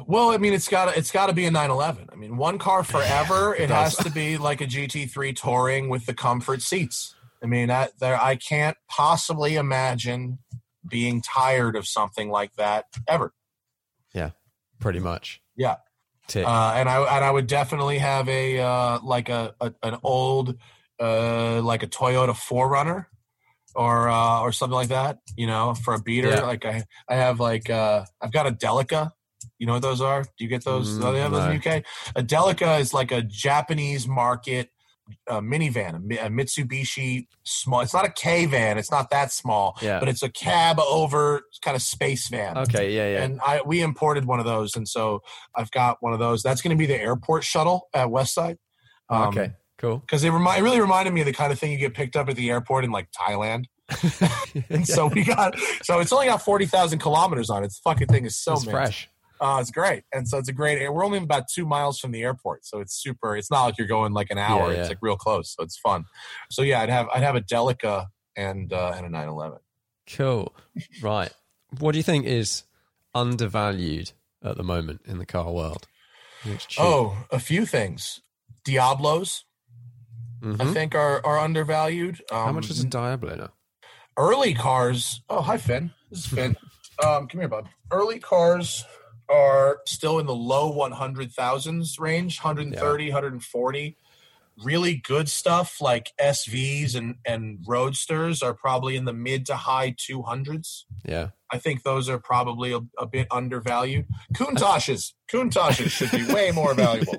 Well, 0.05 0.29
I 0.31 0.37
mean, 0.37 0.53
it's 0.53 0.67
got 0.67 0.91
to 0.91 0.97
it's 0.99 1.09
got 1.11 1.27
to 1.27 1.33
be 1.33 1.45
a 1.45 1.51
911. 1.51 2.09
I 2.11 2.15
mean, 2.15 2.37
one 2.37 2.57
car 2.59 2.83
forever. 2.83 3.55
it 3.55 3.67
does. 3.67 3.97
has 3.97 4.05
to 4.05 4.11
be 4.11 4.37
like 4.37 4.61
a 4.61 4.65
GT3 4.67 5.35
touring 5.35 5.89
with 5.89 6.05
the 6.05 6.13
comfort 6.13 6.61
seats. 6.61 7.15
I 7.41 7.45
mean, 7.47 7.69
that 7.69 7.97
there 7.99 8.21
I 8.21 8.35
can't 8.35 8.77
possibly 8.89 9.55
imagine 9.55 10.39
being 10.87 11.21
tired 11.21 11.75
of 11.75 11.87
something 11.87 12.29
like 12.29 12.55
that 12.55 12.85
ever. 13.07 13.33
Yeah, 14.13 14.31
pretty 14.79 14.99
much. 14.99 15.41
Yeah. 15.59 15.75
Tick. 16.27 16.45
Uh, 16.45 16.73
and 16.75 16.87
I 16.87 17.15
and 17.15 17.25
I 17.25 17.29
would 17.29 17.47
definitely 17.47 17.97
have 17.97 18.29
a 18.29 18.59
uh, 18.59 18.99
like 19.03 19.29
a, 19.29 19.53
a 19.59 19.73
an 19.83 19.97
old 20.03 20.57
uh, 20.99 21.61
like 21.61 21.83
a 21.83 21.87
Toyota 21.87 22.31
4Runner 22.33 23.05
or 23.75 24.09
uh, 24.09 24.41
or 24.41 24.51
something 24.51 24.75
like 24.75 24.89
that. 24.89 25.19
You 25.35 25.47
know, 25.47 25.73
for 25.73 25.93
a 25.93 25.99
beater. 25.99 26.29
Yeah. 26.29 26.43
Like 26.43 26.65
I 26.65 26.85
I 27.09 27.15
have 27.15 27.39
like 27.39 27.69
uh, 27.69 28.05
I've 28.21 28.31
got 28.31 28.47
a 28.47 28.51
Delica. 28.51 29.11
You 29.57 29.67
know 29.67 29.73
what 29.73 29.81
those 29.81 30.01
are? 30.01 30.23
Do 30.23 30.29
you 30.43 30.47
get 30.47 30.63
those? 30.63 30.97
Mm, 30.97 31.03
oh, 31.03 31.11
they 31.11 31.19
have 31.19 31.31
those 31.31 31.45
in 31.45 31.59
the 31.59 31.77
UK. 31.77 31.83
A 32.15 32.23
Delica 32.23 32.79
is 32.79 32.93
like 32.93 33.11
a 33.11 33.21
Japanese 33.21 34.07
market 34.07 34.69
uh, 35.27 35.39
minivan, 35.41 36.11
a, 36.17 36.29
Mitsubishi 36.29 37.27
small. 37.43 37.81
It's 37.81 37.93
not 37.93 38.05
a 38.05 38.11
K 38.11 38.45
van. 38.45 38.77
It's 38.77 38.91
not 38.91 39.09
that 39.09 39.31
small, 39.31 39.77
Yeah. 39.81 39.99
but 39.99 40.09
it's 40.09 40.23
a 40.23 40.29
cab 40.29 40.79
over 40.79 41.41
kind 41.61 41.75
of 41.75 41.81
space 41.81 42.27
van. 42.29 42.57
okay, 42.57 42.93
yeah, 42.95 43.09
yeah. 43.17 43.23
And 43.23 43.39
I 43.41 43.61
we 43.65 43.81
imported 43.81 44.25
one 44.25 44.39
of 44.39 44.45
those, 44.45 44.75
and 44.75 44.87
so 44.87 45.21
I've 45.55 45.71
got 45.71 45.97
one 46.01 46.13
of 46.13 46.19
those. 46.19 46.43
That's 46.43 46.61
going 46.61 46.75
to 46.75 46.79
be 46.79 46.85
the 46.85 46.99
airport 46.99 47.43
shuttle 47.43 47.89
at 47.93 48.07
Westside. 48.07 48.57
Um, 49.09 49.29
okay, 49.29 49.51
cool. 49.77 49.97
because 49.99 50.23
it, 50.23 50.29
remi- 50.29 50.57
it 50.57 50.61
really 50.61 50.79
reminded 50.81 51.13
me 51.13 51.21
of 51.21 51.25
the 51.25 51.33
kind 51.33 51.51
of 51.51 51.59
thing 51.59 51.71
you 51.71 51.77
get 51.77 51.93
picked 51.93 52.15
up 52.15 52.29
at 52.29 52.35
the 52.35 52.49
airport 52.49 52.85
in 52.85 52.91
like 52.91 53.09
Thailand. 53.11 53.65
and 54.69 54.87
so 54.87 55.07
we 55.07 55.23
got 55.23 55.57
so 55.81 55.99
it's 55.99 56.13
only 56.13 56.27
got 56.27 56.41
forty 56.43 56.65
thousand 56.67 56.99
kilometers 56.99 57.49
on 57.49 57.63
it. 57.63 57.69
The 57.69 57.79
fucking 57.83 58.07
thing 58.07 58.25
is 58.25 58.35
so 58.37 58.53
it's 58.53 58.65
fresh. 58.65 59.09
Uh, 59.41 59.57
it's 59.61 59.71
great, 59.71 60.03
and 60.13 60.27
so 60.27 60.37
it's 60.37 60.49
a 60.49 60.53
great. 60.53 60.81
We're 60.91 61.05
only 61.05 61.17
about 61.19 61.43
two 61.53 61.65
miles 61.65 61.97
from 61.99 62.11
the 62.11 62.21
airport, 62.23 62.65
so 62.65 62.79
it's 62.81 62.93
super. 62.93 63.37
It's 63.37 63.49
not 63.49 63.63
like 63.63 63.77
you're 63.77 63.87
going 63.87 64.11
like 64.13 64.29
an 64.31 64.37
hour. 64.37 64.71
Yeah, 64.73 64.79
It's 64.79 64.89
like 64.89 64.97
real 65.01 65.15
close, 65.15 65.55
so 65.55 65.63
it's 65.63 65.77
fun. 65.77 66.05
So 66.51 66.61
yeah, 66.61 66.81
I'd 66.81 66.89
have 66.89 67.07
I'd 67.13 67.23
have 67.23 67.35
a 67.35 67.41
Delica 67.41 68.07
and 68.35 68.71
uh, 68.73 68.93
and 68.95 69.05
a 69.05 69.09
911. 69.09 69.59
Cool. 70.11 70.53
Right. 71.01 71.31
What 71.79 71.91
do 71.93 71.99
you 71.99 72.03
think 72.03 72.25
is 72.25 72.63
undervalued 73.13 74.11
at 74.43 74.57
the 74.57 74.63
moment 74.63 75.01
in 75.05 75.19
the 75.19 75.25
car 75.25 75.51
world? 75.51 75.87
Oh, 76.77 77.25
a 77.31 77.39
few 77.39 77.65
things. 77.65 78.21
Diablos, 78.65 79.45
I 80.43 80.45
Mhm. 80.45 80.73
think, 80.73 80.95
are 80.95 81.25
are 81.25 81.37
undervalued. 81.37 82.21
Um, 82.31 82.37
How 82.45 82.51
much 82.53 82.69
is 82.69 82.79
a 82.79 82.85
Diablo 82.85 83.35
now? 83.35 83.51
early 84.17 84.53
cars? 84.53 85.21
Oh, 85.29 85.41
hi 85.41 85.57
Finn. 85.57 85.91
This 86.09 86.19
is 86.19 86.25
Finn. 86.25 86.57
um, 87.05 87.27
come 87.27 87.39
here, 87.41 87.47
bud. 87.47 87.69
Early 87.91 88.19
cars 88.19 88.83
are 89.29 89.79
still 89.85 90.19
in 90.19 90.25
the 90.25 90.35
low 90.35 90.71
one 90.71 90.91
hundred 90.91 91.31
thousands 91.31 91.99
range, 91.99 92.39
130, 92.41 93.05
140. 93.09 93.97
Really 94.61 94.95
good 94.95 95.29
stuff 95.29 95.79
like 95.79 96.11
SVs 96.19 96.93
and 96.95 97.15
and 97.25 97.59
Roadsters 97.65 98.43
are 98.43 98.53
probably 98.53 98.97
in 98.97 99.05
the 99.05 99.13
mid 99.13 99.45
to 99.45 99.55
high 99.55 99.95
two 99.97 100.21
hundreds. 100.23 100.85
Yeah. 101.05 101.29
I 101.51 101.57
think 101.59 101.83
those 101.83 102.09
are 102.09 102.19
probably 102.19 102.73
a, 102.73 102.79
a 102.97 103.05
bit 103.07 103.27
undervalued. 103.31 104.05
Countachs, 104.33 105.13
Countachs 105.31 105.89
should 105.89 106.11
be 106.11 106.31
way 106.31 106.51
more 106.51 106.73
valuable. 106.73 107.15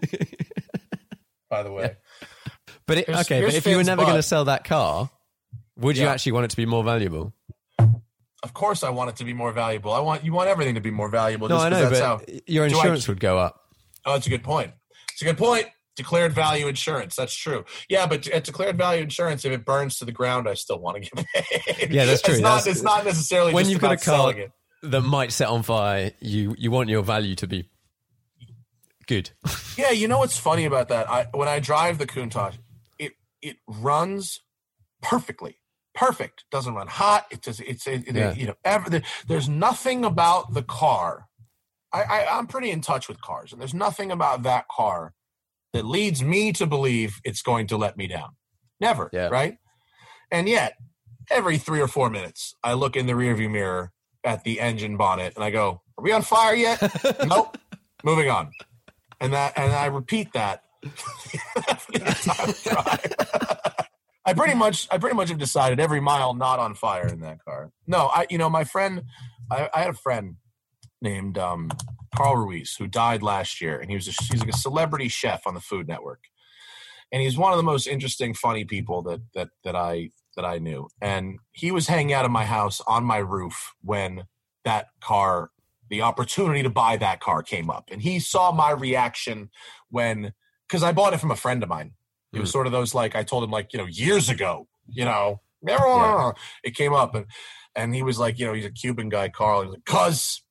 By 1.50 1.62
the 1.64 1.72
way, 1.72 1.96
But 2.86 2.98
it, 2.98 3.06
Here's- 3.06 3.22
okay, 3.22 3.44
but 3.44 3.54
if 3.54 3.66
you 3.66 3.76
were 3.76 3.82
never 3.84 4.02
going 4.02 4.14
to 4.16 4.22
sell 4.22 4.44
that 4.44 4.62
car, 4.64 5.10
would 5.76 5.96
you 5.96 6.06
actually 6.06 6.32
want 6.32 6.44
it 6.44 6.50
to 6.50 6.56
be 6.56 6.66
more 6.66 6.84
valuable? 6.84 7.32
Of 8.42 8.54
course, 8.54 8.82
I 8.82 8.90
want 8.90 9.10
it 9.10 9.16
to 9.16 9.24
be 9.24 9.32
more 9.32 9.52
valuable. 9.52 9.92
I 9.92 10.00
want 10.00 10.24
you 10.24 10.32
want 10.32 10.48
everything 10.48 10.74
to 10.76 10.80
be 10.80 10.90
more 10.90 11.08
valuable. 11.10 11.48
No, 11.48 11.56
just 11.56 11.66
I 11.66 11.68
know, 11.70 11.88
that's 11.90 12.00
but 12.00 12.06
how. 12.06 12.20
your 12.46 12.68
Do 12.68 12.74
I- 12.74 12.78
insurance 12.78 13.08
would 13.08 13.20
go 13.20 13.38
up. 13.38 13.60
Oh, 14.06 14.12
that's 14.14 14.26
a 14.26 14.30
good 14.30 14.42
point. 14.42 14.72
It's 15.12 15.22
a 15.22 15.24
good 15.26 15.36
point. 15.38 15.66
Declared 15.96 16.32
value 16.32 16.66
insurance. 16.68 17.16
That's 17.16 17.34
true. 17.34 17.64
Yeah, 17.90 18.06
but 18.06 18.26
at 18.28 18.44
declared 18.44 18.78
value 18.78 19.02
insurance, 19.02 19.44
if 19.44 19.52
it 19.52 19.66
burns 19.66 19.98
to 19.98 20.06
the 20.06 20.12
ground, 20.12 20.48
I 20.48 20.54
still 20.54 20.78
want 20.78 21.02
to 21.02 21.10
get 21.10 21.26
paid. 21.34 21.90
Yeah, 21.90 22.06
that's 22.06 22.22
true. 22.22 22.34
It's 22.34 22.42
not, 22.42 22.66
it's 22.66 22.82
not 22.82 23.04
necessarily 23.04 23.52
when 23.52 23.68
you've 23.68 23.80
got 23.80 23.92
a 23.92 23.96
car 23.98 24.32
it. 24.32 24.50
that 24.84 25.02
might 25.02 25.32
set 25.32 25.48
on 25.48 25.62
fire, 25.62 26.12
you 26.20 26.54
you 26.56 26.70
want 26.70 26.88
your 26.88 27.02
value 27.02 27.34
to 27.36 27.46
be 27.46 27.68
good. 29.06 29.30
Yeah, 29.76 29.92
you 29.92 30.08
know 30.08 30.18
what's 30.18 30.36
funny 30.38 30.66
about 30.66 30.88
that? 30.88 31.08
I 31.10 31.26
when 31.32 31.48
I 31.48 31.58
drive 31.58 31.96
the 31.98 32.06
Countach, 32.06 32.54
it 32.98 33.12
it 33.40 33.56
runs 33.66 34.40
perfectly. 35.02 35.56
Perfect. 35.94 36.44
Doesn't 36.50 36.74
run 36.74 36.86
hot. 36.86 37.26
It 37.30 37.42
does. 37.42 37.60
It's 37.60 37.86
it, 37.86 38.06
it- 38.08 38.14
Yeah. 38.16 38.32
you 38.34 38.46
know. 38.46 38.54
Ever, 38.64 38.88
there- 38.90 39.02
there's 39.26 39.48
nothing 39.48 40.04
about 40.04 40.54
the 40.54 40.62
car. 40.62 41.26
I, 41.92 42.02
I 42.02 42.38
I'm 42.38 42.46
pretty 42.46 42.70
in 42.70 42.80
touch 42.80 43.08
with 43.08 43.20
cars, 43.20 43.52
and 43.52 43.60
there's 43.60 43.74
nothing 43.74 44.12
about 44.12 44.44
that 44.44 44.66
car 44.68 45.12
that 45.72 45.84
leads 45.84 46.22
me 46.22 46.52
to 46.52 46.66
believe 46.66 47.20
it's 47.24 47.42
going 47.42 47.66
to 47.68 47.76
let 47.76 47.96
me 47.96 48.06
down. 48.06 48.30
Never. 48.80 49.10
Yeah. 49.12 49.28
Right. 49.28 49.56
And 50.30 50.48
yet, 50.48 50.74
every 51.30 51.58
three 51.58 51.80
or 51.80 51.88
four 51.88 52.08
minutes, 52.10 52.54
I 52.62 52.74
look 52.74 52.94
in 52.96 53.06
the 53.06 53.12
rearview 53.14 53.50
mirror 53.50 53.90
at 54.22 54.44
the 54.44 54.60
engine 54.60 54.96
bonnet, 54.96 55.34
and 55.34 55.42
I 55.42 55.50
go, 55.50 55.82
"Are 55.98 56.04
we 56.04 56.12
on 56.12 56.22
fire 56.22 56.54
yet?" 56.54 56.80
nope. 57.26 57.58
Moving 58.04 58.30
on. 58.30 58.52
And 59.20 59.32
that 59.32 59.52
and 59.58 59.72
I 59.72 59.86
repeat 59.86 60.32
that 60.34 60.62
for 60.88 61.92
the 61.92 62.06
entire 62.06 62.52
drive. 62.62 63.86
I 64.30 64.34
pretty 64.34 64.54
much 64.54 64.86
I 64.90 64.98
pretty 64.98 65.16
much 65.16 65.28
have 65.28 65.38
decided 65.38 65.80
every 65.80 66.00
mile 66.00 66.34
not 66.34 66.60
on 66.60 66.74
fire 66.74 67.08
in 67.08 67.20
that 67.20 67.44
car. 67.44 67.72
No, 67.86 68.06
I 68.06 68.26
you 68.30 68.38
know 68.38 68.48
my 68.48 68.62
friend 68.62 69.02
I, 69.50 69.68
I 69.74 69.80
had 69.80 69.90
a 69.90 69.94
friend 69.94 70.36
named 71.02 71.36
um, 71.36 71.70
Carl 72.14 72.36
Ruiz 72.36 72.76
who 72.78 72.86
died 72.86 73.22
last 73.24 73.60
year, 73.60 73.80
and 73.80 73.90
he 73.90 73.96
was 73.96 74.06
a, 74.06 74.12
he's 74.30 74.40
like 74.40 74.54
a 74.54 74.56
celebrity 74.56 75.08
chef 75.08 75.46
on 75.46 75.54
the 75.54 75.60
Food 75.60 75.88
Network, 75.88 76.24
and 77.10 77.20
he's 77.20 77.36
one 77.36 77.52
of 77.52 77.56
the 77.56 77.64
most 77.64 77.88
interesting, 77.88 78.32
funny 78.32 78.64
people 78.64 79.02
that 79.02 79.20
that 79.34 79.48
that 79.64 79.74
I 79.74 80.10
that 80.36 80.44
I 80.44 80.58
knew. 80.58 80.88
And 81.00 81.40
he 81.50 81.72
was 81.72 81.88
hanging 81.88 82.12
out 82.12 82.24
at 82.24 82.30
my 82.30 82.44
house 82.44 82.80
on 82.86 83.02
my 83.04 83.18
roof 83.18 83.72
when 83.82 84.26
that 84.64 84.86
car 85.00 85.50
the 85.88 86.02
opportunity 86.02 86.62
to 86.62 86.70
buy 86.70 86.96
that 86.96 87.18
car 87.18 87.42
came 87.42 87.68
up 87.68 87.88
and 87.90 88.00
he 88.00 88.20
saw 88.20 88.52
my 88.52 88.70
reaction 88.70 89.50
when 89.90 90.32
because 90.68 90.84
i 90.84 90.92
bought 90.92 91.12
it 91.12 91.18
from 91.18 91.32
a 91.32 91.36
friend 91.36 91.64
of 91.64 91.68
mine 91.68 91.92
it 92.32 92.40
was 92.40 92.48
hmm. 92.48 92.52
sort 92.52 92.66
of 92.66 92.72
those 92.72 92.94
like 92.94 93.14
i 93.14 93.22
told 93.22 93.44
him 93.44 93.50
like 93.50 93.72
you 93.72 93.78
know 93.78 93.86
years 93.86 94.28
ago 94.28 94.66
you 94.88 95.04
know 95.04 95.40
Yeah. 95.66 96.32
it 96.64 96.74
came 96.74 96.92
up 96.92 97.14
and 97.14 97.26
and 97.74 97.94
he 97.94 98.02
was 98.02 98.18
like 98.18 98.38
you 98.38 98.46
know 98.46 98.52
he's 98.52 98.64
a 98.64 98.70
cuban 98.70 99.08
guy 99.08 99.28
carl 99.28 99.62
he's 99.62 99.72
like 99.72 99.84
cuz 99.84 100.42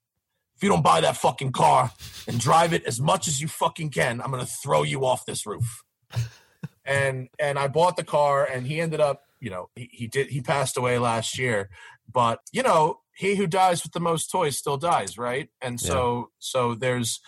if 0.56 0.64
you 0.64 0.70
don't 0.70 0.84
buy 0.84 1.02
that 1.02 1.16
fucking 1.16 1.54
car 1.54 1.92
and 2.28 2.40
drive 2.40 2.74
it 2.74 2.84
as 2.86 3.00
much 3.00 3.28
as 3.28 3.42
you 3.42 3.48
fucking 3.48 3.90
can 3.90 4.22
i'm 4.22 4.32
gonna 4.32 4.46
throw 4.46 4.84
you 4.84 5.06
off 5.06 5.26
this 5.26 5.46
roof. 5.46 5.84
And 6.86 7.30
and 7.38 7.60
i 7.60 7.68
bought 7.68 7.98
the 7.98 8.04
car 8.04 8.44
and 8.46 8.66
he 8.66 8.82
ended 8.82 9.00
up 9.00 9.22
you 9.40 9.52
know 9.52 9.70
he, 9.76 9.90
he 9.92 10.08
did 10.08 10.32
he 10.32 10.42
passed 10.42 10.76
away 10.76 10.98
last 10.98 11.38
year 11.38 11.70
but 12.12 12.40
you 12.52 12.64
know 12.64 13.02
he 13.20 13.36
who 13.36 13.48
dies 13.48 13.84
with 13.84 13.92
the 13.92 14.00
most 14.00 14.32
toys 14.32 14.58
still 14.58 14.78
dies 14.78 15.18
right? 15.18 15.50
And 15.62 15.78
so 15.80 16.32
so 16.40 16.74
there's 16.74 17.20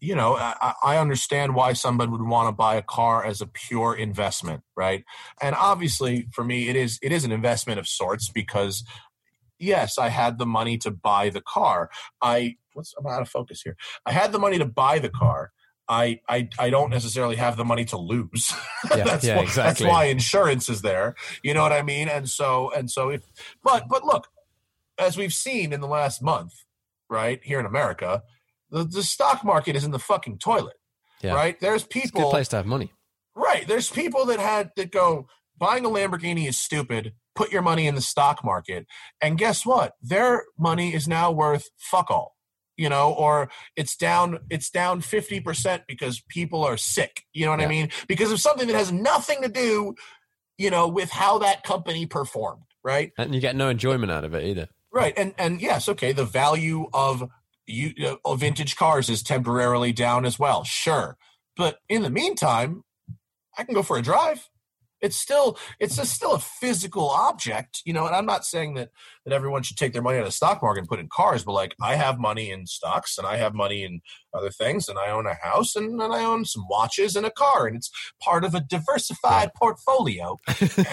you 0.00 0.14
know 0.14 0.36
I, 0.36 0.74
I 0.82 0.96
understand 0.98 1.54
why 1.54 1.72
somebody 1.72 2.10
would 2.10 2.22
want 2.22 2.48
to 2.48 2.52
buy 2.52 2.76
a 2.76 2.82
car 2.82 3.24
as 3.24 3.40
a 3.40 3.46
pure 3.46 3.94
investment 3.94 4.62
right 4.76 5.04
and 5.40 5.54
obviously 5.54 6.28
for 6.32 6.44
me 6.44 6.68
it 6.68 6.76
is 6.76 6.98
it 7.02 7.12
is 7.12 7.24
an 7.24 7.32
investment 7.32 7.78
of 7.78 7.86
sorts 7.86 8.28
because 8.28 8.84
yes 9.58 9.98
i 9.98 10.08
had 10.08 10.38
the 10.38 10.46
money 10.46 10.78
to 10.78 10.90
buy 10.90 11.28
the 11.28 11.42
car 11.42 11.90
i 12.20 12.56
what's 12.74 12.94
i'm 12.98 13.06
out 13.06 13.22
of 13.22 13.28
focus 13.28 13.62
here 13.62 13.76
i 14.06 14.12
had 14.12 14.32
the 14.32 14.38
money 14.38 14.58
to 14.58 14.66
buy 14.66 14.98
the 14.98 15.10
car 15.10 15.52
I, 15.88 16.20
I 16.28 16.48
I 16.60 16.70
don't 16.70 16.90
necessarily 16.90 17.36
have 17.36 17.56
the 17.56 17.64
money 17.64 17.84
to 17.86 17.98
lose. 17.98 18.54
Yeah, 18.96 19.04
that's 19.04 19.24
yeah, 19.24 19.36
why, 19.36 19.42
exactly. 19.42 19.84
That's 19.84 19.92
why 19.92 20.04
insurance 20.06 20.68
is 20.68 20.82
there. 20.82 21.14
You 21.42 21.54
know 21.54 21.62
what 21.62 21.72
I 21.72 21.82
mean? 21.82 22.08
And 22.08 22.28
so 22.28 22.70
and 22.72 22.90
so 22.90 23.10
if 23.10 23.22
but 23.62 23.88
but 23.88 24.04
look, 24.04 24.28
as 24.98 25.16
we've 25.16 25.32
seen 25.32 25.72
in 25.72 25.80
the 25.80 25.86
last 25.86 26.22
month, 26.22 26.52
right 27.12 27.40
here 27.44 27.60
in 27.60 27.66
America, 27.66 28.22
the, 28.72 28.84
the 28.84 29.02
stock 29.02 29.44
market 29.44 29.76
is 29.76 29.84
in 29.84 29.92
the 29.92 29.98
fucking 29.98 30.38
toilet. 30.38 30.76
Yeah. 31.22 31.34
Right? 31.34 31.60
There's 31.60 31.84
It's 31.84 31.94
a 31.94 31.98
good 31.98 32.12
people 32.12 32.30
place 32.30 32.48
to 32.48 32.56
have 32.56 32.66
money. 32.66 32.90
Right. 33.36 33.68
There's 33.68 33.88
people 33.88 34.26
that 34.26 34.40
had 34.40 34.70
that 34.76 34.90
go, 34.90 35.28
buying 35.56 35.84
a 35.84 35.88
Lamborghini 35.88 36.48
is 36.48 36.58
stupid. 36.58 37.12
Put 37.34 37.52
your 37.52 37.62
money 37.62 37.86
in 37.86 37.94
the 37.94 38.00
stock 38.00 38.44
market. 38.44 38.86
And 39.20 39.38
guess 39.38 39.64
what? 39.64 39.92
Their 40.02 40.44
money 40.58 40.94
is 40.94 41.06
now 41.06 41.30
worth 41.30 41.68
fuck 41.78 42.10
all. 42.10 42.34
You 42.76 42.88
know, 42.88 43.12
or 43.12 43.50
it's 43.76 43.94
down 43.96 44.40
it's 44.48 44.70
down 44.70 45.02
50% 45.02 45.82
because 45.86 46.22
people 46.28 46.64
are 46.64 46.78
sick. 46.78 47.22
You 47.34 47.44
know 47.44 47.50
what 47.52 47.60
I 47.60 47.66
mean? 47.66 47.90
Because 48.08 48.32
of 48.32 48.40
something 48.40 48.66
that 48.66 48.74
has 48.74 48.90
nothing 48.90 49.42
to 49.42 49.48
do, 49.48 49.94
you 50.56 50.70
know, 50.70 50.88
with 50.88 51.10
how 51.10 51.38
that 51.38 51.64
company 51.64 52.06
performed, 52.06 52.62
right? 52.82 53.12
And 53.18 53.34
you 53.34 53.42
get 53.42 53.56
no 53.56 53.68
enjoyment 53.68 54.10
out 54.10 54.24
of 54.24 54.34
it 54.34 54.44
either. 54.44 54.68
Right, 54.90 55.14
and 55.16 55.34
and 55.38 55.60
yes, 55.60 55.88
okay, 55.88 56.12
the 56.12 56.24
value 56.24 56.86
of 56.92 57.28
you 57.72 58.18
uh, 58.24 58.34
vintage 58.34 58.76
cars 58.76 59.08
is 59.08 59.22
temporarily 59.22 59.92
down 59.92 60.24
as 60.24 60.38
well. 60.38 60.64
Sure, 60.64 61.16
but 61.56 61.78
in 61.88 62.02
the 62.02 62.10
meantime, 62.10 62.84
I 63.56 63.64
can 63.64 63.74
go 63.74 63.82
for 63.82 63.96
a 63.96 64.02
drive. 64.02 64.48
It's 65.00 65.16
still 65.16 65.58
it's 65.80 65.98
a, 65.98 66.06
still 66.06 66.32
a 66.32 66.38
physical 66.38 67.10
object, 67.10 67.82
you 67.84 67.92
know. 67.92 68.06
And 68.06 68.14
I'm 68.14 68.24
not 68.24 68.44
saying 68.44 68.74
that 68.74 68.90
that 69.24 69.34
everyone 69.34 69.64
should 69.64 69.76
take 69.76 69.92
their 69.92 70.02
money 70.02 70.18
out 70.18 70.22
of 70.22 70.28
the 70.28 70.32
stock 70.32 70.62
market 70.62 70.80
and 70.80 70.88
put 70.88 71.00
in 71.00 71.08
cars, 71.12 71.42
but 71.42 71.52
like 71.52 71.74
I 71.82 71.96
have 71.96 72.20
money 72.20 72.52
in 72.52 72.66
stocks 72.66 73.18
and 73.18 73.26
I 73.26 73.36
have 73.36 73.52
money 73.52 73.82
in 73.82 74.00
other 74.32 74.50
things, 74.50 74.88
and 74.88 74.98
I 74.98 75.10
own 75.10 75.26
a 75.26 75.34
house 75.34 75.74
and, 75.74 76.00
and 76.00 76.14
I 76.14 76.24
own 76.24 76.44
some 76.44 76.66
watches 76.70 77.16
and 77.16 77.26
a 77.26 77.32
car, 77.32 77.66
and 77.66 77.76
it's 77.76 77.90
part 78.20 78.44
of 78.44 78.54
a 78.54 78.60
diversified 78.60 79.50
portfolio. 79.54 80.36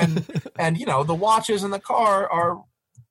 and 0.02 0.26
and 0.60 0.80
you 0.80 0.88
know 0.88 1.04
the 1.04 1.14
watches 1.14 1.64
and 1.64 1.72
the 1.72 1.80
car 1.80 2.28
are 2.32 2.64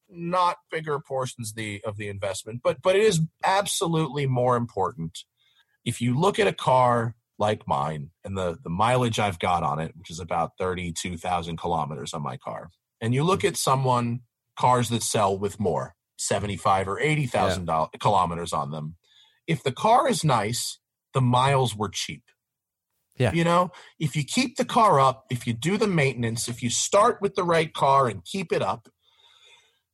not 0.08 0.56
bigger 0.70 0.98
portions 1.00 1.50
of 1.50 1.56
the 1.56 1.82
of 1.84 1.96
the 1.96 2.08
investment, 2.08 2.60
but 2.62 2.82
but 2.82 2.96
it 2.96 3.02
is 3.02 3.20
absolutely 3.44 4.26
more 4.26 4.56
important. 4.56 5.18
If 5.84 6.00
you 6.00 6.18
look 6.18 6.38
at 6.38 6.46
a 6.46 6.52
car 6.52 7.14
like 7.38 7.68
mine 7.68 8.10
and 8.24 8.36
the, 8.36 8.58
the 8.62 8.70
mileage 8.70 9.18
I've 9.18 9.38
got 9.38 9.62
on 9.62 9.78
it, 9.78 9.92
which 9.96 10.10
is 10.10 10.18
about 10.18 10.52
32,000 10.58 11.56
kilometers 11.56 12.12
on 12.12 12.22
my 12.22 12.36
car, 12.36 12.70
and 13.00 13.14
you 13.14 13.22
look 13.22 13.44
at 13.44 13.56
someone, 13.56 14.20
cars 14.58 14.88
that 14.88 15.02
sell 15.02 15.38
with 15.38 15.60
more, 15.60 15.94
75 16.18 16.88
or 16.88 16.98
80,000 16.98 17.66
yeah. 17.66 17.86
kilometers 18.00 18.52
on 18.52 18.72
them, 18.72 18.96
if 19.46 19.62
the 19.62 19.72
car 19.72 20.08
is 20.08 20.24
nice, 20.24 20.78
the 21.14 21.20
miles 21.20 21.76
were 21.76 21.88
cheap. 21.88 22.24
Yeah. 23.16 23.32
You 23.32 23.44
know, 23.44 23.70
if 23.98 24.14
you 24.14 24.24
keep 24.24 24.56
the 24.56 24.64
car 24.64 25.00
up, 25.00 25.26
if 25.30 25.46
you 25.46 25.52
do 25.52 25.76
the 25.76 25.88
maintenance, 25.88 26.48
if 26.48 26.62
you 26.62 26.70
start 26.70 27.20
with 27.20 27.34
the 27.34 27.42
right 27.42 27.72
car 27.72 28.08
and 28.08 28.24
keep 28.24 28.52
it 28.52 28.62
up, 28.62 28.88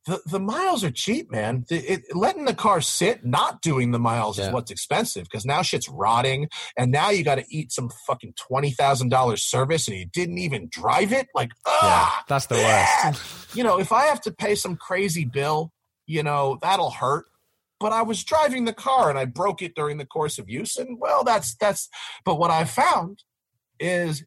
the, 0.05 0.21
the 0.27 0.39
miles 0.39 0.83
are 0.83 0.91
cheap, 0.91 1.31
man. 1.31 1.65
The, 1.67 1.77
it, 1.77 2.15
letting 2.15 2.45
the 2.45 2.53
car 2.53 2.79
sit, 2.79 3.25
not 3.25 3.61
doing 3.61 3.91
the 3.91 3.99
miles 3.99 4.37
yeah. 4.37 4.47
is 4.47 4.53
what's 4.53 4.69
expensive 4.69 5.23
because 5.23 5.45
now 5.45 5.63
shit's 5.63 5.89
rotting, 5.89 6.49
and 6.77 6.91
now 6.91 7.09
you 7.09 7.23
got 7.23 7.35
to 7.35 7.45
eat 7.49 7.71
some 7.71 7.89
fucking 8.05 8.33
twenty 8.33 8.69
thousand 8.69 9.09
dollars 9.09 9.43
service, 9.43 9.87
and 9.87 9.97
you 9.97 10.05
didn't 10.05 10.37
even 10.37 10.67
drive 10.69 11.11
it. 11.11 11.27
Like, 11.33 11.51
ah, 11.65 12.17
yeah, 12.17 12.23
that's 12.27 12.45
the 12.45 12.55
worst. 12.55 13.55
you 13.55 13.63
know, 13.63 13.79
if 13.79 13.91
I 13.91 14.03
have 14.05 14.21
to 14.21 14.31
pay 14.31 14.53
some 14.53 14.75
crazy 14.75 15.25
bill, 15.25 15.71
you 16.05 16.21
know, 16.21 16.59
that'll 16.61 16.91
hurt. 16.91 17.25
But 17.79 17.91
I 17.91 18.03
was 18.03 18.23
driving 18.23 18.65
the 18.65 18.73
car 18.73 19.09
and 19.09 19.19
I 19.19 19.25
broke 19.25 19.61
it 19.61 19.75
during 19.75 19.97
the 19.97 20.05
course 20.05 20.37
of 20.37 20.49
use, 20.49 20.77
and 20.77 20.99
well, 20.99 21.23
that's 21.23 21.55
that's. 21.55 21.89
But 22.23 22.37
what 22.37 22.51
I 22.51 22.65
found 22.65 23.23
is 23.79 24.23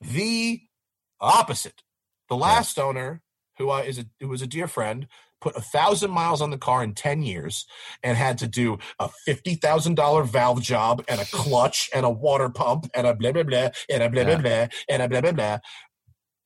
the 0.00 0.60
opposite. 1.20 1.82
The 2.28 2.36
last 2.36 2.76
yeah. 2.76 2.84
owner 2.84 3.22
who 3.60 3.70
uh, 3.70 3.82
is 3.82 3.98
a 3.98 4.06
who 4.18 4.28
was 4.28 4.40
a 4.40 4.46
dear 4.46 4.66
friend, 4.66 5.06
put 5.40 5.54
a 5.54 5.60
thousand 5.60 6.10
miles 6.10 6.40
on 6.40 6.50
the 6.50 6.56
car 6.58 6.82
in 6.82 6.94
10 6.94 7.22
years 7.22 7.66
and 8.02 8.16
had 8.16 8.38
to 8.38 8.46
do 8.46 8.78
a 8.98 9.10
$50,000 9.28 10.26
valve 10.26 10.62
job 10.62 11.04
and 11.08 11.20
a 11.20 11.24
clutch 11.32 11.90
and 11.94 12.06
a 12.06 12.10
water 12.10 12.48
pump 12.48 12.90
and 12.94 13.06
a 13.06 13.14
blah, 13.14 13.32
blah, 13.32 13.42
blah, 13.42 13.68
and 13.90 14.02
a 14.02 14.08
blah, 14.08 14.24
blah, 14.24 14.38
blah, 14.38 14.66
and 14.88 15.02
a 15.02 15.08
blah, 15.08 15.20
blah, 15.20 15.32
blah. 15.32 15.58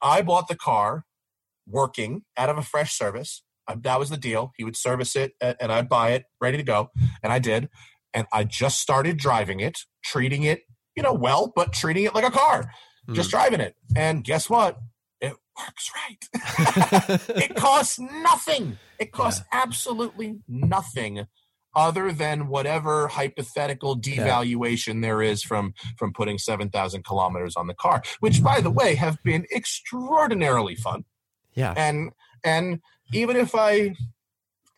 I 0.02 0.22
bought 0.22 0.48
the 0.48 0.56
car 0.56 1.04
working 1.66 2.22
out 2.36 2.50
of 2.50 2.58
a 2.58 2.62
fresh 2.62 2.92
service. 2.92 3.42
that 3.74 3.98
was 3.98 4.10
the 4.10 4.16
deal. 4.16 4.52
He 4.56 4.64
would 4.64 4.76
service 4.76 5.14
it 5.14 5.32
and 5.40 5.72
I'd 5.72 5.88
buy 5.88 6.10
it 6.10 6.24
ready 6.40 6.56
to 6.56 6.64
go. 6.64 6.90
And 7.22 7.32
I 7.32 7.38
did. 7.38 7.68
And 8.12 8.26
I 8.32 8.44
just 8.44 8.80
started 8.80 9.16
driving 9.16 9.60
it, 9.60 9.78
treating 10.04 10.42
it, 10.42 10.62
you 10.96 11.02
know, 11.02 11.14
well, 11.14 11.52
but 11.54 11.72
treating 11.72 12.04
it 12.04 12.14
like 12.14 12.24
a 12.26 12.30
car, 12.30 12.70
mm. 13.08 13.14
just 13.14 13.30
driving 13.30 13.60
it. 13.60 13.74
And 13.96 14.22
guess 14.22 14.50
what? 14.50 14.78
Works 15.32 15.90
right. 15.94 17.20
it 17.42 17.54
costs 17.54 17.98
nothing. 17.98 18.78
It 18.98 19.12
costs 19.12 19.44
yeah. 19.52 19.60
absolutely 19.62 20.40
nothing 20.48 21.26
other 21.76 22.12
than 22.12 22.48
whatever 22.48 23.08
hypothetical 23.08 23.98
devaluation 23.98 24.94
yeah. 24.94 25.00
there 25.00 25.22
is 25.22 25.42
from 25.42 25.74
from 25.98 26.12
putting 26.12 26.38
7000 26.38 27.04
kilometers 27.04 27.56
on 27.56 27.66
the 27.66 27.74
car 27.74 28.02
which 28.20 28.42
by 28.42 28.60
the 28.60 28.70
way 28.70 28.94
have 28.94 29.20
been 29.24 29.44
extraordinarily 29.54 30.76
fun 30.76 31.04
yeah 31.54 31.74
and 31.76 32.10
and 32.44 32.80
even 33.12 33.36
if 33.36 33.54
i 33.54 33.94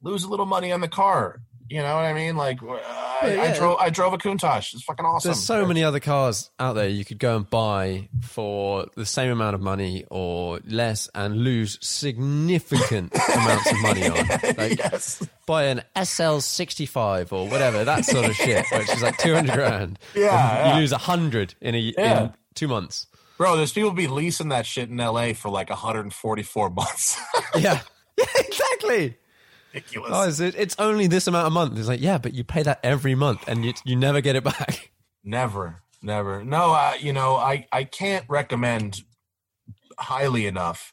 lose 0.02 0.24
a 0.24 0.28
little 0.28 0.46
money 0.46 0.72
on 0.72 0.80
the 0.80 0.88
car 0.88 1.42
you 1.68 1.78
know 1.78 1.94
what 1.94 2.04
I 2.04 2.12
mean? 2.12 2.36
Like, 2.36 2.62
uh, 2.62 2.72
I, 2.72 3.18
yeah, 3.22 3.34
yeah. 3.34 3.42
I 3.42 3.56
drove, 3.56 3.78
I 3.80 3.90
drove 3.90 4.12
a 4.12 4.18
Countach. 4.18 4.74
It's 4.74 4.82
fucking 4.82 5.04
awesome. 5.04 5.30
There's 5.30 5.42
so 5.42 5.66
many 5.66 5.82
other 5.82 6.00
cars 6.00 6.50
out 6.58 6.74
there 6.74 6.88
you 6.88 7.04
could 7.04 7.18
go 7.18 7.36
and 7.36 7.48
buy 7.48 8.08
for 8.22 8.86
the 8.94 9.06
same 9.06 9.30
amount 9.30 9.54
of 9.54 9.60
money 9.60 10.04
or 10.10 10.60
less, 10.66 11.08
and 11.14 11.38
lose 11.38 11.78
significant 11.80 13.12
amounts 13.34 13.70
of 13.70 13.80
money 13.80 14.08
on. 14.08 14.26
Like, 14.56 14.78
yes. 14.78 15.26
buy 15.46 15.64
an 15.64 15.82
SL65 15.96 17.32
or 17.32 17.48
whatever 17.48 17.84
that 17.84 18.04
sort 18.04 18.26
of 18.26 18.34
shit, 18.34 18.64
which 18.72 18.90
is 18.90 19.02
like 19.02 19.18
200 19.18 19.52
grand. 19.54 19.98
Yeah, 20.14 20.22
yeah. 20.24 20.74
you 20.74 20.80
lose 20.80 20.92
a 20.92 20.98
hundred 20.98 21.54
in 21.60 21.74
a 21.74 21.80
in 21.80 22.32
two 22.54 22.68
months. 22.68 23.06
Bro, 23.38 23.56
there's 23.56 23.72
people 23.72 23.90
be 23.90 24.06
leasing 24.06 24.48
that 24.48 24.64
shit 24.64 24.88
in 24.88 24.96
LA 24.96 25.34
for 25.34 25.50
like 25.50 25.68
144 25.68 26.70
months. 26.70 27.20
yeah. 27.56 27.80
Yeah, 28.18 28.24
exactly 28.38 29.18
ridiculous. 29.76 30.10
Oh, 30.12 30.22
is 30.22 30.40
it, 30.40 30.54
it's 30.56 30.76
only 30.78 31.06
this 31.06 31.26
amount 31.26 31.46
a 31.46 31.50
month. 31.50 31.78
It's 31.78 31.88
like, 31.88 32.00
yeah, 32.00 32.18
but 32.18 32.34
you 32.34 32.44
pay 32.44 32.62
that 32.62 32.80
every 32.82 33.14
month 33.14 33.46
and 33.46 33.64
you, 33.64 33.74
you 33.84 33.96
never 33.96 34.20
get 34.20 34.36
it 34.36 34.44
back. 34.44 34.90
Never, 35.24 35.82
never. 36.02 36.44
No, 36.44 36.72
uh, 36.72 36.94
you 37.00 37.12
know, 37.12 37.36
I, 37.36 37.66
I 37.72 37.84
can't 37.84 38.24
recommend 38.28 39.02
highly 39.98 40.46
enough 40.46 40.92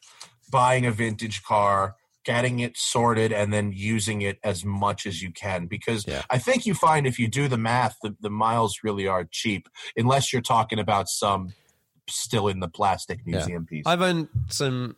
buying 0.50 0.86
a 0.86 0.90
vintage 0.90 1.42
car, 1.42 1.96
getting 2.24 2.60
it 2.60 2.76
sorted, 2.76 3.32
and 3.32 3.52
then 3.52 3.72
using 3.74 4.22
it 4.22 4.38
as 4.42 4.64
much 4.64 5.06
as 5.06 5.22
you 5.22 5.30
can. 5.30 5.66
Because 5.66 6.06
yeah. 6.06 6.22
I 6.30 6.38
think 6.38 6.66
you 6.66 6.74
find 6.74 7.06
if 7.06 7.18
you 7.18 7.28
do 7.28 7.48
the 7.48 7.58
math, 7.58 7.96
the, 8.02 8.16
the 8.20 8.30
miles 8.30 8.80
really 8.82 9.06
are 9.06 9.24
cheap, 9.30 9.68
unless 9.96 10.32
you're 10.32 10.42
talking 10.42 10.78
about 10.78 11.08
some 11.08 11.52
still 12.08 12.48
in 12.48 12.60
the 12.60 12.68
plastic 12.68 13.26
museum 13.26 13.66
yeah. 13.70 13.76
piece. 13.78 13.86
I've 13.86 14.02
owned 14.02 14.28
some 14.48 14.96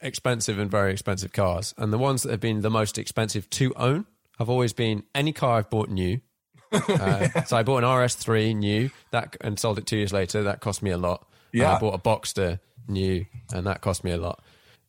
expensive 0.00 0.58
and 0.58 0.70
very 0.70 0.92
expensive 0.92 1.32
cars, 1.32 1.74
and 1.76 1.92
the 1.92 1.98
ones 1.98 2.22
that 2.22 2.30
have 2.30 2.40
been 2.40 2.60
the 2.60 2.70
most 2.70 2.98
expensive 2.98 3.48
to 3.50 3.72
own 3.74 4.06
have 4.38 4.48
always 4.48 4.72
been 4.72 5.02
any 5.14 5.32
car 5.32 5.58
I've 5.58 5.70
bought 5.70 5.88
new. 5.88 6.20
Uh, 6.70 7.44
so 7.44 7.56
I 7.56 7.62
bought 7.62 7.78
an 7.78 7.84
RS3 7.84 8.54
new 8.54 8.90
that 9.10 9.38
and 9.40 9.58
sold 9.58 9.78
it 9.78 9.86
two 9.86 9.96
years 9.96 10.12
later. 10.12 10.42
That 10.42 10.60
cost 10.60 10.82
me 10.82 10.90
a 10.90 10.98
lot. 10.98 11.26
Yeah, 11.50 11.64
and 11.64 11.76
I 11.76 11.80
bought 11.80 11.94
a 11.94 11.98
Boxster 11.98 12.60
new, 12.86 13.24
and 13.54 13.66
that 13.66 13.80
cost 13.80 14.04
me 14.04 14.10
a 14.10 14.18
lot. 14.18 14.42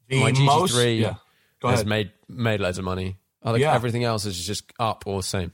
The 0.09 0.19
My 0.19 0.33
GT3 0.33 0.45
most, 0.45 0.75
yeah. 0.75 1.15
has 1.63 1.85
made 1.85 2.11
made 2.27 2.59
loads 2.59 2.79
of 2.79 2.83
money. 2.83 3.15
yeah. 3.45 3.73
everything 3.73 4.03
else 4.03 4.25
is 4.25 4.45
just 4.45 4.73
up 4.77 5.05
or 5.07 5.19
the 5.19 5.23
same. 5.23 5.53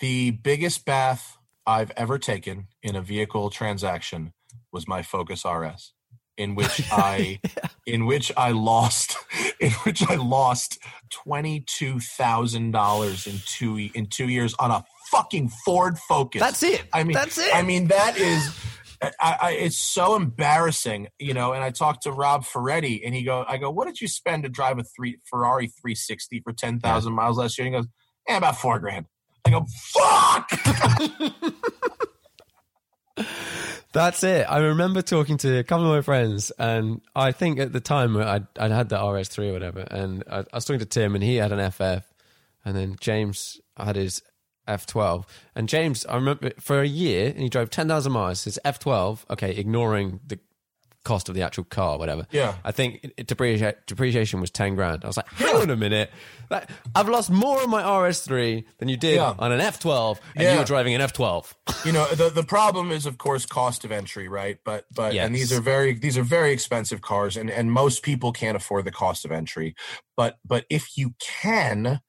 The 0.00 0.32
biggest 0.32 0.84
bath 0.84 1.38
I've 1.66 1.92
ever 1.96 2.18
taken 2.18 2.66
in 2.82 2.94
a 2.94 3.00
vehicle 3.00 3.48
transaction 3.48 4.34
was 4.70 4.86
my 4.86 5.02
Focus 5.02 5.46
RS 5.46 5.94
in 6.36 6.54
which 6.56 6.82
I 6.92 7.40
yeah. 7.42 7.68
in 7.86 8.06
which 8.06 8.32
I 8.36 8.50
lost 8.50 9.16
in 9.60 9.70
which 9.84 10.08
I 10.08 10.16
lost 10.16 10.78
twenty 11.10 11.60
two 11.60 12.00
thousand 12.00 12.72
dollars 12.72 13.26
in 13.26 13.40
two 13.46 13.88
in 13.94 14.06
two 14.06 14.28
years 14.28 14.54
on 14.58 14.70
a 14.70 14.84
fucking 15.10 15.50
Ford 15.64 15.98
Focus. 15.98 16.40
That's 16.40 16.62
it. 16.62 16.84
I 16.92 17.04
mean, 17.04 17.14
that's 17.14 17.38
it. 17.38 17.54
I 17.54 17.62
mean, 17.62 17.88
that 17.88 18.18
is. 18.18 18.56
I, 19.20 19.36
I, 19.42 19.50
it's 19.52 19.76
so 19.76 20.14
embarrassing, 20.16 21.08
you 21.18 21.34
know. 21.34 21.52
And 21.52 21.62
I 21.62 21.70
talked 21.70 22.04
to 22.04 22.12
Rob 22.12 22.42
Ferretti, 22.44 23.04
and 23.04 23.14
he 23.14 23.22
go, 23.22 23.44
I 23.46 23.58
go, 23.58 23.70
what 23.70 23.86
did 23.86 24.00
you 24.00 24.08
spend 24.08 24.44
to 24.44 24.48
drive 24.48 24.78
a 24.78 24.84
three 24.84 25.18
Ferrari 25.28 25.66
360 25.66 26.40
for 26.40 26.54
ten 26.54 26.80
thousand 26.80 27.12
miles 27.12 27.36
last 27.36 27.58
year? 27.58 27.66
And 27.66 27.74
he 27.74 27.80
goes, 27.80 27.88
yeah, 28.26 28.38
about 28.38 28.56
four 28.56 28.78
grand. 28.78 29.04
I 29.44 29.50
go, 29.50 29.66
fuck. 29.92 30.50
That's 33.94 34.24
it. 34.24 34.44
I 34.50 34.58
remember 34.58 35.02
talking 35.02 35.36
to 35.38 35.58
a 35.58 35.62
couple 35.62 35.86
of 35.86 35.92
my 35.92 36.02
friends, 36.02 36.50
and 36.58 37.00
I 37.14 37.30
think 37.30 37.60
at 37.60 37.72
the 37.72 37.78
time 37.78 38.16
I'd, 38.16 38.46
I'd 38.58 38.72
had 38.72 38.88
the 38.88 38.96
RS3 38.96 39.50
or 39.50 39.52
whatever, 39.52 39.80
and 39.88 40.24
I, 40.28 40.38
I, 40.40 40.44
was 40.52 40.64
talking 40.64 40.80
to 40.80 40.84
Tim, 40.84 41.14
and 41.14 41.22
he 41.22 41.36
had 41.36 41.52
an 41.52 41.70
FF, 41.70 42.04
and 42.64 42.76
then 42.76 42.96
James 43.00 43.60
had 43.76 43.94
his 43.94 44.20
F12. 44.66 45.26
And 45.54 45.68
James, 45.68 46.04
I 46.06 46.16
remember 46.16 46.50
for 46.58 46.80
a 46.80 46.86
year, 46.86 47.28
and 47.28 47.38
he 47.38 47.48
drove 47.48 47.70
10,000 47.70 48.10
miles, 48.10 48.42
his 48.42 48.58
F12, 48.64 49.30
okay, 49.30 49.52
ignoring 49.52 50.18
the 50.26 50.40
cost 51.04 51.28
of 51.28 51.34
the 51.34 51.42
actual 51.42 51.64
car, 51.64 51.98
whatever. 51.98 52.26
Yeah. 52.30 52.54
I 52.64 52.72
think 52.72 53.12
depreciation 53.26 53.74
depreciation 53.86 54.40
was 54.40 54.50
10 54.50 54.74
grand. 54.74 55.04
I 55.04 55.06
was 55.06 55.16
like, 55.16 55.28
hang 55.28 55.56
on 55.56 55.70
a 55.70 55.76
minute. 55.76 56.10
I've 56.94 57.08
lost 57.08 57.30
more 57.30 57.62
on 57.62 57.70
my 57.70 57.82
RS3 57.82 58.64
than 58.78 58.88
you 58.88 58.96
did 58.96 59.16
yeah. 59.16 59.34
on 59.38 59.52
an 59.52 59.60
F12, 59.60 60.18
and 60.34 60.44
yeah. 60.44 60.52
you 60.52 60.58
were 60.58 60.64
driving 60.64 60.94
an 60.94 61.00
F12. 61.00 61.52
you 61.84 61.92
know, 61.92 62.06
the, 62.14 62.30
the 62.30 62.44
problem 62.44 62.90
is, 62.90 63.06
of 63.06 63.18
course, 63.18 63.46
cost 63.46 63.84
of 63.84 63.92
entry, 63.92 64.28
right? 64.28 64.58
But, 64.64 64.86
but, 64.94 65.14
yes. 65.14 65.26
and 65.26 65.34
these 65.34 65.52
are 65.52 65.60
very, 65.60 65.94
these 65.94 66.16
are 66.16 66.22
very 66.22 66.52
expensive 66.52 67.00
cars, 67.00 67.36
and, 67.36 67.50
and 67.50 67.72
most 67.72 68.02
people 68.02 68.32
can't 68.32 68.56
afford 68.56 68.84
the 68.84 68.92
cost 68.92 69.24
of 69.24 69.32
entry. 69.32 69.74
But, 70.16 70.38
but 70.44 70.64
if 70.70 70.96
you 70.96 71.14
can, 71.20 72.00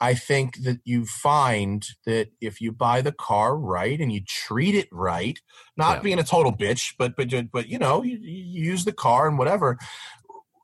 I 0.00 0.14
think 0.14 0.62
that 0.62 0.78
you 0.84 1.04
find 1.06 1.84
that 2.06 2.28
if 2.40 2.60
you 2.60 2.70
buy 2.72 3.00
the 3.02 3.12
car 3.12 3.56
right 3.56 3.98
and 4.00 4.12
you 4.12 4.20
treat 4.26 4.74
it 4.74 4.88
right, 4.92 5.38
not 5.76 5.96
yeah. 5.98 6.02
being 6.02 6.18
a 6.18 6.24
total 6.24 6.52
bitch, 6.56 6.94
but 6.98 7.16
but 7.16 7.28
but 7.52 7.68
you 7.68 7.78
know, 7.78 8.02
you, 8.02 8.18
you 8.20 8.62
use 8.64 8.84
the 8.84 8.92
car 8.92 9.26
and 9.28 9.38
whatever, 9.38 9.76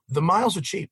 the 0.08 0.22
miles 0.22 0.56
are 0.56 0.60
cheap. 0.60 0.90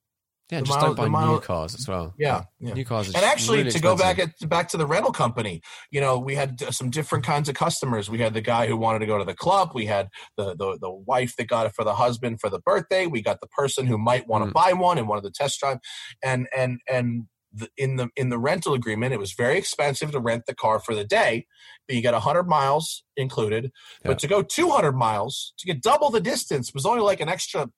Yeah, 0.51 0.59
The 0.60 0.66
just 0.66 0.78
mile- 0.81 0.89
don't 0.89 0.97
buy 0.97 1.09
mile- 1.09 1.32
new 1.35 1.40
cars 1.40 1.74
as 1.74 1.89
well. 1.89 2.12
Yeah, 2.19 2.43
yeah. 2.60 2.74
New 2.74 2.85
cars 2.85 3.09
are 3.09 3.16
and 3.16 3.24
actually 3.24 3.59
really 3.59 3.70
to 3.70 3.81
go 3.81 3.97
back 3.97 4.19
at, 4.19 4.31
back 4.51 4.69
to 4.70 4.77
the 4.77 4.85
rental 4.86 5.12
company 5.12 5.62
you 5.90 5.98
know 6.01 6.19
we 6.19 6.35
had 6.35 6.60
uh, 6.62 6.70
some 6.70 6.90
different 6.90 7.24
kinds 7.24 7.48
of 7.48 7.55
customers 7.55 8.10
we 8.10 8.19
had 8.19 8.35
the 8.35 8.43
guy 8.43 8.66
who 8.66 8.77
wanted 8.77 8.98
to 8.98 9.06
go 9.06 9.16
to 9.16 9.24
the 9.24 9.35
club 9.35 9.70
we 9.73 9.86
had 9.86 10.09
the 10.36 10.55
the, 10.55 10.77
the 10.78 10.90
wife 10.90 11.35
that 11.36 11.47
got 11.47 11.64
it 11.64 11.73
for 11.74 11.85
the 11.85 11.94
husband 11.94 12.39
for 12.39 12.51
the 12.51 12.59
birthday 12.60 13.06
we 13.06 13.23
got 13.23 13.40
the 13.40 13.47
person 13.47 13.86
who 13.86 13.97
might 13.97 14.27
want 14.28 14.44
to 14.44 14.51
Mm. 14.51 14.52
buy 14.52 14.73
one 14.74 14.98
and 14.98 15.09
wanted 15.09 15.24
the 15.24 15.31
test 15.31 15.59
drive 15.59 15.78
and 16.23 16.48
and 16.55 16.81
and 16.90 17.28
in 17.76 17.96
the 17.96 18.08
in 18.16 18.28
the 18.30 18.38
rental 18.38 18.74
agreement 18.74 19.12
it 19.12 19.18
was 19.18 19.32
very 19.32 19.58
expensive 19.58 20.10
to 20.12 20.20
rent 20.20 20.44
the 20.46 20.54
car 20.54 20.78
for 20.80 20.94
the 20.94 21.04
day 21.04 21.46
but 21.86 21.94
you 21.96 22.02
got 22.02 22.14
100 22.14 22.44
miles 22.44 23.04
included 23.16 23.64
Yeah. 23.64 24.08
but 24.08 24.18
to 24.20 24.26
go 24.26 24.42
200 24.42 24.92
miles 24.92 25.52
to 25.58 25.66
get 25.66 25.82
double 25.82 26.10
the 26.10 26.20
distance 26.20 26.72
was 26.74 26.86
only 26.86 27.02
like 27.02 27.20
an 27.20 27.28
extra 27.28 27.68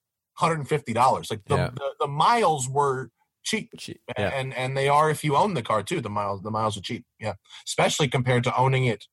$150 0.41 1.31
like 1.31 1.45
the, 1.47 1.57
Yeah. 1.57 1.71
the, 1.75 1.95
the 2.01 2.07
miles 2.09 2.69
were 2.69 3.11
cheap 3.45 3.71
Che- 3.79 4.01
Yeah. 4.19 4.29
and 4.29 4.55
and 4.55 4.77
they 4.77 4.89
are 4.89 5.11
if 5.11 5.23
you 5.25 5.37
own 5.37 5.55
the 5.55 5.63
car 5.63 5.83
too. 5.83 6.01
The 6.01 6.11
miles 6.11 6.43
the 6.43 6.51
miles 6.51 6.77
are 6.77 6.81
cheap. 6.81 7.05
Yeah, 7.21 7.35
especially 7.67 8.09
compared 8.09 8.43
to 8.45 8.57
owning 8.57 8.85
it 8.87 9.05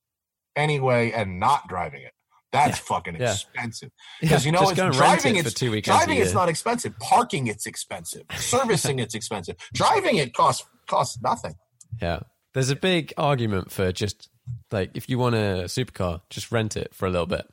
anyway 0.55 1.11
and 1.11 1.39
not 1.39 1.67
driving 1.67 2.01
it. 2.03 2.13
That's 2.51 2.79
fucking 2.79 3.15
yeah. 3.15 3.31
expensive. 3.31 3.91
Because 4.19 4.45
you 4.45 4.51
know, 4.51 4.69
it's, 4.69 4.97
driving 4.97 5.37
it 5.37 5.45
it's 5.45 5.53
two 5.53 5.71
weekends. 5.71 5.97
driving 5.97 6.21
it's 6.21 6.33
not 6.33 6.49
expensive. 6.49 6.97
Parking 6.99 7.47
it's 7.47 7.65
expensive. 7.65 8.23
Servicing 8.35 8.99
it's 8.99 9.15
expensive. 9.15 9.55
Driving 9.73 10.17
it 10.17 10.33
costs 10.33 10.65
costs 10.87 11.19
nothing. 11.21 11.55
Yeah. 12.01 12.19
There's 12.53 12.69
a 12.69 12.75
big 12.75 13.13
argument 13.17 13.71
for 13.71 13.91
just 13.93 14.29
like 14.71 14.91
if 14.95 15.09
you 15.09 15.17
want 15.17 15.35
a 15.35 15.65
supercar, 15.65 16.21
just 16.29 16.51
rent 16.51 16.75
it 16.75 16.93
for 16.93 17.07
a 17.07 17.09
little 17.09 17.27
bit. 17.27 17.47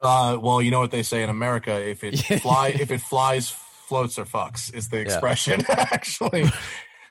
Uh, 0.00 0.36
well, 0.40 0.60
you 0.60 0.70
know 0.70 0.80
what 0.80 0.90
they 0.90 1.02
say 1.02 1.22
in 1.22 1.30
America: 1.30 1.72
if 1.72 2.02
it 2.02 2.18
fly, 2.40 2.68
if 2.68 2.90
it 2.90 3.00
flies, 3.00 3.50
floats 3.50 4.18
or 4.18 4.24
fucks 4.24 4.74
is 4.74 4.88
the 4.88 4.98
expression. 4.98 5.64
Actually, 5.68 6.50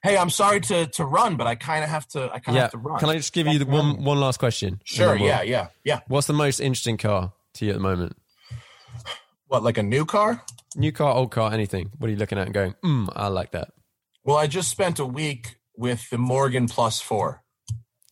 hey, 0.03 0.17
I'm 0.17 0.29
sorry 0.29 0.59
to 0.61 0.87
to 0.87 1.05
run, 1.05 1.35
but 1.37 1.47
I 1.47 1.55
kind 1.55 1.83
of 1.83 1.89
have 1.89 2.07
to. 2.09 2.25
I 2.31 2.39
kind 2.39 2.49
of 2.49 2.55
Yeah. 2.55 2.61
have 2.63 2.71
to 2.71 2.77
run. 2.77 2.99
Can 2.99 3.09
I 3.09 3.15
just 3.15 3.33
give 3.33 3.47
you 3.47 3.59
the 3.59 3.65
one 3.65 4.03
one 4.03 4.19
last 4.19 4.39
question? 4.39 4.81
Sure. 4.83 5.15
Yeah. 5.15 5.41
Yeah. 5.41 5.67
Yeah. 5.83 5.99
What's 6.07 6.27
the 6.27 6.33
most 6.33 6.59
interesting 6.59 6.97
car 6.97 7.33
to 7.55 7.65
you 7.65 7.71
at 7.71 7.75
the 7.75 7.81
moment? 7.81 8.17
What, 9.47 9.63
like 9.63 9.77
a 9.77 9.83
new 9.83 10.05
car? 10.05 10.43
New 10.75 10.91
car, 10.93 11.13
old 11.13 11.31
car, 11.31 11.51
anything? 11.51 11.91
What 11.97 12.07
are 12.07 12.11
you 12.11 12.17
looking 12.17 12.37
at 12.37 12.45
and 12.45 12.53
going, 12.53 12.73
mm, 12.83 13.09
I 13.13 13.27
like 13.27 13.51
that? 13.51 13.69
Well, 14.23 14.37
I 14.37 14.47
just 14.47 14.69
spent 14.71 14.99
a 14.99 15.05
week 15.05 15.57
with 15.75 16.09
the 16.09 16.17
Morgan 16.17 16.67
Plus 16.69 17.01
Four. 17.01 17.40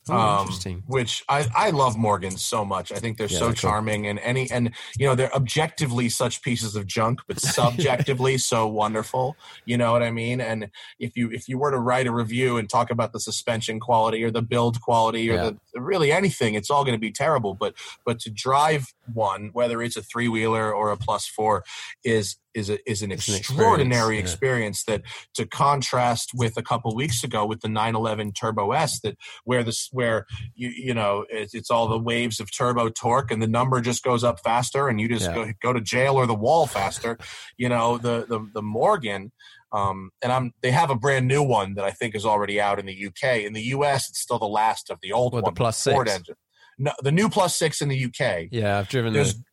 Oh, 0.07 0.15
um, 0.17 0.39
interesting. 0.41 0.84
Which 0.88 1.23
I, 1.30 1.45
I 1.55 1.69
love 1.71 1.97
Morgan 1.97 2.31
so 2.31 2.63
much. 2.65 2.91
I 2.91 2.95
think 2.95 3.17
they're 3.17 3.27
Yeah, 3.27 3.38
so 3.39 3.45
they're 3.45 3.53
cool. 3.53 3.69
charming 3.69 4.07
and 4.07 4.17
any 4.19 4.49
and 4.49 4.73
you 4.97 5.05
know 5.05 5.13
they're 5.13 5.34
objectively 5.35 6.09
such 6.09 6.41
pieces 6.41 6.76
of 6.76 6.88
junk, 6.88 7.19
but 7.27 7.39
subjectively 7.41 8.38
so 8.38 8.65
wonderful. 8.67 9.35
You 9.65 9.77
know 9.77 9.91
what 9.91 10.01
I 10.01 10.09
mean? 10.11 10.41
And 10.41 10.69
if 10.99 11.15
you 11.15 11.30
if 11.31 11.47
you 11.47 11.57
were 11.59 11.69
to 11.71 11.77
write 11.77 12.07
a 12.07 12.11
review 12.11 12.57
and 12.57 12.69
talk 12.69 12.89
about 12.89 13.11
the 13.13 13.19
suspension 13.19 13.80
quality 13.80 14.23
or 14.23 14.31
the 14.31 14.41
build 14.41 14.81
quality 14.81 15.30
or 15.30 15.35
Yeah. 15.35 15.51
the 15.73 15.81
really 15.81 16.11
anything, 16.11 16.55
it's 16.55 16.71
all 16.71 16.84
going 16.84 16.95
to 16.95 16.99
be 16.99 17.11
terrible. 17.11 17.53
But 17.53 17.76
but 18.05 18.19
to 18.21 18.31
drive 18.31 18.93
one, 19.13 19.49
whether 19.53 19.81
it's 19.81 19.97
a 19.97 20.01
three 20.01 20.27
wheeler 20.27 20.73
or 20.73 20.91
a 20.91 20.97
plus 20.97 21.27
four, 21.27 21.63
is 22.03 22.38
is 22.53 22.69
a, 22.69 22.77
is 22.89 23.01
an 23.01 23.11
It's 23.11 23.27
an 23.27 23.35
extraordinary 23.35 24.17
experience, 24.17 24.84
yeah. 24.88 24.95
experience 24.95 25.05
that 25.05 25.35
to 25.35 25.45
contrast 25.47 26.31
with 26.34 26.57
a 26.57 26.63
couple 26.63 26.95
weeks 26.95 27.23
ago 27.23 27.45
with 27.45 27.61
the 27.61 27.69
911 27.69 28.34
Turbo 28.34 28.71
S 28.71 28.99
that 29.01 29.15
where 29.43 29.63
this 29.63 29.88
where 29.91 30.26
you 30.55 30.69
you 30.69 30.93
know 30.93 31.26
it's, 31.30 31.53
it's 31.53 31.69
all 31.69 31.88
the 31.88 31.99
waves 31.99 32.39
of 32.39 32.51
turbo 32.51 32.89
torque 32.89 33.31
and 33.31 33.41
the 33.41 33.47
number 33.47 33.81
just 33.81 34.03
goes 34.03 34.23
up 34.23 34.39
faster 34.39 34.88
and 34.88 34.99
you 34.99 35.07
just 35.07 35.26
Yeah. 35.30 35.35
go 35.35 35.51
go 35.61 35.73
to 35.73 35.81
jail 35.81 36.15
or 36.15 36.26
the 36.26 36.34
wall 36.35 36.65
faster 36.67 37.17
you 37.57 37.69
know 37.69 37.97
the 37.97 38.26
the 38.27 38.39
the 38.53 38.61
Morgan 38.61 39.31
um, 39.71 40.09
and 40.23 40.31
I'm 40.31 40.51
they 40.61 40.71
have 40.71 40.89
a 40.89 40.95
brand 40.95 41.27
new 41.27 41.43
one 41.43 41.76
that 41.76 41.85
I 41.85 41.91
think 41.91 42.15
is 42.15 42.26
already 42.26 42.59
out 42.59 42.80
in 42.80 42.85
the 42.88 43.05
UK 43.07 43.41
in 43.45 43.53
the 43.53 43.61
US 43.76 44.09
it's 44.09 44.19
still 44.19 44.39
the 44.39 44.47
last 44.47 44.89
of 44.89 44.97
the 45.01 45.11
old 45.13 45.34
the 45.34 45.41
one 45.41 45.53
Plus 45.53 45.84
Ford 45.84 46.07
six? 46.07 46.17
engine 46.19 46.35
no 46.80 46.91
the 47.03 47.11
new 47.11 47.30
plus 47.30 47.55
6 47.57 47.81
in 47.81 47.89
the 47.89 48.05
UK 48.05 48.47
Yeah, 48.51 48.80
I've 48.80 48.88
driven 48.89 49.13
there's 49.13 49.35
the 49.35 49.43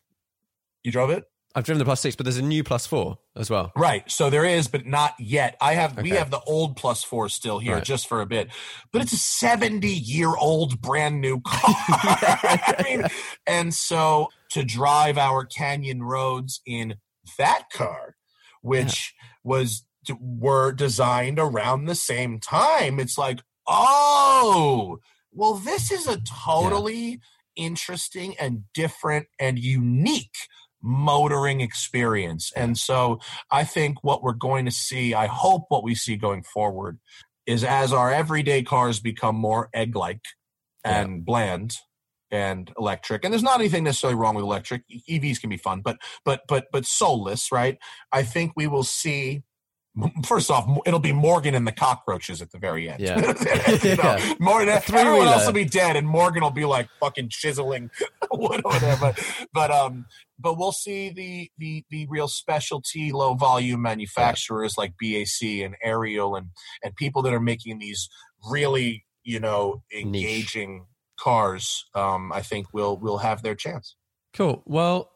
you 0.85 0.93
drove 0.93 1.11
it 1.11 1.25
I've 1.57 1.65
driven 1.65 1.79
the 1.79 1.87
plus 1.87 2.03
six, 2.03 2.15
but 2.15 2.25
there's 2.25 2.37
a 2.37 2.43
new 2.43 2.63
plus 2.63 2.87
four 2.87 3.17
as 3.35 3.49
well. 3.49 3.73
Right. 3.75 4.09
So 4.11 4.29
there 4.29 4.45
is, 4.45 4.69
but 4.69 4.85
not 4.85 5.15
yet. 5.19 5.57
I 5.59 5.73
have 5.73 5.97
we 5.97 6.11
have 6.11 6.31
the 6.31 6.41
old 6.41 6.77
plus 6.77 7.03
four 7.03 7.31
still 7.31 7.59
here 7.61 7.77
Right. 7.77 7.83
just 7.85 8.07
for 8.07 8.21
a 8.21 8.27
bit. 8.27 8.51
But 8.93 9.01
it's 9.01 9.15
a 9.15 9.17
70 9.17 9.89
year 9.89 10.37
old 10.37 10.83
brand 10.83 11.23
new 11.23 11.41
car. 11.41 11.61
I 11.65 12.83
mean, 12.85 13.05
and 13.47 13.73
so 13.73 14.29
to 14.51 14.65
drive 14.65 15.17
our 15.17 15.47
canyon 15.47 16.03
roads 16.03 16.61
in 16.67 16.97
that 17.39 17.71
car, 17.73 18.17
which 18.61 19.15
was 19.43 19.83
were 20.21 20.73
designed 20.73 21.39
around 21.39 21.87
the 21.87 21.95
same 21.95 22.39
time, 22.39 23.01
it's 23.01 23.17
like, 23.17 23.41
oh, 23.67 24.99
well, 25.33 25.55
this 25.55 25.91
is 25.91 26.07
a 26.07 26.21
totally 26.21 27.21
interesting 27.57 28.35
and 28.39 28.65
different 28.75 29.27
and 29.41 29.59
unique 29.59 30.37
motoring 30.83 31.61
experience. 31.61 32.53
And 32.55 32.77
so 32.77 33.21
I 33.51 33.65
think 33.65 34.03
what 34.03 34.23
we're 34.23 34.33
going 34.33 34.65
to 34.67 34.71
see, 34.71 35.15
I 35.15 35.27
hope 35.27 35.65
what 35.69 35.85
we 35.85 35.95
see 35.95 36.17
going 36.17 36.43
forward 36.43 36.99
is 37.47 37.65
as 37.65 37.93
our 37.93 38.13
everyday 38.13 38.63
cars 38.63 39.01
become 39.01 39.37
more 39.37 39.69
egg 39.73 39.97
like 39.97 40.21
and 40.85 41.25
bland 41.25 41.75
and 42.31 42.73
electric 42.79 43.25
and 43.25 43.33
there's 43.33 43.43
not 43.43 43.61
anything 43.61 43.85
necessarily 43.85 44.17
wrong 44.17 44.35
with 44.35 44.43
electric 44.43 44.83
evs 45.09 45.41
can 45.41 45.49
be 45.49 45.57
fun 45.57 45.81
but 45.81 45.97
but 46.25 46.43
but 46.49 46.67
but 46.73 46.85
soulless 46.85 47.53
right 47.53 47.79
i 48.13 48.23
think 48.23 48.53
we 48.57 48.67
will 48.67 48.83
see 48.83 49.43
First 50.27 50.51
off, 50.51 50.69
it'll 50.87 51.01
be 51.01 51.13
Morgan 51.13 51.55
and 51.55 51.67
the 51.67 51.73
cockroaches 51.73 52.43
at 52.43 52.51
the 52.51 52.59
very 52.59 52.89
end. 52.89 53.01
Yeah. 53.01 53.17
you 53.83 53.97
know, 53.97 54.03
Yeah. 54.17 54.35
Morgan, 54.39 54.69
everyone 54.69 55.29
else 55.29 55.47
will 55.47 55.53
be 55.53 55.65
dead, 55.65 55.97
and 55.97 56.07
Morgan 56.07 56.43
will 56.43 56.51
be 56.51 56.65
like 56.65 56.89
fucking 57.01 57.29
chiseling 57.31 57.91
wood 58.31 58.63
over 58.65 58.79
there. 58.79 59.15
But 59.53 59.71
um, 59.71 60.07
but 60.39 60.59
we'll 60.59 60.73
see 60.73 61.11
the 61.11 61.51
the 61.59 61.85
the 61.91 62.07
real 62.09 62.29
specialty 62.29 63.13
low 63.13 63.35
volume 63.35 63.83
manufacturers 63.83 64.77
like 64.77 64.95
BAC 65.01 65.43
and 65.43 65.77
Ariel 65.83 66.37
and 66.37 66.49
and 66.83 66.95
people 66.97 67.23
that 67.23 67.33
are 67.33 67.41
making 67.41 67.79
these 67.79 68.09
really 68.51 69.05
you 69.25 69.41
know 69.41 69.83
engaging 69.97 70.87
cars. 71.19 71.87
Um, 71.95 72.33
I 72.33 72.43
think 72.43 72.73
will 72.73 72.99
will 72.99 73.19
have 73.19 73.43
their 73.43 73.55
chance. 73.55 73.97
Cool. 74.35 74.63
Well, 74.67 75.11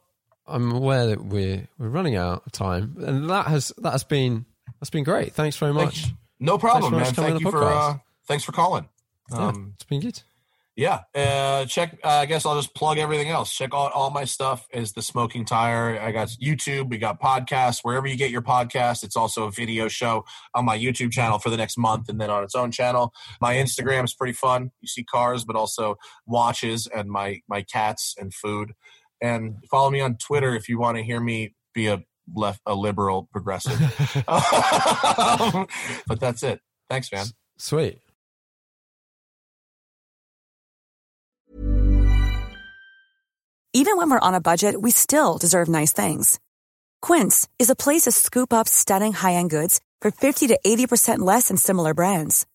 I'm 0.47 0.73
aware 0.73 1.07
that 1.09 1.25
we're 1.25 1.69
we're 1.79 1.89
running 1.89 2.17
out 2.17 2.45
of 2.47 2.53
time, 2.53 2.97
and 3.01 3.29
that 3.29 3.47
has 3.47 3.73
that 3.79 3.93
has 3.93 4.05
been 4.05 4.47
that's 4.81 4.91
been 4.91 5.05
great. 5.05 5.33
Thanks 5.35 5.57
very 5.57 5.73
much. 5.73 6.03
Thanks. 6.03 6.15
No 6.41 6.59
problem, 6.59 6.93
man. 6.97 7.13
Thank 7.13 7.41
you 7.41 7.51
for 7.51 7.63
uh, 7.65 7.99
thanks 8.27 8.45
for 8.45 8.53
calling. 8.53 8.89
Yeah, 9.31 9.49
Um, 9.49 9.73
it's 9.75 9.85
been 9.85 10.01
good. 10.01 10.23
Yeah, 10.77 11.01
uh, 11.15 11.67
check. 11.67 11.99
Uh, 12.03 12.09
I 12.09 12.27
guess 12.27 12.47
I'll 12.47 12.55
just 12.57 12.75
plug 12.75 12.97
everything 12.97 13.29
else. 13.29 13.53
Check 13.53 13.75
out 13.75 13.93
all 13.93 14.09
my 14.09 14.25
stuff. 14.25 14.67
Is 14.73 14.93
the 14.93 15.03
Smoking 15.03 15.45
Tire? 15.45 16.01
I 16.01 16.11
got 16.11 16.29
YouTube. 16.43 16.89
We 16.89 16.97
got 16.97 17.21
podcasts 17.21 17.81
wherever 17.83 18.07
you 18.07 18.17
get 18.17 18.31
your 18.31 18.41
podcast. 18.41 19.03
It's 19.03 19.17
also 19.17 19.47
a 19.47 19.51
video 19.51 19.89
show 19.89 20.25
on 20.55 20.65
my 20.65 20.79
YouTube 20.79 21.11
channel 21.11 21.39
for 21.39 21.51
the 21.51 21.59
next 21.59 21.77
month, 21.77 22.09
and 22.09 22.19
then 22.19 22.31
on 22.31 22.43
its 22.45 22.55
own 22.55 22.71
channel. 22.71 23.13
My 23.43 23.57
Instagram 23.57 24.05
is 24.05 24.15
pretty 24.15 24.33
fun. 24.33 24.71
You 24.81 24.89
see 24.89 25.05
cars, 25.05 25.45
but 25.45 25.55
also 25.55 25.97
watches 26.25 26.87
and 26.87 27.11
my 27.11 27.41
my 27.47 27.61
cats 27.63 28.15
and 28.19 28.33
food. 28.33 28.73
And 29.21 29.57
follow 29.71 29.91
me 29.91 30.01
on 30.01 30.17
Twitter 30.17 30.55
if 30.55 30.67
you 30.67 30.79
want 30.79 30.97
to 30.97 31.03
hear 31.03 31.21
me 31.21 31.55
be 31.75 31.89
a 31.89 32.03
left 32.35 32.61
a 32.67 32.75
liberal 32.75 33.29
progressive. 33.33 33.79
Um, 34.29 35.67
but 36.07 36.21
that's 36.21 36.43
it. 36.43 36.61
Thanks, 36.89 37.11
man. 37.13 37.27
Sweet. 37.59 37.99
Even 43.73 43.97
when 43.97 44.11
we're 44.11 44.19
on 44.19 44.35
a 44.35 44.41
budget, 44.41 44.81
we 44.81 44.91
still 44.91 45.39
deserve 45.39 45.69
nice 45.69 45.93
things. 45.93 46.41
Quince 47.01 47.49
is 47.59 47.71
a 47.71 47.77
place 47.77 48.03
to 48.03 48.11
scoop 48.11 48.53
up 48.53 48.69
stunning 48.69 49.13
high-end 49.13 49.49
goods 49.51 49.81
for 50.01 50.11
50 50.11 50.49
to 50.49 50.59
80% 50.67 51.21
less 51.21 51.49
than 51.49 51.57
similar 51.57 51.95
brands. 51.95 52.47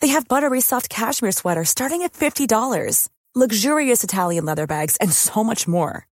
They 0.00 0.08
have 0.08 0.28
buttery 0.28 0.60
soft 0.60 0.90
cashmere 0.90 1.32
sweaters 1.32 1.70
starting 1.70 2.02
at 2.02 2.12
$50, 2.12 3.08
luxurious 3.34 4.04
Italian 4.04 4.44
leather 4.44 4.66
bags, 4.66 4.96
and 5.00 5.10
so 5.10 5.42
much 5.42 5.66
more. 5.66 6.06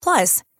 Plus, 0.00 0.44